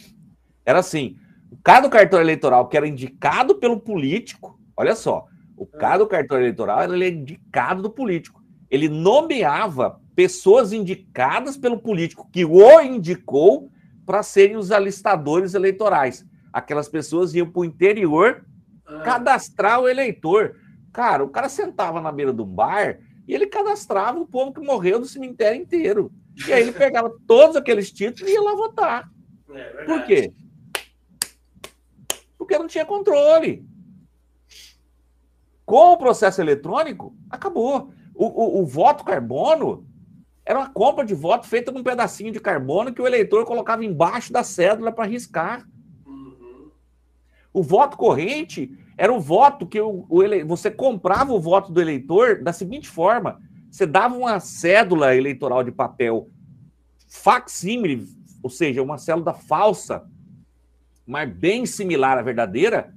Era 0.64 0.80
assim: 0.80 1.16
o 1.50 1.56
cara 1.56 1.80
do 1.80 1.90
cartão 1.90 2.20
eleitoral 2.20 2.68
que 2.68 2.76
era 2.76 2.86
indicado 2.86 3.54
pelo 3.56 3.80
político, 3.80 4.58
olha 4.76 4.94
só, 4.94 5.26
o 5.56 5.66
cara 5.66 5.98
do 5.98 6.06
cartão 6.06 6.38
eleitoral 6.38 6.82
ele 6.82 7.04
é 7.04 7.08
indicado 7.08 7.82
do 7.82 7.90
político. 7.90 8.42
Ele 8.70 8.88
nomeava 8.88 10.00
pessoas 10.14 10.72
indicadas 10.72 11.56
pelo 11.56 11.78
político 11.78 12.28
que 12.32 12.44
o 12.44 12.80
indicou 12.80 13.70
para 14.04 14.22
serem 14.22 14.56
os 14.56 14.72
alistadores 14.72 15.54
eleitorais. 15.54 16.24
Aquelas 16.52 16.88
pessoas 16.88 17.34
iam 17.34 17.50
para 17.50 17.60
o 17.60 17.64
interior 17.64 18.44
ah. 18.86 19.00
cadastrar 19.00 19.80
o 19.80 19.88
eleitor. 19.88 20.56
Cara, 20.92 21.24
o 21.24 21.28
cara 21.28 21.48
sentava 21.48 22.00
na 22.00 22.12
beira 22.12 22.32
do 22.32 22.44
bar 22.44 23.00
e 23.26 23.34
ele 23.34 23.46
cadastrava 23.46 24.18
o 24.18 24.26
povo 24.26 24.52
que 24.52 24.60
morreu 24.60 24.98
do 24.98 25.06
cemitério 25.06 25.60
inteiro. 25.60 26.12
E 26.46 26.52
aí 26.52 26.62
ele 26.62 26.72
pegava 26.72 27.14
todos 27.26 27.56
aqueles 27.56 27.90
títulos 27.90 28.30
e 28.30 28.34
ia 28.34 28.42
lá 28.42 28.54
votar. 28.54 29.10
É 29.50 29.84
Por 29.84 30.04
quê? 30.04 30.32
Porque 32.36 32.58
não 32.58 32.66
tinha 32.66 32.84
controle. 32.84 33.64
Com 35.64 35.92
o 35.92 35.96
processo 35.96 36.40
eletrônico, 36.40 37.16
acabou. 37.30 37.92
O, 38.14 38.26
o, 38.26 38.60
o 38.60 38.66
voto 38.66 39.04
carbono 39.04 39.86
era 40.44 40.58
uma 40.58 40.70
compra 40.70 41.04
de 41.04 41.14
voto 41.14 41.46
feita 41.46 41.70
num 41.70 41.82
pedacinho 41.82 42.32
de 42.32 42.40
carbono 42.40 42.92
que 42.92 43.00
o 43.00 43.06
eleitor 43.06 43.44
colocava 43.44 43.84
embaixo 43.84 44.32
da 44.32 44.42
cédula 44.42 44.90
para 44.90 45.06
riscar. 45.06 45.66
Uhum. 46.04 46.70
O 47.52 47.62
voto 47.62 47.96
corrente 47.96 48.76
era 49.02 49.12
o 49.12 49.18
voto 49.18 49.66
que 49.66 49.80
o, 49.80 50.06
o 50.08 50.22
ele... 50.22 50.44
você 50.44 50.70
comprava 50.70 51.32
o 51.32 51.40
voto 51.40 51.72
do 51.72 51.80
eleitor 51.80 52.40
da 52.40 52.52
seguinte 52.52 52.88
forma: 52.88 53.40
você 53.68 53.84
dava 53.84 54.14
uma 54.14 54.38
cédula 54.38 55.12
eleitoral 55.16 55.64
de 55.64 55.72
papel 55.72 56.30
facsímile, 57.08 58.06
ou 58.40 58.48
seja, 58.48 58.80
uma 58.80 58.98
cédula 58.98 59.34
falsa, 59.34 60.04
mas 61.04 61.28
bem 61.28 61.66
similar 61.66 62.16
à 62.16 62.22
verdadeira, 62.22 62.94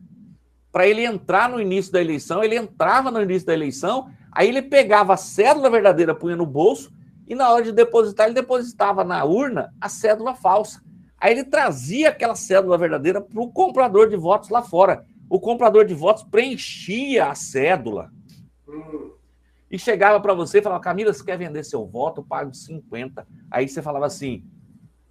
para 0.71 0.85
ele 0.85 1.03
entrar 1.03 1.49
no 1.49 1.59
início 1.59 1.91
da 1.91 1.99
eleição. 1.99 2.43
Ele 2.43 2.55
entrava 2.55 3.09
no 3.09 3.19
início 3.19 3.47
da 3.47 3.55
eleição, 3.55 4.11
aí 4.31 4.47
ele 4.47 4.61
pegava 4.61 5.15
a 5.15 5.17
cédula 5.17 5.71
verdadeira, 5.71 6.13
punha 6.13 6.35
no 6.35 6.45
bolso 6.45 6.93
e 7.27 7.33
na 7.33 7.49
hora 7.49 7.63
de 7.63 7.71
depositar, 7.71 8.27
ele 8.27 8.35
depositava 8.35 9.03
na 9.03 9.25
urna 9.25 9.73
a 9.81 9.89
cédula 9.89 10.35
falsa. 10.35 10.83
Aí 11.19 11.33
ele 11.33 11.45
trazia 11.45 12.09
aquela 12.09 12.35
cédula 12.35 12.77
verdadeira 12.77 13.19
para 13.21 13.41
o 13.41 13.51
comprador 13.51 14.07
de 14.07 14.15
votos 14.15 14.49
lá 14.49 14.61
fora. 14.61 15.03
O 15.29 15.39
comprador 15.39 15.85
de 15.85 15.93
votos 15.93 16.23
preenchia 16.23 17.27
a 17.27 17.35
cédula. 17.35 18.11
Hum. 18.67 19.11
E 19.69 19.79
chegava 19.79 20.19
para 20.19 20.33
você 20.33 20.59
e 20.59 20.61
falava: 20.61 20.81
Camila, 20.81 21.13
você 21.13 21.23
quer 21.23 21.37
vender 21.37 21.63
seu 21.63 21.85
voto? 21.85 22.21
Eu 22.21 22.25
pago 22.25 22.53
50. 22.53 23.27
Aí 23.49 23.67
você 23.67 23.81
falava 23.81 24.05
assim: 24.05 24.43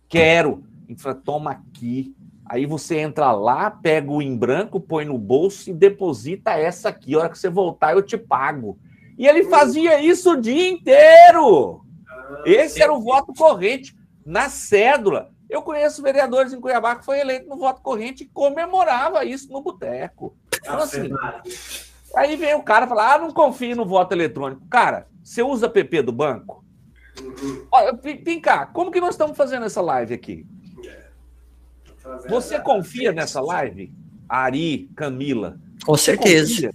quero. 0.08 0.64
E 0.88 0.96
falava, 0.96 1.20
toma 1.22 1.50
aqui. 1.50 2.14
Aí 2.46 2.66
você 2.66 2.98
entra 2.98 3.32
lá, 3.32 3.70
pega 3.70 4.10
o 4.10 4.20
em 4.20 4.36
branco, 4.36 4.78
põe 4.78 5.04
no 5.04 5.16
bolso 5.16 5.70
e 5.70 5.72
deposita 5.72 6.52
essa 6.52 6.90
aqui. 6.90 7.14
A 7.14 7.18
hora 7.18 7.28
que 7.30 7.38
você 7.38 7.48
voltar, 7.48 7.94
eu 7.94 8.02
te 8.02 8.18
pago. 8.18 8.78
E 9.16 9.26
ele 9.26 9.44
fazia 9.44 10.00
isso 10.00 10.32
o 10.32 10.40
dia 10.40 10.68
inteiro. 10.68 11.84
Esse 12.44 12.82
era 12.82 12.92
o 12.92 13.00
voto 13.00 13.32
corrente 13.32 13.96
na 14.24 14.48
cédula. 14.48 15.33
Eu 15.48 15.62
conheço 15.62 16.02
vereadores 16.02 16.52
em 16.52 16.60
Cuiabá 16.60 16.96
que 16.96 17.04
foi 17.04 17.20
eleito 17.20 17.48
no 17.48 17.56
voto 17.56 17.82
corrente 17.82 18.24
e 18.24 18.28
comemorava 18.28 19.24
isso 19.24 19.52
no 19.52 19.62
boteco. 19.62 20.36
Então, 20.56 20.78
assim, 20.78 21.10
aí 22.16 22.36
vem 22.36 22.54
o 22.54 22.62
cara 22.62 22.86
falar: 22.86 23.14
ah, 23.14 23.18
não 23.18 23.30
confio 23.30 23.76
no 23.76 23.84
voto 23.84 24.12
eletrônico. 24.12 24.66
Cara, 24.68 25.06
você 25.22 25.42
usa 25.42 25.68
PP 25.68 26.02
do 26.02 26.12
banco? 26.12 26.64
Uhum. 27.20 27.66
Olha, 27.70 27.94
Pincar, 27.94 28.72
como 28.72 28.90
que 28.90 29.00
nós 29.00 29.14
estamos 29.14 29.36
fazendo 29.36 29.66
essa 29.66 29.80
live 29.80 30.14
aqui? 30.14 30.46
Você 32.28 32.58
confia 32.60 33.12
nessa 33.12 33.40
live? 33.40 33.94
Ari, 34.28 34.90
Camila. 34.94 35.58
Com 35.84 35.96
certeza. 35.96 36.72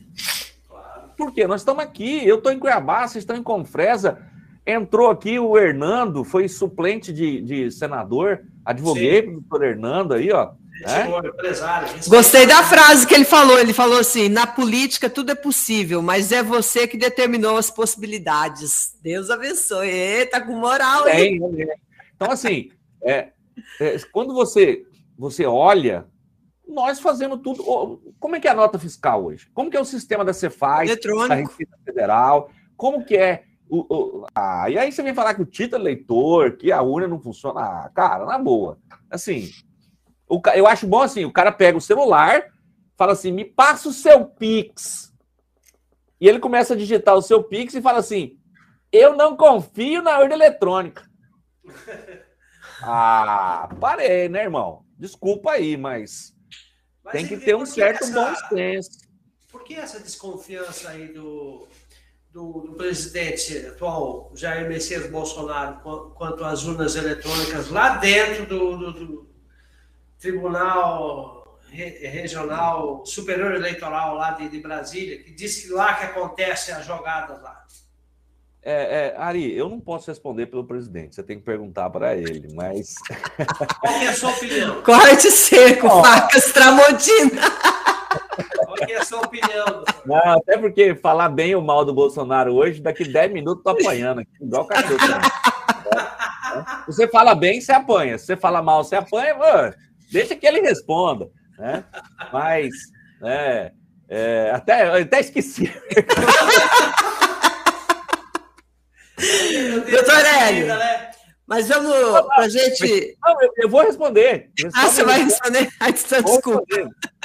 Por 1.18 1.34
quê? 1.34 1.46
Nós 1.46 1.62
estamos 1.62 1.84
aqui, 1.84 2.26
eu 2.26 2.38
estou 2.38 2.52
em 2.52 2.60
Cuiabá, 2.60 3.08
vocês 3.08 3.24
estão 3.24 3.36
em 3.36 3.44
Confresa. 3.44 4.18
Entrou 4.66 5.10
aqui 5.10 5.40
o 5.40 5.58
Hernando, 5.58 6.24
foi 6.24 6.48
suplente 6.48 7.12
de, 7.12 7.42
de 7.42 7.72
senador, 7.72 8.44
advoguei 8.70 9.24
para 9.24 9.32
o 9.32 9.34
doutor 9.42 9.64
Hernando 9.64 10.14
aí, 10.14 10.32
ó. 10.32 10.52
Né? 10.82 11.08
Gostei 12.08 12.46
da 12.46 12.64
frase 12.64 13.06
que 13.06 13.14
ele 13.14 13.26
falou. 13.26 13.60
Ele 13.60 13.74
falou 13.74 14.00
assim: 14.00 14.30
na 14.30 14.48
política 14.48 15.10
tudo 15.10 15.32
é 15.32 15.36
possível, 15.36 16.02
mas 16.02 16.32
é 16.32 16.42
você 16.42 16.88
que 16.88 16.98
determinou 16.98 17.58
as 17.58 17.70
possibilidades. 17.70 18.98
Deus 19.02 19.30
abençoe. 19.30 19.90
Eita, 19.90 20.40
com 20.40 20.56
moral, 20.56 21.08
hein? 21.10 21.40
Então, 22.16 22.32
assim, 22.32 22.72
é, 23.02 23.30
é, 23.80 23.98
quando 24.12 24.34
você, 24.34 24.86
você 25.18 25.46
olha, 25.46 26.06
nós 26.68 27.00
fazemos 27.00 27.42
tudo. 27.42 28.02
Como 28.20 28.36
é 28.36 28.40
que 28.40 28.48
é 28.48 28.52
a 28.52 28.56
nota 28.56 28.78
fiscal 28.78 29.26
hoje? 29.26 29.50
Como 29.54 29.70
que 29.70 29.76
é 29.76 29.82
o 29.82 29.86
sistema 29.86 30.24
da 30.24 30.32
Cefaz, 30.32 30.90
da 31.28 31.36
Receita 31.36 31.78
Federal? 31.84 32.52
Como 32.78 33.04
que 33.04 33.18
é 33.18 33.44
o, 33.70 33.86
o, 33.88 34.28
ah, 34.34 34.68
e 34.70 34.78
aí 34.78 34.92
você 34.92 35.04
vem 35.04 35.14
falar 35.14 35.36
que 35.36 35.42
o 35.44 35.46
título 35.46 35.84
é 35.84 35.86
leitor, 35.86 36.58
que 36.58 36.72
a 36.72 36.82
urna 36.82 37.08
não 37.08 37.20
funciona. 37.20 37.62
Ah, 37.62 37.92
cara, 37.94 38.26
na 38.26 38.40
boa. 38.40 38.80
Assim, 39.10 39.52
o, 40.28 40.42
eu 40.56 40.66
acho 40.66 40.88
bom 40.88 41.02
assim, 41.02 41.24
o 41.24 41.32
cara 41.32 41.52
pega 41.52 41.78
o 41.78 41.82
celular, 41.82 42.44
fala 42.98 43.14
assim, 43.14 43.32
me 43.32 43.46
passa 43.46 43.88
o 43.88 43.94
seu 43.94 44.26
Pix. 44.26 45.14
E 46.20 46.28
ele 46.28 46.40
começa 46.40 46.74
a 46.74 46.78
digitar 46.78 47.16
o 47.16 47.22
seu 47.22 47.44
Pix 47.44 47.76
e 47.76 47.82
fala 47.82 48.00
assim, 48.00 48.40
eu 48.92 49.16
não 49.16 49.38
confio 49.38 50.02
na 50.02 50.18
urna 50.18 50.34
eletrônica. 50.34 51.08
ah, 52.82 53.70
parei, 53.80 54.28
né, 54.30 54.44
irmão? 54.44 54.84
Desculpa 54.98 55.52
aí, 55.52 55.78
mas, 55.78 56.36
mas 57.04 57.14
tem 57.14 57.28
que 57.28 57.38
ter 57.38 57.56
um 57.56 57.68
certo 57.68 58.04
essa... 58.04 58.14
bom 58.14 58.36
senso. 58.50 59.08
Por 59.52 59.64
que 59.64 59.76
essa 59.76 60.00
desconfiança 60.00 60.90
aí 60.90 61.14
do, 61.14 61.68
do, 62.32 62.62
do, 62.62 62.74
presidente 62.74 63.58
atual, 63.68 64.32
Jair 64.36 64.68
Messias 64.68 65.10
Bolsonaro, 65.10 65.80
quanto 66.16 66.44
às 66.44 66.64
urnas 66.66 66.96
eletrônicas 66.96 67.70
lá 67.70 67.98
dentro 67.98 68.46
do, 68.46 68.78
do, 68.78 68.94
do 68.94 69.30
Tribunal 70.20 71.60
Regional 71.72 73.06
Superior 73.06 73.54
Eleitoral 73.54 74.16
lá 74.16 74.32
de, 74.32 74.50
de, 74.50 74.60
Brasília, 74.60 75.22
que 75.24 75.32
diz 75.32 75.62
que 75.62 75.70
lá 75.70 75.94
que 75.96 76.06
acontece 76.06 76.72
as 76.72 76.86
jogadas 76.86 77.42
lá. 77.42 77.60
É, 78.62 78.74
é, 78.74 79.16
Ari, 79.18 79.56
eu 79.56 79.70
não 79.70 79.80
posso 79.80 80.12
responder 80.12 80.48
pelo 80.48 80.66
presidente, 80.66 81.16
você 81.16 81.24
tem 81.24 81.40
que 81.40 81.46
perguntar 81.46 81.90
para 81.90 82.16
ele, 82.16 82.54
mas. 82.54 82.96
Qual 83.80 83.94
é 83.94 84.08
a 84.08 84.14
sua 84.14 84.32
opinião? 84.32 84.84
Corte 84.84 85.32
seco, 85.32 85.88
oh. 85.88 86.04
facas 86.04 86.52
Tramontina. 86.52 87.42
É 88.92 88.98
a 88.98 89.06
sua 89.06 89.20
opinião? 89.20 89.84
Não, 90.06 90.34
até 90.34 90.58
porque 90.58 90.96
falar 90.96 91.30
bem 91.30 91.54
ou 91.54 91.62
mal 91.62 91.86
do 91.86 91.94
Bolsonaro 91.94 92.54
hoje, 92.56 92.82
daqui 92.82 93.04
10 93.04 93.32
minutos 93.32 93.64
tô 93.64 93.70
apanhando 93.70 94.22
aqui, 94.22 94.32
igual 94.42 94.66
cachorro. 94.66 94.98
Né? 94.98 95.22
Você 96.88 97.08
fala 97.08 97.36
bem, 97.36 97.62
você 97.62 97.72
apanha. 97.72 98.18
Se 98.18 98.26
você 98.26 98.36
fala 98.36 98.64
mal, 98.64 98.84
você 98.84 98.96
apanha, 98.96 99.36
mano, 99.36 99.74
deixa 100.12 100.36
que 100.36 100.48
ele 100.48 100.62
responda. 100.62 101.30
Né? 101.58 101.84
Mas, 102.34 102.74
é, 103.24 103.72
é, 104.10 104.52
até, 104.54 105.02
até 105.02 105.20
esqueci. 105.20 105.72
Doutor 109.92 110.26
Hélio, 110.26 110.68
né? 110.68 111.12
Mas 111.50 111.68
vamos 111.68 111.92
para 112.28 112.44
a 112.44 112.48
gente. 112.48 113.18
Não, 113.26 113.42
eu, 113.42 113.52
eu, 113.58 113.68
vou 113.68 113.82
responder. 113.82 114.52
Ah, 114.76 114.88
você 114.88 115.04
vai 115.04 115.24
responder? 115.24 115.68
Ai, 115.82 115.92
desculpa. 115.92 116.64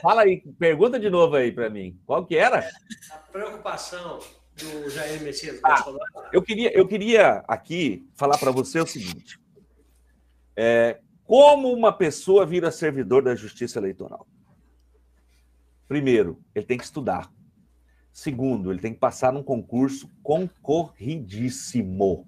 Fala 0.01 0.23
aí, 0.23 0.41
pergunta 0.59 0.99
de 0.99 1.11
novo 1.11 1.37
aí 1.37 1.53
para 1.53 1.69
mim. 1.69 2.01
Qual 2.07 2.25
que 2.25 2.35
era? 2.35 2.67
A 3.11 3.19
preocupação 3.19 4.21
do 4.57 4.89
Jair 4.89 5.23
Messias 5.23 5.61
ah, 5.63 5.85
Eu 6.33 6.41
queria, 6.41 6.75
eu 6.75 6.89
queria 6.89 7.45
aqui 7.47 8.09
falar 8.15 8.39
para 8.39 8.51
você 8.51 8.81
o 8.81 8.87
seguinte: 8.87 9.39
é, 10.57 11.01
como 11.25 11.71
uma 11.71 11.93
pessoa 11.93 12.47
vira 12.47 12.71
servidor 12.71 13.23
da 13.23 13.35
Justiça 13.35 13.79
Eleitoral? 13.79 14.27
Primeiro, 15.87 16.43
ele 16.55 16.65
tem 16.65 16.79
que 16.79 16.85
estudar. 16.85 17.31
Segundo, 18.11 18.73
ele 18.73 18.81
tem 18.81 18.95
que 18.95 19.01
passar 19.01 19.35
num 19.35 19.43
concurso 19.43 20.11
concorridíssimo. 20.23 22.27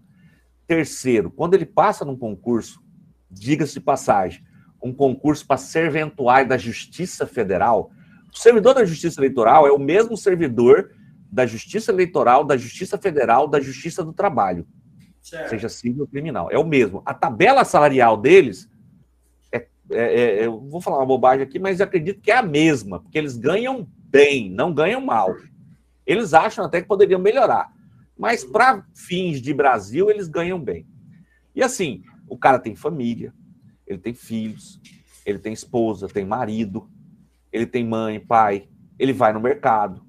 Terceiro, 0.67 1.31
quando 1.31 1.55
ele 1.55 1.67
passa 1.67 2.05
num 2.05 2.17
concurso, 2.17 2.83
diga-se 3.31 3.75
de 3.75 3.81
passagem, 3.81 4.45
um 4.83 4.93
concurso 4.93 5.47
para 5.47 5.57
serventuário 5.57 6.49
da 6.49 6.59
Justiça 6.59 7.27
Federal, 7.27 7.91
o 8.33 8.39
servidor 8.39 8.75
da 8.75 8.85
Justiça 8.85 9.21
Eleitoral 9.21 9.67
é 9.67 9.73
o 9.73 9.79
mesmo 9.79 10.17
servidor 10.17 10.91
da 11.31 11.47
Justiça 11.47 11.91
Eleitoral, 11.91 12.45
da 12.45 12.57
Justiça 12.57 12.99
Federal, 12.99 13.49
da 13.49 13.61
Justiça 13.61 14.03
do 14.05 14.13
Trabalho, 14.13 14.67
certo. 15.23 15.51
seja 15.51 15.69
civil 15.69 16.03
ou 16.03 16.07
criminal. 16.07 16.49
É 16.51 16.59
o 16.59 16.67
mesmo. 16.67 17.03
A 17.05 17.15
tabela 17.15 17.65
salarial 17.65 18.17
deles, 18.17 18.69
é, 19.53 19.67
é, 19.91 20.15
é, 20.41 20.47
eu 20.47 20.61
vou 20.61 20.81
falar 20.81 20.99
uma 20.99 21.07
bobagem 21.07 21.43
aqui, 21.43 21.59
mas 21.59 21.81
acredito 21.81 22.21
que 22.21 22.31
é 22.31 22.37
a 22.37 22.43
mesma, 22.43 23.01
porque 23.01 23.19
eles 23.19 23.37
ganham 23.37 23.87
bem, 24.11 24.51
não 24.51 24.73
ganham 24.73 25.01
mal. 25.01 25.35
Eles 26.07 26.35
acham 26.35 26.65
até 26.65 26.81
que 26.81 26.89
poderiam 26.89 27.21
melhorar. 27.21 27.73
Mas 28.19 28.45
para 28.45 28.87
fins 28.95 29.41
de 29.41 29.53
Brasil, 29.53 30.11
eles 30.11 30.29
ganham 30.29 30.59
bem. 30.59 30.87
E 31.55 31.63
assim, 31.63 32.03
o 32.29 32.37
cara 32.37 32.59
tem 32.59 32.75
família, 32.75 33.33
ele 33.87 33.99
tem 33.99 34.15
filhos, 34.15 34.81
ele 35.25 35.39
tem 35.39 35.53
esposa, 35.53 36.09
tem 36.09 36.25
marido, 36.25 36.89
ele 37.53 37.67
tem 37.67 37.85
mãe, 37.85 38.21
pai, 38.21 38.69
ele 38.99 39.13
vai 39.13 39.33
no 39.33 39.41
mercado, 39.41 40.05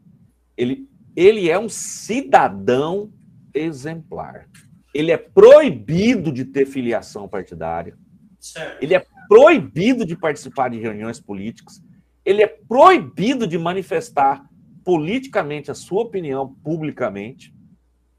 ele, 0.55 0.89
ele 1.15 1.49
é 1.49 1.59
um 1.59 1.69
cidadão 1.69 3.11
exemplar. 3.53 4.47
Ele 4.93 5.11
é 5.11 5.17
proibido 5.17 6.31
de 6.31 6.45
ter 6.45 6.65
filiação 6.65 7.27
partidária. 7.27 7.97
Ele 8.81 8.95
é 8.95 9.05
proibido 9.27 10.05
de 10.05 10.15
participar 10.15 10.69
de 10.69 10.79
reuniões 10.79 11.19
políticas. 11.19 11.81
Ele 12.25 12.41
é 12.41 12.47
proibido 12.47 13.45
de 13.45 13.57
manifestar 13.57 14.47
politicamente 14.83 15.69
a 15.69 15.75
sua 15.75 16.03
opinião 16.03 16.55
publicamente. 16.63 17.53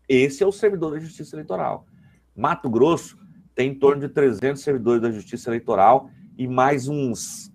Esse 0.08 0.42
é 0.42 0.46
o 0.46 0.52
servidor 0.52 0.92
da 0.92 1.00
Justiça 1.00 1.36
Eleitoral. 1.36 1.86
Mato 2.34 2.70
Grosso 2.70 3.18
tem 3.54 3.72
em 3.72 3.74
torno 3.74 4.00
de 4.00 4.08
300 4.08 4.62
servidores 4.62 5.02
da 5.02 5.10
Justiça 5.10 5.50
Eleitoral 5.50 6.08
e 6.36 6.46
mais 6.46 6.88
uns 6.88 7.52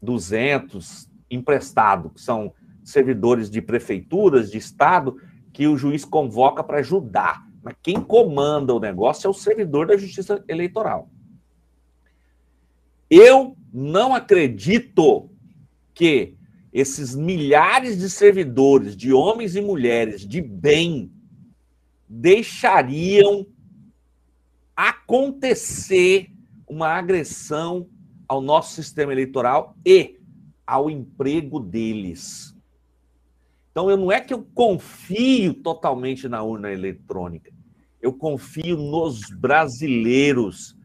200 0.00 1.08
emprestados, 1.30 2.12
que 2.12 2.20
são 2.20 2.52
servidores 2.82 3.48
de 3.48 3.62
prefeituras, 3.62 4.50
de 4.50 4.58
estado, 4.58 5.16
que 5.52 5.66
o 5.66 5.76
juiz 5.76 6.04
convoca 6.04 6.64
para 6.64 6.78
ajudar. 6.78 7.46
Mas 7.62 7.76
quem 7.82 8.00
comanda 8.00 8.74
o 8.74 8.80
negócio 8.80 9.26
é 9.26 9.30
o 9.30 9.34
servidor 9.34 9.86
da 9.86 9.96
Justiça 9.96 10.42
Eleitoral. 10.48 11.08
Eu 13.08 13.56
não 13.72 14.14
acredito 14.14 15.30
que 15.94 16.34
esses 16.72 17.14
milhares 17.14 17.98
de 17.98 18.08
servidores, 18.08 18.96
de 18.96 19.12
homens 19.12 19.54
e 19.54 19.60
mulheres 19.60 20.26
de 20.26 20.40
bem, 20.40 21.12
deixariam 22.14 23.46
acontecer 24.76 26.30
uma 26.68 26.88
agressão 26.88 27.88
ao 28.28 28.42
nosso 28.42 28.74
sistema 28.74 29.12
eleitoral 29.12 29.74
e 29.84 30.20
ao 30.66 30.90
emprego 30.90 31.58
deles. 31.58 32.54
Então, 33.70 33.88
eu 33.88 33.96
não 33.96 34.12
é 34.12 34.20
que 34.20 34.34
eu 34.34 34.46
confio 34.54 35.54
totalmente 35.54 36.28
na 36.28 36.42
urna 36.42 36.70
eletrônica. 36.70 37.50
Eu 38.00 38.12
confio 38.12 38.76
nos 38.76 39.22
brasileiros 39.30 40.76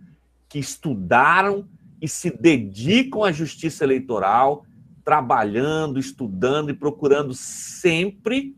que 0.48 0.60
estudaram 0.60 1.68
e 2.02 2.08
se 2.08 2.32
dedicam 2.32 3.26
à 3.26 3.34
justiça 3.34 3.84
eleitoral, 3.84 4.66
trabalhando, 5.04 6.00
estudando 6.00 6.70
e 6.70 6.74
procurando 6.74 7.34
sempre 7.34 8.56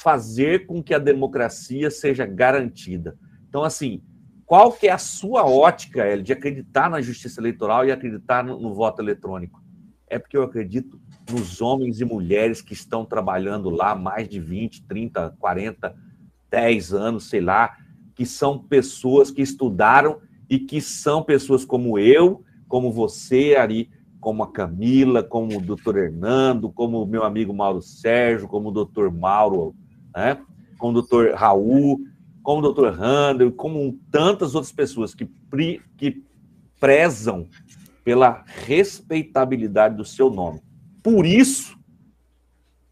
fazer 0.00 0.66
com 0.66 0.82
que 0.82 0.94
a 0.94 0.98
democracia 0.98 1.90
seja 1.90 2.24
garantida. 2.24 3.18
Então, 3.48 3.62
assim, 3.62 4.02
qual 4.46 4.72
que 4.72 4.88
é 4.88 4.92
a 4.92 4.98
sua 4.98 5.44
ótica, 5.46 6.06
El, 6.06 6.22
de 6.22 6.32
acreditar 6.32 6.88
na 6.88 7.02
justiça 7.02 7.40
eleitoral 7.40 7.84
e 7.84 7.92
acreditar 7.92 8.42
no, 8.42 8.58
no 8.58 8.74
voto 8.74 9.02
eletrônico? 9.02 9.62
É 10.08 10.18
porque 10.18 10.36
eu 10.36 10.42
acredito 10.42 10.98
nos 11.30 11.60
homens 11.60 12.00
e 12.00 12.04
mulheres 12.04 12.62
que 12.62 12.72
estão 12.72 13.04
trabalhando 13.04 13.68
lá 13.68 13.94
mais 13.94 14.26
de 14.26 14.40
20, 14.40 14.86
30, 14.86 15.36
40, 15.38 15.94
10 16.50 16.94
anos, 16.94 17.28
sei 17.28 17.42
lá, 17.42 17.76
que 18.14 18.24
são 18.24 18.58
pessoas 18.58 19.30
que 19.30 19.42
estudaram 19.42 20.18
e 20.48 20.58
que 20.58 20.80
são 20.80 21.22
pessoas 21.22 21.64
como 21.64 21.98
eu, 21.98 22.42
como 22.66 22.90
você, 22.90 23.54
Ari, 23.54 23.90
como 24.18 24.42
a 24.42 24.50
Camila, 24.50 25.22
como 25.22 25.58
o 25.58 25.60
doutor 25.60 25.96
Hernando, 25.96 26.70
como 26.70 27.02
o 27.02 27.06
meu 27.06 27.22
amigo 27.22 27.54
Mauro 27.54 27.82
Sérgio, 27.82 28.48
como 28.48 28.70
o 28.70 28.72
doutor 28.72 29.12
Mauro, 29.12 29.74
né? 30.14 30.40
como 30.78 30.92
o 30.92 30.94
doutor 30.94 31.34
Raul, 31.34 32.00
como 32.42 32.58
o 32.58 32.62
doutor 32.62 32.94
Randall, 32.94 33.52
como 33.52 33.98
tantas 34.10 34.54
outras 34.54 34.72
pessoas 34.72 35.14
que, 35.14 35.28
que 35.96 36.24
prezam 36.80 37.48
pela 38.02 38.42
respeitabilidade 38.46 39.96
do 39.96 40.04
seu 40.04 40.30
nome. 40.30 40.62
Por 41.02 41.26
isso, 41.26 41.78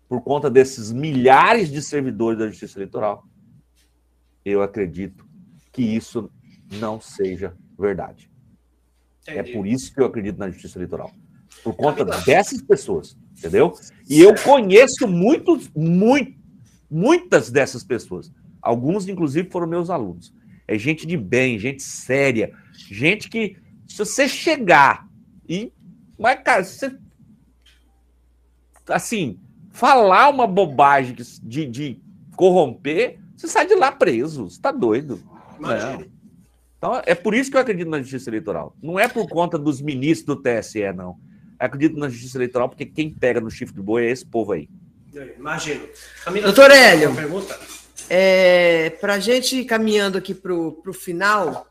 por 0.08 0.22
conta 0.22 0.50
desses 0.50 0.92
milhares 0.92 1.70
de 1.70 1.82
servidores 1.82 2.38
da 2.38 2.48
Justiça 2.48 2.78
Eleitoral, 2.78 3.24
eu 4.44 4.62
acredito 4.62 5.26
que 5.72 5.82
isso 5.82 6.30
não 6.78 7.00
seja 7.00 7.56
verdade. 7.78 8.30
É 9.26 9.32
Entendi. 9.32 9.50
É 9.50 9.52
por 9.54 9.66
isso 9.66 9.92
que 9.92 10.00
eu 10.00 10.06
acredito 10.06 10.38
na 10.38 10.50
Justiça 10.50 10.78
Eleitoral. 10.78 11.10
Por 11.62 11.74
conta 11.74 12.04
dessas 12.04 12.62
pessoas, 12.62 13.16
entendeu? 13.36 13.72
E 14.08 14.20
eu 14.20 14.34
conheço 14.42 15.08
muitos, 15.08 15.68
muito, 15.74 16.37
muitas 16.90 17.50
dessas 17.50 17.84
pessoas. 17.84 18.32
Alguns, 18.60 19.08
inclusive, 19.08 19.50
foram 19.50 19.66
meus 19.66 19.90
alunos. 19.90 20.34
É 20.66 20.76
gente 20.78 21.06
de 21.06 21.16
bem, 21.16 21.58
gente 21.58 21.82
séria, 21.82 22.52
gente 22.72 23.28
que, 23.28 23.56
se 23.86 23.98
você 23.98 24.28
chegar 24.28 25.08
e. 25.48 25.72
Mas, 26.18 26.42
cara, 26.42 26.64
se 26.64 26.78
você. 26.78 26.98
Assim, 28.88 29.38
falar 29.70 30.28
uma 30.28 30.46
bobagem 30.46 31.14
de, 31.42 31.66
de 31.66 32.00
corromper, 32.36 33.18
você 33.36 33.46
sai 33.46 33.66
de 33.66 33.74
lá 33.74 33.92
preso. 33.92 34.48
Você 34.48 34.60
tá 34.60 34.72
doido. 34.72 35.22
É. 35.62 36.06
Então, 36.76 37.02
é 37.04 37.14
por 37.14 37.34
isso 37.34 37.50
que 37.50 37.56
eu 37.56 37.60
acredito 37.60 37.88
na 37.88 38.00
justiça 38.00 38.30
eleitoral. 38.30 38.76
Não 38.82 38.98
é 38.98 39.08
por 39.08 39.28
conta 39.28 39.58
dos 39.58 39.80
ministros 39.80 40.36
do 40.36 40.42
TSE, 40.42 40.92
não. 40.92 41.18
Eu 41.60 41.66
acredito 41.66 41.98
na 41.98 42.08
justiça 42.08 42.38
eleitoral 42.38 42.68
porque 42.68 42.86
quem 42.86 43.10
pega 43.10 43.40
no 43.40 43.50
chifre 43.50 43.74
de 43.74 43.82
boi 43.82 44.06
é 44.06 44.10
esse 44.10 44.24
povo 44.24 44.52
aí. 44.52 44.68
Imagino. 45.36 45.88
Camila, 46.24 46.46
Doutor 46.46 46.70
Hélio. 46.70 47.14
Pergunta? 47.14 47.58
É, 48.10 48.90
para 49.00 49.14
a 49.14 49.20
gente 49.20 49.56
ir 49.56 49.64
caminhando 49.64 50.16
aqui 50.16 50.34
para 50.34 50.54
o 50.54 50.92
final, 50.92 51.70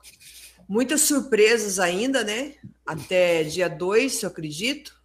muitas 0.67 1.01
surpresas 1.01 1.79
ainda, 1.79 2.23
né? 2.23 2.53
Até 2.85 3.43
dia 3.43 3.67
2, 3.67 4.23
eu 4.23 4.29
acredito, 4.29 4.95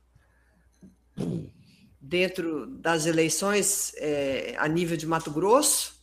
dentro 2.01 2.67
das 2.67 3.07
eleições 3.07 3.93
é, 3.97 4.55
a 4.59 4.69
nível 4.69 4.97
de 4.97 5.07
Mato 5.07 5.31
Grosso. 5.31 6.01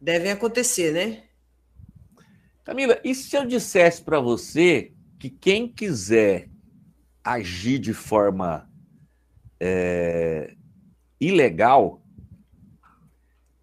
Devem 0.00 0.30
acontecer, 0.30 0.92
né? 0.92 1.24
Camila, 2.64 2.98
e 3.04 3.14
se 3.14 3.36
eu 3.36 3.46
dissesse 3.46 4.02
para 4.02 4.18
você 4.18 4.92
que 5.18 5.30
quem 5.30 5.68
quiser 5.68 6.48
agir 7.22 7.78
de 7.78 7.92
forma 7.92 8.68
é, 9.60 10.54
ilegal 11.20 12.02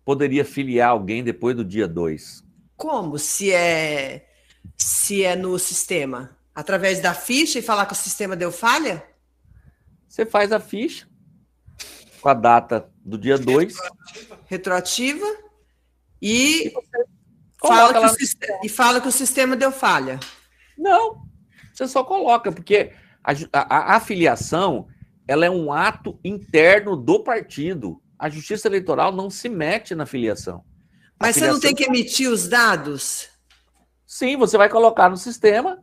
poderia 0.05 0.43
filiar 0.43 0.89
alguém 0.89 1.23
depois 1.23 1.55
do 1.55 1.63
dia 1.63 1.87
2? 1.87 2.43
Como? 2.75 3.17
Se 3.17 3.51
é 3.51 4.27
se 4.77 5.23
é 5.23 5.35
no 5.35 5.57
sistema? 5.59 6.37
Através 6.53 6.99
da 6.99 7.13
ficha 7.13 7.59
e 7.59 7.61
falar 7.61 7.85
que 7.85 7.93
o 7.93 7.95
sistema 7.95 8.35
deu 8.35 8.51
falha? 8.51 9.03
Você 10.07 10.25
faz 10.25 10.51
a 10.51 10.59
ficha 10.59 11.07
com 12.21 12.29
a 12.29 12.33
data 12.33 12.89
do 13.03 13.17
dia 13.17 13.37
2. 13.37 13.75
Retroativa. 14.45 15.25
E, 16.21 16.67
e 16.67 16.73
fala, 17.59 17.93
que 17.93 18.05
o 18.05 18.09
sistema, 18.09 18.59
e 18.63 18.69
fala 18.69 19.01
que 19.01 19.07
o 19.07 19.11
sistema 19.11 19.55
deu 19.57 19.71
falha. 19.71 20.19
Não, 20.77 21.27
você 21.73 21.87
só 21.87 22.03
coloca, 22.03 22.51
porque 22.51 22.93
a, 23.23 23.31
a, 23.51 23.93
a 23.93 23.95
afiliação 23.97 24.87
ela 25.27 25.45
é 25.45 25.49
um 25.49 25.71
ato 25.71 26.19
interno 26.23 26.95
do 26.95 27.23
partido 27.23 28.03
a 28.23 28.29
justiça 28.29 28.69
eleitoral 28.69 29.11
não 29.11 29.29
se 29.29 29.49
mete 29.49 29.93
na 29.93 30.05
filiação. 30.05 30.63
Mas 31.19 31.35
filiação... 31.35 31.41
você 31.41 31.51
não 31.51 31.59
tem 31.59 31.75
que 31.75 31.83
emitir 31.83 32.29
os 32.29 32.47
dados? 32.47 33.29
Sim, 34.07 34.37
você 34.37 34.57
vai 34.57 34.69
colocar 34.69 35.09
no 35.09 35.17
sistema. 35.17 35.77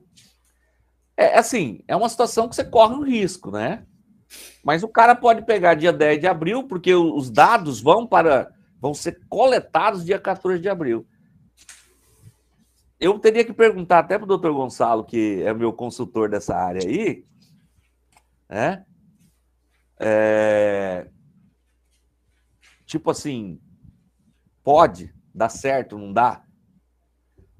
É 1.18 1.38
assim, 1.38 1.84
é 1.86 1.94
uma 1.94 2.08
situação 2.08 2.48
que 2.48 2.56
você 2.56 2.64
corre 2.64 2.94
um 2.94 3.02
risco, 3.02 3.50
né? 3.50 3.84
Mas 4.64 4.82
o 4.82 4.88
cara 4.88 5.14
pode 5.14 5.44
pegar 5.44 5.74
dia 5.74 5.92
10 5.92 6.20
de 6.20 6.26
abril, 6.26 6.64
porque 6.64 6.94
os 6.94 7.30
dados 7.30 7.78
vão 7.78 8.06
para 8.06 8.50
vão 8.80 8.94
ser 8.94 9.20
coletados 9.28 10.02
dia 10.02 10.18
14 10.18 10.62
de 10.62 10.68
abril. 10.70 11.06
Eu 12.98 13.18
teria 13.18 13.44
que 13.44 13.52
perguntar 13.52 13.98
até 13.98 14.16
para 14.16 14.24
o 14.24 14.28
doutor 14.28 14.54
Gonçalo, 14.54 15.04
que 15.04 15.42
é 15.42 15.52
meu 15.52 15.74
consultor 15.74 16.30
dessa 16.30 16.56
área 16.56 16.88
aí, 16.88 17.22
né? 18.48 18.86
É, 20.02 21.06
tipo 22.86 23.10
assim, 23.10 23.60
pode 24.64 25.14
dar 25.34 25.50
certo, 25.50 25.98
não 25.98 26.12
dá? 26.12 26.42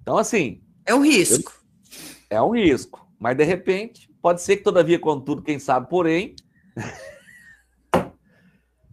Então, 0.01 0.17
assim. 0.17 0.62
É 0.87 0.95
um 0.95 1.03
risco. 1.03 1.53
É 2.31 2.41
um 2.41 2.55
risco. 2.55 3.07
Mas, 3.19 3.37
de 3.37 3.45
repente, 3.45 4.11
pode 4.23 4.41
ser 4.41 4.57
que, 4.57 4.62
todavia, 4.62 4.99
contudo, 4.99 5.43
quem 5.43 5.59
sabe, 5.59 5.89
porém. 5.91 6.35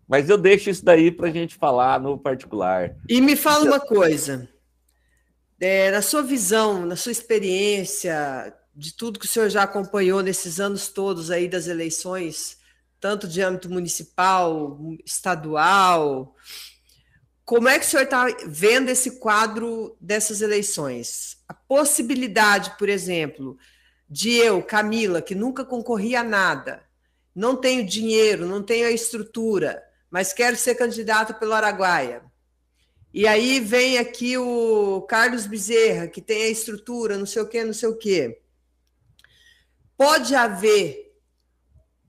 mas 0.05 0.29
eu 0.29 0.37
deixo 0.37 0.69
isso 0.69 0.83
daí 0.83 1.09
para 1.09 1.29
a 1.29 1.31
gente 1.31 1.55
falar 1.55 2.01
no 2.01 2.17
particular. 2.17 2.95
E 3.07 3.21
me 3.21 3.37
fala 3.37 3.63
uma 3.63 3.79
coisa. 3.79 4.49
É, 5.59 5.89
na 5.89 6.01
sua 6.01 6.21
visão, 6.21 6.85
na 6.85 6.97
sua 6.97 7.11
experiência, 7.11 8.53
de 8.75 8.93
tudo 8.93 9.19
que 9.19 9.25
o 9.25 9.29
senhor 9.29 9.49
já 9.49 9.63
acompanhou 9.63 10.21
nesses 10.21 10.59
anos 10.59 10.89
todos 10.89 11.31
aí 11.31 11.47
das 11.47 11.67
eleições, 11.67 12.57
tanto 12.99 13.27
de 13.27 13.41
âmbito 13.41 13.69
municipal, 13.69 14.79
estadual. 15.05 16.35
Como 17.45 17.67
é 17.67 17.79
que 17.79 17.85
o 17.85 17.89
senhor 17.89 18.03
está 18.03 18.25
vendo 18.45 18.89
esse 18.89 19.19
quadro 19.19 19.95
dessas 20.01 20.41
eleições? 20.41 21.37
a 21.47 21.53
possibilidade, 21.53 22.77
por 22.77 22.89
exemplo, 22.89 23.57
de 24.09 24.31
eu, 24.31 24.61
Camila, 24.61 25.21
que 25.21 25.33
nunca 25.33 25.63
concorri 25.63 26.15
a 26.15 26.23
nada, 26.23 26.83
não 27.33 27.55
tenho 27.55 27.85
dinheiro, 27.85 28.45
não 28.45 28.61
tenho 28.61 28.87
a 28.87 28.91
estrutura, 28.91 29.81
mas 30.09 30.33
quero 30.33 30.55
ser 30.55 30.75
candidato 30.75 31.33
pelo 31.35 31.53
Araguaia. 31.53 32.21
E 33.13 33.25
aí 33.25 33.59
vem 33.59 33.97
aqui 33.97 34.37
o 34.37 35.01
Carlos 35.03 35.47
Bezerra, 35.47 36.07
que 36.07 36.21
tem 36.21 36.43
a 36.43 36.49
estrutura, 36.49 37.17
não 37.17 37.25
sei 37.25 37.41
o 37.41 37.47
quê, 37.47 37.63
não 37.63 37.73
sei 37.73 37.89
o 37.89 37.97
quê. 37.97 38.41
Pode 39.95 40.35
haver 40.35 41.06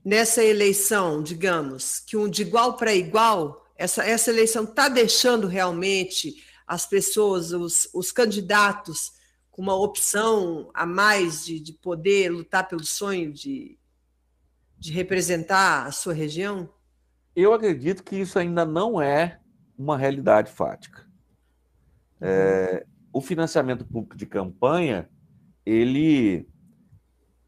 nessa 0.09 0.43
eleição, 0.43 1.21
digamos, 1.21 1.99
que 1.99 2.17
um 2.17 2.27
de 2.27 2.41
igual 2.41 2.75
para 2.75 2.95
igual, 2.95 3.63
essa, 3.75 4.03
essa 4.03 4.31
eleição 4.31 4.63
está 4.63 4.89
deixando 4.89 5.45
realmente 5.45 6.43
as 6.65 6.87
pessoas, 6.87 7.51
os, 7.51 7.87
os 7.93 8.11
candidatos, 8.11 9.11
com 9.51 9.61
uma 9.61 9.75
opção 9.75 10.71
a 10.73 10.83
mais 10.83 11.45
de, 11.45 11.59
de 11.59 11.73
poder 11.73 12.31
lutar 12.31 12.67
pelo 12.67 12.83
sonho 12.83 13.31
de, 13.31 13.77
de 14.79 14.91
representar 14.91 15.85
a 15.85 15.91
sua 15.91 16.13
região? 16.13 16.67
Eu 17.35 17.53
acredito 17.53 18.03
que 18.03 18.15
isso 18.15 18.39
ainda 18.39 18.65
não 18.65 18.99
é 18.99 19.39
uma 19.77 19.95
realidade 19.95 20.51
fática. 20.51 21.07
É, 22.19 22.83
o 23.13 23.21
financiamento 23.21 23.85
público 23.85 24.17
de 24.17 24.25
campanha 24.25 25.07
ele 25.63 26.49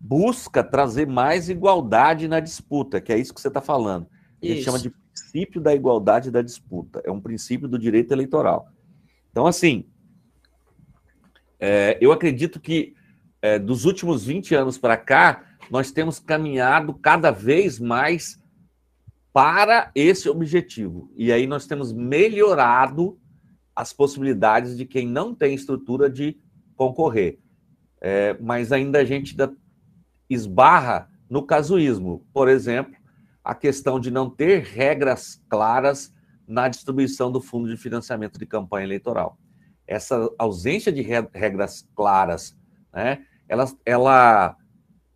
busca 0.01 0.63
trazer 0.63 1.05
mais 1.05 1.47
igualdade 1.47 2.27
na 2.27 2.39
disputa, 2.39 2.99
que 2.99 3.13
é 3.13 3.19
isso 3.19 3.33
que 3.33 3.39
você 3.39 3.49
está 3.49 3.61
falando. 3.61 4.07
A 4.41 4.45
gente 4.45 4.57
isso. 4.57 4.65
chama 4.65 4.79
de 4.79 4.89
princípio 4.89 5.61
da 5.61 5.75
igualdade 5.75 6.31
da 6.31 6.41
disputa. 6.41 7.01
É 7.05 7.11
um 7.11 7.21
princípio 7.21 7.67
do 7.67 7.77
direito 7.77 8.11
eleitoral. 8.11 8.67
Então, 9.29 9.45
assim, 9.45 9.85
é, 11.59 11.97
eu 12.01 12.11
acredito 12.11 12.59
que 12.59 12.95
é, 13.41 13.59
dos 13.59 13.85
últimos 13.85 14.25
20 14.25 14.55
anos 14.55 14.77
para 14.77 14.97
cá, 14.97 15.45
nós 15.69 15.91
temos 15.91 16.19
caminhado 16.19 16.95
cada 16.95 17.29
vez 17.29 17.79
mais 17.79 18.41
para 19.31 19.91
esse 19.93 20.27
objetivo. 20.27 21.11
E 21.15 21.31
aí 21.31 21.45
nós 21.45 21.67
temos 21.67 21.93
melhorado 21.93 23.19
as 23.75 23.93
possibilidades 23.93 24.75
de 24.75 24.85
quem 24.85 25.07
não 25.07 25.33
tem 25.33 25.53
estrutura 25.53 26.09
de 26.09 26.37
concorrer. 26.75 27.39
É, 28.01 28.35
mas 28.41 28.71
ainda 28.71 28.99
a 28.99 29.05
gente 29.05 29.31
ainda 29.31 29.55
esbarra 30.33 31.09
no 31.29 31.43
casuísmo. 31.43 32.25
Por 32.33 32.47
exemplo, 32.47 32.95
a 33.43 33.53
questão 33.53 33.99
de 33.99 34.09
não 34.09 34.29
ter 34.29 34.63
regras 34.63 35.41
claras 35.49 36.13
na 36.47 36.67
distribuição 36.67 37.31
do 37.31 37.41
fundo 37.41 37.69
de 37.69 37.77
financiamento 37.77 38.39
de 38.39 38.45
campanha 38.45 38.85
eleitoral. 38.85 39.37
Essa 39.87 40.29
ausência 40.37 40.91
de 40.91 41.01
regras 41.01 41.87
claras, 41.95 42.55
né, 42.93 43.25
ela, 43.47 43.65
ela 43.85 44.57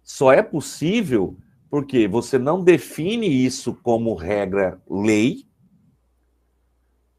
só 0.04 0.34
é 0.34 0.42
possível 0.42 1.38
porque 1.70 2.08
você 2.08 2.38
não 2.38 2.64
define 2.64 3.28
isso 3.28 3.74
como 3.76 4.16
regra 4.16 4.82
lei 4.90 5.46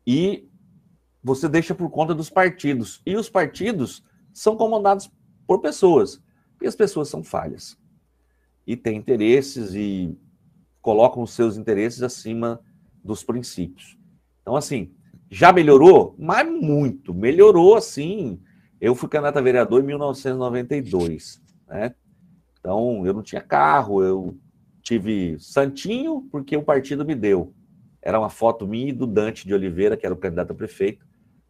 e 0.07 0.49
você 1.23 1.49
deixa 1.49 1.75
por 1.75 1.91
conta 1.91 2.15
dos 2.15 2.31
partidos. 2.31 3.03
E 3.05 3.17
os 3.17 3.29
partidos 3.29 4.05
são 4.33 4.57
comandados 4.57 5.11
por 5.47 5.61
pessoas. 5.61 6.23
E 6.63 6.67
as 6.67 6.77
pessoas 6.77 7.09
são 7.09 7.23
falhas 7.23 7.77
e 8.67 8.77
têm 8.77 8.97
interesses 8.97 9.75
e 9.75 10.17
colocam 10.83 11.23
os 11.23 11.33
seus 11.33 11.57
interesses 11.57 12.03
acima 12.03 12.61
dos 13.03 13.23
princípios. 13.23 13.97
Então, 14.43 14.57
assim, 14.57 14.93
já 15.31 15.53
melhorou? 15.53 16.15
Mas 16.19 16.49
muito. 16.49 17.15
Melhorou, 17.15 17.77
assim. 17.77 18.41
Eu 18.81 18.95
fui 18.95 19.09
candidato 19.09 19.39
a 19.39 19.43
vereador 19.43 19.83
em 19.83 19.87
1992, 19.87 21.43
né? 21.69 21.95
Então, 22.59 23.07
eu 23.07 23.15
não 23.15 23.23
tinha 23.23 23.41
carro, 23.41 24.03
eu 24.03 24.37
tive 24.83 25.39
santinho 25.39 26.29
porque 26.31 26.57
o 26.57 26.63
partido 26.63 27.05
me 27.05 27.15
deu. 27.15 27.55
Era 28.03 28.19
uma 28.19 28.31
foto 28.31 28.67
minha 28.67 28.89
e 28.89 28.93
do 28.93 29.07
Dante 29.07 29.47
de 29.47 29.55
Oliveira, 29.55 29.97
que 29.97 30.07
era 30.07 30.15
o 30.15 30.19
candidato 30.19 30.53
a 30.53 30.55
prefeito. 30.55 31.05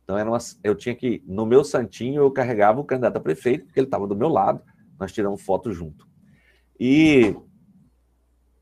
Então, 0.04 0.16
era 0.16 0.30
uma, 0.30 0.38
eu 0.62 0.74
tinha 0.74 0.94
que, 0.94 1.22
no 1.26 1.44
meu 1.44 1.64
santinho, 1.64 2.22
eu 2.22 2.30
carregava 2.30 2.80
o 2.80 2.84
candidato 2.84 3.16
a 3.16 3.20
prefeito, 3.20 3.64
porque 3.64 3.80
ele 3.80 3.86
estava 3.86 4.06
do 4.06 4.14
meu 4.14 4.28
lado, 4.28 4.62
nós 4.98 5.12
tiramos 5.12 5.42
foto 5.42 5.72
junto. 5.72 6.06
E 6.78 7.34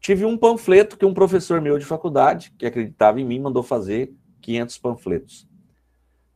tive 0.00 0.24
um 0.24 0.36
panfleto 0.36 0.96
que 0.96 1.04
um 1.04 1.14
professor 1.14 1.60
meu 1.60 1.78
de 1.78 1.84
faculdade, 1.84 2.52
que 2.58 2.66
acreditava 2.66 3.20
em 3.20 3.24
mim, 3.24 3.40
mandou 3.40 3.62
fazer 3.62 4.12
500 4.40 4.78
panfletos. 4.78 5.48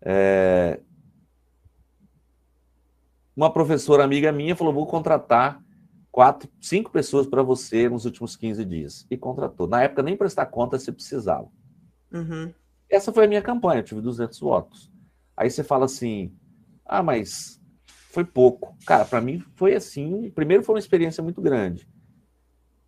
É... 0.00 0.80
Uma 3.36 3.52
professora 3.52 4.02
amiga 4.02 4.32
minha 4.32 4.56
falou: 4.56 4.72
vou 4.72 4.86
contratar 4.86 5.62
quatro, 6.10 6.48
cinco 6.60 6.90
pessoas 6.90 7.26
para 7.26 7.42
você 7.42 7.88
nos 7.88 8.04
últimos 8.04 8.34
15 8.34 8.64
dias. 8.64 9.06
E 9.10 9.16
contratou. 9.16 9.68
Na 9.68 9.82
época, 9.82 10.02
nem 10.02 10.16
prestar 10.16 10.46
conta 10.46 10.78
se 10.78 10.90
precisava. 10.90 11.48
Uhum. 12.12 12.52
Essa 12.90 13.12
foi 13.12 13.26
a 13.26 13.28
minha 13.28 13.42
campanha, 13.42 13.80
eu 13.80 13.84
tive 13.84 14.00
200 14.00 14.40
votos. 14.40 14.90
Aí 15.36 15.50
você 15.50 15.62
fala 15.62 15.84
assim: 15.84 16.32
ah, 16.84 17.02
mas 17.02 17.57
foi 18.08 18.24
pouco. 18.24 18.74
Cara, 18.86 19.04
para 19.04 19.20
mim 19.20 19.42
foi 19.54 19.74
assim. 19.74 20.30
Primeiro, 20.30 20.62
foi 20.62 20.74
uma 20.74 20.80
experiência 20.80 21.22
muito 21.22 21.40
grande. 21.40 21.88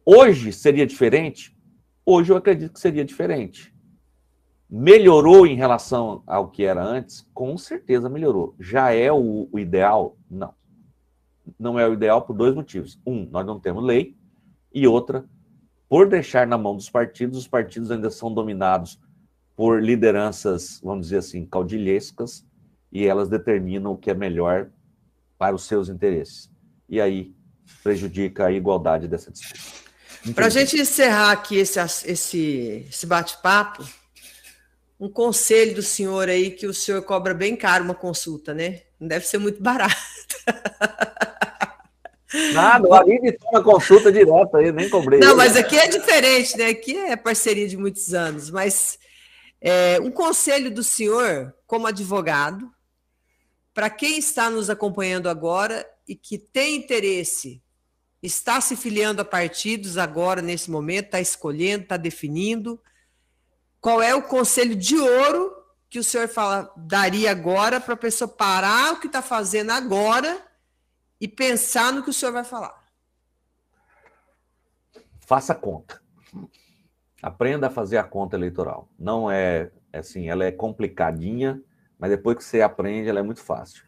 Hoje 0.04 0.52
seria 0.52 0.86
diferente? 0.86 1.56
Hoje 2.04 2.32
eu 2.32 2.36
acredito 2.36 2.72
que 2.72 2.80
seria 2.80 3.04
diferente. 3.04 3.74
Melhorou 4.68 5.46
em 5.46 5.54
relação 5.54 6.22
ao 6.26 6.48
que 6.48 6.64
era 6.64 6.82
antes? 6.82 7.28
Com 7.34 7.56
certeza 7.58 8.08
melhorou. 8.08 8.54
Já 8.58 8.92
é 8.92 9.12
o, 9.12 9.48
o 9.52 9.58
ideal? 9.58 10.16
Não. 10.28 10.54
Não 11.58 11.78
é 11.78 11.86
o 11.86 11.92
ideal 11.92 12.22
por 12.22 12.34
dois 12.34 12.54
motivos. 12.54 12.98
Um, 13.06 13.28
nós 13.30 13.44
não 13.44 13.60
temos 13.60 13.84
lei. 13.84 14.16
E 14.72 14.86
outra, 14.86 15.24
por 15.88 16.08
deixar 16.08 16.46
na 16.46 16.56
mão 16.56 16.74
dos 16.74 16.88
partidos, 16.88 17.36
os 17.36 17.48
partidos 17.48 17.90
ainda 17.90 18.08
são 18.08 18.32
dominados 18.32 18.98
por 19.54 19.82
lideranças, 19.82 20.80
vamos 20.82 21.06
dizer 21.06 21.18
assim, 21.18 21.44
caudilhescas, 21.44 22.46
e 22.90 23.06
elas 23.06 23.28
determinam 23.28 23.92
o 23.92 23.98
que 23.98 24.10
é 24.10 24.14
melhor 24.14 24.70
para 25.40 25.56
os 25.56 25.64
seus 25.64 25.88
interesses. 25.88 26.50
E 26.86 27.00
aí 27.00 27.32
prejudica 27.82 28.44
a 28.44 28.52
igualdade 28.52 29.08
dessa 29.08 29.30
disputa. 29.30 29.58
Para 30.34 30.46
a 30.46 30.50
gente 30.50 30.78
encerrar 30.78 31.32
aqui 31.32 31.56
esse, 31.56 31.80
esse, 32.04 32.86
esse 32.90 33.06
bate-papo, 33.06 33.82
um 35.00 35.08
conselho 35.08 35.74
do 35.74 35.82
senhor 35.82 36.28
aí 36.28 36.50
que 36.50 36.66
o 36.66 36.74
senhor 36.74 37.00
cobra 37.00 37.32
bem 37.32 37.56
caro 37.56 37.84
uma 37.84 37.94
consulta, 37.94 38.52
né? 38.52 38.82
Não 39.00 39.08
deve 39.08 39.26
ser 39.26 39.38
muito 39.38 39.62
barato. 39.62 39.96
Nada, 42.52 42.86
o 42.86 42.92
Aline 42.92 43.32
toma 43.32 43.64
consulta 43.64 44.12
direto 44.12 44.58
aí, 44.58 44.70
nem 44.70 44.90
cobrei. 44.90 45.18
Não, 45.18 45.34
mas 45.34 45.56
aqui 45.56 45.78
é 45.78 45.88
diferente, 45.88 46.58
né? 46.58 46.66
Aqui 46.66 46.98
é 46.98 47.16
parceria 47.16 47.66
de 47.66 47.78
muitos 47.78 48.12
anos. 48.12 48.50
Mas 48.50 48.98
é, 49.58 49.98
um 50.02 50.10
conselho 50.10 50.70
do 50.70 50.84
senhor, 50.84 51.54
como 51.66 51.86
advogado, 51.86 52.70
para 53.72 53.88
quem 53.88 54.18
está 54.18 54.50
nos 54.50 54.68
acompanhando 54.68 55.28
agora 55.28 55.88
e 56.06 56.14
que 56.14 56.38
tem 56.38 56.76
interesse, 56.76 57.62
está 58.22 58.60
se 58.60 58.76
filiando 58.76 59.22
a 59.22 59.24
partidos 59.24 59.96
agora, 59.96 60.42
nesse 60.42 60.70
momento, 60.70 61.06
está 61.06 61.20
escolhendo, 61.20 61.84
está 61.84 61.96
definindo, 61.96 62.80
qual 63.80 64.02
é 64.02 64.14
o 64.14 64.22
conselho 64.22 64.76
de 64.76 64.98
ouro 64.98 65.56
que 65.88 65.98
o 65.98 66.04
senhor 66.04 66.28
fala, 66.28 66.72
daria 66.76 67.30
agora 67.30 67.80
para 67.80 67.94
a 67.94 67.96
pessoa 67.96 68.28
parar 68.28 68.92
o 68.92 69.00
que 69.00 69.06
está 69.06 69.22
fazendo 69.22 69.70
agora 69.70 70.40
e 71.20 71.26
pensar 71.26 71.92
no 71.92 72.02
que 72.02 72.10
o 72.10 72.12
senhor 72.12 72.32
vai 72.32 72.44
falar? 72.44 72.78
Faça 75.20 75.54
conta. 75.54 76.00
Aprenda 77.22 77.66
a 77.66 77.70
fazer 77.70 77.96
a 77.96 78.04
conta 78.04 78.36
eleitoral. 78.36 78.88
Não 78.98 79.30
é 79.30 79.70
assim, 79.92 80.28
ela 80.28 80.44
é 80.44 80.52
complicadinha, 80.52 81.60
mas 82.00 82.10
depois 82.10 82.38
que 82.38 82.44
você 82.44 82.62
aprende, 82.62 83.10
ela 83.10 83.20
é 83.20 83.22
muito 83.22 83.42
fácil. 83.42 83.84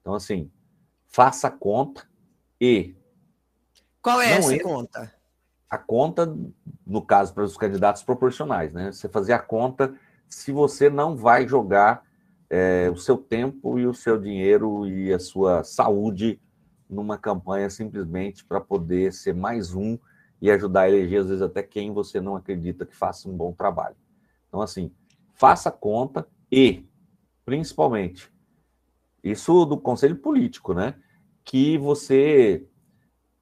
Então, 0.00 0.14
assim, 0.14 0.48
faça 1.08 1.48
a 1.48 1.50
conta 1.50 2.08
e. 2.60 2.94
Qual 4.00 4.20
é 4.20 4.30
essa 4.34 4.58
conta? 4.60 5.12
A 5.68 5.76
conta, 5.76 6.34
no 6.86 7.02
caso, 7.02 7.34
para 7.34 7.42
os 7.42 7.56
candidatos 7.56 8.02
proporcionais, 8.04 8.72
né? 8.72 8.92
Você 8.92 9.08
fazer 9.08 9.32
a 9.32 9.40
conta 9.40 9.92
se 10.28 10.52
você 10.52 10.88
não 10.88 11.16
vai 11.16 11.48
jogar 11.48 12.04
é, 12.48 12.88
o 12.90 12.96
seu 12.96 13.18
tempo 13.18 13.78
e 13.78 13.86
o 13.86 13.92
seu 13.92 14.18
dinheiro 14.18 14.86
e 14.86 15.12
a 15.12 15.18
sua 15.18 15.64
saúde 15.64 16.40
numa 16.88 17.18
campanha 17.18 17.68
simplesmente 17.68 18.44
para 18.44 18.60
poder 18.60 19.12
ser 19.12 19.34
mais 19.34 19.74
um 19.74 19.98
e 20.40 20.50
ajudar 20.50 20.82
a 20.82 20.88
eleger, 20.88 21.20
às 21.20 21.26
vezes, 21.26 21.42
até 21.42 21.62
quem 21.62 21.92
você 21.92 22.20
não 22.20 22.36
acredita 22.36 22.86
que 22.86 22.94
faça 22.94 23.28
um 23.28 23.36
bom 23.36 23.52
trabalho. 23.52 23.96
Então, 24.48 24.62
assim, 24.62 24.92
faça 25.34 25.68
a 25.68 25.72
conta 25.72 26.26
e 26.50 26.87
principalmente. 27.48 28.30
Isso 29.24 29.64
do 29.64 29.78
conselho 29.78 30.16
político, 30.16 30.74
né? 30.74 30.96
Que 31.42 31.78
você 31.78 32.66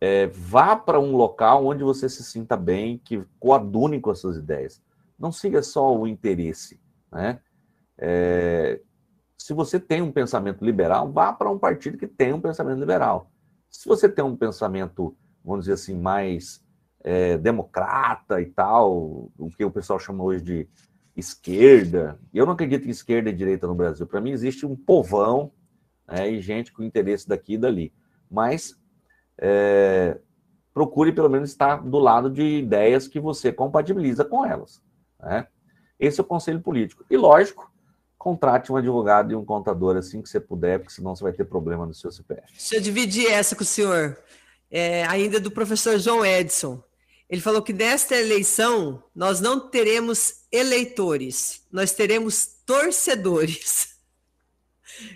é, 0.01 0.29
vá 0.29 0.77
para 0.77 1.01
um 1.01 1.17
local 1.17 1.67
onde 1.67 1.83
você 1.83 2.09
se 2.09 2.23
sinta 2.23 2.57
bem, 2.57 2.99
que 2.99 3.25
coadune 3.41 4.01
com 4.01 4.11
as 4.11 4.21
suas 4.21 4.37
ideias. 4.37 4.81
Não 5.19 5.33
siga 5.33 5.61
só 5.61 5.93
o 5.93 6.07
interesse, 6.07 6.81
né? 7.11 7.41
É, 7.99 8.81
Se 9.37 9.53
você 9.53 9.81
tem 9.81 10.03
um 10.03 10.13
pensamento 10.13 10.65
liberal, 10.65 11.11
vá 11.11 11.33
para 11.33 11.51
um 11.51 11.59
partido 11.59 11.99
que 11.99 12.07
tem 12.07 12.33
um 12.33 12.41
pensamento 12.41 12.79
liberal. 12.79 13.29
Se 13.69 13.89
você 13.89 14.09
tem 14.09 14.25
um 14.25 14.37
pensamento, 14.37 15.17
vamos 15.45 15.65
dizer 15.65 15.73
assim, 15.73 15.97
mais 15.99 16.65
é, 17.03 17.37
democrata 17.39 18.41
e 18.41 18.47
tal, 18.47 19.33
o 19.37 19.51
que 19.51 19.65
o 19.65 19.71
pessoal 19.71 19.99
chama 19.99 20.23
hoje 20.23 20.45
de 20.45 20.69
esquerda, 21.17 22.21
eu 22.33 22.45
não 22.45 22.53
acredito 22.53 22.87
em 22.87 22.91
esquerda 22.91 23.31
e 23.31 23.33
direita 23.33 23.67
no 23.67 23.75
Brasil. 23.75 24.07
Para 24.07 24.21
mim, 24.21 24.31
existe 24.31 24.67
um 24.67 24.77
povão 24.77 25.51
né, 26.07 26.31
e 26.31 26.41
gente 26.41 26.73
com 26.73 26.83
interesse 26.83 27.27
daqui 27.27 27.55
e 27.55 27.59
dali. 27.59 27.93
Mas 28.31 28.77
é, 29.39 30.19
procure 30.75 31.13
pelo 31.13 31.31
menos 31.31 31.51
estar 31.51 31.77
do 31.77 31.99
lado 31.99 32.31
de 32.31 32.43
ideias 32.43 33.09
que 33.09 33.19
você 33.19 33.51
compatibiliza 33.51 34.25
com 34.25 34.45
elas. 34.45 34.83
Né? 35.19 35.47
Esse 35.99 36.21
é 36.21 36.23
o 36.23 36.27
conselho 36.27 36.61
político. 36.61 37.05
E 37.09 37.17
lógico, 37.17 37.73
contrate 38.19 38.71
um 38.71 38.77
advogado 38.77 39.33
e 39.33 39.37
um 39.37 39.45
contador 39.45 39.97
assim 39.97 40.21
que 40.21 40.29
você 40.29 40.39
puder, 40.39 40.81
porque 40.81 40.93
senão 40.93 41.17
você 41.17 41.23
vai 41.23 41.33
ter 41.33 41.45
problema 41.45 41.87
no 41.87 41.95
seu 41.95 42.11
CPF. 42.11 42.53
Deixa 42.53 42.77
eu 42.77 42.81
dividir 42.83 43.31
essa 43.31 43.57
com 43.57 43.63
o 43.63 43.67
senhor. 43.67 44.19
É, 44.71 45.05
ainda 45.07 45.41
do 45.41 45.51
professor 45.51 45.99
João 45.99 46.27
Edson. 46.27 46.83
Ele 47.29 47.41
falou 47.41 47.61
que 47.61 47.73
nesta 47.73 48.17
eleição 48.17 49.03
nós 49.15 49.41
não 49.41 49.69
teremos 49.69 50.43
eleitores, 50.51 51.63
nós 51.73 51.93
teremos 51.93 52.57
torcedores. 52.65 53.97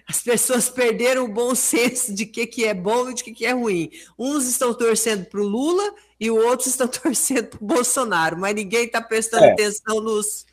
As 0.06 0.22
pessoas 0.22 0.68
perderam 0.68 1.24
o 1.24 1.32
bom 1.32 1.54
senso 1.54 2.14
de 2.14 2.26
que, 2.26 2.46
que 2.46 2.66
é 2.66 2.74
bom 2.74 3.10
e 3.10 3.14
de 3.14 3.24
que, 3.24 3.32
que 3.32 3.46
é 3.46 3.52
ruim. 3.52 3.90
Uns 4.18 4.46
estão 4.46 4.74
torcendo 4.74 5.24
para 5.26 5.40
o 5.40 5.46
Lula 5.46 5.94
e 6.18 6.30
outros 6.30 6.68
estão 6.68 6.86
torcendo 6.88 7.48
para 7.48 7.62
o 7.62 7.66
Bolsonaro, 7.66 8.36
mas 8.36 8.54
ninguém 8.54 8.84
está 8.84 9.00
prestando 9.00 9.44
é. 9.44 9.52
atenção 9.52 10.00
nos. 10.00 10.44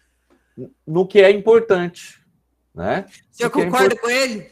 No 0.85 1.05
que 1.05 1.19
é 1.19 1.31
importante. 1.31 2.21
Né? 2.73 3.05
Senhor 3.31 3.49
é 3.49 3.51
concorda 3.51 3.95
é 3.95 3.97
com 3.97 4.09
ele? 4.09 4.49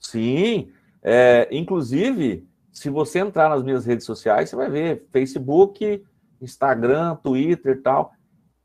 Sim. 0.00 0.72
É, 1.02 1.46
inclusive, 1.52 2.48
se 2.72 2.90
você 2.90 3.20
entrar 3.20 3.50
nas 3.50 3.62
minhas 3.62 3.86
redes 3.86 4.04
sociais, 4.04 4.50
você 4.50 4.56
vai 4.56 4.70
ver 4.70 5.06
Facebook, 5.12 6.02
Instagram, 6.46 7.16
Twitter 7.16 7.76
e 7.76 7.80
tal. 7.80 8.12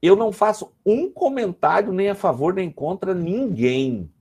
Eu 0.01 0.15
não 0.15 0.31
faço 0.31 0.73
um 0.85 1.11
comentário 1.11 1.93
nem 1.93 2.09
a 2.09 2.15
favor 2.15 2.53
nem 2.53 2.71
contra 2.71 3.13
ninguém. 3.13 4.11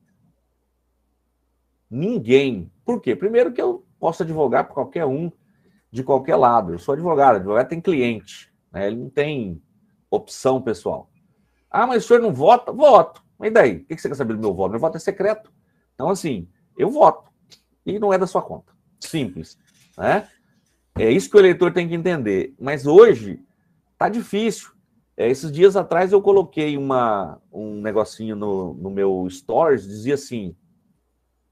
Ninguém. 1.90 2.70
Por 2.84 3.00
quê? 3.00 3.16
Primeiro 3.16 3.52
que 3.52 3.62
eu 3.62 3.84
posso 3.98 4.22
advogar 4.22 4.64
para 4.64 4.74
qualquer 4.74 5.06
um 5.06 5.32
de 5.90 6.02
qualquer 6.02 6.36
lado. 6.36 6.72
Eu 6.72 6.78
sou 6.78 6.92
advogado, 6.92 7.36
advogado 7.36 7.68
tem 7.68 7.80
cliente, 7.80 8.52
né? 8.72 8.86
ele 8.86 8.96
não 8.96 9.10
tem 9.10 9.60
opção 10.10 10.60
pessoal. 10.60 11.10
Ah, 11.70 11.86
mas 11.86 12.04
o 12.04 12.08
senhor 12.08 12.20
não 12.20 12.32
vota? 12.32 12.72
Voto. 12.72 13.22
Mas 13.38 13.52
daí? 13.52 13.76
O 13.76 13.84
que 13.86 13.96
você 13.96 14.08
quer 14.08 14.14
saber 14.14 14.34
do 14.34 14.40
meu 14.40 14.52
voto? 14.52 14.72
Meu 14.72 14.80
voto 14.80 14.96
é 14.96 15.00
secreto. 15.00 15.50
Então, 15.94 16.10
assim, 16.10 16.48
eu 16.76 16.90
voto. 16.90 17.30
E 17.86 17.98
não 17.98 18.12
é 18.12 18.18
da 18.18 18.26
sua 18.26 18.42
conta. 18.42 18.72
Simples. 18.98 19.58
Né? 19.96 20.28
É 20.98 21.10
isso 21.10 21.30
que 21.30 21.36
o 21.36 21.40
eleitor 21.40 21.72
tem 21.72 21.88
que 21.88 21.94
entender. 21.94 22.54
Mas 22.58 22.86
hoje 22.86 23.40
tá 24.00 24.08
difícil. 24.08 24.70
É, 25.14 25.28
esses 25.28 25.52
dias 25.52 25.76
atrás 25.76 26.10
eu 26.10 26.22
coloquei 26.22 26.78
uma, 26.78 27.38
um 27.52 27.82
negocinho 27.82 28.34
no, 28.34 28.72
no 28.72 28.88
meu 28.88 29.28
stories, 29.28 29.86
dizia 29.86 30.14
assim: 30.14 30.56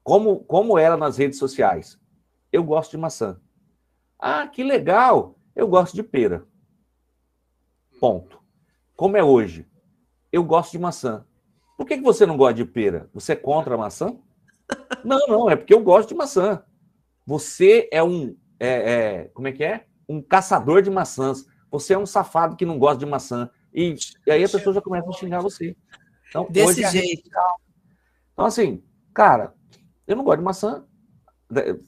como, 0.01 0.39
como 0.39 0.79
era 0.79 0.97
nas 0.97 1.15
redes 1.15 1.37
sociais. 1.37 1.99
Eu 2.51 2.63
gosto 2.63 2.91
de 2.91 2.97
maçã. 2.97 3.39
Ah, 4.17 4.47
que 4.47 4.63
legal! 4.63 5.37
Eu 5.55 5.67
gosto 5.67 5.93
de 5.93 6.01
pera. 6.01 6.43
Ponto. 7.99 8.39
Como 8.95 9.15
é 9.15 9.23
hoje? 9.23 9.67
Eu 10.31 10.43
gosto 10.43 10.71
de 10.71 10.79
maçã. 10.79 11.23
Por 11.77 11.85
que, 11.85 11.97
que 11.97 12.03
você 12.03 12.25
não 12.25 12.35
gosta 12.35 12.55
de 12.55 12.65
pera? 12.65 13.07
Você 13.13 13.33
é 13.33 13.35
contra 13.35 13.75
a 13.75 13.77
maçã? 13.77 14.17
Não, 15.03 15.19
não, 15.27 15.49
é 15.49 15.55
porque 15.55 15.73
eu 15.73 15.81
gosto 15.81 16.09
de 16.09 16.15
maçã. 16.15 16.63
Você 17.25 17.89
é 17.91 18.03
um. 18.03 18.35
É, 18.59 18.67
é, 18.67 19.23
como 19.33 19.47
é 19.47 19.51
que 19.51 19.63
é? 19.63 19.85
Um 20.07 20.21
caçador 20.21 20.81
de 20.81 20.91
maçãs. 20.91 21.45
Você 21.71 21.93
é 21.93 21.97
um 21.97 22.05
safado 22.05 22.55
que 22.55 22.65
não 22.65 22.79
gosta 22.79 22.97
de 22.97 23.05
maçã. 23.05 23.49
E, 23.73 23.95
e 24.25 24.31
aí 24.31 24.43
a 24.43 24.49
pessoa 24.49 24.73
já 24.73 24.81
começa 24.81 25.09
a 25.09 25.13
xingar 25.13 25.41
você. 25.41 25.75
Então, 26.27 26.47
Desse 26.49 26.83
é 26.83 26.91
jeito. 26.91 27.29
Então, 28.33 28.45
assim, 28.45 28.83
cara, 29.13 29.53
eu 30.07 30.15
não 30.15 30.23
gosto 30.23 30.39
de 30.39 30.45
maçã. 30.45 30.85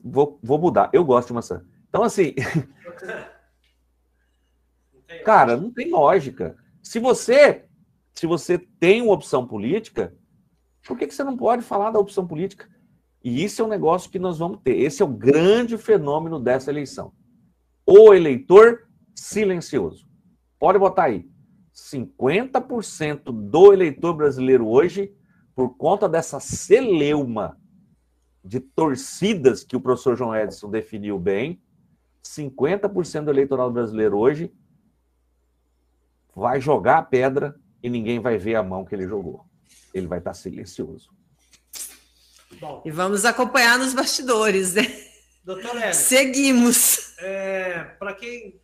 Vou, 0.04 0.40
vou 0.42 0.58
mudar. 0.58 0.90
Eu 0.94 1.04
gosto 1.04 1.30
de 1.30 1.34
maçã. 1.34 1.66
Então, 1.90 2.04
assim. 2.04 2.34
cara, 5.26 5.58
não 5.58 5.72
tem 5.72 5.90
lógica. 5.90 6.56
Se 6.82 7.00
você, 7.00 7.66
se 8.14 8.26
você 8.26 8.58
tem 8.58 9.02
uma 9.02 9.14
opção 9.14 9.48
política, 9.48 10.16
por 10.86 10.98
que, 10.98 11.08
que 11.08 11.14
você 11.14 11.24
não 11.24 11.38
pode 11.38 11.64
falar 11.64 11.92
da 11.92 12.00
opção 12.00 12.26
política? 12.26 12.70
E 13.24 13.44
isso 13.44 13.62
é 13.62 13.66
um 13.66 13.70
negócio 13.70 14.10
que 14.10 14.18
nós 14.18 14.40
vamos 14.40 14.60
ter. 14.64 14.80
Esse 14.80 15.02
é 15.02 15.06
o 15.06 15.10
grande 15.10 15.78
fenômeno 15.78 16.40
dessa 16.40 16.72
eleição. 16.72 17.14
O 17.86 18.14
eleitor 18.14 18.88
silencioso. 19.16 20.08
Pode 20.60 20.78
botar 20.78 21.06
aí. 21.06 21.30
50% 21.74 23.32
do 23.32 23.74
eleitor 23.74 24.14
brasileiro 24.14 24.68
hoje, 24.68 25.14
por 25.56 25.76
conta 25.78 26.08
dessa 26.08 26.40
celeuma 26.40 27.58
de 28.44 28.60
torcidas 28.60 29.64
que 29.64 29.76
o 29.76 29.82
professor 29.82 30.16
João 30.16 30.36
Edson 30.36 30.70
definiu 30.70 31.18
bem, 31.18 31.62
50% 32.24 33.26
do 33.26 33.32
eleitorado 33.32 33.72
brasileiro 33.72 34.18
hoje 34.18 34.54
vai 36.36 36.62
jogar 36.62 36.98
a 37.00 37.04
pedra 37.04 37.56
e 37.84 37.90
ninguém 37.90 38.20
vai 38.20 38.38
ver 38.38 38.56
a 38.56 38.64
mão 38.64 38.86
que 38.86 38.96
ele 38.96 39.08
jogou. 39.08 39.46
Ele 39.94 40.08
vai 40.08 40.20
estar 40.20 40.34
silencioso. 40.34 41.10
Bom, 42.60 42.82
e 42.86 42.92
vamos 42.92 43.26
acompanhar 43.26 43.80
nos 43.80 43.94
bastidores, 43.94 44.74
né? 44.74 44.84
Doutor 45.44 45.76
Hélio, 45.76 45.94
Seguimos. 45.94 47.18
É, 47.18 47.84
Para 47.98 48.14
quem 48.14 48.61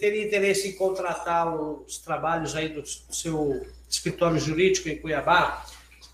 teria 0.00 0.26
interesse 0.26 0.68
em 0.68 0.72
contratar 0.72 1.54
os 1.54 1.98
trabalhos 1.98 2.54
aí 2.54 2.68
do 2.68 2.82
seu 2.86 3.66
escritório 3.88 4.38
jurídico 4.38 4.88
em 4.88 4.98
Cuiabá, 4.98 5.64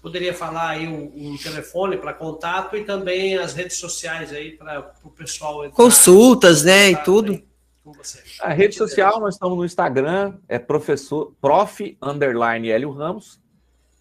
poderia 0.02 0.34
falar 0.34 0.70
aí 0.70 0.86
um, 0.86 1.32
um 1.32 1.36
telefone 1.38 1.96
para 1.96 2.12
contato 2.12 2.76
e 2.76 2.84
também 2.84 3.38
as 3.38 3.54
redes 3.54 3.78
sociais 3.78 4.32
aí 4.32 4.52
para 4.52 4.92
o 5.02 5.10
pessoal. 5.10 5.64
Entrar, 5.64 5.76
Consultas, 5.76 6.62
né, 6.62 6.90
e 6.90 6.96
tudo. 6.96 7.42
A 8.40 8.50
rede 8.50 8.74
social, 8.74 9.20
nós 9.20 9.34
estamos 9.34 9.56
no 9.56 9.64
Instagram, 9.64 10.34
é 10.48 10.58
professor, 10.58 11.34
prof, 11.40 11.96
underline 12.02 12.70
Hélio 12.70 12.90
Ramos, 12.90 13.40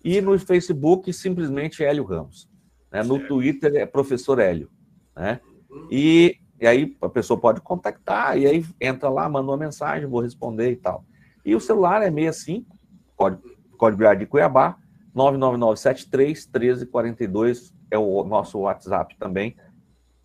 e 0.03 0.19
no 0.19 0.37
Facebook, 0.37 1.11
simplesmente 1.13 1.83
Hélio 1.83 2.03
Ramos. 2.03 2.49
Né? 2.91 3.01
No 3.03 3.19
Twitter 3.25 3.75
é 3.75 3.85
professor 3.85 4.39
Hélio. 4.39 4.69
Né? 5.15 5.39
Uhum. 5.69 5.87
E, 5.89 6.37
e 6.63 6.67
aí 6.67 6.95
a 7.01 7.09
pessoa 7.09 7.37
pode 7.37 7.59
contactar, 7.59 8.37
e 8.37 8.47
aí 8.47 8.65
entra 8.79 9.09
lá, 9.09 9.27
manda 9.27 9.51
uma 9.51 9.57
mensagem, 9.57 10.07
vou 10.07 10.21
responder 10.21 10.71
e 10.71 10.77
tal. 10.77 11.03
E 11.43 11.53
o 11.53 11.59
celular 11.59 12.01
é 12.01 12.09
65, 12.09 12.73
código, 13.17 13.43
código 13.77 14.15
de 14.15 14.25
Cuiabá, 14.25 14.77
999731342 15.13 17.73
é 17.91 17.97
o 17.97 18.23
nosso 18.23 18.59
WhatsApp 18.59 19.13
também. 19.19 19.57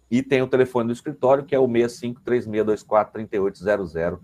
E 0.09 0.23
tem 0.23 0.41
o 0.41 0.47
telefone 0.47 0.87
do 0.87 0.93
escritório, 0.93 1.45
que 1.45 1.57
é 1.57 1.59
o 1.59 1.67
6536243800, 1.67 4.21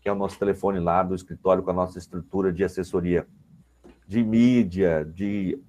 que 0.00 0.08
é 0.08 0.12
o 0.12 0.14
nosso 0.14 0.38
telefone 0.38 0.78
lá 0.78 1.02
do 1.02 1.16
escritório 1.16 1.64
com 1.64 1.72
a 1.72 1.74
nossa 1.74 1.98
estrutura 1.98 2.52
de 2.52 2.62
assessoria 2.62 3.26
de 4.06 4.22
mídia, 4.22 5.04
de 5.04 5.60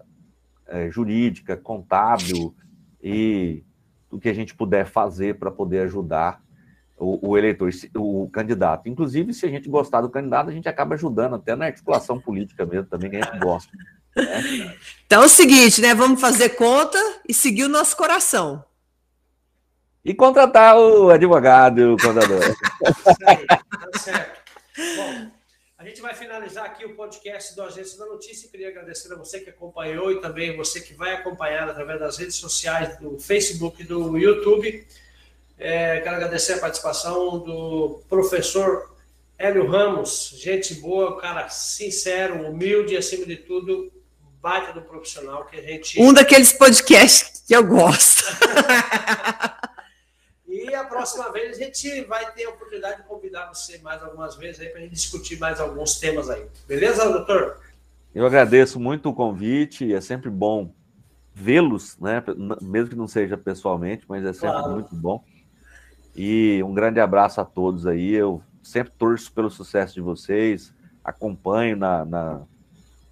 é, 0.67 0.91
jurídica, 0.91 1.57
contábil 1.57 2.55
e 3.01 3.63
o 4.17 4.19
que 4.19 4.29
a 4.29 4.33
gente 4.33 4.55
puder 4.55 4.85
fazer 4.85 5.37
para 5.37 5.51
poder 5.51 5.81
ajudar 5.81 6.41
o, 6.97 7.29
o, 7.29 7.37
eleitor, 7.37 7.69
o 7.95 8.29
candidato. 8.31 8.89
Inclusive, 8.89 9.33
se 9.33 9.45
a 9.45 9.49
gente 9.49 9.69
gostar 9.69 10.01
do 10.01 10.09
candidato, 10.09 10.49
a 10.49 10.53
gente 10.53 10.67
acaba 10.67 10.95
ajudando 10.95 11.35
até 11.35 11.55
na 11.55 11.65
articulação 11.65 12.19
política 12.19 12.65
mesmo, 12.65 12.87
também 12.87 13.09
que 13.09 13.17
a 13.17 13.23
gente 13.23 13.39
gosta. 13.39 13.71
Então 15.05 15.21
é 15.21 15.25
o 15.25 15.29
seguinte, 15.29 15.79
né? 15.79 15.93
Vamos 15.93 16.19
fazer 16.19 16.49
conta 16.49 16.97
e 17.29 17.33
seguir 17.33 17.65
o 17.65 17.69
nosso 17.69 17.95
coração. 17.95 18.63
E 20.03 20.13
contratar 20.13 20.75
o 20.75 21.11
advogado, 21.11 21.93
o 21.93 21.97
contador. 21.97 22.39
tá 22.81 23.99
certo. 23.99 24.41
Bom, 24.95 25.31
a 25.77 25.85
gente 25.85 26.01
vai 26.01 26.15
finalizar 26.15 26.65
aqui 26.65 26.83
o 26.85 26.95
podcast 26.95 27.55
do 27.55 27.61
Agência 27.61 27.99
da 27.99 28.07
Notícia. 28.07 28.49
Queria 28.49 28.69
agradecer 28.69 29.13
a 29.13 29.15
você 29.15 29.39
que 29.39 29.51
acompanhou 29.51 30.11
e 30.11 30.19
também 30.19 30.57
você 30.57 30.81
que 30.81 30.91
vai 30.95 31.13
acompanhar 31.13 31.69
através 31.69 31.99
das 31.99 32.17
redes 32.17 32.35
sociais, 32.35 32.97
do 32.97 33.19
Facebook 33.19 33.83
e 33.83 33.85
do 33.85 34.17
YouTube. 34.17 34.87
É, 35.55 36.01
quero 36.01 36.15
agradecer 36.15 36.53
a 36.53 36.57
participação 36.57 37.37
do 37.39 38.01
professor 38.09 38.91
Hélio 39.37 39.67
Ramos, 39.67 40.33
gente 40.35 40.73
boa, 40.75 41.21
cara 41.21 41.47
sincero, 41.49 42.47
humilde 42.47 42.95
e, 42.95 42.97
acima 42.97 43.27
de 43.27 43.35
tudo, 43.35 43.91
baita 44.41 44.73
do 44.73 44.81
profissional 44.81 45.45
que 45.45 45.57
a 45.57 45.61
gente. 45.61 46.01
Um 46.01 46.11
daqueles 46.11 46.51
podcasts 46.53 47.43
que 47.47 47.55
eu 47.55 47.63
gosto. 47.63 48.23
a 50.77 50.85
próxima 50.85 51.31
vez 51.31 51.57
a 51.57 51.63
gente 51.63 52.01
vai 52.05 52.31
ter 52.31 52.45
a 52.45 52.49
oportunidade 52.49 53.01
de 53.01 53.07
convidar 53.07 53.47
você 53.47 53.77
mais 53.79 54.01
algumas 54.01 54.35
vezes 54.35 54.61
aí 54.61 54.69
para 54.69 54.79
a 54.79 54.83
gente 54.83 54.93
discutir 54.93 55.37
mais 55.39 55.59
alguns 55.59 55.99
temas 55.99 56.29
aí. 56.29 56.45
Beleza, 56.67 57.09
doutor? 57.09 57.59
Eu 58.13 58.25
agradeço 58.25 58.79
muito 58.79 59.09
o 59.09 59.13
convite, 59.13 59.93
é 59.93 60.01
sempre 60.01 60.29
bom 60.29 60.71
vê-los, 61.33 61.97
né? 61.99 62.23
Mesmo 62.61 62.89
que 62.89 62.95
não 62.95 63.07
seja 63.07 63.37
pessoalmente, 63.37 64.05
mas 64.07 64.25
é 64.25 64.33
sempre 64.33 64.57
claro. 64.57 64.73
muito 64.73 64.95
bom. 64.95 65.23
E 66.15 66.63
um 66.63 66.73
grande 66.73 66.99
abraço 66.99 67.39
a 67.39 67.45
todos 67.45 67.85
aí. 67.85 68.13
Eu 68.13 68.41
sempre 68.63 68.91
torço 68.97 69.31
pelo 69.31 69.51
sucesso 69.51 69.93
de 69.93 70.01
vocês, 70.01 70.73
acompanho 71.03 71.77
na, 71.77 72.03
na 72.05 72.41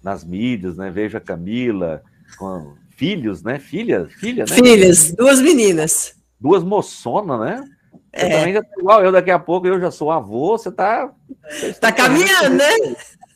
nas 0.06 0.24
mídias, 0.24 0.76
né? 0.76 0.88
Vejo 0.88 1.16
a 1.16 1.20
Camila 1.20 2.00
com 2.38 2.74
filhos, 2.90 3.42
né? 3.42 3.58
Filha, 3.58 4.08
filha, 4.08 4.44
né? 4.48 4.54
Filhas, 4.54 5.12
duas 5.12 5.40
meninas. 5.40 6.15
Duas 6.40 6.62
moçonas, 6.62 7.40
né? 7.40 7.64
Você 8.14 8.26
é. 8.26 8.38
também 8.38 8.54
já 8.54 8.62
tá 8.62 8.70
igual 8.78 9.04
eu, 9.04 9.12
daqui 9.12 9.30
a 9.30 9.38
pouco 9.38 9.66
eu 9.66 9.80
já 9.80 9.90
sou 9.90 10.10
avô, 10.10 10.56
você 10.56 10.70
tá. 10.70 11.12
Você 11.48 11.74
tá 11.74 11.92
caminhando, 11.92 12.56
né? 12.56 12.70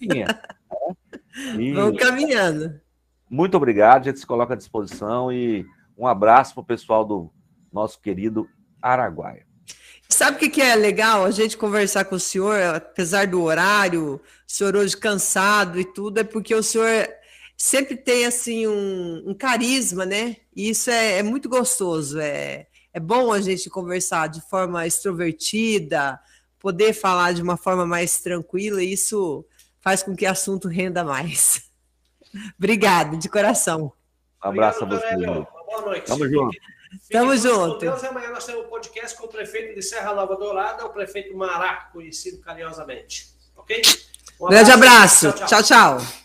E... 0.01 1.73
Vamos 1.75 1.99
caminhando. 1.99 2.81
Muito 3.29 3.57
obrigado, 3.57 4.03
a 4.03 4.05
gente 4.05 4.19
se 4.19 4.27
coloca 4.27 4.55
à 4.55 4.57
disposição 4.57 5.33
e 5.33 5.65
um 5.97 6.07
abraço 6.07 6.55
para 6.55 6.63
o 6.63 6.67
pessoal 6.67 7.05
do 7.05 7.31
nosso 7.73 8.01
querido 8.01 8.49
Araguaia. 8.83 9.47
Sabe 10.09 10.45
o 10.45 10.51
que, 10.51 10.61
é 10.61 10.75
legal? 10.75 11.25
A 11.25 11.31
gente 11.31 11.57
conversar 11.57 12.05
com 12.05 12.17
o 12.17 12.21
senhor, 12.21 12.61
apesar 12.75 13.29
do 13.29 13.43
horário, 13.43 14.15
o 14.17 14.21
senhor 14.47 14.75
hoje 14.75 14.97
cansado 14.97 15.79
e 15.79 15.85
tudo, 15.85 16.19
é 16.19 16.25
porque 16.25 16.53
o 16.53 16.63
senhor 16.63 17.09
sempre 17.57 17.97
tem 17.97 18.27
assim 18.27 18.67
um, 18.67 19.23
um 19.27 19.35
carisma, 19.35 20.05
né? 20.05 20.37
E 20.55 20.71
isso 20.71 20.91
é, 20.91 21.19
é, 21.19 21.23
muito 21.23 21.49
gostoso. 21.49 22.19
É, 22.19 22.67
é 22.93 23.01
bom 23.01 23.33
a 23.33 23.41
gente 23.41 23.71
conversar 23.71 24.29
de 24.29 24.41
forma 24.41 24.87
extrovertida, 24.87 26.21
poder 26.59 26.93
falar 26.93 27.33
de 27.33 27.43
uma 27.43 27.57
forma 27.57 27.87
mais 27.87 28.21
tranquila, 28.21 28.83
e 28.83 28.93
isso 28.93 29.45
faz 29.81 30.03
com 30.03 30.15
que 30.15 30.27
o 30.27 30.31
assunto 30.31 30.69
renda 30.69 31.05
mais. 31.05 31.71
Obrigado, 32.59 33.17
de 33.17 33.29
coração. 33.29 33.93
Um 34.45 34.49
abraço 34.49 34.85
Obrigado, 34.85 35.15
a 35.15 35.27
você. 35.27 35.47
Boa 35.67 35.83
noite. 35.83 36.07
Tamo 36.07 36.29
junto. 36.29 36.59
Tamo 37.11 37.37
junto. 37.37 37.79
Deus, 37.79 38.03
amanhã 38.05 38.31
nós 38.31 38.45
temos 38.45 38.65
um 38.65 38.69
podcast 38.69 39.17
com 39.17 39.27
o 39.27 39.29
prefeito 39.29 39.75
de 39.75 39.83
Serra 39.83 40.13
Nova 40.15 40.37
Dourada, 40.37 40.85
o 40.85 40.91
prefeito 40.91 41.37
Mará, 41.37 41.89
conhecido 41.93 42.41
carinhosamente. 42.41 43.29
Ok? 43.57 43.81
Um 44.41 44.47
abraço. 44.47 44.65
Grande 44.65 44.71
abraço. 44.73 45.33
tchau. 45.33 45.47
tchau. 45.47 45.63
tchau. 45.63 46.21